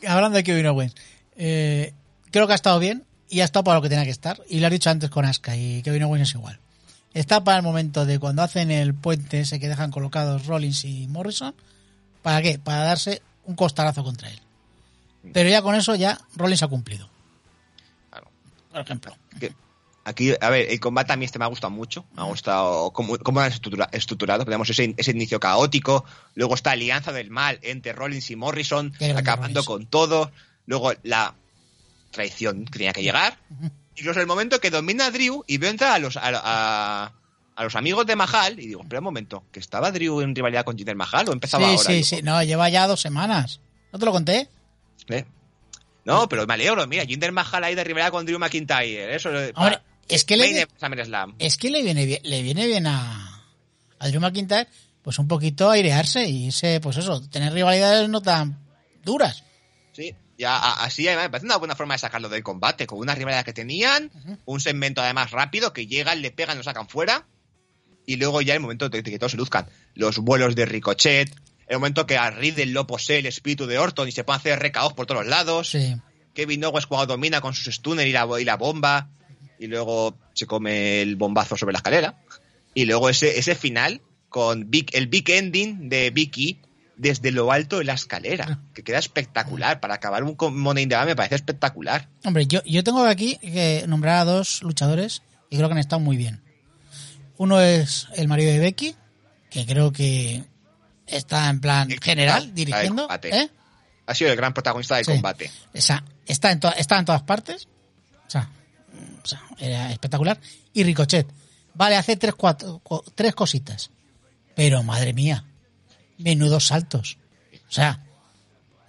hablando 0.07 0.37
de 0.37 0.45
Kevin 0.45 0.67
Owens, 0.67 0.95
eh, 1.37 1.93
creo 2.31 2.47
que 2.47 2.53
ha 2.53 2.55
estado 2.55 2.79
bien 2.79 3.05
y 3.29 3.41
ha 3.41 3.45
estado 3.45 3.65
para 3.65 3.79
lo 3.79 3.83
que 3.83 3.89
tenía 3.89 4.05
que 4.05 4.13
estar. 4.13 4.41
Y 4.49 4.61
lo 4.61 4.67
has 4.67 4.73
dicho 4.73 4.91
antes 4.91 5.11
con 5.11 5.25
Asuka 5.25 5.57
y 5.57 5.83
Kevin 5.83 6.05
Owens 6.05 6.29
es 6.29 6.35
igual. 6.37 6.61
Está 7.15 7.43
para 7.43 7.57
el 7.57 7.65
momento 7.65 8.07
de 8.07 8.21
cuando 8.21 8.43
hacen 8.43 8.71
el 8.71 8.95
puente 8.95 9.41
ese 9.41 9.59
que 9.59 9.67
dejan 9.69 9.91
colocados 9.91 10.47
Rollins 10.47 10.85
y 10.85 11.09
Morrison. 11.09 11.53
¿Para 12.23 12.43
qué? 12.43 12.61
Para 12.61 12.85
darse 12.85 13.23
un 13.45 13.57
costarazo 13.57 14.05
contra 14.05 14.31
él. 14.31 14.41
Pero 15.33 15.49
ya 15.49 15.63
con 15.63 15.75
eso 15.75 15.97
ya 15.97 16.21
Rollins 16.37 16.63
ha 16.63 16.69
cumplido. 16.69 17.11
Claro. 18.09 18.31
Por 18.71 18.83
ejemplo. 18.83 19.17
Aquí, 20.05 20.33
a 20.41 20.51
ver, 20.51 20.69
el 20.71 20.81
combate 20.81 21.13
a 21.13 21.17
mí 21.17 21.25
este 21.25 21.39
me 21.39 21.45
ha 21.45 21.49
gustado 21.49 21.71
mucho. 21.71 22.05
Me 22.17 22.23
ha 22.23 22.25
gustado 22.25 22.91
cómo, 22.93 23.17
cómo 23.19 23.39
lo 23.41 23.47
han 23.47 23.53
estructura- 23.53 23.89
estructurado. 23.93 24.45
Tenemos 24.45 24.69
ese, 24.69 24.95
ese 24.97 25.11
inicio 25.13 25.39
caótico. 25.39 26.05
Luego 26.35 26.55
está 26.55 26.73
Alianza 26.73 27.13
del 27.13 27.31
Mal 27.31 27.59
entre 27.63 27.93
Rollins 27.93 28.31
y 28.31 28.37
Morrison, 28.37 28.93
acabando 29.17 29.61
Rollins. 29.61 29.67
con 29.67 29.87
todo. 29.87 30.33
Luego 30.67 30.93
la 31.05 31.35
traición 32.11 32.65
que 32.65 32.73
tenía 32.79 32.93
que 32.93 33.03
llegar. 33.03 33.39
Incluso 33.97 34.21
el 34.21 34.27
momento 34.27 34.59
que 34.61 34.71
domina 34.71 35.07
a 35.07 35.11
Drew 35.11 35.45
y 35.47 35.59
veo 35.59 35.71
entrar 35.71 35.93
a 35.93 35.99
los, 35.99 36.17
a, 36.17 36.23
a- 36.25 37.13
a 37.55 37.65
los 37.65 37.77
amigos 37.77 38.07
de 38.07 38.17
Mahal 38.17 38.59
y 38.59 38.67
digo, 38.69 38.81
espera 38.83 39.01
un 39.01 39.05
momento, 39.05 39.45
¿que 39.53 39.61
estaba 39.61 39.93
Drew 39.93 40.23
en 40.23 40.35
rivalidad 40.35 40.65
con 40.65 40.77
Jinder 40.77 40.97
Mahal 40.97 41.29
o 41.29 41.33
empezaba 41.33 41.65
Sí, 41.67 41.71
ahora? 41.73 41.85
sí, 41.85 41.93
Digo, 41.93 42.07
sí. 42.07 42.23
No, 42.23 42.43
lleva 42.43 42.69
ya 42.71 42.87
dos 42.87 43.01
semanas. 43.03 43.61
¿No 43.93 43.99
te 43.99 44.07
lo 44.07 44.11
conté? 44.13 44.49
¿eh? 45.09 45.27
No, 46.05 46.29
pero 46.29 46.47
me 46.47 46.55
alegro, 46.55 46.85
mira, 46.87 47.05
Jinder 47.05 47.31
Mahal 47.31 47.63
ahí 47.65 47.75
de 47.75 47.85
rivalidad 47.85 48.11
con 48.11 48.25
Drew 48.27 48.39
McIntyre. 48.39 49.15
Eso, 49.15 49.31
eh, 49.39 49.53
Hombre, 49.55 49.79
Es 50.15 50.25
que 50.25 50.37
le, 50.37 50.67
es 51.39 51.57
que 51.57 51.71
le 51.71 51.83
viene 51.83 52.07
bien, 52.07 52.21
le 52.23 52.43
viene 52.43 52.67
bien 52.67 52.87
a, 52.87 53.45
a 53.99 54.09
Drew 54.09 54.21
McIntyre, 54.21 54.69
pues 55.03 55.19
un 55.19 55.29
poquito 55.29 55.71
airearse 55.71 56.27
y 56.29 56.47
irse, 56.47 56.81
pues 56.81 56.97
eso, 56.97 57.21
tener 57.29 57.53
rivalidades 57.53 58.09
no 58.09 58.21
tan 58.21 58.59
duras. 59.03 59.45
Sí, 59.93 60.15
ya 60.39 60.57
así 60.57 61.07
además 61.07 61.25
me 61.25 61.31
parece 61.31 61.47
una 61.47 61.57
buena 61.57 61.77
forma 61.77 61.95
de 61.95 61.99
sacarlo 61.99 62.29
del 62.29 62.43
combate, 62.43 62.87
con 62.87 62.99
una 62.99 63.15
rivalidad 63.15 63.45
que 63.45 63.53
tenían, 63.53 64.11
un 64.45 64.61
segmento 64.61 65.03
además 65.03 65.31
rápido 65.31 65.73
que 65.73 65.87
llegan, 65.87 66.23
le 66.23 66.31
pegan, 66.31 66.57
lo 66.57 66.65
sacan 66.65 66.89
fuera, 66.89 67.27
y 68.07 68.17
luego 68.17 68.43
ya 68.43 68.55
el 68.55 68.61
momento 68.61 68.89
de 68.89 69.03
que 69.03 69.19
todos 69.19 69.33
se 69.33 69.39
luzcan. 69.39 69.67
Los 69.95 70.19
vuelos 70.19 70.55
de 70.55 70.67
Ricochet, 70.67 71.35
el 71.67 71.79
momento 71.79 72.07
que 72.07 72.17
a 72.17 72.31
Riddle 72.31 72.67
lo 72.67 72.87
posee 72.87 73.19
el 73.19 73.27
espíritu 73.27 73.67
de 73.67 73.79
Orton 73.79 74.09
y 74.09 74.13
se 74.13 74.25
pueden 74.25 74.41
hacer 74.41 74.59
recaos 74.59 74.93
por 74.95 75.07
todos 75.07 75.27
lados. 75.27 75.71
Sí. 75.71 75.95
Kevin 76.35 76.65
Owens 76.65 76.87
cuando 76.87 77.07
domina 77.07 77.41
con 77.41 77.55
sus 77.55 77.75
stunner 77.75 78.07
y 78.07 78.13
la, 78.13 78.27
y 78.41 78.45
la 78.45 78.57
bomba, 78.57 79.11
y 79.63 79.67
luego 79.69 80.17
se 80.35 80.47
come 80.47 81.03
el 81.03 81.17
bombazo 81.17 81.57
sobre 81.57 81.73
la 81.73 81.79
escalera. 81.79 82.17
Y 82.75 82.85
luego 82.87 83.09
ese, 83.09 83.39
ese 83.39 83.55
final 83.55 84.01
con 84.29 84.71
big, 84.71 84.89
el 84.95 85.07
big 85.07 85.29
ending 85.31 85.89
de 85.89 86.11
Vicky 86.11 86.59
desde 86.97 87.31
lo 87.33 87.51
alto 87.53 87.79
de 87.79 87.85
la 87.85 87.95
escalera, 87.95 88.61
que 88.75 88.83
queda 88.83 88.99
espectacular. 88.99 89.81
Para 89.81 89.95
acabar 89.95 90.23
un 90.25 90.37
Money 90.59 90.85
in 90.85 90.89
the 90.89 90.95
Bank 90.97 91.07
me 91.09 91.17
parece 91.17 91.35
espectacular. 91.37 92.09
Hombre, 92.25 92.47
yo, 92.47 92.63
yo 92.65 92.83
tengo 92.85 93.05
aquí 93.05 93.37
que 93.39 93.85
nombrar 93.89 94.19
a 94.21 94.25
dos 94.25 94.63
luchadores 94.63 95.23
y 95.51 95.57
creo 95.57 95.69
que 95.69 95.73
han 95.75 95.79
estado 95.79 96.01
muy 96.01 96.17
bien. 96.17 96.43
Uno 97.37 97.61
es 97.61 98.09
el 98.17 98.29
marido 98.29 98.53
de 98.53 98.59
Becky, 98.59 98.95
que 99.51 99.67
creo 99.67 99.93
que 99.93 100.45
está 101.07 101.49
en 101.51 101.61
plan 101.61 101.91
El- 101.91 102.01
general, 102.01 102.45
el 102.45 102.55
dirigiendo. 102.55 103.09
¿eh? 103.25 103.49
Ha 104.07 104.15
sido 104.15 104.31
el 104.31 104.37
gran 104.37 104.55
protagonista 104.55 104.97
del 104.97 105.05
Sí. 105.05 105.13
combate. 105.13 105.51
O 105.75 105.81
sea, 105.81 106.05
está 106.27 106.53
en, 106.53 106.61
to- 106.61 106.75
está 106.77 106.99
en 106.99 107.05
todas 107.05 107.23
partes. 107.23 107.69
O 108.27 108.31
sea, 108.31 108.49
o 109.23 109.27
sea, 109.27 109.43
era 109.59 109.91
espectacular. 109.93 110.39
Y 110.73 110.83
Ricochet. 110.85 111.27
Vale, 111.75 111.97
hace 111.97 112.17
tres, 112.17 112.35
cuatro, 112.35 112.83
tres 113.15 113.35
cositas. 113.35 113.91
Pero 114.55 114.83
madre 114.83 115.13
mía, 115.15 115.45
menudos 116.19 116.67
saltos. 116.67 117.17
O 117.69 117.73
sea, 117.73 118.05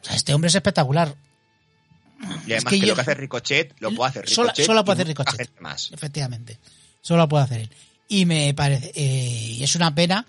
o 0.01 0.05
sea, 0.05 0.15
este 0.15 0.33
hombre 0.33 0.49
es 0.49 0.55
espectacular. 0.55 1.15
Y 2.45 2.53
además 2.53 2.63
que 2.65 2.79
que, 2.79 2.79
yo- 2.79 2.87
lo 2.87 2.95
que 2.95 3.01
hace 3.01 3.13
Ricochet 3.15 3.75
lo 3.79 3.91
puede 3.93 4.09
hacer 4.09 4.29
Solo- 4.29 4.47
Ricochet. 4.49 4.65
solo 4.65 4.85
puede 4.85 4.97
y 4.99 5.01
hacer 5.03 5.07
Ricochet. 5.07 5.59
más. 5.61 5.91
Efectivamente. 5.93 6.59
Solo 7.01 7.23
lo 7.23 7.29
puede 7.29 7.43
hacer 7.43 7.61
él. 7.61 7.69
Y 8.07 8.25
me 8.25 8.53
parece, 8.53 8.91
eh, 8.95 9.55
y 9.57 9.63
es 9.63 9.75
una 9.75 9.93
pena, 9.95 10.25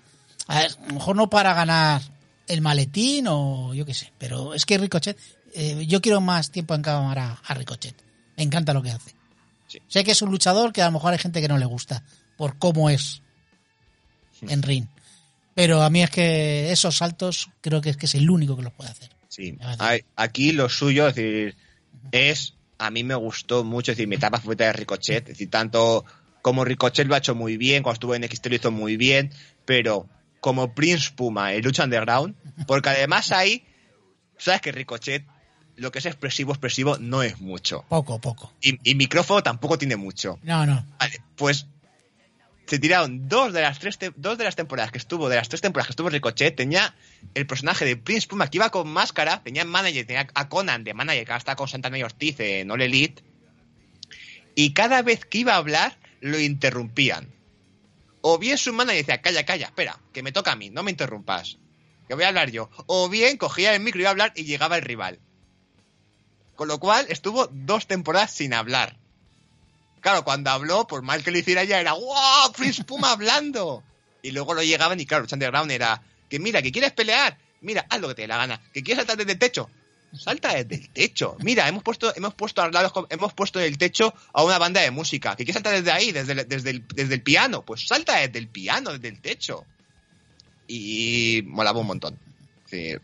a, 0.47 0.59
ver, 0.59 0.71
a 0.71 0.87
lo 0.87 0.93
mejor 0.95 1.15
no 1.15 1.29
para 1.29 1.53
ganar 1.53 2.01
el 2.47 2.61
maletín 2.61 3.27
o 3.27 3.73
yo 3.73 3.85
qué 3.85 3.93
sé, 3.93 4.11
pero 4.17 4.53
es 4.53 4.65
que 4.65 4.77
Ricochet, 4.77 5.17
eh, 5.53 5.85
yo 5.87 6.01
quiero 6.01 6.21
más 6.21 6.51
tiempo 6.51 6.73
en 6.75 6.81
cámara 6.81 7.39
a 7.45 7.53
Ricochet. 7.53 7.95
Me 8.37 8.43
encanta 8.43 8.73
lo 8.73 8.81
que 8.81 8.91
hace. 8.91 9.14
Sí. 9.67 9.81
Sé 9.87 10.03
que 10.03 10.11
es 10.11 10.21
un 10.21 10.31
luchador 10.31 10.71
que 10.71 10.81
a 10.81 10.85
lo 10.85 10.91
mejor 10.91 11.13
hay 11.13 11.19
gente 11.19 11.41
que 11.41 11.47
no 11.47 11.57
le 11.57 11.65
gusta 11.65 12.03
por 12.37 12.57
cómo 12.57 12.89
es 12.89 13.21
en 14.41 14.61
ring. 14.61 14.87
Pero 15.53 15.81
a 15.81 15.89
mí 15.89 16.03
es 16.03 16.09
que 16.09 16.71
esos 16.71 16.97
saltos 16.97 17.49
creo 17.61 17.81
que 17.81 17.89
es 17.89 17.97
que 17.97 18.05
es 18.05 18.15
el 18.15 18.29
único 18.29 18.55
que 18.57 18.63
los 18.63 18.73
puede 18.73 18.91
hacer. 18.91 19.09
Sí. 19.29 19.57
Aquí 20.15 20.51
lo 20.51 20.69
suyo, 20.69 21.07
es 21.07 21.15
decir, 21.15 21.55
es. 22.11 22.53
A 22.77 22.91
mí 22.91 23.05
me 23.05 23.15
gustó 23.15 23.63
mucho, 23.63 23.91
es 23.91 23.97
decir, 23.97 24.09
mi 24.09 24.17
etapa 24.17 24.37
favorita 24.37 24.65
de 24.65 24.73
Ricochet. 24.73 25.23
Es 25.23 25.37
decir, 25.37 25.49
tanto 25.49 26.03
como 26.41 26.65
Ricochet 26.65 27.07
lo 27.07 27.15
ha 27.15 27.19
hecho 27.19 27.33
muy 27.33 27.55
bien, 27.55 27.83
cuando 27.83 27.95
estuvo 27.95 28.15
en 28.15 28.21
NXT 28.21 28.47
lo 28.47 28.55
hizo 28.55 28.71
muy 28.71 28.97
bien, 28.97 29.31
pero 29.65 30.09
como 30.41 30.75
Prince 30.75 31.11
Puma 31.15 31.53
en 31.53 31.63
Lucha 31.63 31.85
Underground, 31.85 32.35
porque 32.67 32.89
además 32.89 33.31
ahí, 33.31 33.65
sabes 34.37 34.61
que 34.61 34.71
Ricochet, 34.71 35.25
lo 35.75 35.91
que 35.91 35.99
es 35.99 36.05
expresivo, 36.05 36.51
expresivo, 36.51 36.97
no 36.97 37.23
es 37.23 37.39
mucho. 37.39 37.85
Poco, 37.89 38.19
poco. 38.19 38.53
Y, 38.61 38.79
y 38.89 38.95
micrófono 38.95 39.43
tampoco 39.43 39.77
tiene 39.77 39.95
mucho. 39.95 40.39
No, 40.43 40.65
no. 40.65 40.85
Vale, 40.99 41.21
pues 41.35 41.67
se 42.65 42.79
tiraron 42.79 43.27
dos 43.29 43.53
de 43.53 43.61
las 43.61 43.79
tres 43.79 43.99
dos 44.15 44.37
de 44.37 44.43
las 44.43 44.55
temporadas 44.55 44.91
que 44.91 44.97
estuvo, 44.97 45.29
de 45.29 45.35
las 45.35 45.49
tres 45.49 45.61
temporadas 45.61 45.87
que 45.87 45.91
estuvo 45.91 46.09
Ricochet, 46.09 46.55
tenía 46.55 46.95
el 47.33 47.45
personaje 47.45 47.85
de 47.85 47.95
Prince 47.95 48.27
Puma 48.27 48.49
que 48.49 48.57
iba 48.57 48.71
con 48.71 48.87
máscara, 48.89 49.43
tenía 49.43 49.65
manager, 49.65 50.05
tenía 50.05 50.27
a 50.33 50.49
Conan 50.49 50.83
de 50.83 50.93
manager 50.93 51.25
que 51.25 51.31
ahora 51.31 51.37
está 51.37 51.55
con 51.55 51.67
Santana 51.67 51.97
y 51.97 52.03
Ortiz 52.03 52.39
en 52.39 52.71
All 52.71 52.81
Elite, 52.81 53.23
y 54.55 54.73
cada 54.73 55.01
vez 55.01 55.25
que 55.25 55.39
iba 55.39 55.53
a 55.53 55.57
hablar 55.57 55.97
lo 56.21 56.39
interrumpían. 56.39 57.33
O 58.21 58.39
bien 58.39 58.57
su 58.57 58.73
manager 58.73 59.05
decía, 59.05 59.21
calla, 59.21 59.45
calla, 59.45 59.67
espera, 59.67 59.99
que 60.11 60.23
me 60.23 60.31
toca 60.31 60.53
a 60.53 60.55
mí, 60.55 60.71
no 60.71 60.81
me 60.81 60.89
interrumpas, 60.89 61.59
que 62.07 62.15
voy 62.15 62.23
a 62.23 62.29
hablar 62.29 62.49
yo. 62.49 62.71
O 62.87 63.09
bien 63.09 63.37
cogía 63.37 63.75
el 63.75 63.81
micro 63.81 63.99
y 63.99 64.03
iba 64.03 64.09
a 64.09 64.11
hablar 64.11 64.33
y 64.35 64.45
llegaba 64.45 64.77
el 64.77 64.81
rival. 64.81 65.19
Con 66.55 66.67
lo 66.67 66.79
cual 66.79 67.05
estuvo 67.09 67.47
dos 67.51 67.87
temporadas 67.87 68.31
sin 68.31 68.53
hablar. 68.53 68.97
Claro, 70.01 70.23
cuando 70.23 70.51
habló, 70.51 70.87
por 70.87 71.01
mal 71.01 71.23
que 71.23 71.31
lo 71.31 71.37
hiciera 71.37 71.63
ya, 71.63 71.81
era 71.81 71.93
¡Wow! 71.93 72.51
Prince 72.55 72.83
Puma 72.83 73.11
hablando. 73.11 73.83
Y 74.21 74.31
luego 74.31 74.53
lo 74.53 74.63
llegaban 74.63 74.99
y 74.99 75.05
claro, 75.05 75.25
Underground 75.31 75.71
era 75.71 76.01
que 76.29 76.39
mira, 76.39 76.61
que 76.61 76.71
quieres 76.71 76.91
pelear, 76.91 77.37
mira, 77.61 77.85
haz 77.89 77.99
lo 77.99 78.07
que 78.09 78.15
te 78.15 78.21
dé 78.23 78.27
la 78.27 78.37
gana. 78.37 78.61
Que 78.73 78.83
quieres 78.83 78.99
saltar 78.99 79.17
desde 79.17 79.33
el 79.33 79.39
techo, 79.39 79.69
salta 80.17 80.53
desde 80.53 80.75
el 80.75 80.89
techo. 80.89 81.35
Mira, 81.39 81.67
hemos 81.67 81.83
puesto, 81.83 82.15
hemos 82.15 82.33
puesto 82.33 82.61
al 82.61 82.71
lado, 82.71 83.07
hemos 83.09 83.33
puesto 83.33 83.59
en 83.59 83.65
el 83.65 83.77
techo 83.77 84.13
a 84.33 84.43
una 84.43 84.57
banda 84.57 84.81
de 84.81 84.91
música. 84.91 85.35
Que 85.35 85.43
quieres 85.43 85.55
saltar 85.55 85.73
desde 85.73 85.91
ahí, 85.91 86.11
desde 86.11 86.33
el, 86.33 86.47
desde 86.47 86.83
desde 86.93 87.13
el 87.13 87.21
piano, 87.21 87.63
pues 87.63 87.87
salta 87.87 88.17
desde 88.17 88.39
el 88.39 88.47
piano, 88.47 88.91
desde 88.91 89.09
el 89.09 89.21
techo. 89.21 89.65
Y 90.67 91.43
molaba 91.45 91.79
un 91.79 91.87
montón. 91.87 92.19
Sí. 92.65 92.95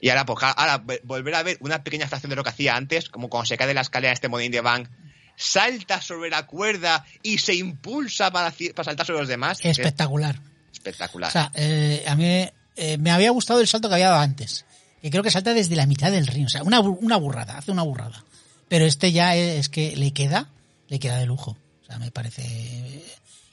Y 0.00 0.10
ahora, 0.10 0.24
pues, 0.26 0.38
ahora 0.42 0.82
volver 1.04 1.34
a 1.34 1.42
ver 1.42 1.58
una 1.60 1.82
pequeña 1.82 2.06
fracción 2.08 2.30
de 2.30 2.36
lo 2.36 2.44
que 2.44 2.50
hacía 2.50 2.76
antes, 2.76 3.08
como 3.08 3.28
cuando 3.28 3.46
se 3.46 3.56
cae 3.56 3.66
de 3.66 3.74
la 3.74 3.80
escalera 3.80 4.12
este 4.12 4.28
Money 4.28 4.46
in 4.46 4.52
the 4.52 4.60
Bank, 4.60 4.88
salta 5.36 6.00
sobre 6.00 6.30
la 6.30 6.46
cuerda 6.46 7.04
y 7.22 7.38
se 7.38 7.54
impulsa 7.54 8.30
para, 8.30 8.52
para 8.74 8.84
saltar 8.84 9.06
sobre 9.06 9.20
los 9.20 9.28
demás. 9.28 9.58
Es 9.60 9.78
Espectacular. 9.78 10.40
espectacular. 10.72 11.28
O 11.28 11.32
sea, 11.32 11.50
eh, 11.54 12.04
a 12.06 12.14
mí 12.16 12.48
eh, 12.76 12.98
me 12.98 13.10
había 13.10 13.30
gustado 13.30 13.60
el 13.60 13.66
salto 13.66 13.88
que 13.88 13.94
había 13.94 14.10
dado 14.10 14.20
antes. 14.20 14.64
Que 15.02 15.10
creo 15.10 15.22
que 15.22 15.30
salta 15.30 15.54
desde 15.54 15.76
la 15.76 15.86
mitad 15.86 16.10
del 16.10 16.26
ring. 16.26 16.46
O 16.46 16.48
sea, 16.48 16.62
una, 16.64 16.80
una 16.80 17.16
burrada, 17.16 17.58
hace 17.58 17.70
una 17.70 17.82
burrada. 17.82 18.24
Pero 18.68 18.84
este 18.84 19.12
ya 19.12 19.34
es, 19.36 19.60
es 19.60 19.68
que 19.68 19.96
le 19.96 20.12
queda, 20.12 20.50
le 20.88 20.98
queda 20.98 21.18
de 21.18 21.26
lujo. 21.26 21.56
O 21.82 21.86
sea, 21.86 21.98
me 21.98 22.10
parece 22.10 22.42
eh, 22.44 23.04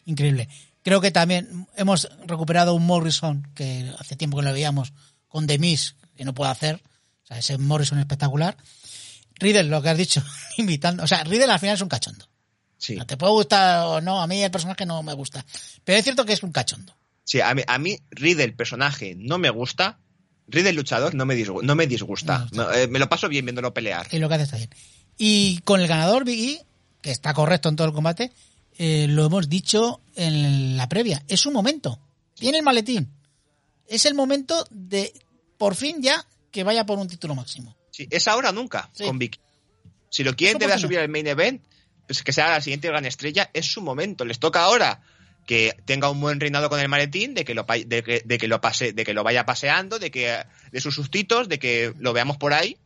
increíble. 0.05 0.49
Creo 0.83 1.01
que 1.01 1.11
también 1.11 1.67
hemos 1.75 2.09
recuperado 2.25 2.73
un 2.75 2.85
Morrison, 2.85 3.47
que 3.55 3.91
hace 3.99 4.15
tiempo 4.15 4.37
que 4.37 4.43
lo 4.43 4.53
veíamos, 4.53 4.93
con 5.27 5.47
Demis, 5.47 5.95
que 6.15 6.25
no 6.25 6.33
puede 6.33 6.51
hacer. 6.51 6.81
O 7.23 7.27
sea, 7.27 7.37
ese 7.39 7.57
Morrison 7.57 7.99
espectacular. 7.99 8.55
Riddle, 9.39 9.63
lo 9.65 9.81
que 9.81 9.89
has 9.89 9.97
dicho, 9.97 10.23
invitando. 10.57 11.03
O 11.03 11.07
sea, 11.07 11.23
Riddle 11.23 11.51
al 11.51 11.59
final 11.59 11.75
es 11.75 11.81
un 11.81 11.89
cachondo. 11.89 12.27
sí. 12.77 12.95
No 12.95 13.05
te 13.05 13.17
puede 13.17 13.33
gustar 13.33 13.85
o 13.85 14.01
no, 14.01 14.21
a 14.21 14.27
mí 14.27 14.41
el 14.43 14.51
personaje 14.51 14.85
no 14.85 15.01
me 15.03 15.13
gusta. 15.13 15.45
Pero 15.83 15.97
es 15.97 16.03
cierto 16.03 16.25
que 16.25 16.33
es 16.33 16.43
un 16.43 16.51
cachondo. 16.51 16.95
Sí, 17.23 17.41
a 17.41 17.53
mí, 17.55 17.63
a 17.67 17.77
mí 17.79 17.97
Riddle, 18.11 18.43
el 18.43 18.53
personaje, 18.53 19.15
no 19.17 19.37
me 19.37 19.49
gusta. 19.49 19.97
Riddle, 20.47 20.73
luchador, 20.73 21.15
no 21.15 21.25
me, 21.25 21.35
disgu- 21.35 21.63
no 21.63 21.73
me 21.75 21.87
disgusta. 21.87 22.47
No, 22.51 22.71
eh, 22.71 22.87
me 22.87 22.99
lo 22.99 23.09
paso 23.09 23.27
bien 23.27 23.45
viéndolo 23.45 23.73
pelear. 23.73 24.07
y 24.11 24.19
lo 24.19 24.29
que 24.29 24.35
hace 24.35 24.43
está 24.43 24.57
bien. 24.57 24.69
Y 25.17 25.59
con 25.63 25.81
el 25.81 25.87
ganador 25.87 26.23
Big 26.23 26.59
E, 26.59 26.65
que 27.01 27.09
está 27.11 27.33
correcto 27.33 27.67
en 27.69 27.75
todo 27.75 27.87
el 27.87 27.93
combate, 27.93 28.31
eh, 28.77 29.07
lo 29.09 29.25
hemos 29.25 29.49
dicho 29.49 30.01
en 30.15 30.77
la 30.77 30.87
previa. 30.87 31.23
Es 31.27 31.39
su 31.39 31.49
momento. 31.51 31.99
Tiene 32.35 32.59
el 32.59 32.63
maletín. 32.63 33.09
Es 33.87 34.05
el 34.05 34.13
momento 34.13 34.67
de, 34.69 35.11
por 35.57 35.75
fin 35.75 36.01
ya, 36.01 36.25
que 36.51 36.63
vaya 36.63 36.85
por 36.85 36.97
un 36.99 37.07
título 37.07 37.35
máximo. 37.35 37.75
Sí, 37.91 38.07
es 38.09 38.27
ahora 38.27 38.51
nunca 38.51 38.89
Sí. 38.93 39.05
con 39.05 39.17
Vicky. 39.19 39.39
Si 40.09 40.23
lo 40.23 40.35
quieren 40.35 40.57
debe 40.57 40.77
subir 40.77 40.99
al 40.99 41.09
main 41.09 41.27
event, 41.27 41.61
pues 42.07 42.23
que 42.23 42.31
sea 42.31 42.49
la 42.51 42.61
siguiente 42.61 42.87
gran 42.87 43.05
estrella, 43.05 43.49
es 43.53 43.65
su 43.65 43.81
momento. 43.81 44.25
Les 44.25 44.39
toca 44.39 44.63
ahora 44.63 45.01
que 45.45 45.75
tenga 45.85 46.09
un 46.09 46.19
buen 46.21 46.39
reinado 46.39 46.69
con 46.69 46.79
el 46.79 46.89
maletín, 46.89 47.33
de 47.33 47.45
que 47.45 47.53
lo 47.53 47.63
de 47.63 48.03
que, 48.03 48.21
de 48.23 48.37
que 48.37 48.47
lo 48.47 48.61
pase, 48.61 48.93
de 48.93 49.03
que 49.03 49.13
lo 49.13 49.23
vaya 49.23 49.45
paseando, 49.45 49.99
de 49.99 50.11
que 50.11 50.43
de 50.71 50.81
sus 50.81 50.95
sustitos, 50.95 51.49
de 51.49 51.59
que 51.59 51.93
lo 51.99 52.13
veamos 52.13 52.37
por 52.37 52.53
ahí, 52.53 52.77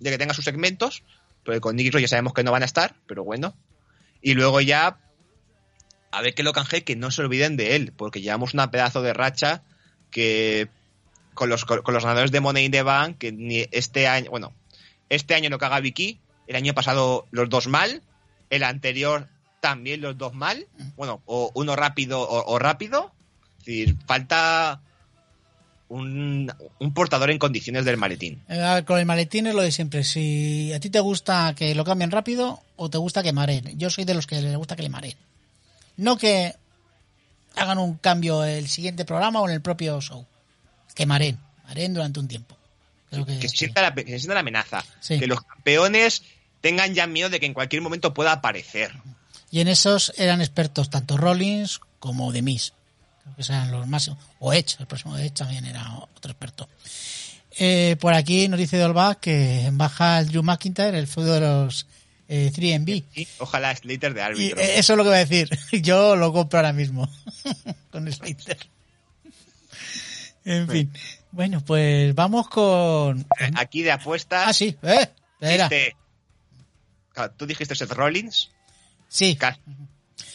de 0.00 0.10
que 0.10 0.18
tenga 0.18 0.34
sus 0.34 0.44
segmentos, 0.44 1.02
porque 1.44 1.60
con 1.60 1.76
Nicky 1.76 1.90
Cross 1.90 2.02
ya 2.02 2.08
sabemos 2.08 2.34
que 2.34 2.42
no 2.44 2.52
van 2.52 2.62
a 2.62 2.66
estar, 2.66 2.96
pero 3.06 3.24
bueno. 3.24 3.54
Y 4.20 4.34
luego 4.34 4.60
ya 4.60 4.98
a 6.10 6.22
ver 6.22 6.34
que 6.34 6.42
lo 6.42 6.52
canje, 6.52 6.84
que 6.84 6.96
no 6.96 7.10
se 7.10 7.22
olviden 7.22 7.56
de 7.56 7.76
él, 7.76 7.92
porque 7.96 8.20
llevamos 8.20 8.54
una 8.54 8.70
pedazo 8.70 9.02
de 9.02 9.12
racha 9.12 9.62
que 10.10 10.68
con 11.38 11.48
los, 11.48 11.64
con 11.64 11.94
los 11.94 12.02
ganadores 12.02 12.32
de 12.32 12.40
Money 12.40 12.64
in 12.64 12.72
the 12.72 12.82
Bank, 12.82 13.18
que 13.18 13.30
ni 13.30 13.64
este 13.70 14.08
año, 14.08 14.28
bueno, 14.28 14.52
este 15.08 15.36
año 15.36 15.56
que 15.56 15.64
haga 15.64 15.78
Vicky, 15.78 16.18
el 16.48 16.56
año 16.56 16.74
pasado 16.74 17.28
los 17.30 17.48
dos 17.48 17.68
mal, 17.68 18.02
el 18.50 18.64
anterior 18.64 19.28
también 19.60 20.00
los 20.00 20.18
dos 20.18 20.34
mal, 20.34 20.66
bueno, 20.96 21.22
o 21.26 21.52
uno 21.54 21.76
rápido 21.76 22.28
o, 22.28 22.58
rápido, 22.58 23.12
falta 24.08 24.80
un, 25.88 26.52
un 26.80 26.92
portador 26.92 27.30
en 27.30 27.38
condiciones 27.38 27.84
del 27.84 27.98
maletín. 27.98 28.42
Con 28.84 28.98
el 28.98 29.06
maletín 29.06 29.46
es 29.46 29.54
lo 29.54 29.62
de 29.62 29.70
siempre. 29.70 30.02
Si 30.02 30.72
a 30.72 30.80
ti 30.80 30.90
te 30.90 30.98
gusta 30.98 31.54
que 31.56 31.72
lo 31.76 31.84
cambien 31.84 32.10
rápido 32.10 32.60
o 32.74 32.90
te 32.90 32.98
gusta 32.98 33.22
que 33.22 33.32
mareen. 33.32 33.78
Yo 33.78 33.90
soy 33.90 34.04
de 34.04 34.14
los 34.14 34.26
que 34.26 34.42
le 34.42 34.56
gusta 34.56 34.74
que 34.74 34.82
le 34.82 34.88
mareen. 34.88 35.16
No 35.96 36.18
que 36.18 36.56
hagan 37.54 37.78
un 37.78 37.94
cambio 37.94 38.42
el 38.42 38.66
siguiente 38.66 39.04
programa 39.04 39.40
o 39.40 39.48
en 39.48 39.54
el 39.54 39.62
propio 39.62 40.00
show. 40.00 40.26
Que 40.98 41.06
mareen. 41.06 41.38
Mareen 41.66 41.94
durante 41.94 42.20
un 42.20 42.28
tiempo. 42.28 42.54
Creo 43.10 43.24
que, 43.24 43.38
que 43.38 43.48
se 43.48 43.52
sí. 43.52 43.56
sienta 43.58 43.80
la, 43.80 43.94
que 43.94 44.02
se 44.04 44.18
sienta 44.18 44.34
la 44.34 44.40
amenaza, 44.40 44.84
Sí. 45.00 45.18
que 45.18 45.26
los 45.26 45.40
campeones 45.42 46.22
tengan 46.60 46.94
ya 46.94 47.06
miedo 47.06 47.30
de 47.30 47.40
que 47.40 47.46
en 47.46 47.54
cualquier 47.54 47.80
momento 47.80 48.12
pueda 48.12 48.32
aparecer. 48.32 48.92
Y 49.50 49.60
en 49.60 49.68
esos 49.68 50.12
eran 50.18 50.40
expertos 50.42 50.90
tanto 50.90 51.16
Rollins 51.16 51.80
como 52.00 52.32
The 52.32 52.42
Miz. 52.42 52.72
Creo 53.22 53.36
que 53.36 53.42
eran 53.52 53.70
los 53.70 53.86
más. 53.86 54.10
O 54.40 54.52
Edge, 54.52 54.76
el 54.80 54.86
próximo 54.86 55.16
de 55.16 55.22
Edge 55.26 55.34
también 55.36 55.64
era 55.64 55.94
otro 55.94 56.30
experto. 56.32 56.68
Eh, 57.60 57.96
por 57.98 58.12
aquí 58.14 58.48
nos 58.48 58.58
dice 58.58 58.76
Dolbach 58.78 59.18
que 59.18 59.68
baja 59.72 60.18
el 60.20 60.28
Drew 60.28 60.42
McIntyre, 60.42 60.98
el 60.98 61.06
feudo 61.08 61.34
de 61.34 61.40
los 61.40 61.86
eh, 62.28 62.52
3MB. 62.54 63.04
Y 63.14 63.26
ojalá 63.38 63.74
Slater 63.74 64.12
de 64.14 64.20
Y 64.20 64.24
árbitro. 64.24 64.60
eh, 64.60 64.78
eso 64.78 64.92
es 64.92 64.96
lo 64.96 65.02
que 65.04 65.08
voy 65.10 65.16
a 65.18 65.24
decir. 65.24 65.48
Yo 65.82 66.14
lo 66.16 66.32
compro 66.32 66.58
ahora 66.58 66.72
mismo. 66.72 67.08
con 67.90 68.10
Slater. 68.12 68.58
En 70.50 70.68
fin. 70.68 70.92
Bueno, 71.30 71.62
pues 71.64 72.14
vamos 72.14 72.48
con. 72.48 73.26
Aquí 73.56 73.82
de 73.82 73.92
apuestas. 73.92 74.44
Ah, 74.48 74.52
sí. 74.52 74.76
¿Eh? 74.82 75.08
Este- 75.40 75.94
tú 77.36 77.46
dijiste 77.46 77.74
Seth 77.74 77.92
Rollins, 77.92 78.50
Sí. 79.08 79.36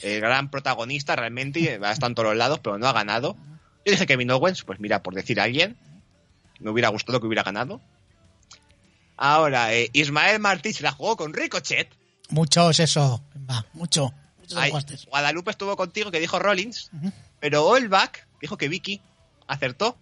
el 0.01 0.21
gran 0.21 0.51
protagonista 0.51 1.15
realmente, 1.15 1.59
y 1.61 1.67
está 1.67 2.07
en 2.07 2.13
todos 2.15 2.29
los 2.29 2.37
lados, 2.37 2.59
pero 2.59 2.77
no 2.77 2.87
ha 2.87 2.93
ganado. 2.93 3.35
Yo 3.85 3.91
dije 3.91 4.05
Kevin 4.05 4.31
Owens, 4.31 4.63
pues 4.63 4.79
mira, 4.79 5.01
por 5.01 5.13
decir 5.15 5.39
a 5.39 5.43
alguien, 5.43 5.77
me 6.59 6.69
hubiera 6.69 6.89
gustado 6.89 7.19
que 7.19 7.27
hubiera 7.27 7.43
ganado. 7.43 7.81
Ahora, 9.17 9.73
eh, 9.73 9.89
Ismael 9.93 10.39
Martí 10.39 10.73
se 10.73 10.83
la 10.83 10.91
jugó 10.91 11.15
con 11.17 11.33
Ricochet. 11.33 11.89
Mucho 12.29 12.69
es 12.69 12.79
eso. 12.79 13.23
Va, 13.49 13.65
mucho. 13.73 14.13
Muchos 14.39 14.57
Ay. 14.57 14.71
Guadalupe 15.09 15.51
estuvo 15.51 15.75
contigo 15.75 16.11
que 16.11 16.19
dijo 16.19 16.37
Rollins, 16.39 16.91
pero 17.39 17.65
Olbach 17.65 18.25
dijo 18.41 18.57
que 18.57 18.67
Vicky 18.67 19.01
acertó. 19.47 19.97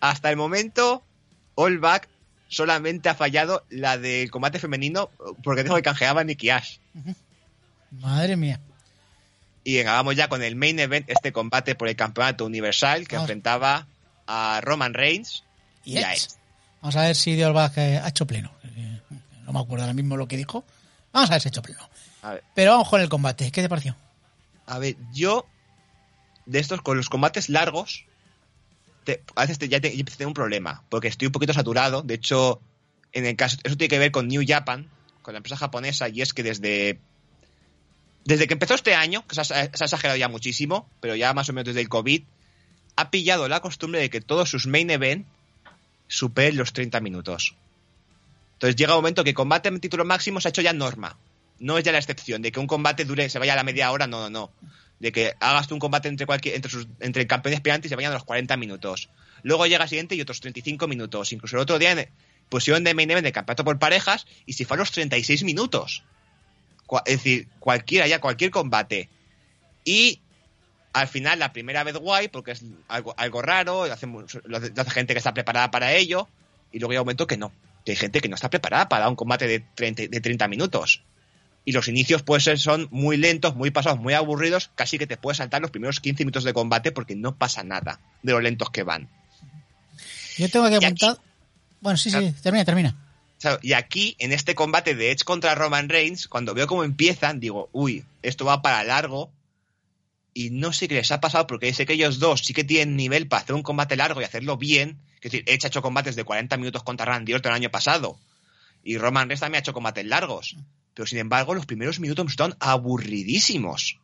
Hasta 0.00 0.30
el 0.30 0.36
momento, 0.36 1.02
Olbach 1.54 2.06
solamente 2.48 3.08
ha 3.08 3.14
fallado 3.14 3.64
la 3.70 3.98
del 3.98 4.30
combate 4.30 4.58
femenino 4.58 5.10
porque 5.44 5.62
dijo 5.62 5.76
que 5.76 5.82
canjeaba 5.82 6.22
a 6.22 6.24
Nicky 6.24 6.50
Ash. 6.50 6.78
Madre 7.90 8.36
mía. 8.36 8.60
Y 9.64 9.76
venga, 9.76 9.92
vamos 9.92 10.16
ya 10.16 10.28
con 10.28 10.42
el 10.42 10.56
main 10.56 10.78
event, 10.80 11.08
este 11.10 11.32
combate 11.32 11.74
por 11.74 11.88
el 11.88 11.96
campeonato 11.96 12.46
universal 12.46 13.06
que 13.06 13.16
Vamos. 13.16 13.28
enfrentaba 13.28 13.86
a 14.26 14.60
Roman 14.62 14.94
Reigns 14.94 15.44
Y 15.84 15.94
y 15.94 15.98
a 15.98 16.12
Edge. 16.14 16.28
Vamos 16.80 16.96
a 16.96 17.02
ver 17.02 17.14
si 17.16 17.34
Diolbach 17.36 17.76
eh, 17.76 17.98
ha 18.02 18.08
hecho 18.08 18.26
pleno. 18.26 18.50
Eh, 18.64 19.00
No 19.44 19.52
me 19.52 19.60
acuerdo 19.60 19.84
ahora 19.84 19.92
mismo 19.94 20.16
lo 20.16 20.26
que 20.26 20.36
dijo. 20.38 20.64
Vamos 21.12 21.30
a 21.30 21.34
ver 21.34 21.42
si 21.42 21.48
ha 21.48 21.50
hecho 21.50 21.62
pleno. 21.62 21.80
A 22.22 22.30
ver, 22.34 22.44
Pero 22.54 22.72
vamos 22.72 22.88
con 22.88 23.00
el 23.00 23.08
combate. 23.08 23.50
¿Qué 23.52 23.60
te 23.62 23.68
pareció? 23.68 23.96
a 24.66 24.78
ver, 24.78 24.94
yo 25.12 25.46
de 26.46 26.60
estos 26.60 26.80
con 26.80 26.96
los 26.96 27.08
combates 27.08 27.48
largos 27.48 28.04
te- 29.16 29.22
a 29.36 29.42
veces 29.42 29.58
te- 29.58 29.68
ya 29.68 29.80
te, 29.80 29.96
ya 29.96 30.04
tener 30.04 30.26
un 30.26 30.34
problema 30.34 30.84
porque 30.88 31.08
estoy 31.08 31.26
un 31.26 31.32
poquito 31.32 31.52
saturado. 31.52 32.02
De 32.02 32.14
hecho, 32.14 32.60
en 33.12 33.26
el 33.26 33.36
caso 33.36 33.56
eso 33.64 33.76
tiene 33.76 33.88
que 33.88 33.98
ver 33.98 34.10
con 34.12 34.28
New 34.28 34.42
Japan, 34.46 34.88
con 35.22 35.34
la 35.34 35.38
empresa 35.38 35.56
japonesa 35.56 36.08
y 36.08 36.22
es 36.22 36.32
que 36.32 36.42
desde 36.42 36.98
desde 38.24 38.46
que 38.46 38.52
empezó 38.54 38.74
este 38.74 38.94
año, 38.94 39.26
que 39.26 39.34
se 39.34 39.40
ha, 39.40 39.44
se 39.44 39.54
ha 39.54 39.64
exagerado 39.64 40.16
ya 40.18 40.28
muchísimo, 40.28 40.88
pero 41.00 41.16
ya 41.16 41.32
más 41.32 41.48
o 41.48 41.52
menos 41.52 41.66
desde 41.66 41.80
el 41.80 41.88
COVID, 41.88 42.22
ha 42.96 43.10
pillado 43.10 43.48
la 43.48 43.60
costumbre 43.60 44.00
de 44.00 44.10
que 44.10 44.20
todos 44.20 44.50
sus 44.50 44.66
main 44.66 44.90
event 44.90 45.26
superen 46.06 46.56
los 46.56 46.72
30 46.72 47.00
minutos. 47.00 47.56
Entonces 48.54 48.76
llega 48.76 48.94
un 48.94 48.98
momento 48.98 49.24
que 49.24 49.32
combate 49.32 49.68
en 49.68 49.80
título 49.80 50.04
máximo 50.04 50.40
se 50.40 50.48
ha 50.48 50.50
hecho 50.50 50.60
ya 50.62 50.72
norma. 50.72 51.16
No 51.58 51.78
es 51.78 51.84
ya 51.84 51.92
la 51.92 51.98
excepción 51.98 52.42
de 52.42 52.52
que 52.52 52.60
un 52.60 52.66
combate 52.66 53.04
dure, 53.04 53.28
se 53.30 53.38
vaya 53.38 53.54
a 53.54 53.56
la 53.56 53.64
media 53.64 53.90
hora, 53.90 54.06
no, 54.06 54.20
no, 54.20 54.30
no. 54.30 54.50
De 55.00 55.12
que 55.12 55.34
hagas 55.40 55.70
un 55.72 55.78
combate 55.78 56.08
entre 56.08 56.26
cualquier, 56.26 56.54
entre, 56.54 56.70
sus, 56.70 56.86
entre 57.00 57.26
campeones 57.26 57.58
aspirantes 57.58 57.88
y 57.88 57.90
se 57.90 57.96
vayan 57.96 58.12
a 58.12 58.14
los 58.14 58.24
40 58.24 58.56
minutos. 58.58 59.08
Luego 59.42 59.66
llega 59.66 59.82
el 59.84 59.88
siguiente 59.88 60.14
y 60.14 60.20
otros 60.20 60.40
35 60.40 60.86
minutos. 60.86 61.32
Incluso 61.32 61.56
el 61.56 61.62
otro 61.62 61.78
día 61.78 62.08
pusieron 62.50 62.84
de 62.84 62.94
main 62.94 63.10
event 63.10 63.24
de 63.24 63.32
campeonato 63.32 63.64
por 63.64 63.78
parejas 63.78 64.26
y 64.46 64.52
se 64.52 64.64
fue 64.66 64.76
a 64.76 64.78
los 64.80 64.90
36 64.92 65.42
minutos. 65.44 66.04
Es 67.06 67.16
decir, 67.18 67.48
cualquiera 67.60 68.06
ya, 68.06 68.20
cualquier 68.20 68.50
combate. 68.50 69.08
Y 69.84 70.20
al 70.92 71.08
final, 71.08 71.38
la 71.38 71.52
primera 71.52 71.84
vez 71.84 71.96
guay, 71.96 72.28
porque 72.28 72.50
es 72.50 72.62
algo, 72.88 73.14
algo 73.16 73.42
raro, 73.42 73.86
lo 73.86 73.92
hace, 73.92 74.06
lo 74.06 74.56
hace- 74.56 74.90
gente 74.90 75.14
que 75.14 75.18
está 75.18 75.32
preparada 75.32 75.70
para 75.70 75.94
ello, 75.94 76.28
y 76.72 76.78
luego 76.78 76.92
llega 76.92 77.02
un 77.02 77.06
momento 77.06 77.26
que 77.26 77.36
no. 77.36 77.52
Que 77.84 77.92
hay 77.92 77.96
gente 77.96 78.20
que 78.20 78.28
no 78.28 78.34
está 78.34 78.50
preparada 78.50 78.88
para 78.88 79.08
un 79.08 79.16
combate 79.16 79.46
de 79.46 79.60
30, 79.60 80.08
de 80.08 80.20
30 80.20 80.48
minutos. 80.48 81.04
Y 81.64 81.72
los 81.72 81.88
inicios 81.88 82.22
pues 82.22 82.44
ser- 82.44 82.58
son 82.58 82.88
muy 82.90 83.16
lentos, 83.16 83.54
muy 83.54 83.70
pasados, 83.70 84.00
muy 84.00 84.14
aburridos, 84.14 84.70
casi 84.74 84.98
que 84.98 85.06
te 85.06 85.16
puedes 85.16 85.38
saltar 85.38 85.60
los 85.60 85.70
primeros 85.70 86.00
15 86.00 86.24
minutos 86.24 86.44
de 86.44 86.52
combate 86.54 86.90
porque 86.92 87.14
no 87.16 87.36
pasa 87.36 87.62
nada 87.62 88.00
de 88.22 88.32
lo 88.32 88.40
lentos 88.40 88.70
que 88.70 88.82
van. 88.82 89.08
Yo 90.38 90.48
tengo 90.48 90.68
que 90.68 90.76
aquí- 90.76 90.84
apuntar. 90.86 91.18
Bueno, 91.80 91.96
sí, 91.96 92.10
sí, 92.10 92.34
termina, 92.42 92.64
termina. 92.64 92.96
Sea, 93.38 93.58
Y 93.62 93.72
aquí, 93.72 94.16
en 94.18 94.32
este 94.32 94.54
combate 94.54 94.94
de 94.94 95.10
Edge 95.12 95.24
contra 95.24 95.54
Roman 95.54 95.88
Reigns, 95.88 96.28
cuando 96.28 96.52
veo 96.54 96.66
cómo 96.66 96.84
empiezan, 96.84 97.40
digo, 97.40 97.68
uy, 97.72 98.04
esto 98.22 98.44
va 98.44 98.60
para 98.62 98.84
largo. 98.84 99.30
Y 100.32 100.50
no 100.50 100.72
sé 100.72 100.88
qué 100.88 100.94
les 100.94 101.10
ha 101.10 101.20
pasado, 101.20 101.46
porque 101.46 101.72
sé 101.74 101.86
que 101.86 101.94
ellos 101.94 102.18
dos 102.18 102.40
sí 102.44 102.52
que 102.54 102.64
tienen 102.64 102.96
nivel 102.96 103.26
para 103.28 103.42
hacer 103.42 103.54
un 103.54 103.62
combate 103.62 103.96
largo 103.96 104.20
y 104.20 104.24
hacerlo 104.24 104.56
bien. 104.56 104.98
Es 105.16 105.32
decir, 105.32 105.42
Edge 105.46 105.64
ha 105.64 105.68
hecho 105.68 105.82
combates 105.82 106.16
de 106.16 106.24
40 106.24 106.56
minutos 106.56 106.82
contra 106.82 107.04
Randy 107.06 107.32
Orton 107.34 107.50
el 107.52 107.56
año 107.56 107.70
pasado. 107.70 108.18
Y 108.84 108.96
Roman 108.96 109.28
Reigns 109.28 109.40
también 109.40 109.56
ha 109.58 109.60
hecho 109.60 109.72
combates 109.72 110.04
largos. 110.06 110.56
Pero 110.94 111.06
sin 111.06 111.18
embargo, 111.18 111.54
los 111.54 111.66
primeros 111.66 112.00
minutos 112.00 112.26
me 112.26 112.54
aburridísimos. 112.60 114.00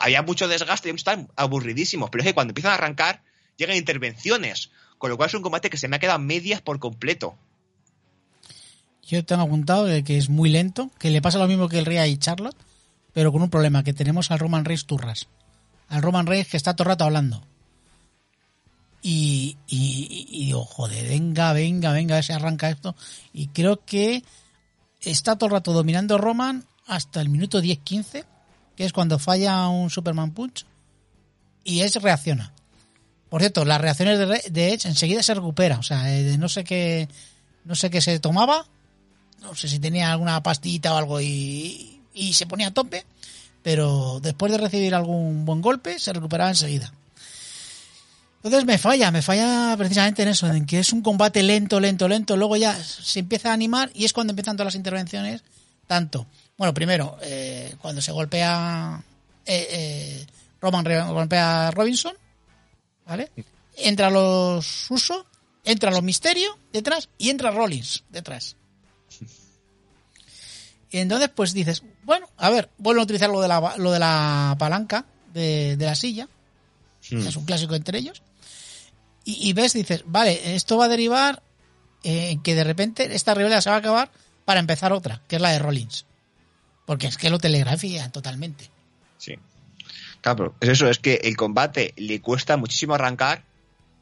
Había 0.00 0.22
mucho 0.22 0.48
desgaste 0.48 0.90
y 0.90 0.94
estaban 0.94 1.28
aburridísimos. 1.36 2.10
Pero 2.10 2.22
es 2.22 2.28
que 2.28 2.34
cuando 2.34 2.52
empiezan 2.52 2.72
a 2.72 2.74
arrancar, 2.74 3.22
llegan 3.56 3.76
intervenciones. 3.76 4.70
Con 4.98 5.10
lo 5.10 5.16
cual 5.16 5.28
es 5.28 5.34
un 5.34 5.42
combate 5.42 5.70
que 5.70 5.76
se 5.76 5.88
me 5.88 5.96
ha 5.96 5.98
quedado 5.98 6.18
medias 6.18 6.60
por 6.60 6.78
completo. 6.78 7.36
Yo 9.06 9.24
tengo 9.24 9.42
apuntado 9.42 9.86
que 10.04 10.18
es 10.18 10.28
muy 10.28 10.50
lento, 10.50 10.90
que 10.98 11.10
le 11.10 11.22
pasa 11.22 11.38
lo 11.38 11.46
mismo 11.46 11.68
que 11.68 11.78
el 11.78 11.86
Rhea 11.86 12.06
y 12.06 12.18
Charlotte, 12.18 12.56
pero 13.14 13.32
con 13.32 13.40
un 13.42 13.48
problema, 13.48 13.82
que 13.82 13.94
tenemos 13.94 14.30
al 14.30 14.38
Roman 14.38 14.64
Reigns 14.64 14.86
turras. 14.86 15.28
Al 15.88 16.02
Roman 16.02 16.26
Reigns 16.26 16.48
que 16.48 16.56
está 16.56 16.74
todo 16.74 16.84
el 16.84 16.88
rato 16.90 17.04
hablando. 17.04 17.42
Y, 19.00 19.56
y, 19.66 20.26
y 20.30 20.46
digo, 20.46 20.64
joder, 20.64 21.08
venga, 21.08 21.52
venga, 21.52 21.92
venga, 21.92 22.22
si 22.22 22.32
arranca 22.32 22.68
esto. 22.68 22.96
Y 23.32 23.48
creo 23.48 23.84
que 23.84 24.22
está 25.02 25.36
todo 25.36 25.46
el 25.46 25.52
rato 25.52 25.72
dominando 25.72 26.18
Roman 26.18 26.64
hasta 26.86 27.20
el 27.20 27.28
minuto 27.28 27.60
10-15, 27.60 28.24
que 28.76 28.84
es 28.84 28.92
cuando 28.92 29.18
falla 29.18 29.68
un 29.68 29.90
Superman 29.90 30.32
Punch, 30.32 30.66
y 31.64 31.80
Edge 31.80 31.98
reacciona. 32.00 32.52
Por 33.28 33.42
cierto, 33.42 33.64
las 33.64 33.80
reacciones 33.80 34.18
de, 34.18 34.50
de 34.50 34.72
Edge 34.72 34.88
enseguida 34.88 35.22
se 35.22 35.34
recupera, 35.34 35.78
o 35.78 35.82
sea, 35.82 36.14
eh, 36.14 36.38
no 36.38 36.48
sé 36.48 36.64
qué, 36.64 37.08
no 37.64 37.74
sé 37.74 37.90
qué 37.90 38.00
se 38.00 38.18
tomaba, 38.20 38.66
no 39.42 39.54
sé 39.54 39.68
si 39.68 39.78
tenía 39.78 40.12
alguna 40.12 40.42
pastillita 40.42 40.94
o 40.94 40.96
algo 40.96 41.20
y, 41.20 42.00
y 42.14 42.32
se 42.32 42.46
ponía 42.46 42.68
a 42.68 42.74
tope, 42.74 43.04
pero 43.62 44.18
después 44.20 44.50
de 44.50 44.58
recibir 44.58 44.94
algún 44.94 45.44
buen 45.44 45.60
golpe 45.60 45.98
se 45.98 46.12
recuperaba 46.12 46.50
enseguida. 46.50 46.92
Entonces 48.42 48.64
me 48.66 48.78
falla, 48.78 49.10
me 49.10 49.20
falla 49.20 49.74
precisamente 49.76 50.22
en 50.22 50.28
eso, 50.28 50.46
en 50.46 50.64
que 50.64 50.78
es 50.78 50.92
un 50.92 51.02
combate 51.02 51.42
lento, 51.42 51.80
lento, 51.80 52.06
lento, 52.06 52.36
luego 52.36 52.56
ya 52.56 52.74
se 52.74 53.20
empieza 53.20 53.50
a 53.50 53.52
animar 53.52 53.90
y 53.94 54.04
es 54.04 54.12
cuando 54.12 54.30
empiezan 54.30 54.56
todas 54.56 54.68
las 54.68 54.74
intervenciones, 54.76 55.42
tanto, 55.88 56.26
bueno, 56.56 56.72
primero, 56.72 57.18
eh, 57.22 57.74
cuando 57.80 58.00
se 58.00 58.12
golpea 58.12 59.02
eh, 59.44 59.68
eh, 59.70 60.26
Roman 60.60 60.84
golpea 61.12 61.68
a 61.68 61.70
Robinson, 61.72 62.14
¿vale? 63.06 63.30
Entra 63.76 64.08
los 64.08 64.88
Uso, 64.90 65.26
entra 65.64 65.90
los 65.90 66.02
Misterio 66.02 66.58
detrás 66.72 67.08
y 67.18 67.30
entra 67.30 67.50
Rollins 67.50 68.04
detrás. 68.08 68.56
Y 70.90 70.98
entonces, 70.98 71.28
pues 71.34 71.52
dices, 71.52 71.82
bueno, 72.04 72.28
a 72.36 72.50
ver, 72.50 72.70
vuelven 72.78 73.00
a 73.00 73.04
utilizar 73.04 73.30
lo 73.30 73.40
de 73.40 73.48
la, 73.48 73.74
lo 73.76 73.90
de 73.90 73.98
la 73.98 74.56
palanca 74.58 75.04
de, 75.32 75.76
de 75.76 75.84
la 75.86 75.94
silla, 75.94 76.28
es 77.02 77.36
un 77.36 77.44
clásico 77.44 77.74
entre 77.74 77.98
ellos. 77.98 78.22
Y, 79.30 79.52
ves, 79.52 79.74
dices, 79.74 80.04
vale, 80.06 80.54
esto 80.54 80.78
va 80.78 80.86
a 80.86 80.88
derivar 80.88 81.42
en 82.02 82.42
que 82.42 82.54
de 82.54 82.64
repente 82.64 83.14
esta 83.14 83.34
rivalidad 83.34 83.60
se 83.60 83.68
va 83.68 83.76
a 83.76 83.80
acabar 83.80 84.10
para 84.46 84.58
empezar 84.58 84.90
otra, 84.90 85.20
que 85.28 85.36
es 85.36 85.42
la 85.42 85.50
de 85.50 85.58
Rollins. 85.58 86.06
Porque 86.86 87.08
es 87.08 87.18
que 87.18 87.28
lo 87.28 87.38
telegrafía 87.38 88.10
totalmente. 88.10 88.70
Sí. 89.18 89.34
Claro, 90.22 90.54
es 90.60 90.70
eso, 90.70 90.88
es 90.88 90.98
que 90.98 91.20
el 91.24 91.36
combate 91.36 91.92
le 91.98 92.22
cuesta 92.22 92.56
muchísimo 92.56 92.94
arrancar, 92.94 93.42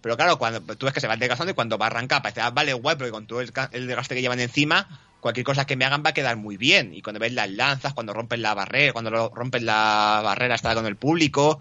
pero 0.00 0.16
claro, 0.16 0.38
cuando 0.38 0.60
tú 0.76 0.86
ves 0.86 0.94
que 0.94 1.00
se 1.00 1.08
va 1.08 1.16
desgastando 1.16 1.50
y 1.50 1.54
cuando 1.56 1.76
va 1.76 1.86
a 1.86 1.88
arrancar 1.88 2.22
parece, 2.22 2.40
ah, 2.40 2.50
vale, 2.50 2.72
guay, 2.74 2.94
porque 2.94 3.10
con 3.10 3.26
todo 3.26 3.40
el, 3.40 3.50
desgaste 3.72 4.14
que 4.14 4.22
llevan 4.22 4.38
encima, 4.38 5.00
cualquier 5.20 5.44
cosa 5.44 5.66
que 5.66 5.74
me 5.74 5.84
hagan 5.84 6.04
va 6.06 6.10
a 6.10 6.14
quedar 6.14 6.36
muy 6.36 6.56
bien. 6.56 6.94
Y 6.94 7.02
cuando 7.02 7.18
ves 7.18 7.32
las 7.32 7.50
lanzas, 7.50 7.94
cuando 7.94 8.12
rompen 8.12 8.42
la 8.42 8.54
barrera, 8.54 8.92
cuando 8.92 9.28
rompen 9.30 9.66
la 9.66 10.20
barrera 10.22 10.54
hasta 10.54 10.72
con 10.72 10.86
el 10.86 10.94
público, 10.94 11.58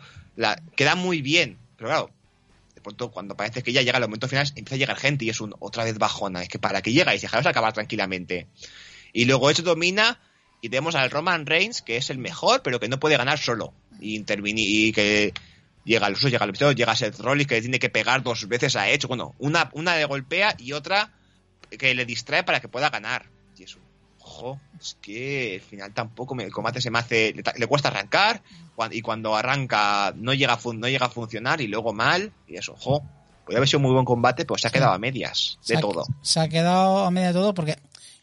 queda 0.76 0.94
muy 0.94 1.24
bien. 1.24 1.58
Pero 1.78 1.90
claro, 1.90 2.12
pronto 2.86 3.12
cuando 3.12 3.36
parece 3.36 3.64
que 3.64 3.74
ya 3.74 3.82
llega 3.82 3.98
el 3.98 4.04
momento 4.06 4.28
final, 4.28 4.48
empieza 4.56 4.76
a 4.76 4.78
llegar 4.78 4.98
gente 4.98 5.26
y 5.26 5.30
es 5.30 5.42
un 5.42 5.54
otra 5.60 5.84
vez 5.84 5.98
bajona. 5.98 6.44
Es 6.44 6.50
que 6.50 6.60
para 6.60 6.82
que 6.82 6.94
llegáis, 6.94 7.22
dejaros 7.22 7.46
acabar 7.48 7.74
tranquilamente. 7.74 8.48
Y 9.12 9.26
luego 9.26 9.50
eso 9.50 9.64
domina 9.64 10.20
y 10.62 10.70
tenemos 10.70 10.96
al 10.96 11.10
Roman 11.10 11.46
Reigns, 11.46 11.82
que 11.82 11.98
es 11.98 12.10
el 12.10 12.20
mejor, 12.20 12.62
pero 12.62 12.80
que 12.80 12.88
no 12.88 13.00
puede 13.00 13.18
ganar 13.18 13.40
solo. 13.40 13.74
Y 14.00 14.24
y 14.28 14.92
que 14.92 15.34
llega 15.84 16.06
al 16.06 16.14
uso, 16.14 16.30
llega 16.30 16.44
al 16.44 16.50
episodio, 16.50 16.74
llega 16.74 16.96
Seth 16.96 17.20
Rollins, 17.20 17.48
que 17.48 17.62
tiene 17.62 17.80
que 17.80 17.90
pegar 17.90 18.24
dos 18.24 18.48
veces 18.48 18.76
a 18.76 18.90
Edge. 18.90 19.08
Bueno, 19.08 19.34
una, 19.40 19.70
una 19.74 19.96
le 19.96 20.06
golpea 20.06 20.56
y 20.60 20.74
otra 20.74 21.12
que 21.78 21.96
le 21.96 22.06
distrae 22.06 22.44
para 22.44 22.60
que 22.60 22.68
pueda 22.68 22.90
ganar. 22.90 23.26
Y 23.58 23.64
es 23.64 23.78
un 24.36 24.42
jo, 24.42 24.60
es 24.80 24.98
que 25.02 25.56
al 25.56 25.62
final 25.62 25.94
tampoco 25.94 26.36
me- 26.36 26.44
el 26.44 26.52
combate 26.52 26.82
se 26.82 26.92
me 26.92 27.00
hace, 27.00 27.34
le, 27.34 27.44
ta- 27.44 27.54
le 27.58 27.68
cuesta 27.68 27.90
arrancar 27.90 28.42
y 28.92 29.02
cuando 29.02 29.36
arranca 29.36 30.14
no 30.16 30.34
llega, 30.34 30.58
no 30.74 30.88
llega 30.88 31.06
a 31.06 31.10
funcionar 31.10 31.62
y 31.62 31.68
luego 31.68 31.94
mal 31.94 32.32
y 32.48 32.58
eso, 32.58 32.76
jo. 32.80 33.02
Podría 33.46 33.60
haber 33.60 33.70
sido 33.70 33.78
un 33.80 33.84
muy 33.84 33.94
buen 33.94 34.06
combate, 34.06 34.44
pero 34.46 34.58
se 34.58 34.68
ha 34.68 34.72
quedado 34.72 34.94
a 34.94 34.98
medias 35.00 35.58
Se 35.62 35.74
de 35.74 35.78
ha- 35.78 35.82
todo. 35.82 36.04
Se 36.24 36.40
ha 36.40 36.50
quedado 36.50 37.06
a 37.06 37.12
media 37.12 37.28
de 37.28 37.34
todo 37.34 37.54
porque 37.54 37.78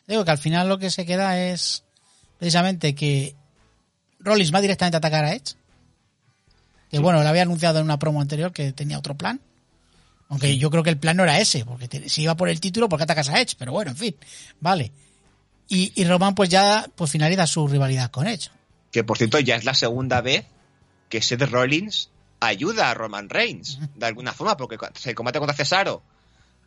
digo 0.08 0.24
que 0.24 0.30
al 0.32 0.38
final 0.38 0.68
lo 0.68 0.78
que 0.78 0.90
se 0.90 1.06
queda 1.06 1.38
es 1.38 1.84
precisamente 2.38 2.94
que 2.94 3.34
Rollins 4.18 4.52
va 4.52 4.60
directamente 4.60 4.96
a 4.96 4.98
atacar 4.98 5.24
a 5.24 5.32
Edge. 5.34 5.54
Que 6.90 6.98
bueno, 6.98 7.22
le 7.22 7.28
había 7.28 7.42
anunciado 7.42 7.78
en 7.78 7.84
una 7.86 7.98
promo 7.98 8.20
anterior 8.20 8.52
que 8.52 8.72
tenía 8.72 8.98
otro 8.98 9.16
plan. 9.16 9.40
Aunque 10.28 10.56
yo 10.58 10.70
creo 10.70 10.82
que 10.82 10.90
el 10.90 10.98
plan 10.98 11.16
no 11.16 11.22
era 11.22 11.38
ese, 11.40 11.64
porque 11.64 11.88
te- 11.88 12.08
si 12.08 12.22
iba 12.22 12.34
por 12.36 12.48
el 12.48 12.60
título, 12.60 12.88
¿por 12.88 12.98
qué 12.98 13.04
atacas 13.04 13.28
a 13.28 13.40
Edge? 13.40 13.54
Pero 13.58 13.72
bueno, 13.72 13.90
en 13.92 13.96
fin, 13.96 14.16
vale. 14.60 14.90
Y, 15.68 15.92
y 15.94 16.04
Roman 16.04 16.34
pues 16.34 16.48
ya 16.48 16.86
pues 16.94 17.10
finaliza 17.10 17.46
su 17.46 17.66
rivalidad 17.66 18.10
con 18.10 18.26
Edge. 18.26 18.50
Que 18.90 19.04
por 19.04 19.18
cierto 19.18 19.38
ya 19.40 19.56
es 19.56 19.64
la 19.64 19.74
segunda 19.74 20.20
vez 20.20 20.44
que 21.08 21.22
Seth 21.22 21.42
Rollins 21.42 22.10
ayuda 22.40 22.90
a 22.90 22.94
Roman 22.94 23.28
Reigns, 23.28 23.78
de 23.94 24.06
alguna 24.06 24.32
forma, 24.32 24.56
porque 24.56 24.76
el 25.04 25.14
combate 25.14 25.38
contra 25.38 25.56
Cesaro 25.56 26.02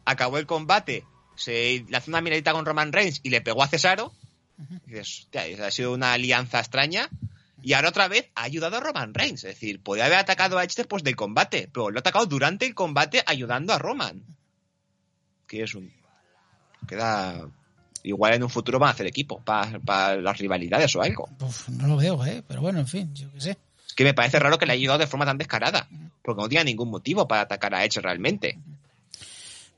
acabó 0.05 0.38
el 0.38 0.45
combate, 0.45 1.03
se 1.35 1.85
lanzó 1.89 2.11
una 2.11 2.22
miradita 2.22 2.53
con 2.53 2.65
Roman 2.65 2.93
Reigns 2.93 3.19
y 3.23 3.30
le 3.30 3.41
pegó 3.41 3.63
a 3.63 3.67
Cesaro. 3.67 4.13
Y 4.88 4.91
dices, 4.91 5.26
hostia, 5.26 5.65
ha 5.65 5.72
sido 5.72 5.93
una 5.93 6.13
alianza 6.13 6.59
extraña. 6.59 7.09
Y 7.61 7.73
ahora 7.73 7.89
otra 7.89 8.07
vez 8.07 8.30
ha 8.35 8.43
ayudado 8.43 8.77
a 8.77 8.80
Roman 8.80 9.13
Reigns. 9.13 9.43
Es 9.43 9.55
decir, 9.55 9.81
podía 9.81 10.05
haber 10.05 10.19
atacado 10.19 10.57
a 10.57 10.63
Edge 10.63 10.76
después 10.77 11.03
del 11.03 11.15
combate, 11.15 11.67
pero 11.73 11.89
lo 11.89 11.97
ha 11.97 12.01
atacado 12.01 12.26
durante 12.27 12.65
el 12.65 12.76
combate 12.76 13.23
ayudando 13.26 13.73
a 13.73 13.80
Roman. 13.80 14.23
Que 15.47 15.63
es 15.63 15.73
un. 15.76 15.91
Queda. 16.88 17.49
Igual 18.06 18.34
en 18.36 18.44
un 18.44 18.49
futuro 18.49 18.77
van 18.80 18.90
a 18.90 18.91
hacer 18.91 19.07
equipo 19.07 19.40
para 19.41 20.15
las 20.18 20.38
rivalidades 20.38 20.95
o 20.95 21.02
algo. 21.02 21.27
Uf, 21.41 21.69
no 21.69 21.88
lo 21.88 21.98
veo, 21.98 22.23
¿eh? 22.26 22.44
Pero 22.48 22.61
bueno, 22.61 22.80
en 22.80 22.88
fin, 22.88 23.14
yo 23.15 23.32
qué 23.34 23.41
sé. 23.41 23.57
Es 23.88 23.94
que 23.94 24.03
me 24.03 24.14
parece 24.14 24.40
raro 24.40 24.57
que 24.60 24.65
le 24.65 24.73
haya 24.73 24.80
ayudado 24.80 24.99
de 24.99 25.07
forma 25.07 25.26
tan 25.26 25.38
descarada. 25.38 25.88
Porque 26.22 26.41
no 26.41 26.48
tiene 26.49 26.65
ningún 26.65 26.90
motivo 26.90 27.27
para 27.27 27.41
atacar 27.41 27.73
a 27.73 27.84
Edge 27.84 27.99
realmente. 28.02 28.57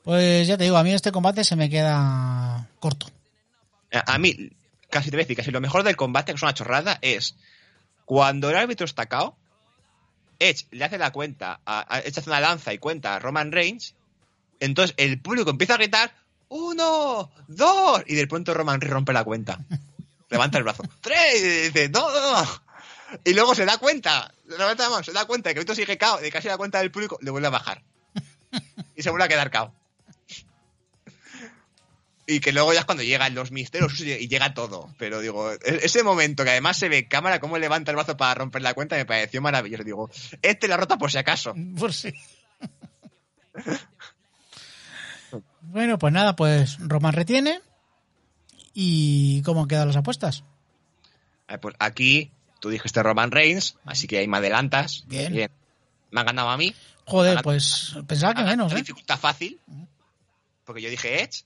Pues 0.03 0.47
ya 0.47 0.57
te 0.57 0.63
digo, 0.65 0.77
a 0.77 0.83
mí 0.83 0.93
este 0.93 1.11
combate 1.11 1.43
se 1.43 1.55
me 1.55 1.69
queda 1.69 2.67
corto. 2.79 3.07
A 3.93 4.13
a 4.15 4.17
mí, 4.17 4.51
casi 4.89 5.09
te 5.09 5.15
voy 5.17 5.21
a 5.21 5.23
decir, 5.23 5.37
casi 5.37 5.51
lo 5.51 5.61
mejor 5.61 5.83
del 5.83 5.95
combate, 5.95 6.31
que 6.31 6.35
es 6.37 6.41
una 6.43 6.53
chorrada, 6.53 6.97
es 7.01 7.35
cuando 8.05 8.49
el 8.49 8.55
árbitro 8.57 8.85
está 8.85 9.05
cao, 9.07 9.35
Edge 10.39 10.65
le 10.71 10.85
hace 10.85 10.97
la 10.97 11.11
cuenta, 11.11 11.59
a, 11.65 11.95
a- 11.95 11.99
Edge 11.99 12.19
hace 12.19 12.29
una 12.29 12.39
lanza 12.39 12.73
y 12.73 12.77
cuenta 12.77 13.15
a 13.15 13.19
Roman 13.19 13.51
Reigns, 13.51 13.95
entonces 14.59 14.93
el 14.97 15.19
público 15.19 15.49
empieza 15.49 15.73
a 15.73 15.77
gritar, 15.77 16.11
¡Uno! 16.49 17.31
¡Dos! 17.47 18.03
Y 18.07 18.15
de 18.15 18.27
pronto 18.27 18.53
Roman 18.53 18.81
rompe 18.81 19.13
la 19.13 19.23
cuenta. 19.23 19.59
Levanta 20.29 20.57
el 20.57 20.63
brazo. 20.63 20.83
¡Tres! 21.01 21.41
Y 21.41 21.47
dice, 21.69 21.89
¡No, 21.89 22.09
no! 22.09 22.67
Y 23.23 23.33
luego 23.33 23.55
se 23.55 23.65
da 23.65 23.77
cuenta, 23.77 24.33
levanta 24.47 24.83
la 24.83 24.89
mano, 24.89 25.03
se 25.03 25.13
da 25.13 25.25
cuenta 25.25 25.49
de 25.49 25.53
que 25.53 25.59
árbitro 25.59 25.75
sigue 25.75 25.97
cao, 25.97 26.19
de 26.19 26.29
casi 26.29 26.49
la 26.49 26.57
cuenta 26.57 26.79
del 26.79 26.91
público, 26.91 27.17
le 27.21 27.31
vuelve 27.31 27.47
a 27.47 27.51
bajar. 27.51 27.81
Y 28.95 29.01
se 29.03 29.09
vuelve 29.09 29.25
a 29.25 29.29
quedar 29.29 29.49
cao. 29.49 29.73
Y 32.25 32.41
que 32.41 32.51
luego 32.51 32.73
ya 32.73 32.81
es 32.81 32.85
cuando 32.85 33.03
llegan 33.03 33.33
los 33.33 33.51
misterios 33.51 33.97
y 34.01 34.27
llega 34.27 34.53
todo. 34.53 34.93
Pero 34.97 35.21
digo, 35.21 35.53
e- 35.53 35.59
ese 35.63 36.03
momento 36.03 36.43
que 36.43 36.49
además 36.49 36.77
se 36.77 36.89
ve 36.89 37.07
cámara 37.07 37.39
cómo 37.39 37.57
levanta 37.57 37.91
el 37.91 37.95
brazo 37.95 38.17
para 38.17 38.35
romper 38.35 38.61
la 38.61 38.73
cuenta 38.73 38.97
me 38.97 39.05
pareció 39.05 39.41
maravilloso. 39.41 39.83
Digo, 39.85 40.09
este 40.41 40.67
la 40.67 40.75
rota 40.75 40.97
por 40.97 41.09
si 41.09 41.17
acaso. 41.17 41.55
Por 41.79 41.93
si. 41.93 42.13
Bueno, 45.61 45.97
pues 45.97 46.13
nada, 46.13 46.35
pues 46.35 46.77
Roman 46.79 47.13
retiene. 47.13 47.61
¿Y 48.73 49.41
cómo 49.41 49.61
han 49.61 49.67
quedado 49.67 49.87
las 49.87 49.95
apuestas? 49.95 50.43
Eh, 51.47 51.57
Pues 51.57 51.75
aquí 51.79 52.31
tú 52.59 52.69
dijiste 52.69 53.01
Roman 53.01 53.31
Reigns, 53.31 53.77
así 53.85 54.07
que 54.07 54.19
ahí 54.19 54.27
me 54.27 54.37
adelantas. 54.37 55.05
Bien. 55.07 55.51
Me 56.11 56.19
han 56.19 56.25
ganado 56.25 56.49
a 56.49 56.57
mí. 56.57 56.73
Joder, 57.05 57.41
pues 57.41 57.95
pensaba 58.05 58.33
que 58.33 58.43
menos, 58.43 58.71
¿eh? 58.73 58.75
dificultad 58.75 59.17
fácil. 59.17 59.59
Porque 60.65 60.81
yo 60.81 60.89
dije 60.89 61.23
Edge. 61.23 61.43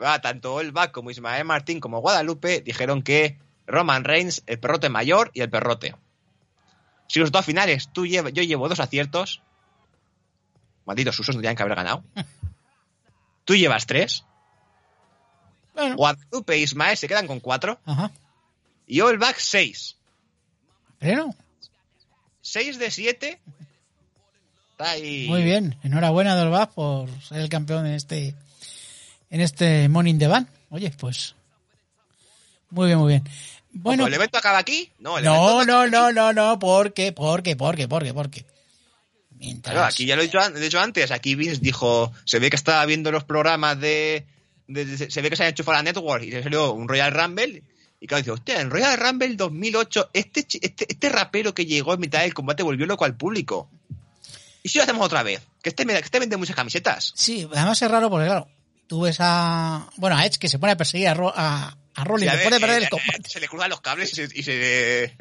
Ah, 0.00 0.20
tanto 0.20 0.54
Olbach 0.54 0.90
como 0.90 1.10
Ismael 1.10 1.44
Martín 1.44 1.80
como 1.80 2.00
Guadalupe 2.00 2.60
dijeron 2.60 3.02
que 3.02 3.38
Roman 3.66 4.04
Reigns, 4.04 4.42
el 4.46 4.58
perrote 4.58 4.88
mayor 4.88 5.30
y 5.32 5.40
el 5.40 5.48
perrote. 5.48 5.94
Si 7.08 7.20
los 7.20 7.30
dos 7.30 7.44
finales 7.44 7.88
tú 7.92 8.04
yo 8.04 8.22
llevo 8.28 8.68
dos 8.68 8.80
aciertos. 8.80 9.40
Malditos 10.84 11.18
usos 11.18 11.36
no 11.36 11.40
tenían 11.40 11.56
que 11.56 11.62
haber 11.62 11.76
ganado. 11.76 12.04
Tú 13.44 13.54
llevas 13.54 13.86
tres. 13.86 14.24
Bueno, 15.74 15.96
Guadalupe 15.96 16.54
e 16.54 16.58
Ismael 16.58 16.96
se 16.96 17.08
quedan 17.08 17.26
con 17.26 17.40
cuatro. 17.40 17.78
ajá. 17.84 18.10
Y 18.86 19.00
Olbach 19.00 19.38
seis. 19.38 19.96
Pero, 20.98 21.34
Seis 22.42 22.78
de 22.78 22.90
siete. 22.90 23.40
Está 24.72 24.90
ahí. 24.90 25.26
muy 25.28 25.42
bien. 25.42 25.78
Enhorabuena, 25.82 26.36
Dolbach, 26.36 26.70
por 26.70 27.08
ser 27.22 27.38
el 27.38 27.48
campeón 27.48 27.86
en 27.86 27.94
este 27.94 28.34
en 29.30 29.40
este 29.40 29.88
Morning 29.88 30.18
the 30.18 30.26
Van. 30.28 30.48
Oye, 30.70 30.90
pues. 30.90 31.34
Muy 32.70 32.86
bien, 32.86 32.98
muy 32.98 33.08
bien. 33.14 33.24
Bueno, 33.72 34.06
¿El 34.06 34.14
evento 34.14 34.38
acaba 34.38 34.58
aquí? 34.58 34.90
No, 34.98 35.18
el 35.18 35.24
no, 35.24 35.62
evento 35.62 35.86
no, 35.86 35.86
no, 35.88 36.12
no, 36.12 36.32
no, 36.32 36.58
porque, 36.58 37.12
porque, 37.12 37.56
porque, 37.56 37.88
porque, 37.88 38.12
porque. 38.14 38.44
Mientras. 39.44 39.72
Claro, 39.74 39.86
aquí 39.88 40.06
ya 40.06 40.16
lo 40.16 40.22
he 40.22 40.26
dicho, 40.26 40.38
an- 40.40 40.52
lo 40.52 40.58
he 40.58 40.62
dicho 40.62 40.80
antes. 40.80 41.10
Aquí 41.10 41.34
Vince 41.34 41.60
dijo, 41.60 42.12
se 42.24 42.38
ve 42.38 42.50
que 42.50 42.56
estaba 42.56 42.84
viendo 42.86 43.10
los 43.12 43.24
programas 43.24 43.78
de, 43.80 44.26
de- 44.68 44.84
de- 44.84 45.10
se 45.10 45.22
ve 45.22 45.30
que 45.30 45.36
se 45.36 45.44
ha 45.44 45.48
enchufado 45.48 45.76
a 45.76 45.78
la 45.78 45.82
network 45.84 46.22
y 46.24 46.30
le 46.30 46.42
salió 46.42 46.72
un 46.72 46.88
Royal 46.88 47.12
Rumble. 47.12 47.62
Y 48.00 48.06
claro, 48.06 48.20
dice, 48.22 48.30
hostia, 48.32 48.60
en 48.60 48.70
Royal 48.70 48.98
Rumble 48.98 49.34
2008, 49.36 50.10
este, 50.12 50.46
este, 50.60 50.86
este 50.88 51.08
rapero 51.08 51.54
que 51.54 51.64
llegó 51.64 51.94
en 51.94 52.00
mitad 52.00 52.20
del 52.20 52.34
combate 52.34 52.62
volvió 52.62 52.84
loco 52.86 53.04
al 53.04 53.16
público. 53.16 53.70
¿Y 54.62 54.68
si 54.68 54.78
lo 54.78 54.84
hacemos 54.84 55.04
otra 55.06 55.22
vez? 55.22 55.40
Que 55.62 55.70
este, 55.70 55.86
que 55.86 55.98
este 55.98 56.18
vende 56.18 56.36
muchas 56.36 56.56
camisetas. 56.56 57.12
Sí, 57.14 57.48
además 57.52 57.80
es 57.80 57.90
raro 57.90 58.10
porque, 58.10 58.26
claro, 58.26 58.48
tú 58.86 59.02
ves 59.02 59.16
a. 59.20 59.88
Bueno, 59.96 60.16
a 60.16 60.24
Edge 60.26 60.38
que 60.38 60.48
se 60.48 60.58
pone 60.58 60.72
a 60.72 60.76
perseguir 60.76 61.08
a, 61.08 61.14
Ro- 61.14 61.32
a, 61.34 61.76
a 61.94 62.04
Rollins 62.04 62.26
Y 62.32 62.34
a 62.34 62.36
después 62.38 62.54
de 62.54 62.60
perder 62.60 62.80
eh, 62.82 62.84
el 62.84 62.90
combate. 62.90 63.28
Se 63.30 63.40
le 63.40 63.48
cruzan 63.48 63.70
los 63.70 63.80
cables 63.80 64.12
y 64.12 64.16
se... 64.16 64.28
y 64.38 64.42
se- 64.42 65.04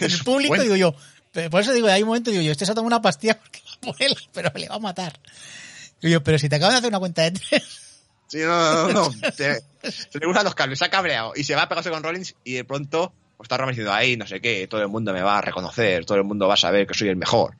el 0.00 0.18
público, 0.24 0.48
Bueno. 0.50 0.62
digo 0.64 0.76
yo. 0.76 0.94
Por 1.50 1.60
eso 1.60 1.72
digo, 1.72 1.88
hay 1.88 2.02
un 2.02 2.08
momento, 2.08 2.30
digo 2.30 2.42
yo, 2.42 2.52
este 2.52 2.66
se 2.66 2.72
ha 2.72 2.74
tomado 2.74 2.88
una 2.94 3.02
pastilla 3.02 3.38
porque 3.38 3.60
va 3.66 3.80
por 3.80 4.02
él, 4.02 4.16
pero 4.32 4.50
le 4.54 4.68
va 4.68 4.76
a 4.76 4.80
matar. 4.80 5.18
Digo 6.00 6.12
yo, 6.12 6.22
pero 6.22 6.38
si 6.38 6.48
te 6.48 6.56
acaban 6.56 6.74
de 6.74 6.78
hacer 6.78 6.88
una 6.90 6.98
cuenta 6.98 7.22
de 7.22 7.30
tres. 7.32 7.62
Sí, 8.28 8.38
no, 8.38 8.88
no, 8.88 8.92
no. 8.92 9.12
Se, 9.32 9.62
se 9.82 10.18
le 10.18 10.20
cruzan 10.20 10.44
los 10.44 10.54
cables, 10.54 10.78
se 10.78 10.84
ha 10.86 10.90
cabreado 10.90 11.32
y 11.36 11.44
se 11.44 11.54
va 11.54 11.62
a 11.62 11.68
pegarse 11.68 11.90
con 11.90 12.02
Rollins 12.02 12.34
y 12.44 12.54
de 12.54 12.64
pronto 12.64 13.12
pues, 13.36 13.46
está 13.46 13.56
Roman 13.56 13.72
diciendo 13.72 13.92
ahí, 13.92 14.16
no 14.16 14.26
sé 14.26 14.40
qué, 14.40 14.66
todo 14.68 14.80
el 14.80 14.88
mundo 14.88 15.12
me 15.12 15.20
va 15.20 15.38
a 15.38 15.40
reconocer, 15.40 16.04
todo 16.04 16.16
el 16.18 16.24
mundo 16.24 16.46
va 16.46 16.54
a 16.54 16.56
saber 16.56 16.86
que 16.86 16.94
soy 16.94 17.08
el 17.08 17.16
mejor. 17.16 17.56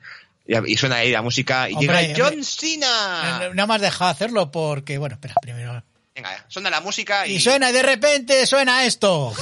Y, 0.47 0.73
y 0.73 0.77
suena 0.77 0.95
ahí 0.97 1.11
la 1.11 1.21
música 1.21 1.69
y 1.69 1.73
Hombre, 1.73 2.07
llega 2.07 2.29
John. 2.29 2.43
Cena. 2.43 3.49
Nada 3.53 3.67
más 3.67 3.81
dejado 3.81 4.11
hacerlo 4.11 4.51
porque, 4.51 4.97
bueno, 4.97 5.15
espera, 5.15 5.35
primero. 5.41 5.83
Venga, 6.15 6.45
suena 6.47 6.69
la 6.69 6.79
música 6.81 7.27
y, 7.27 7.35
Y 7.35 7.39
suena, 7.39 7.69
y 7.69 7.73
de 7.73 7.83
repente 7.83 8.45
suena 8.45 8.85
esto. 8.85 9.33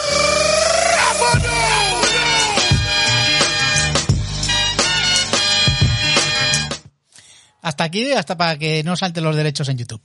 Hasta 7.61 7.83
aquí, 7.83 8.11
hasta 8.11 8.38
para 8.38 8.57
que 8.57 8.83
no 8.83 8.95
salten 8.95 9.23
los 9.23 9.35
derechos 9.35 9.69
en 9.69 9.77
YouTube. 9.77 10.01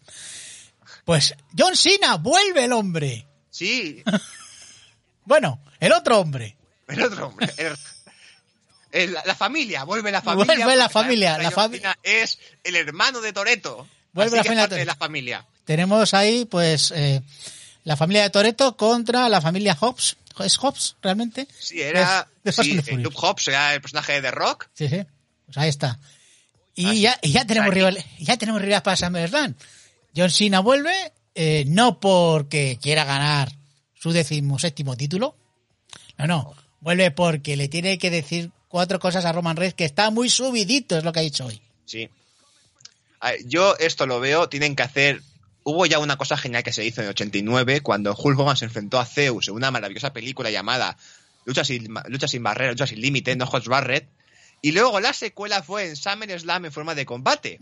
Pues 1.05 1.35
John 1.57 1.77
Cena, 1.77 2.17
vuelve 2.17 2.65
el 2.65 2.73
hombre. 2.73 3.27
Sí, 3.51 4.03
Bueno, 5.25 5.61
el 5.81 5.93
otro 5.93 6.21
hombre. 6.21 6.57
el 6.89 7.03
otro 7.03 7.29
hombre. 7.29 7.53
el- 7.57 7.77
el- 8.93 9.13
la, 9.13 9.23
la 9.27 9.35
familia, 9.35 9.85
vuelve 9.85 10.11
la 10.13 10.23
familia. 10.23 10.55
Vuelve 10.55 10.77
la 10.77 10.89
familia, 10.89 11.39
la 11.39 11.49
que 11.51 11.55
John 11.55 11.71
fami- 11.73 11.77
Cena 11.77 11.99
es 12.03 12.39
el 12.65 12.77
hermano 12.77 13.21
de 13.21 13.33
Toreto. 13.33 13.87
Vuelve 14.13 14.37
la 14.37 14.43
es 14.43 14.47
familia 14.47 14.67
de 14.69 14.85
la 14.85 14.95
familia. 14.95 15.47
Tenemos 15.65 16.15
ahí, 16.15 16.45
pues, 16.47 16.93
eh, 16.93 17.21
la 17.85 17.97
familia 17.97 18.23
de 18.23 18.31
Toreto 18.31 18.77
contra 18.77 19.29
la 19.29 19.41
familia 19.41 19.77
Hobbs. 19.79 20.17
¿Es 20.39 20.57
Hobbs, 20.59 20.97
realmente? 21.03 21.49
Sí, 21.59 21.81
era. 21.83 22.29
Sí. 22.53 22.81
Luke 22.93 23.17
Hobbs 23.19 23.49
era 23.49 23.75
el 23.75 23.81
personaje 23.81 24.13
de 24.15 24.23
The 24.23 24.31
Rock. 24.31 24.69
Sí, 24.75 24.89
sí. 24.89 25.05
Pues 25.47 25.57
ahí 25.59 25.69
está. 25.69 25.99
Y 26.77 26.87
Ah, 26.87 26.95
ya, 26.95 27.19
y 27.23 27.33
ya 27.33 27.47
tenemos 27.47 27.73
rival, 27.73 28.05
ya 28.19 28.37
tenemos 28.37 28.61
rival 28.61 28.83
para 28.83 28.97
SummerSlam. 28.97 29.55
John 30.15 30.31
Cena 30.31 30.61
vuelve, 30.61 30.93
eh, 31.35 31.65
no 31.67 31.99
porque 31.99 32.79
quiera 32.81 33.05
ganar 33.05 33.51
su 33.95 34.13
decimoséptimo 34.13 34.97
título. 34.97 35.37
No, 36.19 36.27
no. 36.27 36.55
Vuelve 36.81 37.11
porque 37.11 37.57
le 37.57 37.69
tiene 37.69 37.99
que 37.99 38.11
decir 38.11 38.51
cuatro 38.69 39.01
cosas 39.01 39.25
a 39.25 39.33
Roman 39.33 39.57
Reigns 39.57 39.75
que 39.75 39.85
está 39.85 40.11
muy 40.11 40.29
subidito, 40.29 40.97
es 40.99 41.05
lo 41.05 41.13
que 41.13 41.21
ha 41.21 41.23
dicho 41.23 41.47
hoy. 41.47 41.61
Sí. 41.87 42.09
A 43.21 43.33
ver, 43.33 43.41
yo 43.47 43.75
esto 43.79 44.07
lo 44.07 44.21
veo, 44.21 44.49
tienen 44.49 44.77
que 44.77 44.83
hacer. 44.83 45.23
Hubo 45.65 45.87
ya 45.87 45.99
una 45.99 46.17
cosa 46.17 46.37
genial 46.37 46.63
que 46.63 46.73
se 46.73 46.85
hizo 46.85 47.01
en 47.01 47.07
el 47.07 47.11
89 47.11 47.81
cuando 47.81 48.15
Hulk 48.15 48.39
Hogan 48.39 48.57
se 48.57 48.67
enfrentó 48.67 49.01
a 49.01 49.07
Zeus 49.07 49.49
en 49.49 49.55
una 49.55 49.71
maravillosa 49.71 50.13
película 50.13 50.51
llamada 50.51 50.97
Lucha 51.47 51.65
sin, 51.65 51.93
Lucha 52.09 52.29
sin 52.29 52.43
barrera, 52.43 52.73
Lucha 52.73 52.87
sin 52.87 53.01
límite, 53.01 53.35
no 53.35 53.47
Hodge 53.47 53.69
Barrett. 53.69 54.09
Y 54.67 54.73
luego 54.73 54.99
la 55.01 55.13
secuela 55.13 55.63
fue 55.63 55.87
en 55.89 55.95
SummerSlam 55.97 56.65
en 56.65 56.73
forma 56.73 56.95
de 56.97 57.07
combate. 57.07 57.61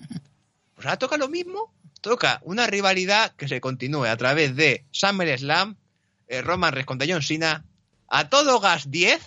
Pues 0.74 0.86
ahora 0.86 0.98
toca 0.98 1.16
lo 1.18 1.28
mismo. 1.28 1.70
Toca 2.00 2.40
una 2.44 2.66
rivalidad 2.66 3.32
que 3.36 3.48
se 3.48 3.60
continúe 3.60 4.04
a 4.06 4.16
través 4.16 4.56
de 4.56 4.84
SummerSlam 4.90 5.76
eh, 6.28 6.40
Roman 6.42 6.72
Reigns 6.72 6.86
contra 6.86 7.06
John 7.10 7.22
Cena, 7.22 7.64
a 8.08 8.28
todo 8.30 8.58
gas 8.60 8.90
10, 8.90 9.20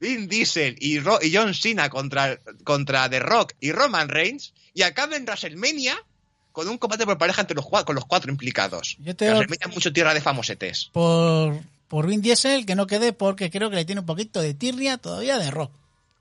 Vin 0.00 0.28
Diesel 0.28 0.76
y, 0.80 0.98
Ro- 1.00 1.18
y 1.22 1.34
John 1.34 1.54
Cena 1.54 1.88
contra, 1.88 2.38
contra 2.64 3.08
The 3.08 3.20
Rock 3.20 3.52
y 3.60 3.72
Roman 3.72 4.08
Reigns, 4.08 4.52
y 4.74 4.82
acaba 4.82 5.16
en 5.16 5.24
WrestleMania 5.24 5.96
con 6.52 6.68
un 6.68 6.78
combate 6.78 7.04
por 7.04 7.18
pareja 7.18 7.40
entre 7.42 7.56
los, 7.56 7.66
con 7.66 7.94
los 7.94 8.04
cuatro 8.06 8.30
implicados. 8.30 8.96
Yo 9.00 9.14
te- 9.16 9.26
WrestleMania 9.28 9.66
es 9.68 9.74
mucho 9.74 9.92
tierra 9.92 10.14
de 10.14 10.20
famosetes. 10.20 10.90
Por, 10.92 11.60
por 11.88 12.06
Vin 12.06 12.20
Diesel, 12.22 12.66
que 12.66 12.74
no 12.74 12.86
quede 12.86 13.12
porque 13.12 13.50
creo 13.50 13.70
que 13.70 13.76
le 13.76 13.84
tiene 13.84 14.00
un 14.00 14.06
poquito 14.06 14.40
de 14.40 14.54
tirria 14.54 14.98
todavía 14.98 15.38
de 15.38 15.50
rock. 15.50 15.72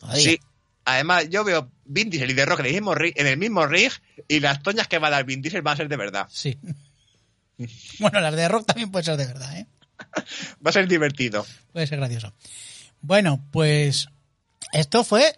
Todavía. 0.04 0.24
Sí. 0.24 0.40
Además, 0.86 1.30
yo 1.30 1.46
veo 1.46 1.72
Vin 1.86 2.10
Diesel 2.10 2.32
y 2.32 2.36
The 2.36 2.46
Rock 2.46 2.60
en 2.60 2.66
el 2.66 2.74
mismo 2.74 2.94
rig, 2.94 3.14
en 3.16 3.28
el 3.28 3.38
mismo 3.38 3.66
rig 3.66 3.92
y 4.28 4.42
las 4.42 4.62
toñas 4.62 4.88
que 4.88 5.00
va 5.00 5.08
a 5.08 5.12
dar 5.12 5.24
Vin 5.24 5.42
Diesel 5.42 5.62
van 5.62 5.76
a 5.76 5.78
ser 5.78 5.88
de 5.88 5.96
verdad. 5.96 6.28
Sí. 6.30 6.58
bueno, 8.00 8.20
las 8.20 8.36
de 8.36 8.48
rock 8.48 8.66
también 8.66 8.92
puede 8.92 9.06
ser 9.06 9.16
de 9.16 9.26
verdad, 9.26 9.58
¿eh? 9.58 9.68
Va 10.66 10.70
a 10.70 10.74
ser 10.74 10.88
divertido. 10.88 11.46
Puede 11.72 11.88
ser 11.88 12.00
gracioso. 12.00 12.34
Bueno, 13.02 13.46
pues 13.52 14.10
esto 14.74 15.04
fue 15.04 15.36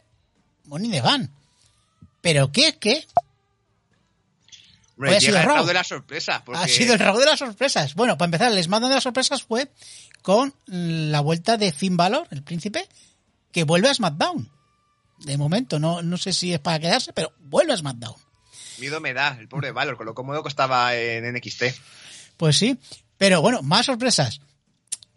Money 0.65 0.89
de 0.89 1.01
Van. 1.01 1.31
Pero 2.21 2.51
¿qué 2.51 2.75
es 2.81 3.07
Hoy 4.97 5.13
ha 5.13 5.19
sido 5.19 5.37
el 5.37 5.45
lado 5.45 5.65
de 5.65 5.73
la 5.73 5.83
sorpresa. 5.83 6.41
Porque... 6.43 6.61
ha 6.61 6.67
sido 6.67 6.93
el 6.93 6.99
rasgo 6.99 7.19
de 7.19 7.25
las 7.25 7.39
sorpresas? 7.39 7.95
Bueno, 7.95 8.17
para 8.17 8.27
empezar, 8.27 8.51
el 8.51 8.63
SmackDown 8.63 8.89
de 8.89 8.95
las 8.95 9.03
sorpresas 9.03 9.43
fue 9.43 9.69
con 10.21 10.53
la 10.65 11.19
vuelta 11.19 11.57
de 11.57 11.71
Finn 11.71 11.97
Balor, 11.97 12.27
el 12.31 12.43
príncipe, 12.43 12.87
que 13.51 13.63
vuelve 13.63 13.89
a 13.89 13.93
SmackDown. 13.93 14.49
De 15.19 15.37
momento, 15.37 15.79
no, 15.79 16.01
no 16.01 16.17
sé 16.17 16.33
si 16.33 16.53
es 16.53 16.59
para 16.59 16.79
quedarse, 16.79 17.13
pero 17.13 17.31
vuelve 17.39 17.73
a 17.73 17.77
SmackDown. 17.77 18.15
Miedo 18.79 18.99
me 18.99 19.13
da, 19.13 19.37
el 19.39 19.47
pobre 19.47 19.71
Valor, 19.71 19.95
con 19.97 20.05
lo 20.05 20.13
cómodo 20.13 20.43
que 20.43 20.49
estaba 20.49 20.95
en 20.95 21.33
NXT. 21.33 21.63
Pues 22.37 22.57
sí, 22.57 22.77
pero 23.17 23.41
bueno, 23.41 23.61
más 23.61 23.85
sorpresas. 23.85 24.41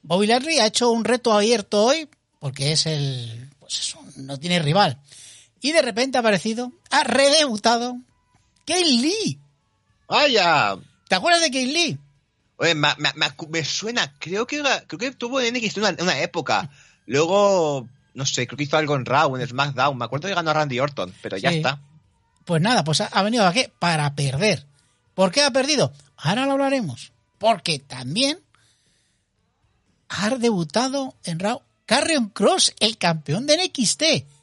Bobby 0.03 0.27
Lashley 0.29 0.59
ha 0.61 0.67
hecho 0.67 0.91
un 0.91 1.05
reto 1.05 1.33
abierto 1.33 1.85
hoy, 1.85 2.09
porque 2.39 2.73
es 2.73 2.87
el. 2.87 3.51
Pues 3.59 3.79
eso, 3.81 3.99
no 4.17 4.39
tiene 4.39 4.61
rival. 4.61 5.01
Y 5.61 5.73
de 5.73 5.83
repente 5.83 6.17
ha 6.17 6.21
aparecido, 6.21 6.73
ha 6.91 7.03
redebutado 7.03 7.97
Kane 8.65 8.85
Lee. 8.85 9.41
¡Vaya! 10.09 10.77
¿Te 11.09 11.17
acuerdas 11.17 11.43
de 11.43 11.51
Kane 11.51 11.67
Lee? 11.67 11.99
Oye, 12.57 12.75
me, 12.75 12.89
me- 12.99 13.13
me 13.49 13.65
suena, 13.65 14.15
creo 14.19 14.47
que, 14.47 14.63
creo 14.87 14.99
que 14.99 15.11
tuvo 15.13 15.41
en 15.41 15.55
NXT 15.55 15.79
una, 15.79 15.97
una 16.01 16.21
época. 16.21 16.71
Luego, 17.07 17.89
no 18.15 18.27
sé, 18.27 18.47
creo 18.47 18.57
que 18.57 18.65
hizo 18.65 18.77
algo 18.77 18.97
en 18.97 19.05
Raw, 19.05 19.37
en 19.37 19.47
SmackDown. 19.47 19.97
Me 19.97 20.05
acuerdo 20.05 20.29
que 20.29 20.35
ganó 20.35 20.51
a 20.51 20.55
Randy 20.55 20.81
Orton, 20.81 21.13
pero 21.23 21.37
ya 21.37 21.51
está. 21.51 21.81
Pues 22.45 22.63
nada, 22.63 22.83
pues 22.85 23.01
ha, 23.01 23.23
venido 23.23 23.47
aquí 23.47 23.67
para 23.79 24.15
perder. 24.15 24.67
¿Por 25.15 25.31
qué 25.31 25.43
ha 25.43 25.51
perdido? 25.51 25.93
Ahora 26.17 26.47
lo 26.47 26.53
hablaremos. 26.53 27.13
Porque 27.39 27.79
también 27.79 28.39
ha 30.09 30.31
debutado 30.31 31.15
en 31.25 31.39
Raw 31.39 31.63
Carrion 31.87 32.29
Cross, 32.31 32.75
el 32.81 32.99
campeón 32.99 33.47
de 33.47 33.57
NXT, 33.57 34.03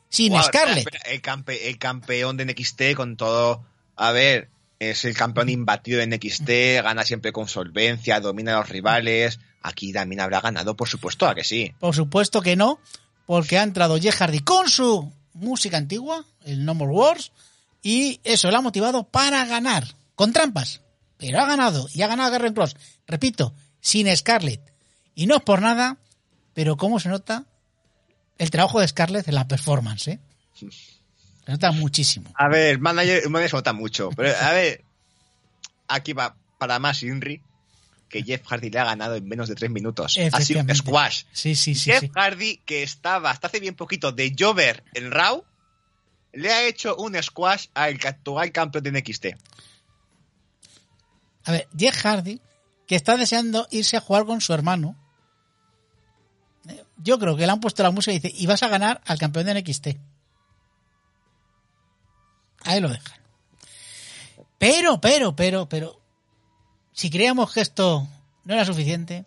sin 0.09 0.31
Guau, 0.31 0.43
Scarlett. 0.43 0.77
espera, 0.79 0.97
espera, 0.97 1.13
El, 1.13 1.21
campe- 1.21 1.59
el 1.67 1.77
campeón 1.77 2.37
de 2.37 2.45
NXT 2.45 2.95
con 2.95 3.17
todo. 3.17 3.63
A 3.95 4.11
ver, 4.11 4.49
es 4.79 5.05
el 5.05 5.15
campeón 5.15 5.49
imbatido 5.49 5.99
de 5.99 6.07
NXT, 6.07 6.83
gana 6.83 7.03
siempre 7.03 7.31
con 7.31 7.47
solvencia, 7.47 8.19
domina 8.19 8.55
a 8.55 8.59
los 8.59 8.69
rivales. 8.69 9.39
Aquí 9.61 9.91
también 9.93 10.21
habrá 10.21 10.41
ganado, 10.41 10.75
por 10.75 10.87
supuesto, 10.87 11.27
a 11.27 11.33
que 11.35 11.43
sí. 11.43 11.73
Por 11.79 11.95
supuesto 11.95 12.41
que 12.41 12.55
no, 12.55 12.79
porque 13.25 13.57
ha 13.57 13.63
entrado 13.63 13.99
Jeff 13.99 14.15
Hardy 14.15 14.39
con 14.39 14.69
su 14.69 15.11
música 15.33 15.77
antigua, 15.77 16.25
el 16.43 16.65
No 16.65 16.73
More 16.73 16.91
Wars, 16.91 17.31
y 17.81 18.19
eso 18.23 18.49
le 18.49 18.57
ha 18.57 18.61
motivado 18.61 19.03
para 19.03 19.45
ganar, 19.45 19.85
con 20.15 20.33
trampas. 20.33 20.81
Pero 21.17 21.39
ha 21.39 21.45
ganado, 21.45 21.87
y 21.93 22.01
ha 22.01 22.07
ganado 22.07 22.31
Garren 22.31 22.53
Cross, 22.53 22.75
repito, 23.07 23.53
sin 23.79 24.13
Scarlett. 24.15 24.61
Y 25.15 25.27
no 25.27 25.37
es 25.37 25.41
por 25.43 25.61
nada, 25.61 25.97
pero 26.53 26.77
cómo 26.77 26.99
se 26.99 27.09
nota 27.09 27.45
el 28.37 28.49
trabajo 28.49 28.79
de 28.79 28.87
Scarlett 28.87 29.27
en 29.27 29.35
la 29.35 29.47
performance, 29.47 30.07
¿eh? 30.09 30.19
Se 30.53 31.51
nota 31.51 31.71
muchísimo. 31.71 32.31
A 32.35 32.49
ver, 32.49 32.79
manager, 32.79 33.29
manager 33.29 33.49
se 33.51 33.55
nota 33.57 33.73
mucho. 33.73 34.09
Pero, 34.15 34.35
a 34.37 34.51
ver, 34.51 34.83
aquí 35.87 36.13
va 36.13 36.35
para 36.57 36.79
más 36.79 37.03
Inri, 37.03 37.41
que 38.09 38.23
Jeff 38.23 38.43
Hardy 38.47 38.69
le 38.69 38.79
ha 38.79 38.85
ganado 38.85 39.15
en 39.15 39.27
menos 39.27 39.49
de 39.49 39.55
tres 39.55 39.71
minutos. 39.71 40.17
Ha 40.31 40.41
sido 40.41 40.61
un 40.61 40.75
squash. 40.75 41.23
Sí, 41.31 41.55
sí, 41.55 41.75
sí. 41.75 41.91
Jeff. 41.91 42.11
Hardy, 42.15 42.57
que 42.65 42.83
estaba 42.83 43.31
hasta 43.31 43.47
hace 43.47 43.59
bien 43.59 43.75
poquito 43.75 44.11
de 44.11 44.35
Jover 44.37 44.83
en 44.93 45.11
Raw, 45.11 45.43
le 46.33 46.51
ha 46.51 46.67
hecho 46.67 46.95
un 46.97 47.21
squash 47.21 47.67
al 47.73 47.95
actual 48.03 48.51
campeón 48.51 48.83
de 48.83 48.91
NXT. 48.91 49.25
A 51.45 51.51
ver, 51.51 51.67
Jeff 51.77 51.95
Hardy, 52.03 52.41
que 52.87 52.95
está 52.95 53.17
deseando 53.17 53.67
irse 53.71 53.97
a 53.97 54.01
jugar 54.01 54.25
con 54.25 54.41
su 54.41 54.53
hermano. 54.53 54.95
Eh, 56.67 56.83
Yo 56.97 57.19
creo 57.19 57.35
que 57.35 57.45
le 57.45 57.51
han 57.51 57.59
puesto 57.59 57.83
la 57.83 57.91
música 57.91 58.13
y 58.13 58.19
dice, 58.19 58.33
y 58.35 58.45
vas 58.47 58.63
a 58.63 58.67
ganar 58.67 59.01
al 59.05 59.17
campeón 59.17 59.45
de 59.45 59.61
NXT. 59.61 59.87
Ahí 62.63 62.79
lo 62.81 62.89
dejan. 62.89 63.19
Pero, 64.57 64.99
pero, 64.99 65.35
pero, 65.35 65.69
pero, 65.69 66.01
si 66.95 67.09
creíamos 67.09 67.51
que 67.51 67.59
esto 67.59 68.07
no 68.45 68.53
era 68.53 68.63
suficiente, 68.63 69.25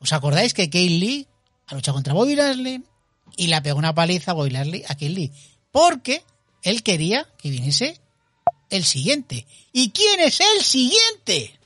¿os 0.00 0.12
acordáis 0.12 0.52
que 0.52 0.68
Kane 0.68 0.98
Lee 0.98 1.28
ha 1.68 1.74
luchado 1.76 1.94
contra 1.94 2.12
Bobby 2.12 2.34
Lashley 2.34 2.82
y 3.36 3.46
le 3.46 3.62
pegó 3.62 3.78
una 3.78 3.94
paliza 3.94 4.32
a 4.32 4.34
Bobby 4.34 4.50
Lashley 4.50 4.82
a 4.88 4.96
Kane 4.96 5.10
Lee? 5.10 5.32
Porque 5.70 6.24
él 6.62 6.82
quería 6.82 7.28
que 7.38 7.50
viniese 7.50 8.00
el 8.68 8.84
siguiente. 8.84 9.46
¿Y 9.72 9.92
quién 9.92 10.18
es 10.20 10.40
el 10.40 10.64
siguiente? 10.64 11.56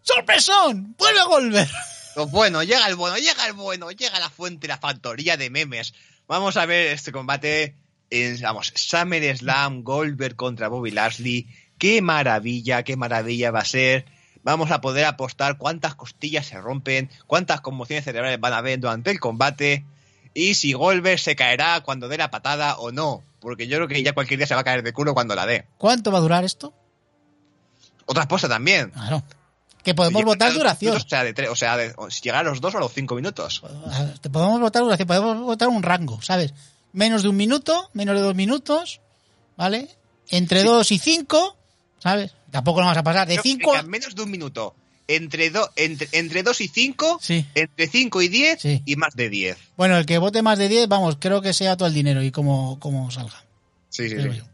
¡Sorpresón! 0.00 0.96
¡Vuelve 0.96 1.20
a 1.20 1.26
volver! 1.26 1.70
Pues 2.14 2.30
bueno, 2.30 2.62
llega 2.62 2.86
el 2.86 2.96
bueno, 2.96 3.18
llega 3.18 3.46
el 3.46 3.52
bueno, 3.52 3.90
llega 3.90 4.18
la 4.18 4.30
fuente, 4.30 4.66
la 4.66 4.78
factoría 4.78 5.36
de 5.36 5.50
memes. 5.50 5.92
Vamos 6.26 6.56
a 6.56 6.64
ver 6.64 6.86
este 6.88 7.12
combate 7.12 7.76
en, 8.12 8.40
vamos, 8.42 8.72
SummerSlam, 8.76 9.82
Goldberg 9.82 10.36
contra 10.36 10.68
Bobby 10.68 10.90
Lashley. 10.90 11.46
Qué 11.78 12.02
maravilla, 12.02 12.82
qué 12.82 12.96
maravilla 12.96 13.50
va 13.50 13.60
a 13.60 13.64
ser. 13.64 14.04
Vamos 14.44 14.70
a 14.70 14.80
poder 14.80 15.04
apostar 15.06 15.56
cuántas 15.56 15.94
costillas 15.94 16.46
se 16.46 16.60
rompen, 16.60 17.08
cuántas 17.26 17.60
conmociones 17.60 18.04
cerebrales 18.04 18.40
van 18.40 18.52
a 18.52 18.58
haber 18.58 18.78
durante 18.80 19.10
el 19.10 19.20
combate 19.20 19.84
y 20.34 20.54
si 20.54 20.72
Goldberg 20.72 21.18
se 21.18 21.36
caerá 21.36 21.80
cuando 21.80 22.08
dé 22.08 22.18
la 22.18 22.30
patada 22.30 22.76
o 22.78 22.90
no. 22.92 23.22
Porque 23.40 23.66
yo 23.66 23.76
creo 23.78 23.88
que 23.88 24.02
ya 24.02 24.12
cualquier 24.12 24.38
día 24.38 24.46
se 24.46 24.54
va 24.54 24.60
a 24.60 24.64
caer 24.64 24.82
de 24.82 24.92
culo 24.92 25.14
cuando 25.14 25.34
la 25.34 25.46
dé. 25.46 25.66
¿Cuánto 25.78 26.12
va 26.12 26.18
a 26.18 26.22
durar 26.22 26.44
esto? 26.44 26.72
Otra 28.06 28.26
cosa 28.26 28.48
también. 28.48 28.90
Claro. 28.90 29.22
Que 29.82 29.94
podemos 29.94 30.22
votar 30.24 30.52
duración. 30.52 30.92
minutos, 30.92 31.06
O 31.06 31.08
sea, 31.08 31.24
de 31.24 31.34
tres, 31.34 31.48
o 31.50 31.56
sea, 31.56 31.76
de- 31.76 31.92
llegar 32.22 32.40
a 32.46 32.48
los 32.50 32.60
dos 32.60 32.74
o 32.74 32.78
a 32.78 32.80
los 32.80 32.92
cinco 32.92 33.14
minutos. 33.16 33.62
Te 34.20 34.30
podemos 34.30 34.60
votar 34.60 34.82
duración, 34.82 35.08
podemos 35.08 35.38
votar 35.40 35.68
un 35.68 35.82
rango, 35.82 36.22
¿sabes? 36.22 36.54
Menos 36.92 37.22
de 37.22 37.28
un 37.28 37.36
minuto, 37.36 37.90
menos 37.94 38.14
de 38.16 38.22
dos 38.22 38.34
minutos, 38.34 39.00
¿vale? 39.56 39.88
Entre 40.28 40.62
dos 40.62 40.90
y 40.92 40.98
cinco, 40.98 41.56
¿sabes? 41.98 42.34
Tampoco 42.50 42.80
nos 42.80 42.86
vamos 42.88 42.98
a 42.98 43.02
pasar 43.02 43.26
de 43.28 43.38
cinco. 43.42 43.72
menos 43.84 44.14
de 44.14 44.22
un 44.22 44.30
minuto. 44.30 44.74
Entre, 45.08 45.50
do- 45.50 45.68
entre, 45.76 46.08
entre 46.12 46.42
2 46.42 46.60
y 46.60 46.68
5, 46.68 47.18
Sí. 47.20 47.44
entre 47.56 47.88
5 47.88 48.22
y 48.22 48.28
10 48.28 48.60
Sí. 48.62 48.82
y 48.86 48.96
más 48.96 49.14
de 49.16 49.28
10. 49.28 49.58
Bueno, 49.76 49.98
el 49.98 50.06
que 50.06 50.16
vote 50.18 50.42
más 50.42 50.58
de 50.58 50.68
10, 50.68 50.86
vamos, 50.88 51.16
creo 51.18 51.42
que 51.42 51.52
sea 51.52 51.76
todo 51.76 51.88
el 51.88 51.92
dinero 51.94 52.22
y 52.22 52.30
como, 52.30 52.78
como 52.78 53.10
salga. 53.10 53.44
Sí, 53.90 54.08
sí, 54.08 54.14
creo 54.14 54.32
sí. 54.32 54.38
yo. 54.38 54.44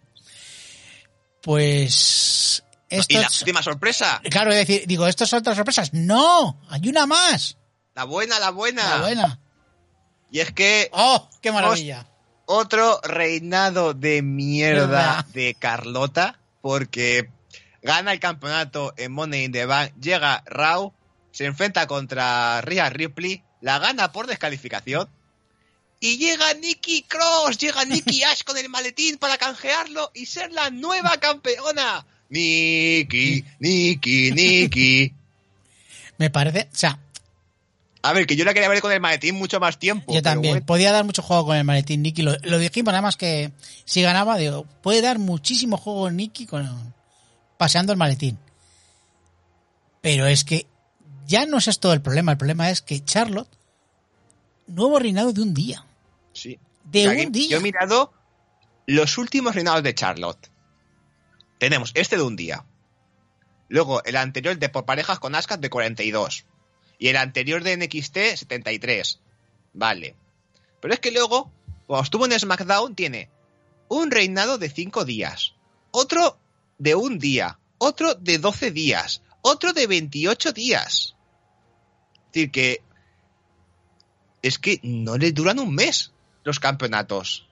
Pues. 1.43 2.65
Esto 2.89 3.15
Y 3.15 3.19
la 3.19 3.27
es- 3.27 3.41
última 3.43 3.63
sorpresa, 3.63 4.21
Claro, 4.31 4.51
es 4.51 4.57
decir, 4.67 4.85
digo, 4.87 5.07
¿esto 5.07 5.27
son 5.27 5.41
otras 5.41 5.57
sorpresas? 5.57 5.93
¡No! 5.93 6.59
¡Hay 6.71 6.89
una 6.89 7.07
más! 7.07 7.57
la 7.95 8.05
buena, 8.05 8.39
la 8.41 8.51
buena. 8.51 8.89
La 8.89 9.01
buena. 9.01 9.41
Y 10.31 10.41
es 10.41 10.53
que 10.53 10.89
¡Oh! 10.93 11.29
¡Qué 11.43 11.53
maravilla! 11.53 12.07
Otro 12.49 12.99
reinado 13.03 13.93
de 13.93 14.23
mierda 14.23 15.27
de 15.35 15.55
Carlota, 15.55 16.39
porque 16.63 17.29
gana 17.83 18.13
el 18.13 18.21
campeonato 18.21 18.95
en 18.97 19.13
Money 19.13 19.45
in 19.45 19.53
the 19.53 19.67
Bank, 19.67 19.93
llega 20.01 20.43
Raw, 20.47 20.95
se 21.31 21.45
enfrenta 21.45 21.87
contra 21.87 22.63
Rhea 22.63 22.89
Ripley, 22.89 23.43
la 23.61 23.79
gana 23.79 24.13
por 24.13 24.27
descalificación. 24.27 25.11
Y 26.01 26.17
llega 26.17 26.55
Nikki 26.55 27.03
Cross, 27.03 27.59
llega 27.59 27.85
Nikki 27.85 28.23
Ash 28.25 28.45
con 28.45 28.57
el 28.57 28.71
maletín 28.71 29.19
para 29.19 29.37
canjearlo 29.37 30.11
y 30.15 30.25
ser 30.25 30.51
la 30.51 30.71
nueva 30.71 31.19
campeona. 31.19 32.07
Nikki, 32.31 33.45
Nikki, 33.59 34.33
Nikki. 34.33 35.13
Me 36.19 36.31
parece. 36.31 36.69
O 36.73 36.77
sea, 36.77 36.99
A 38.03 38.13
ver, 38.13 38.27
que 38.27 38.37
yo 38.37 38.45
la 38.45 38.55
quería 38.55 38.69
ver 38.69 38.81
con 38.81 38.93
el 38.93 39.01
maletín 39.01 39.35
mucho 39.35 39.59
más 39.61 39.79
tiempo. 39.79 40.15
yo 40.15 40.23
también. 40.23 40.55
bueno. 40.55 40.67
Podía 40.67 40.93
dar 40.93 41.05
mucho 41.05 41.23
juego 41.23 41.47
con 41.47 41.57
el 41.57 41.65
maletín 41.65 42.03
Nicky. 42.03 42.23
Lo, 42.23 42.37
lo 42.43 42.59
dijimos 42.59 42.93
nada 42.93 43.03
más 43.03 43.17
que 43.17 43.53
si 43.85 44.03
ganaba, 44.03 44.37
digo, 44.37 44.65
puede 44.83 45.01
dar 45.01 45.19
muchísimo 45.19 45.77
juego 45.77 46.11
Nicky 46.11 46.47
con, 46.47 46.95
paseando 47.57 47.93
el 47.93 47.99
maletín. 47.99 48.39
Pero 50.01 50.27
es 50.27 50.45
que 50.45 50.67
ya 51.27 51.47
no 51.47 51.59
es 51.59 51.69
esto 51.69 51.93
el 51.93 52.01
problema. 52.01 52.33
El 52.33 52.39
problema 52.39 52.71
es 52.71 52.83
que 52.83 53.05
Charlotte, 53.05 53.51
nuevo 54.67 54.99
reinado 54.99 55.33
de 55.33 55.43
un 55.43 55.53
día. 55.53 55.85
Sí. 56.33 56.59
De 56.85 57.01
O 57.01 57.11
sea, 57.11 57.21
que 57.21 57.27
un 57.27 57.33
día. 57.33 57.49
Yo 57.51 57.59
he 57.59 57.61
mirado 57.61 58.13
los 58.87 59.19
últimos 59.19 59.55
reinados 59.55 59.83
de 59.83 59.95
Charlotte. 59.95 60.51
tenemos 61.59 61.91
este 61.95 62.17
de 62.17 62.23
un 62.23 62.37
día. 62.37 62.65
Luego 63.69 64.03
el 64.05 64.17
anterior 64.17 64.59
de 64.59 64.69
por 64.71 64.87
parejas 64.87 65.19
con 65.19 65.35
Asuka 65.35 65.59
de 65.59 65.69
42. 65.69 66.47
Y 66.99 67.09
el 67.09 67.17
anterior 67.17 67.63
de 67.63 67.77
NXT 67.77 68.37
73. 68.37 69.21
Vale. 69.73 70.17
Pero 70.81 70.95
es 70.95 71.01
que 71.01 71.13
luego, 71.13 71.51
cuando 71.87 72.05
estuvo 72.05 72.27
en 72.27 72.39
SmackDown, 72.39 72.95
tiene 72.95 73.31
un 73.89 74.11
reinado 74.11 74.59
de 74.59 74.69
5 74.69 75.05
días. 75.05 75.55
Otro 75.91 76.39
de 76.79 76.95
un 76.95 77.19
día. 77.19 77.59
Otro 77.79 78.15
de 78.15 78.39
12 78.39 78.71
días. 78.73 79.23
Otro 79.43 79.73
de 79.73 79.87
28 79.87 80.53
días. 80.53 81.15
Es 82.15 82.33
decir, 82.33 82.51
que 82.51 82.83
es 84.43 84.59
que 84.59 84.81
no 84.83 85.17
le 85.17 85.33
duran 85.33 85.59
un 85.59 85.75
mes 85.75 86.13
los 86.45 86.61
campeonatos. 86.61 87.47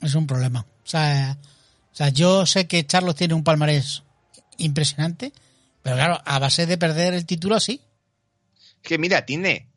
Es 0.00 0.14
un 0.14 0.26
problema. 0.26 0.60
O 0.60 0.86
sea, 0.86 1.38
o 1.92 1.96
sea, 1.96 2.08
yo 2.08 2.44
sé 2.46 2.66
que 2.66 2.86
Charlos 2.86 3.14
tiene 3.14 3.34
un 3.34 3.44
palmarés 3.44 4.02
impresionante, 4.56 5.32
pero 5.82 5.96
claro, 5.96 6.20
a 6.24 6.38
base 6.38 6.66
de 6.66 6.76
perder 6.76 7.14
el 7.14 7.26
título 7.26 7.54
así. 7.54 7.80
Es 8.84 8.88
que 8.88 8.98
mira, 8.98 9.24
tiene 9.24 9.70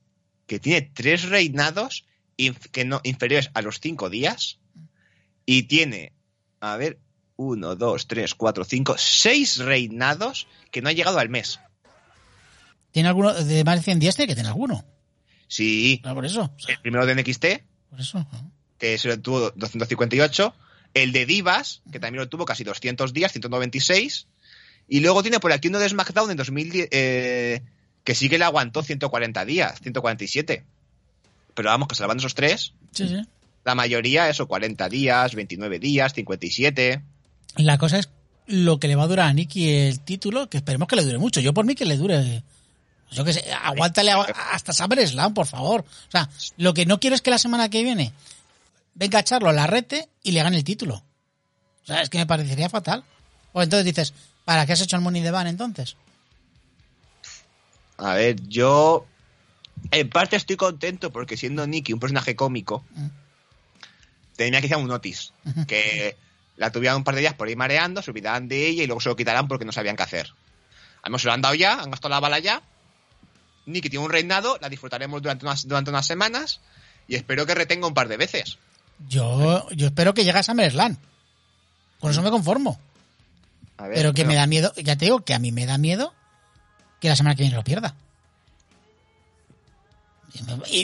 que 0.48 0.60
tiene 0.60 0.82
tres 0.82 1.30
reinados 1.30 2.06
que 2.72 2.84
no, 2.86 3.00
inferiores 3.04 3.50
a 3.54 3.62
los 3.62 3.80
cinco 3.80 4.10
días 4.10 4.60
y 5.46 5.64
tiene, 5.64 6.12
a 6.60 6.76
ver, 6.76 7.00
uno, 7.38 7.78
dos, 7.78 8.08
tres, 8.08 8.36
cuatro, 8.36 8.66
cinco, 8.66 8.98
seis 8.98 9.60
reinados 9.60 10.48
que 10.72 10.82
no 10.82 10.90
han 10.90 10.96
llegado 10.96 11.20
al 11.20 11.30
mes. 11.30 11.60
¿Tiene 12.92 13.08
alguno 13.08 13.34
de 13.34 13.64
más 13.64 13.78
de 13.78 13.84
100 13.84 14.00
días? 14.00 14.16
Tiene 14.18 14.28
que 14.28 14.36
tener 14.36 14.52
alguno. 14.52 14.84
Sí. 15.48 16.02
Ah, 16.04 16.14
por 16.14 16.26
eso. 16.26 16.54
el 16.68 16.80
primero 16.80 17.06
de 17.06 17.16
NXT. 17.16 17.46
Por 17.90 18.02
eso. 18.02 18.28
Que 18.78 18.98
se 18.98 19.08
lo 19.08 19.22
tuvo 19.22 19.52
258. 19.52 20.54
El 20.94 21.14
de 21.14 21.26
Divas, 21.26 21.82
que 21.92 22.00
también 22.00 22.22
lo 22.22 22.30
tuvo 22.30 22.44
casi 22.44 22.66
200 22.66 23.14
días, 23.14 23.32
196. 23.32 24.28
Y 24.90 25.00
luego 25.00 25.22
tiene 25.22 25.40
por 25.40 25.54
aquí 25.54 25.70
uno 25.70 25.80
de 25.80 25.88
SmackDown 25.88 26.32
en 26.32 26.38
2010, 26.38 26.88
eh, 26.92 27.62
que 28.08 28.16
sí 28.16 28.30
que 28.30 28.38
le 28.38 28.46
aguantó 28.46 28.84
140 28.84 29.44
días, 29.44 29.82
147. 29.82 30.64
Pero 31.54 31.70
vamos, 31.70 31.90
que 31.90 31.96
salvando 31.96 32.22
esos 32.22 32.36
tres. 32.36 32.72
Sí, 32.94 33.06
sí. 33.06 33.22
La 33.66 33.76
mayoría, 33.76 34.30
eso, 34.30 34.48
40 34.48 34.88
días, 34.88 35.36
29 35.36 35.78
días, 35.78 36.14
57. 36.14 37.02
La 37.58 37.78
cosa 37.78 38.00
es 38.00 38.08
lo 38.46 38.80
que 38.80 38.88
le 38.88 38.96
va 38.96 39.04
a 39.04 39.08
durar 39.08 39.28
a 39.28 39.34
Nicky 39.34 39.72
el 39.72 40.00
título, 40.00 40.50
que 40.50 40.56
esperemos 40.56 40.88
que 40.88 40.96
le 40.96 41.04
dure 41.04 41.18
mucho. 41.18 41.42
Yo 41.42 41.54
por 41.54 41.66
mí 41.66 41.76
que 41.76 41.84
le 41.84 41.98
dure 41.98 42.44
yo 43.12 43.26
que 43.26 43.34
sé, 43.34 43.44
aguántale 43.52 44.14
hasta 44.54 44.72
SummerSlam, 44.72 45.34
por 45.34 45.46
favor. 45.46 45.82
O 45.82 46.12
sea, 46.12 46.30
lo 46.56 46.74
que 46.74 46.86
no 46.86 47.02
quiero 47.02 47.14
es 47.14 47.22
que 47.22 47.30
la 47.30 47.38
semana 47.38 47.68
que 47.68 47.84
viene 47.84 48.14
venga 48.96 49.18
a 49.18 49.22
echarlo 49.22 49.52
la 49.52 49.68
rete 49.68 50.08
y 50.24 50.32
le 50.32 50.44
gane 50.44 50.56
el 50.56 50.64
título. 50.64 51.04
O 51.84 51.86
sea, 51.86 52.04
es 52.04 52.10
que 52.10 52.20
me 52.20 52.26
parecería 52.26 52.70
fatal. 52.70 53.04
O 53.52 53.62
entonces 53.62 53.84
dices, 53.84 54.14
¿para 54.46 54.66
qué 54.66 54.72
has 54.72 54.82
hecho 54.82 54.96
el 54.96 55.02
Money 55.02 55.22
de 55.22 55.32
Van 55.32 55.48
entonces? 55.48 55.98
A 57.98 58.14
ver, 58.14 58.48
yo 58.48 59.06
en 59.92 60.10
parte 60.10 60.36
estoy 60.36 60.56
contento 60.56 61.12
porque 61.12 61.38
siendo 61.38 61.66
Nicky 61.66 61.94
un 61.94 62.00
personaje 62.00 62.36
cómico, 62.36 62.84
mm. 62.96 63.08
tenía 64.36 64.62
que 64.62 64.68
hacer 64.68 64.78
un 64.78 64.88
notice. 64.88 65.32
Que 65.68 66.16
la 66.58 66.72
tuvieran 66.72 66.98
un 66.98 67.04
par 67.04 67.16
de 67.16 67.22
días 67.22 67.34
por 67.34 67.48
ahí 67.48 67.56
mareando, 67.56 68.02
se 68.02 68.12
olvidaban 68.12 68.48
de 68.48 68.68
ella 68.68 68.84
y 68.84 68.88
luego 68.88 69.02
se 69.02 69.10
lo 69.10 69.16
quitarán 69.16 69.48
porque 69.48 69.66
no 69.66 69.72
sabían 69.72 69.96
qué 69.96 70.04
hacer. 70.04 70.34
Además, 71.02 71.22
se 71.22 71.28
lo 71.28 71.34
han 71.34 71.42
dado 71.42 71.56
ya, 71.56 71.82
han 71.82 71.92
gastado 71.92 72.10
la 72.10 72.20
bala 72.20 72.40
ya 72.40 72.62
Nikki 73.68 73.90
tiene 73.90 74.06
un 74.06 74.12
reinado, 74.12 74.58
la 74.62 74.70
disfrutaremos 74.70 75.22
durante 75.22 75.46
unas, 75.46 75.68
durante 75.68 75.92
unas 75.92 76.06
semanas 76.06 76.62
y 77.08 77.16
espero 77.16 77.46
que 77.46 77.54
retenga 77.54 77.88
un 77.88 77.94
par 77.94 78.08
de 78.08 78.18
veces. 78.18 78.58
Yo, 79.08 79.70
yo 79.72 79.88
espero 79.88 80.14
que 80.14 80.24
llegue 80.24 80.40
a 80.40 80.44
SummerSlam. 80.44 80.98
Con 82.00 82.12
eso 82.12 82.22
me 82.22 82.32
conformo. 82.32 82.80
pero 83.78 84.14
que 84.14 84.26
me 84.26 84.36
da 84.36 84.48
miedo, 84.48 84.74
ya 84.76 84.96
te 84.96 85.06
digo 85.06 85.24
que 85.24 85.34
a 85.34 85.40
mí 85.40 85.52
me 85.52 85.66
da 85.66 85.78
miedo 85.78 86.14
que 87.00 87.10
la 87.10 87.16
semana 87.16 87.36
que 87.36 87.44
viene 87.44 87.56
lo 87.58 87.64
pierda. 87.64 87.96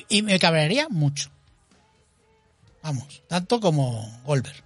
Y, 0.09 0.21
me 0.21 0.39
cabrearía 0.39 0.87
mucho. 0.89 1.29
Vamos, 2.81 3.21
tanto 3.27 3.59
como 3.59 4.21
Goldberg. 4.25 4.63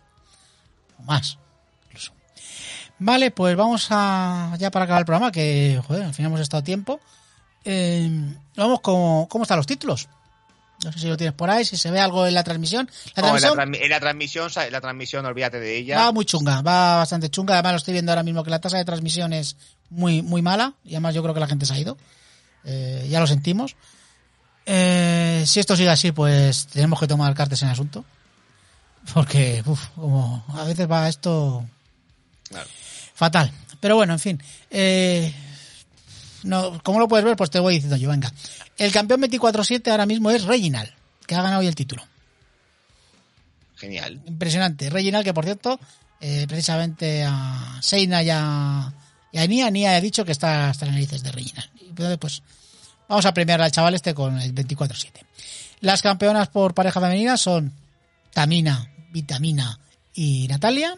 O 0.99 1.03
más. 1.03 1.37
Vale, 2.99 3.29
pues 3.29 3.55
vamos 3.55 3.87
a 3.91 4.55
ya 4.57 4.71
para 4.71 4.85
acabar 4.85 5.01
el 5.01 5.05
programa, 5.05 5.31
que 5.31 5.79
joder, 5.85 6.03
al 6.03 6.13
final 6.13 6.31
hemos 6.31 6.41
estado 6.41 6.63
tiempo. 6.63 6.99
Eh, 7.63 8.09
vamos, 8.55 8.81
¿cómo, 8.81 9.27
¿cómo 9.29 9.43
están 9.43 9.57
los 9.57 9.67
títulos? 9.67 10.07
No 10.83 10.91
sé 10.91 10.99
si 10.99 11.07
lo 11.07 11.17
tienes 11.17 11.35
por 11.35 11.49
ahí, 11.49 11.65
si 11.65 11.75
se 11.75 11.89
ve 11.89 11.99
algo 11.99 12.25
en 12.27 12.33
la 12.33 12.43
transmisión. 12.43 12.89
¿La 13.15 13.23
transmisión? 13.23 13.75
en 13.75 13.89
la 13.89 13.99
transmisión, 13.99 14.51
la 14.71 14.81
transmisión, 14.81 15.25
olvídate 15.25 15.59
de 15.59 15.77
ella. 15.77 15.97
Va 15.97 16.11
muy 16.11 16.25
chunga, 16.25 16.61
va 16.61 16.97
bastante 16.97 17.29
chunga. 17.29 17.55
Además 17.55 17.73
lo 17.73 17.77
estoy 17.77 17.93
viendo 17.93 18.11
ahora 18.11 18.23
mismo 18.23 18.43
que 18.43 18.51
la 18.51 18.61
tasa 18.61 18.77
de 18.77 18.85
transmisión 18.85 19.33
es 19.33 19.57
muy, 19.89 20.21
muy 20.21 20.41
mala. 20.41 20.73
Y 20.83 20.91
además 20.91 21.15
yo 21.15 21.21
creo 21.23 21.33
que 21.33 21.39
la 21.39 21.47
gente 21.47 21.65
se 21.65 21.73
ha 21.73 21.79
ido. 21.79 21.97
Eh, 22.63 23.07
ya 23.09 23.19
lo 23.19 23.27
sentimos. 23.27 23.75
Eh, 24.65 25.43
si 25.45 25.59
esto 25.59 25.75
sigue 25.75 25.89
así, 25.89 26.11
pues 26.11 26.67
tenemos 26.67 26.99
que 26.99 27.07
tomar 27.07 27.33
cartas 27.33 27.61
en 27.61 27.69
el 27.69 27.73
asunto. 27.73 28.05
Porque, 29.13 29.63
uff, 29.65 29.87
como 29.95 30.43
a 30.49 30.63
veces 30.65 30.89
va 30.89 31.07
esto 31.07 31.65
fatal. 33.13 33.51
Pero 33.79 33.95
bueno, 33.95 34.13
en 34.13 34.19
fin. 34.19 34.43
Eh, 34.69 35.33
no, 36.43 36.81
¿Cómo 36.83 36.99
lo 36.99 37.07
puedes 37.07 37.25
ver? 37.25 37.35
Pues 37.35 37.49
te 37.49 37.59
voy 37.59 37.75
diciendo 37.75 37.97
yo, 37.97 38.09
venga. 38.09 38.31
El 38.77 38.91
campeón 38.91 39.21
24-7 39.21 39.89
ahora 39.89 40.05
mismo 40.05 40.29
es 40.31 40.43
Reginald, 40.43 40.91
que 41.25 41.35
ha 41.35 41.41
ganado 41.41 41.61
hoy 41.61 41.67
el 41.67 41.75
título. 41.75 42.03
Genial. 43.75 44.21
Impresionante. 44.25 44.89
Reginald, 44.89 45.23
que 45.23 45.33
por 45.33 45.45
cierto, 45.45 45.79
eh, 46.19 46.45
precisamente 46.47 47.23
a 47.23 47.79
Seina 47.81 48.23
y 48.23 48.29
a, 48.29 48.91
y 49.37 49.39
a 49.39 49.47
Nia, 49.47 49.69
Nia 49.69 49.91
ha 49.95 50.01
dicho 50.01 50.25
que 50.25 50.31
está 50.31 50.69
hasta 50.69 50.85
las 50.85 50.95
narices 50.95 51.21
de 51.21 51.31
Reginald. 51.31 51.69
Entonces, 51.81 52.17
pues 52.17 52.41
vamos 53.07 53.25
a 53.25 53.33
premiar 53.33 53.61
al 53.61 53.71
chaval 53.71 53.93
este 53.93 54.15
con 54.15 54.39
el 54.39 54.53
24-7. 54.55 55.11
Las 55.81 56.01
campeonas 56.01 56.47
por 56.47 56.73
pareja 56.73 56.99
femenina 56.99 57.37
son 57.37 57.71
Tamina, 58.33 58.91
Vitamina 59.11 59.79
y 60.15 60.47
Natalia. 60.47 60.97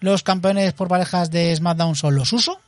Los 0.00 0.22
campeones 0.22 0.72
por 0.72 0.88
parejas 0.88 1.30
de 1.30 1.54
SmackDown 1.54 1.94
son 1.94 2.14
los 2.14 2.32
Uso, 2.32 2.58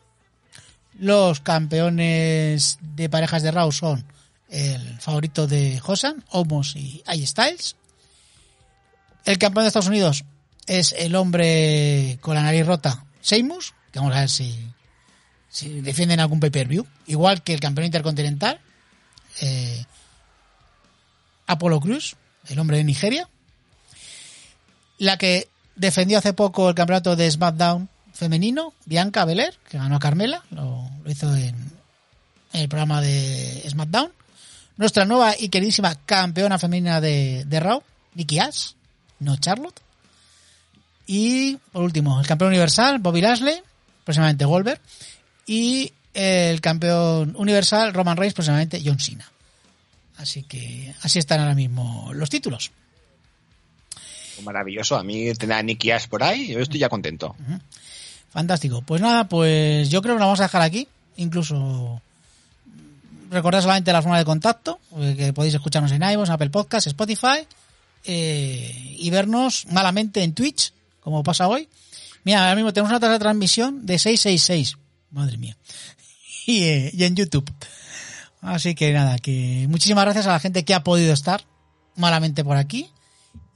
los 0.99 1.41
campeones 1.41 2.79
de 2.81 3.09
parejas 3.09 3.43
de 3.43 3.51
Raw 3.51 3.73
son 3.73 4.05
el 4.49 5.01
favorito 5.01 5.47
de 5.47 5.81
Hosan, 5.85 6.25
Omos 6.31 6.77
y 6.77 7.03
AJ 7.07 7.27
Styles. 7.27 7.77
El 9.25 9.39
campeón 9.39 9.65
de 9.65 9.69
Estados 9.69 9.89
Unidos 9.89 10.25
es 10.67 10.95
el 10.97 11.17
hombre 11.17 12.19
con 12.21 12.35
la 12.35 12.43
nariz 12.43 12.67
rota, 12.67 13.05
Seymus, 13.21 13.75
vamos 13.99 14.15
a 14.15 14.21
ver 14.21 14.31
si, 14.31 14.55
defienden 15.83 16.21
algún 16.21 16.41
pay-per-view. 16.41 16.87
Igual 17.07 17.43
que 17.43 17.55
el 17.55 17.61
campeón 17.61 17.87
intercontinental, 17.87 18.61
eh, 19.41 19.85
Apollo 21.47 21.81
Cruz, 21.81 22.17
el 22.49 22.59
hombre 22.59 22.79
de 22.79 22.85
Nigeria. 22.85 23.29
La 24.99 25.17
que 25.17 25.49
defendió 25.77 26.19
hace 26.19 26.33
poco 26.33 26.69
el 26.69 26.75
campeonato 26.75 27.17
de 27.17 27.31
SmackDown 27.31 27.89
femenino, 28.13 28.73
Bianca 28.85 29.25
Belair, 29.25 29.55
que 29.69 29.79
ganó 29.79 29.97
a 29.97 30.01
Carmela, 30.01 30.45
lo, 30.51 30.89
hizo 31.07 31.35
en, 31.37 31.55
el 32.53 32.69
programa 32.69 33.01
de 33.01 33.65
SmackDown. 33.69 34.13
Nuestra 34.77 35.05
nueva 35.05 35.35
y 35.39 35.49
queridísima 35.49 35.95
campeona 35.95 36.59
femenina 36.59 37.01
de, 37.01 37.45
de 37.47 37.61
Raw, 37.61 37.83
Nikki 38.15 38.39
Ash, 38.39 38.73
no 39.21 39.37
Charlotte. 39.37 39.81
Y 41.07 41.57
por 41.73 41.83
último, 41.83 42.21
el 42.21 42.27
campeón 42.27 42.51
universal, 42.51 42.99
Bobby 42.99 43.21
Lashley, 43.21 43.63
próximamente 44.05 44.45
Goldberg. 44.45 44.81
Y 45.47 45.93
el 46.13 46.61
campeón 46.61 47.35
universal, 47.37 47.93
Roman 47.93 48.17
Reigns, 48.17 48.35
próximamente 48.35 48.81
John 48.85 49.01
Cena. 49.01 49.31
Así 50.17 50.45
que 50.45 50.95
así 51.03 51.19
están 51.19 51.41
ahora 51.41 51.55
mismo 51.55 52.11
los 52.15 52.31
títulos. 52.31 52.71
Maravilloso. 54.43 54.97
A 54.97 55.03
mí 55.03 55.33
tener 55.35 55.57
a 55.57 55.63
Nicky 55.63 55.91
Ash 55.91 56.07
por 56.07 56.23
ahí, 56.23 56.49
yo 56.49 56.61
estoy 56.61 56.81
ya 56.81 56.89
contento. 56.89 57.35
Fantástico. 58.31 58.83
Pues 58.83 59.01
nada, 59.01 59.29
pues 59.29 59.91
yo 59.91 60.03
creo 60.03 60.15
que 60.15 60.21
lo 60.21 60.27
vamos 60.27 60.41
a 60.41 60.45
dejar 60.45 60.63
aquí. 60.63 60.89
Incluso 61.17 62.01
recordad 63.31 63.61
solamente 63.61 63.93
la 63.93 64.03
forma 64.03 64.19
de 64.19 64.25
contacto, 64.25 64.79
eh, 64.99 65.15
que 65.17 65.33
podéis 65.33 65.55
escucharnos 65.55 65.93
en 65.93 66.03
iVoox, 66.03 66.31
Apple 66.31 66.51
Podcasts, 66.51 66.87
Spotify, 66.87 67.47
eh, 68.05 68.97
y 68.99 69.11
vernos 69.11 69.67
malamente 69.71 70.23
en 70.23 70.35
Twitch, 70.35 70.73
como 71.01 71.23
pasa 71.23 71.49
hoy. 71.49 71.69
Mira, 72.25 72.43
ahora 72.43 72.57
mismo 72.57 72.73
tenemos 72.73 72.91
una 72.91 73.01
tasa 73.01 73.13
de 73.13 73.19
transmisión 73.19 73.87
de 73.87 73.99
666. 73.99 74.79
Madre 75.11 75.39
mía. 75.39 75.57
Y, 76.47 76.65
eh, 76.65 76.91
y 76.93 77.05
en 77.05 77.17
YouTube. 77.17 77.51
Así 78.43 78.75
que 78.75 78.93
nada, 78.93 79.19
que 79.19 79.65
muchísimas 79.71 80.05
gracias 80.05 80.27
a 80.27 80.33
la 80.33 80.41
gente 80.41 80.63
que 80.63 80.75
ha 80.75 80.85
podido 80.85 81.15
estar 81.15 81.43
malamente 81.97 82.45
por 82.45 82.59
aquí. 82.59 82.91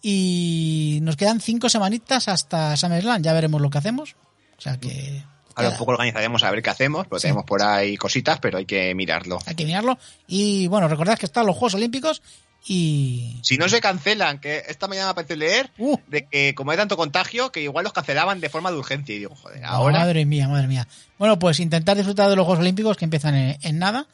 Y 0.01 1.01
nos 1.03 1.17
quedan 1.17 1.43
cinco 1.43 1.69
semanitas 1.69 2.29
hasta 2.29 2.75
SummerSlam. 2.79 3.23
Ya 3.23 3.35
veremos 3.35 3.61
lo 3.61 3.69
que 3.69 3.77
hacemos. 3.77 4.17
O 4.57 4.61
sea 4.61 4.79
que. 4.79 5.23
Ahora 5.55 5.71
un 5.71 5.77
poco 5.77 5.91
organizaremos 5.91 6.43
a 6.45 6.51
ver 6.51 6.63
qué 6.63 6.71
hacemos, 6.71 7.07
porque 7.09 7.23
tenemos 7.23 7.45
por 7.45 7.63
ahí 7.63 7.97
cositas, 7.97 8.39
pero 8.39 8.57
hay 8.57 8.65
que 8.65 8.95
mirarlo. 8.95 9.39
Hay 9.45 9.55
que 9.55 9.67
mirarlo. 9.67 9.99
Y 10.27 10.69
bueno, 10.69 10.89
recordad 10.89 11.19
que 11.19 11.27
están 11.27 11.45
los 11.45 11.57
Juegos 11.57 11.75
Olímpicos 11.75 12.23
Y. 12.67 13.39
Si 13.43 13.57
no 13.57 13.69
se 13.69 13.81
cancelan, 13.81 14.41
que 14.41 14.65
esta 14.69 14.89
mañana 14.89 15.09
me 15.09 15.15
parece 15.15 15.37
leer 15.37 15.71
Uh. 15.79 15.97
de 16.07 16.27
que 16.27 16.55
como 16.55 16.71
hay 16.71 16.77
tanto 16.77 16.97
contagio, 16.97 17.51
que 17.51 17.63
igual 17.63 17.85
los 17.85 17.93
cancelaban 17.93 18.41
de 18.41 18.51
forma 18.51 18.71
de 18.71 18.77
urgencia. 18.77 19.15
Y 19.15 19.19
digo, 19.21 19.35
joder, 19.37 19.65
ahora. 19.65 20.01
Madre 20.01 20.25
mía, 20.27 20.49
madre 20.49 20.67
mía. 20.67 20.87
Bueno, 21.19 21.39
pues 21.39 21.61
intentar 21.61 21.97
disfrutar 21.97 22.29
de 22.29 22.37
los 22.37 22.45
Juegos 22.45 22.61
Olímpicos 22.61 22.97
que 22.97 23.05
empiezan 23.07 23.35
en, 23.35 23.59
en 23.63 23.79
nada. 23.79 24.07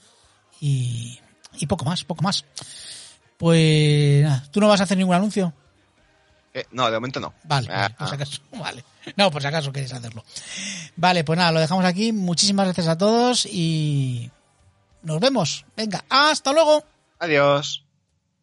Y, 0.60 1.18
y 1.58 1.66
poco 1.66 1.84
más, 1.84 2.04
poco 2.04 2.22
más. 2.22 2.44
Pues 3.36 4.22
nada, 4.22 4.44
¿tú 4.50 4.60
no 4.60 4.68
vas 4.68 4.80
a 4.80 4.84
hacer 4.84 4.96
ningún 4.98 5.16
anuncio? 5.16 5.52
Eh, 6.52 6.64
no, 6.70 6.86
de 6.86 6.92
momento 6.96 7.18
no. 7.18 7.34
Vale, 7.42 7.68
Ah, 7.72 7.90
por 7.98 8.06
si 8.06 8.12
ah. 8.12 8.16
acaso. 8.16 8.40
Vale. 8.52 8.84
No, 9.16 9.30
por 9.30 9.42
si 9.42 9.48
acaso 9.48 9.72
queréis 9.72 9.92
hacerlo. 9.92 10.24
Vale, 10.96 11.24
pues 11.24 11.36
nada, 11.36 11.50
lo 11.50 11.58
dejamos 11.60 11.84
aquí. 11.84 12.12
Muchísimas 12.12 12.66
gracias 12.66 12.86
a 12.86 12.96
todos 12.96 13.46
y 13.46 14.30
nos 15.02 15.18
vemos. 15.18 15.66
Venga, 15.76 16.04
hasta 16.08 16.52
luego. 16.52 16.84
Adiós. 17.18 17.83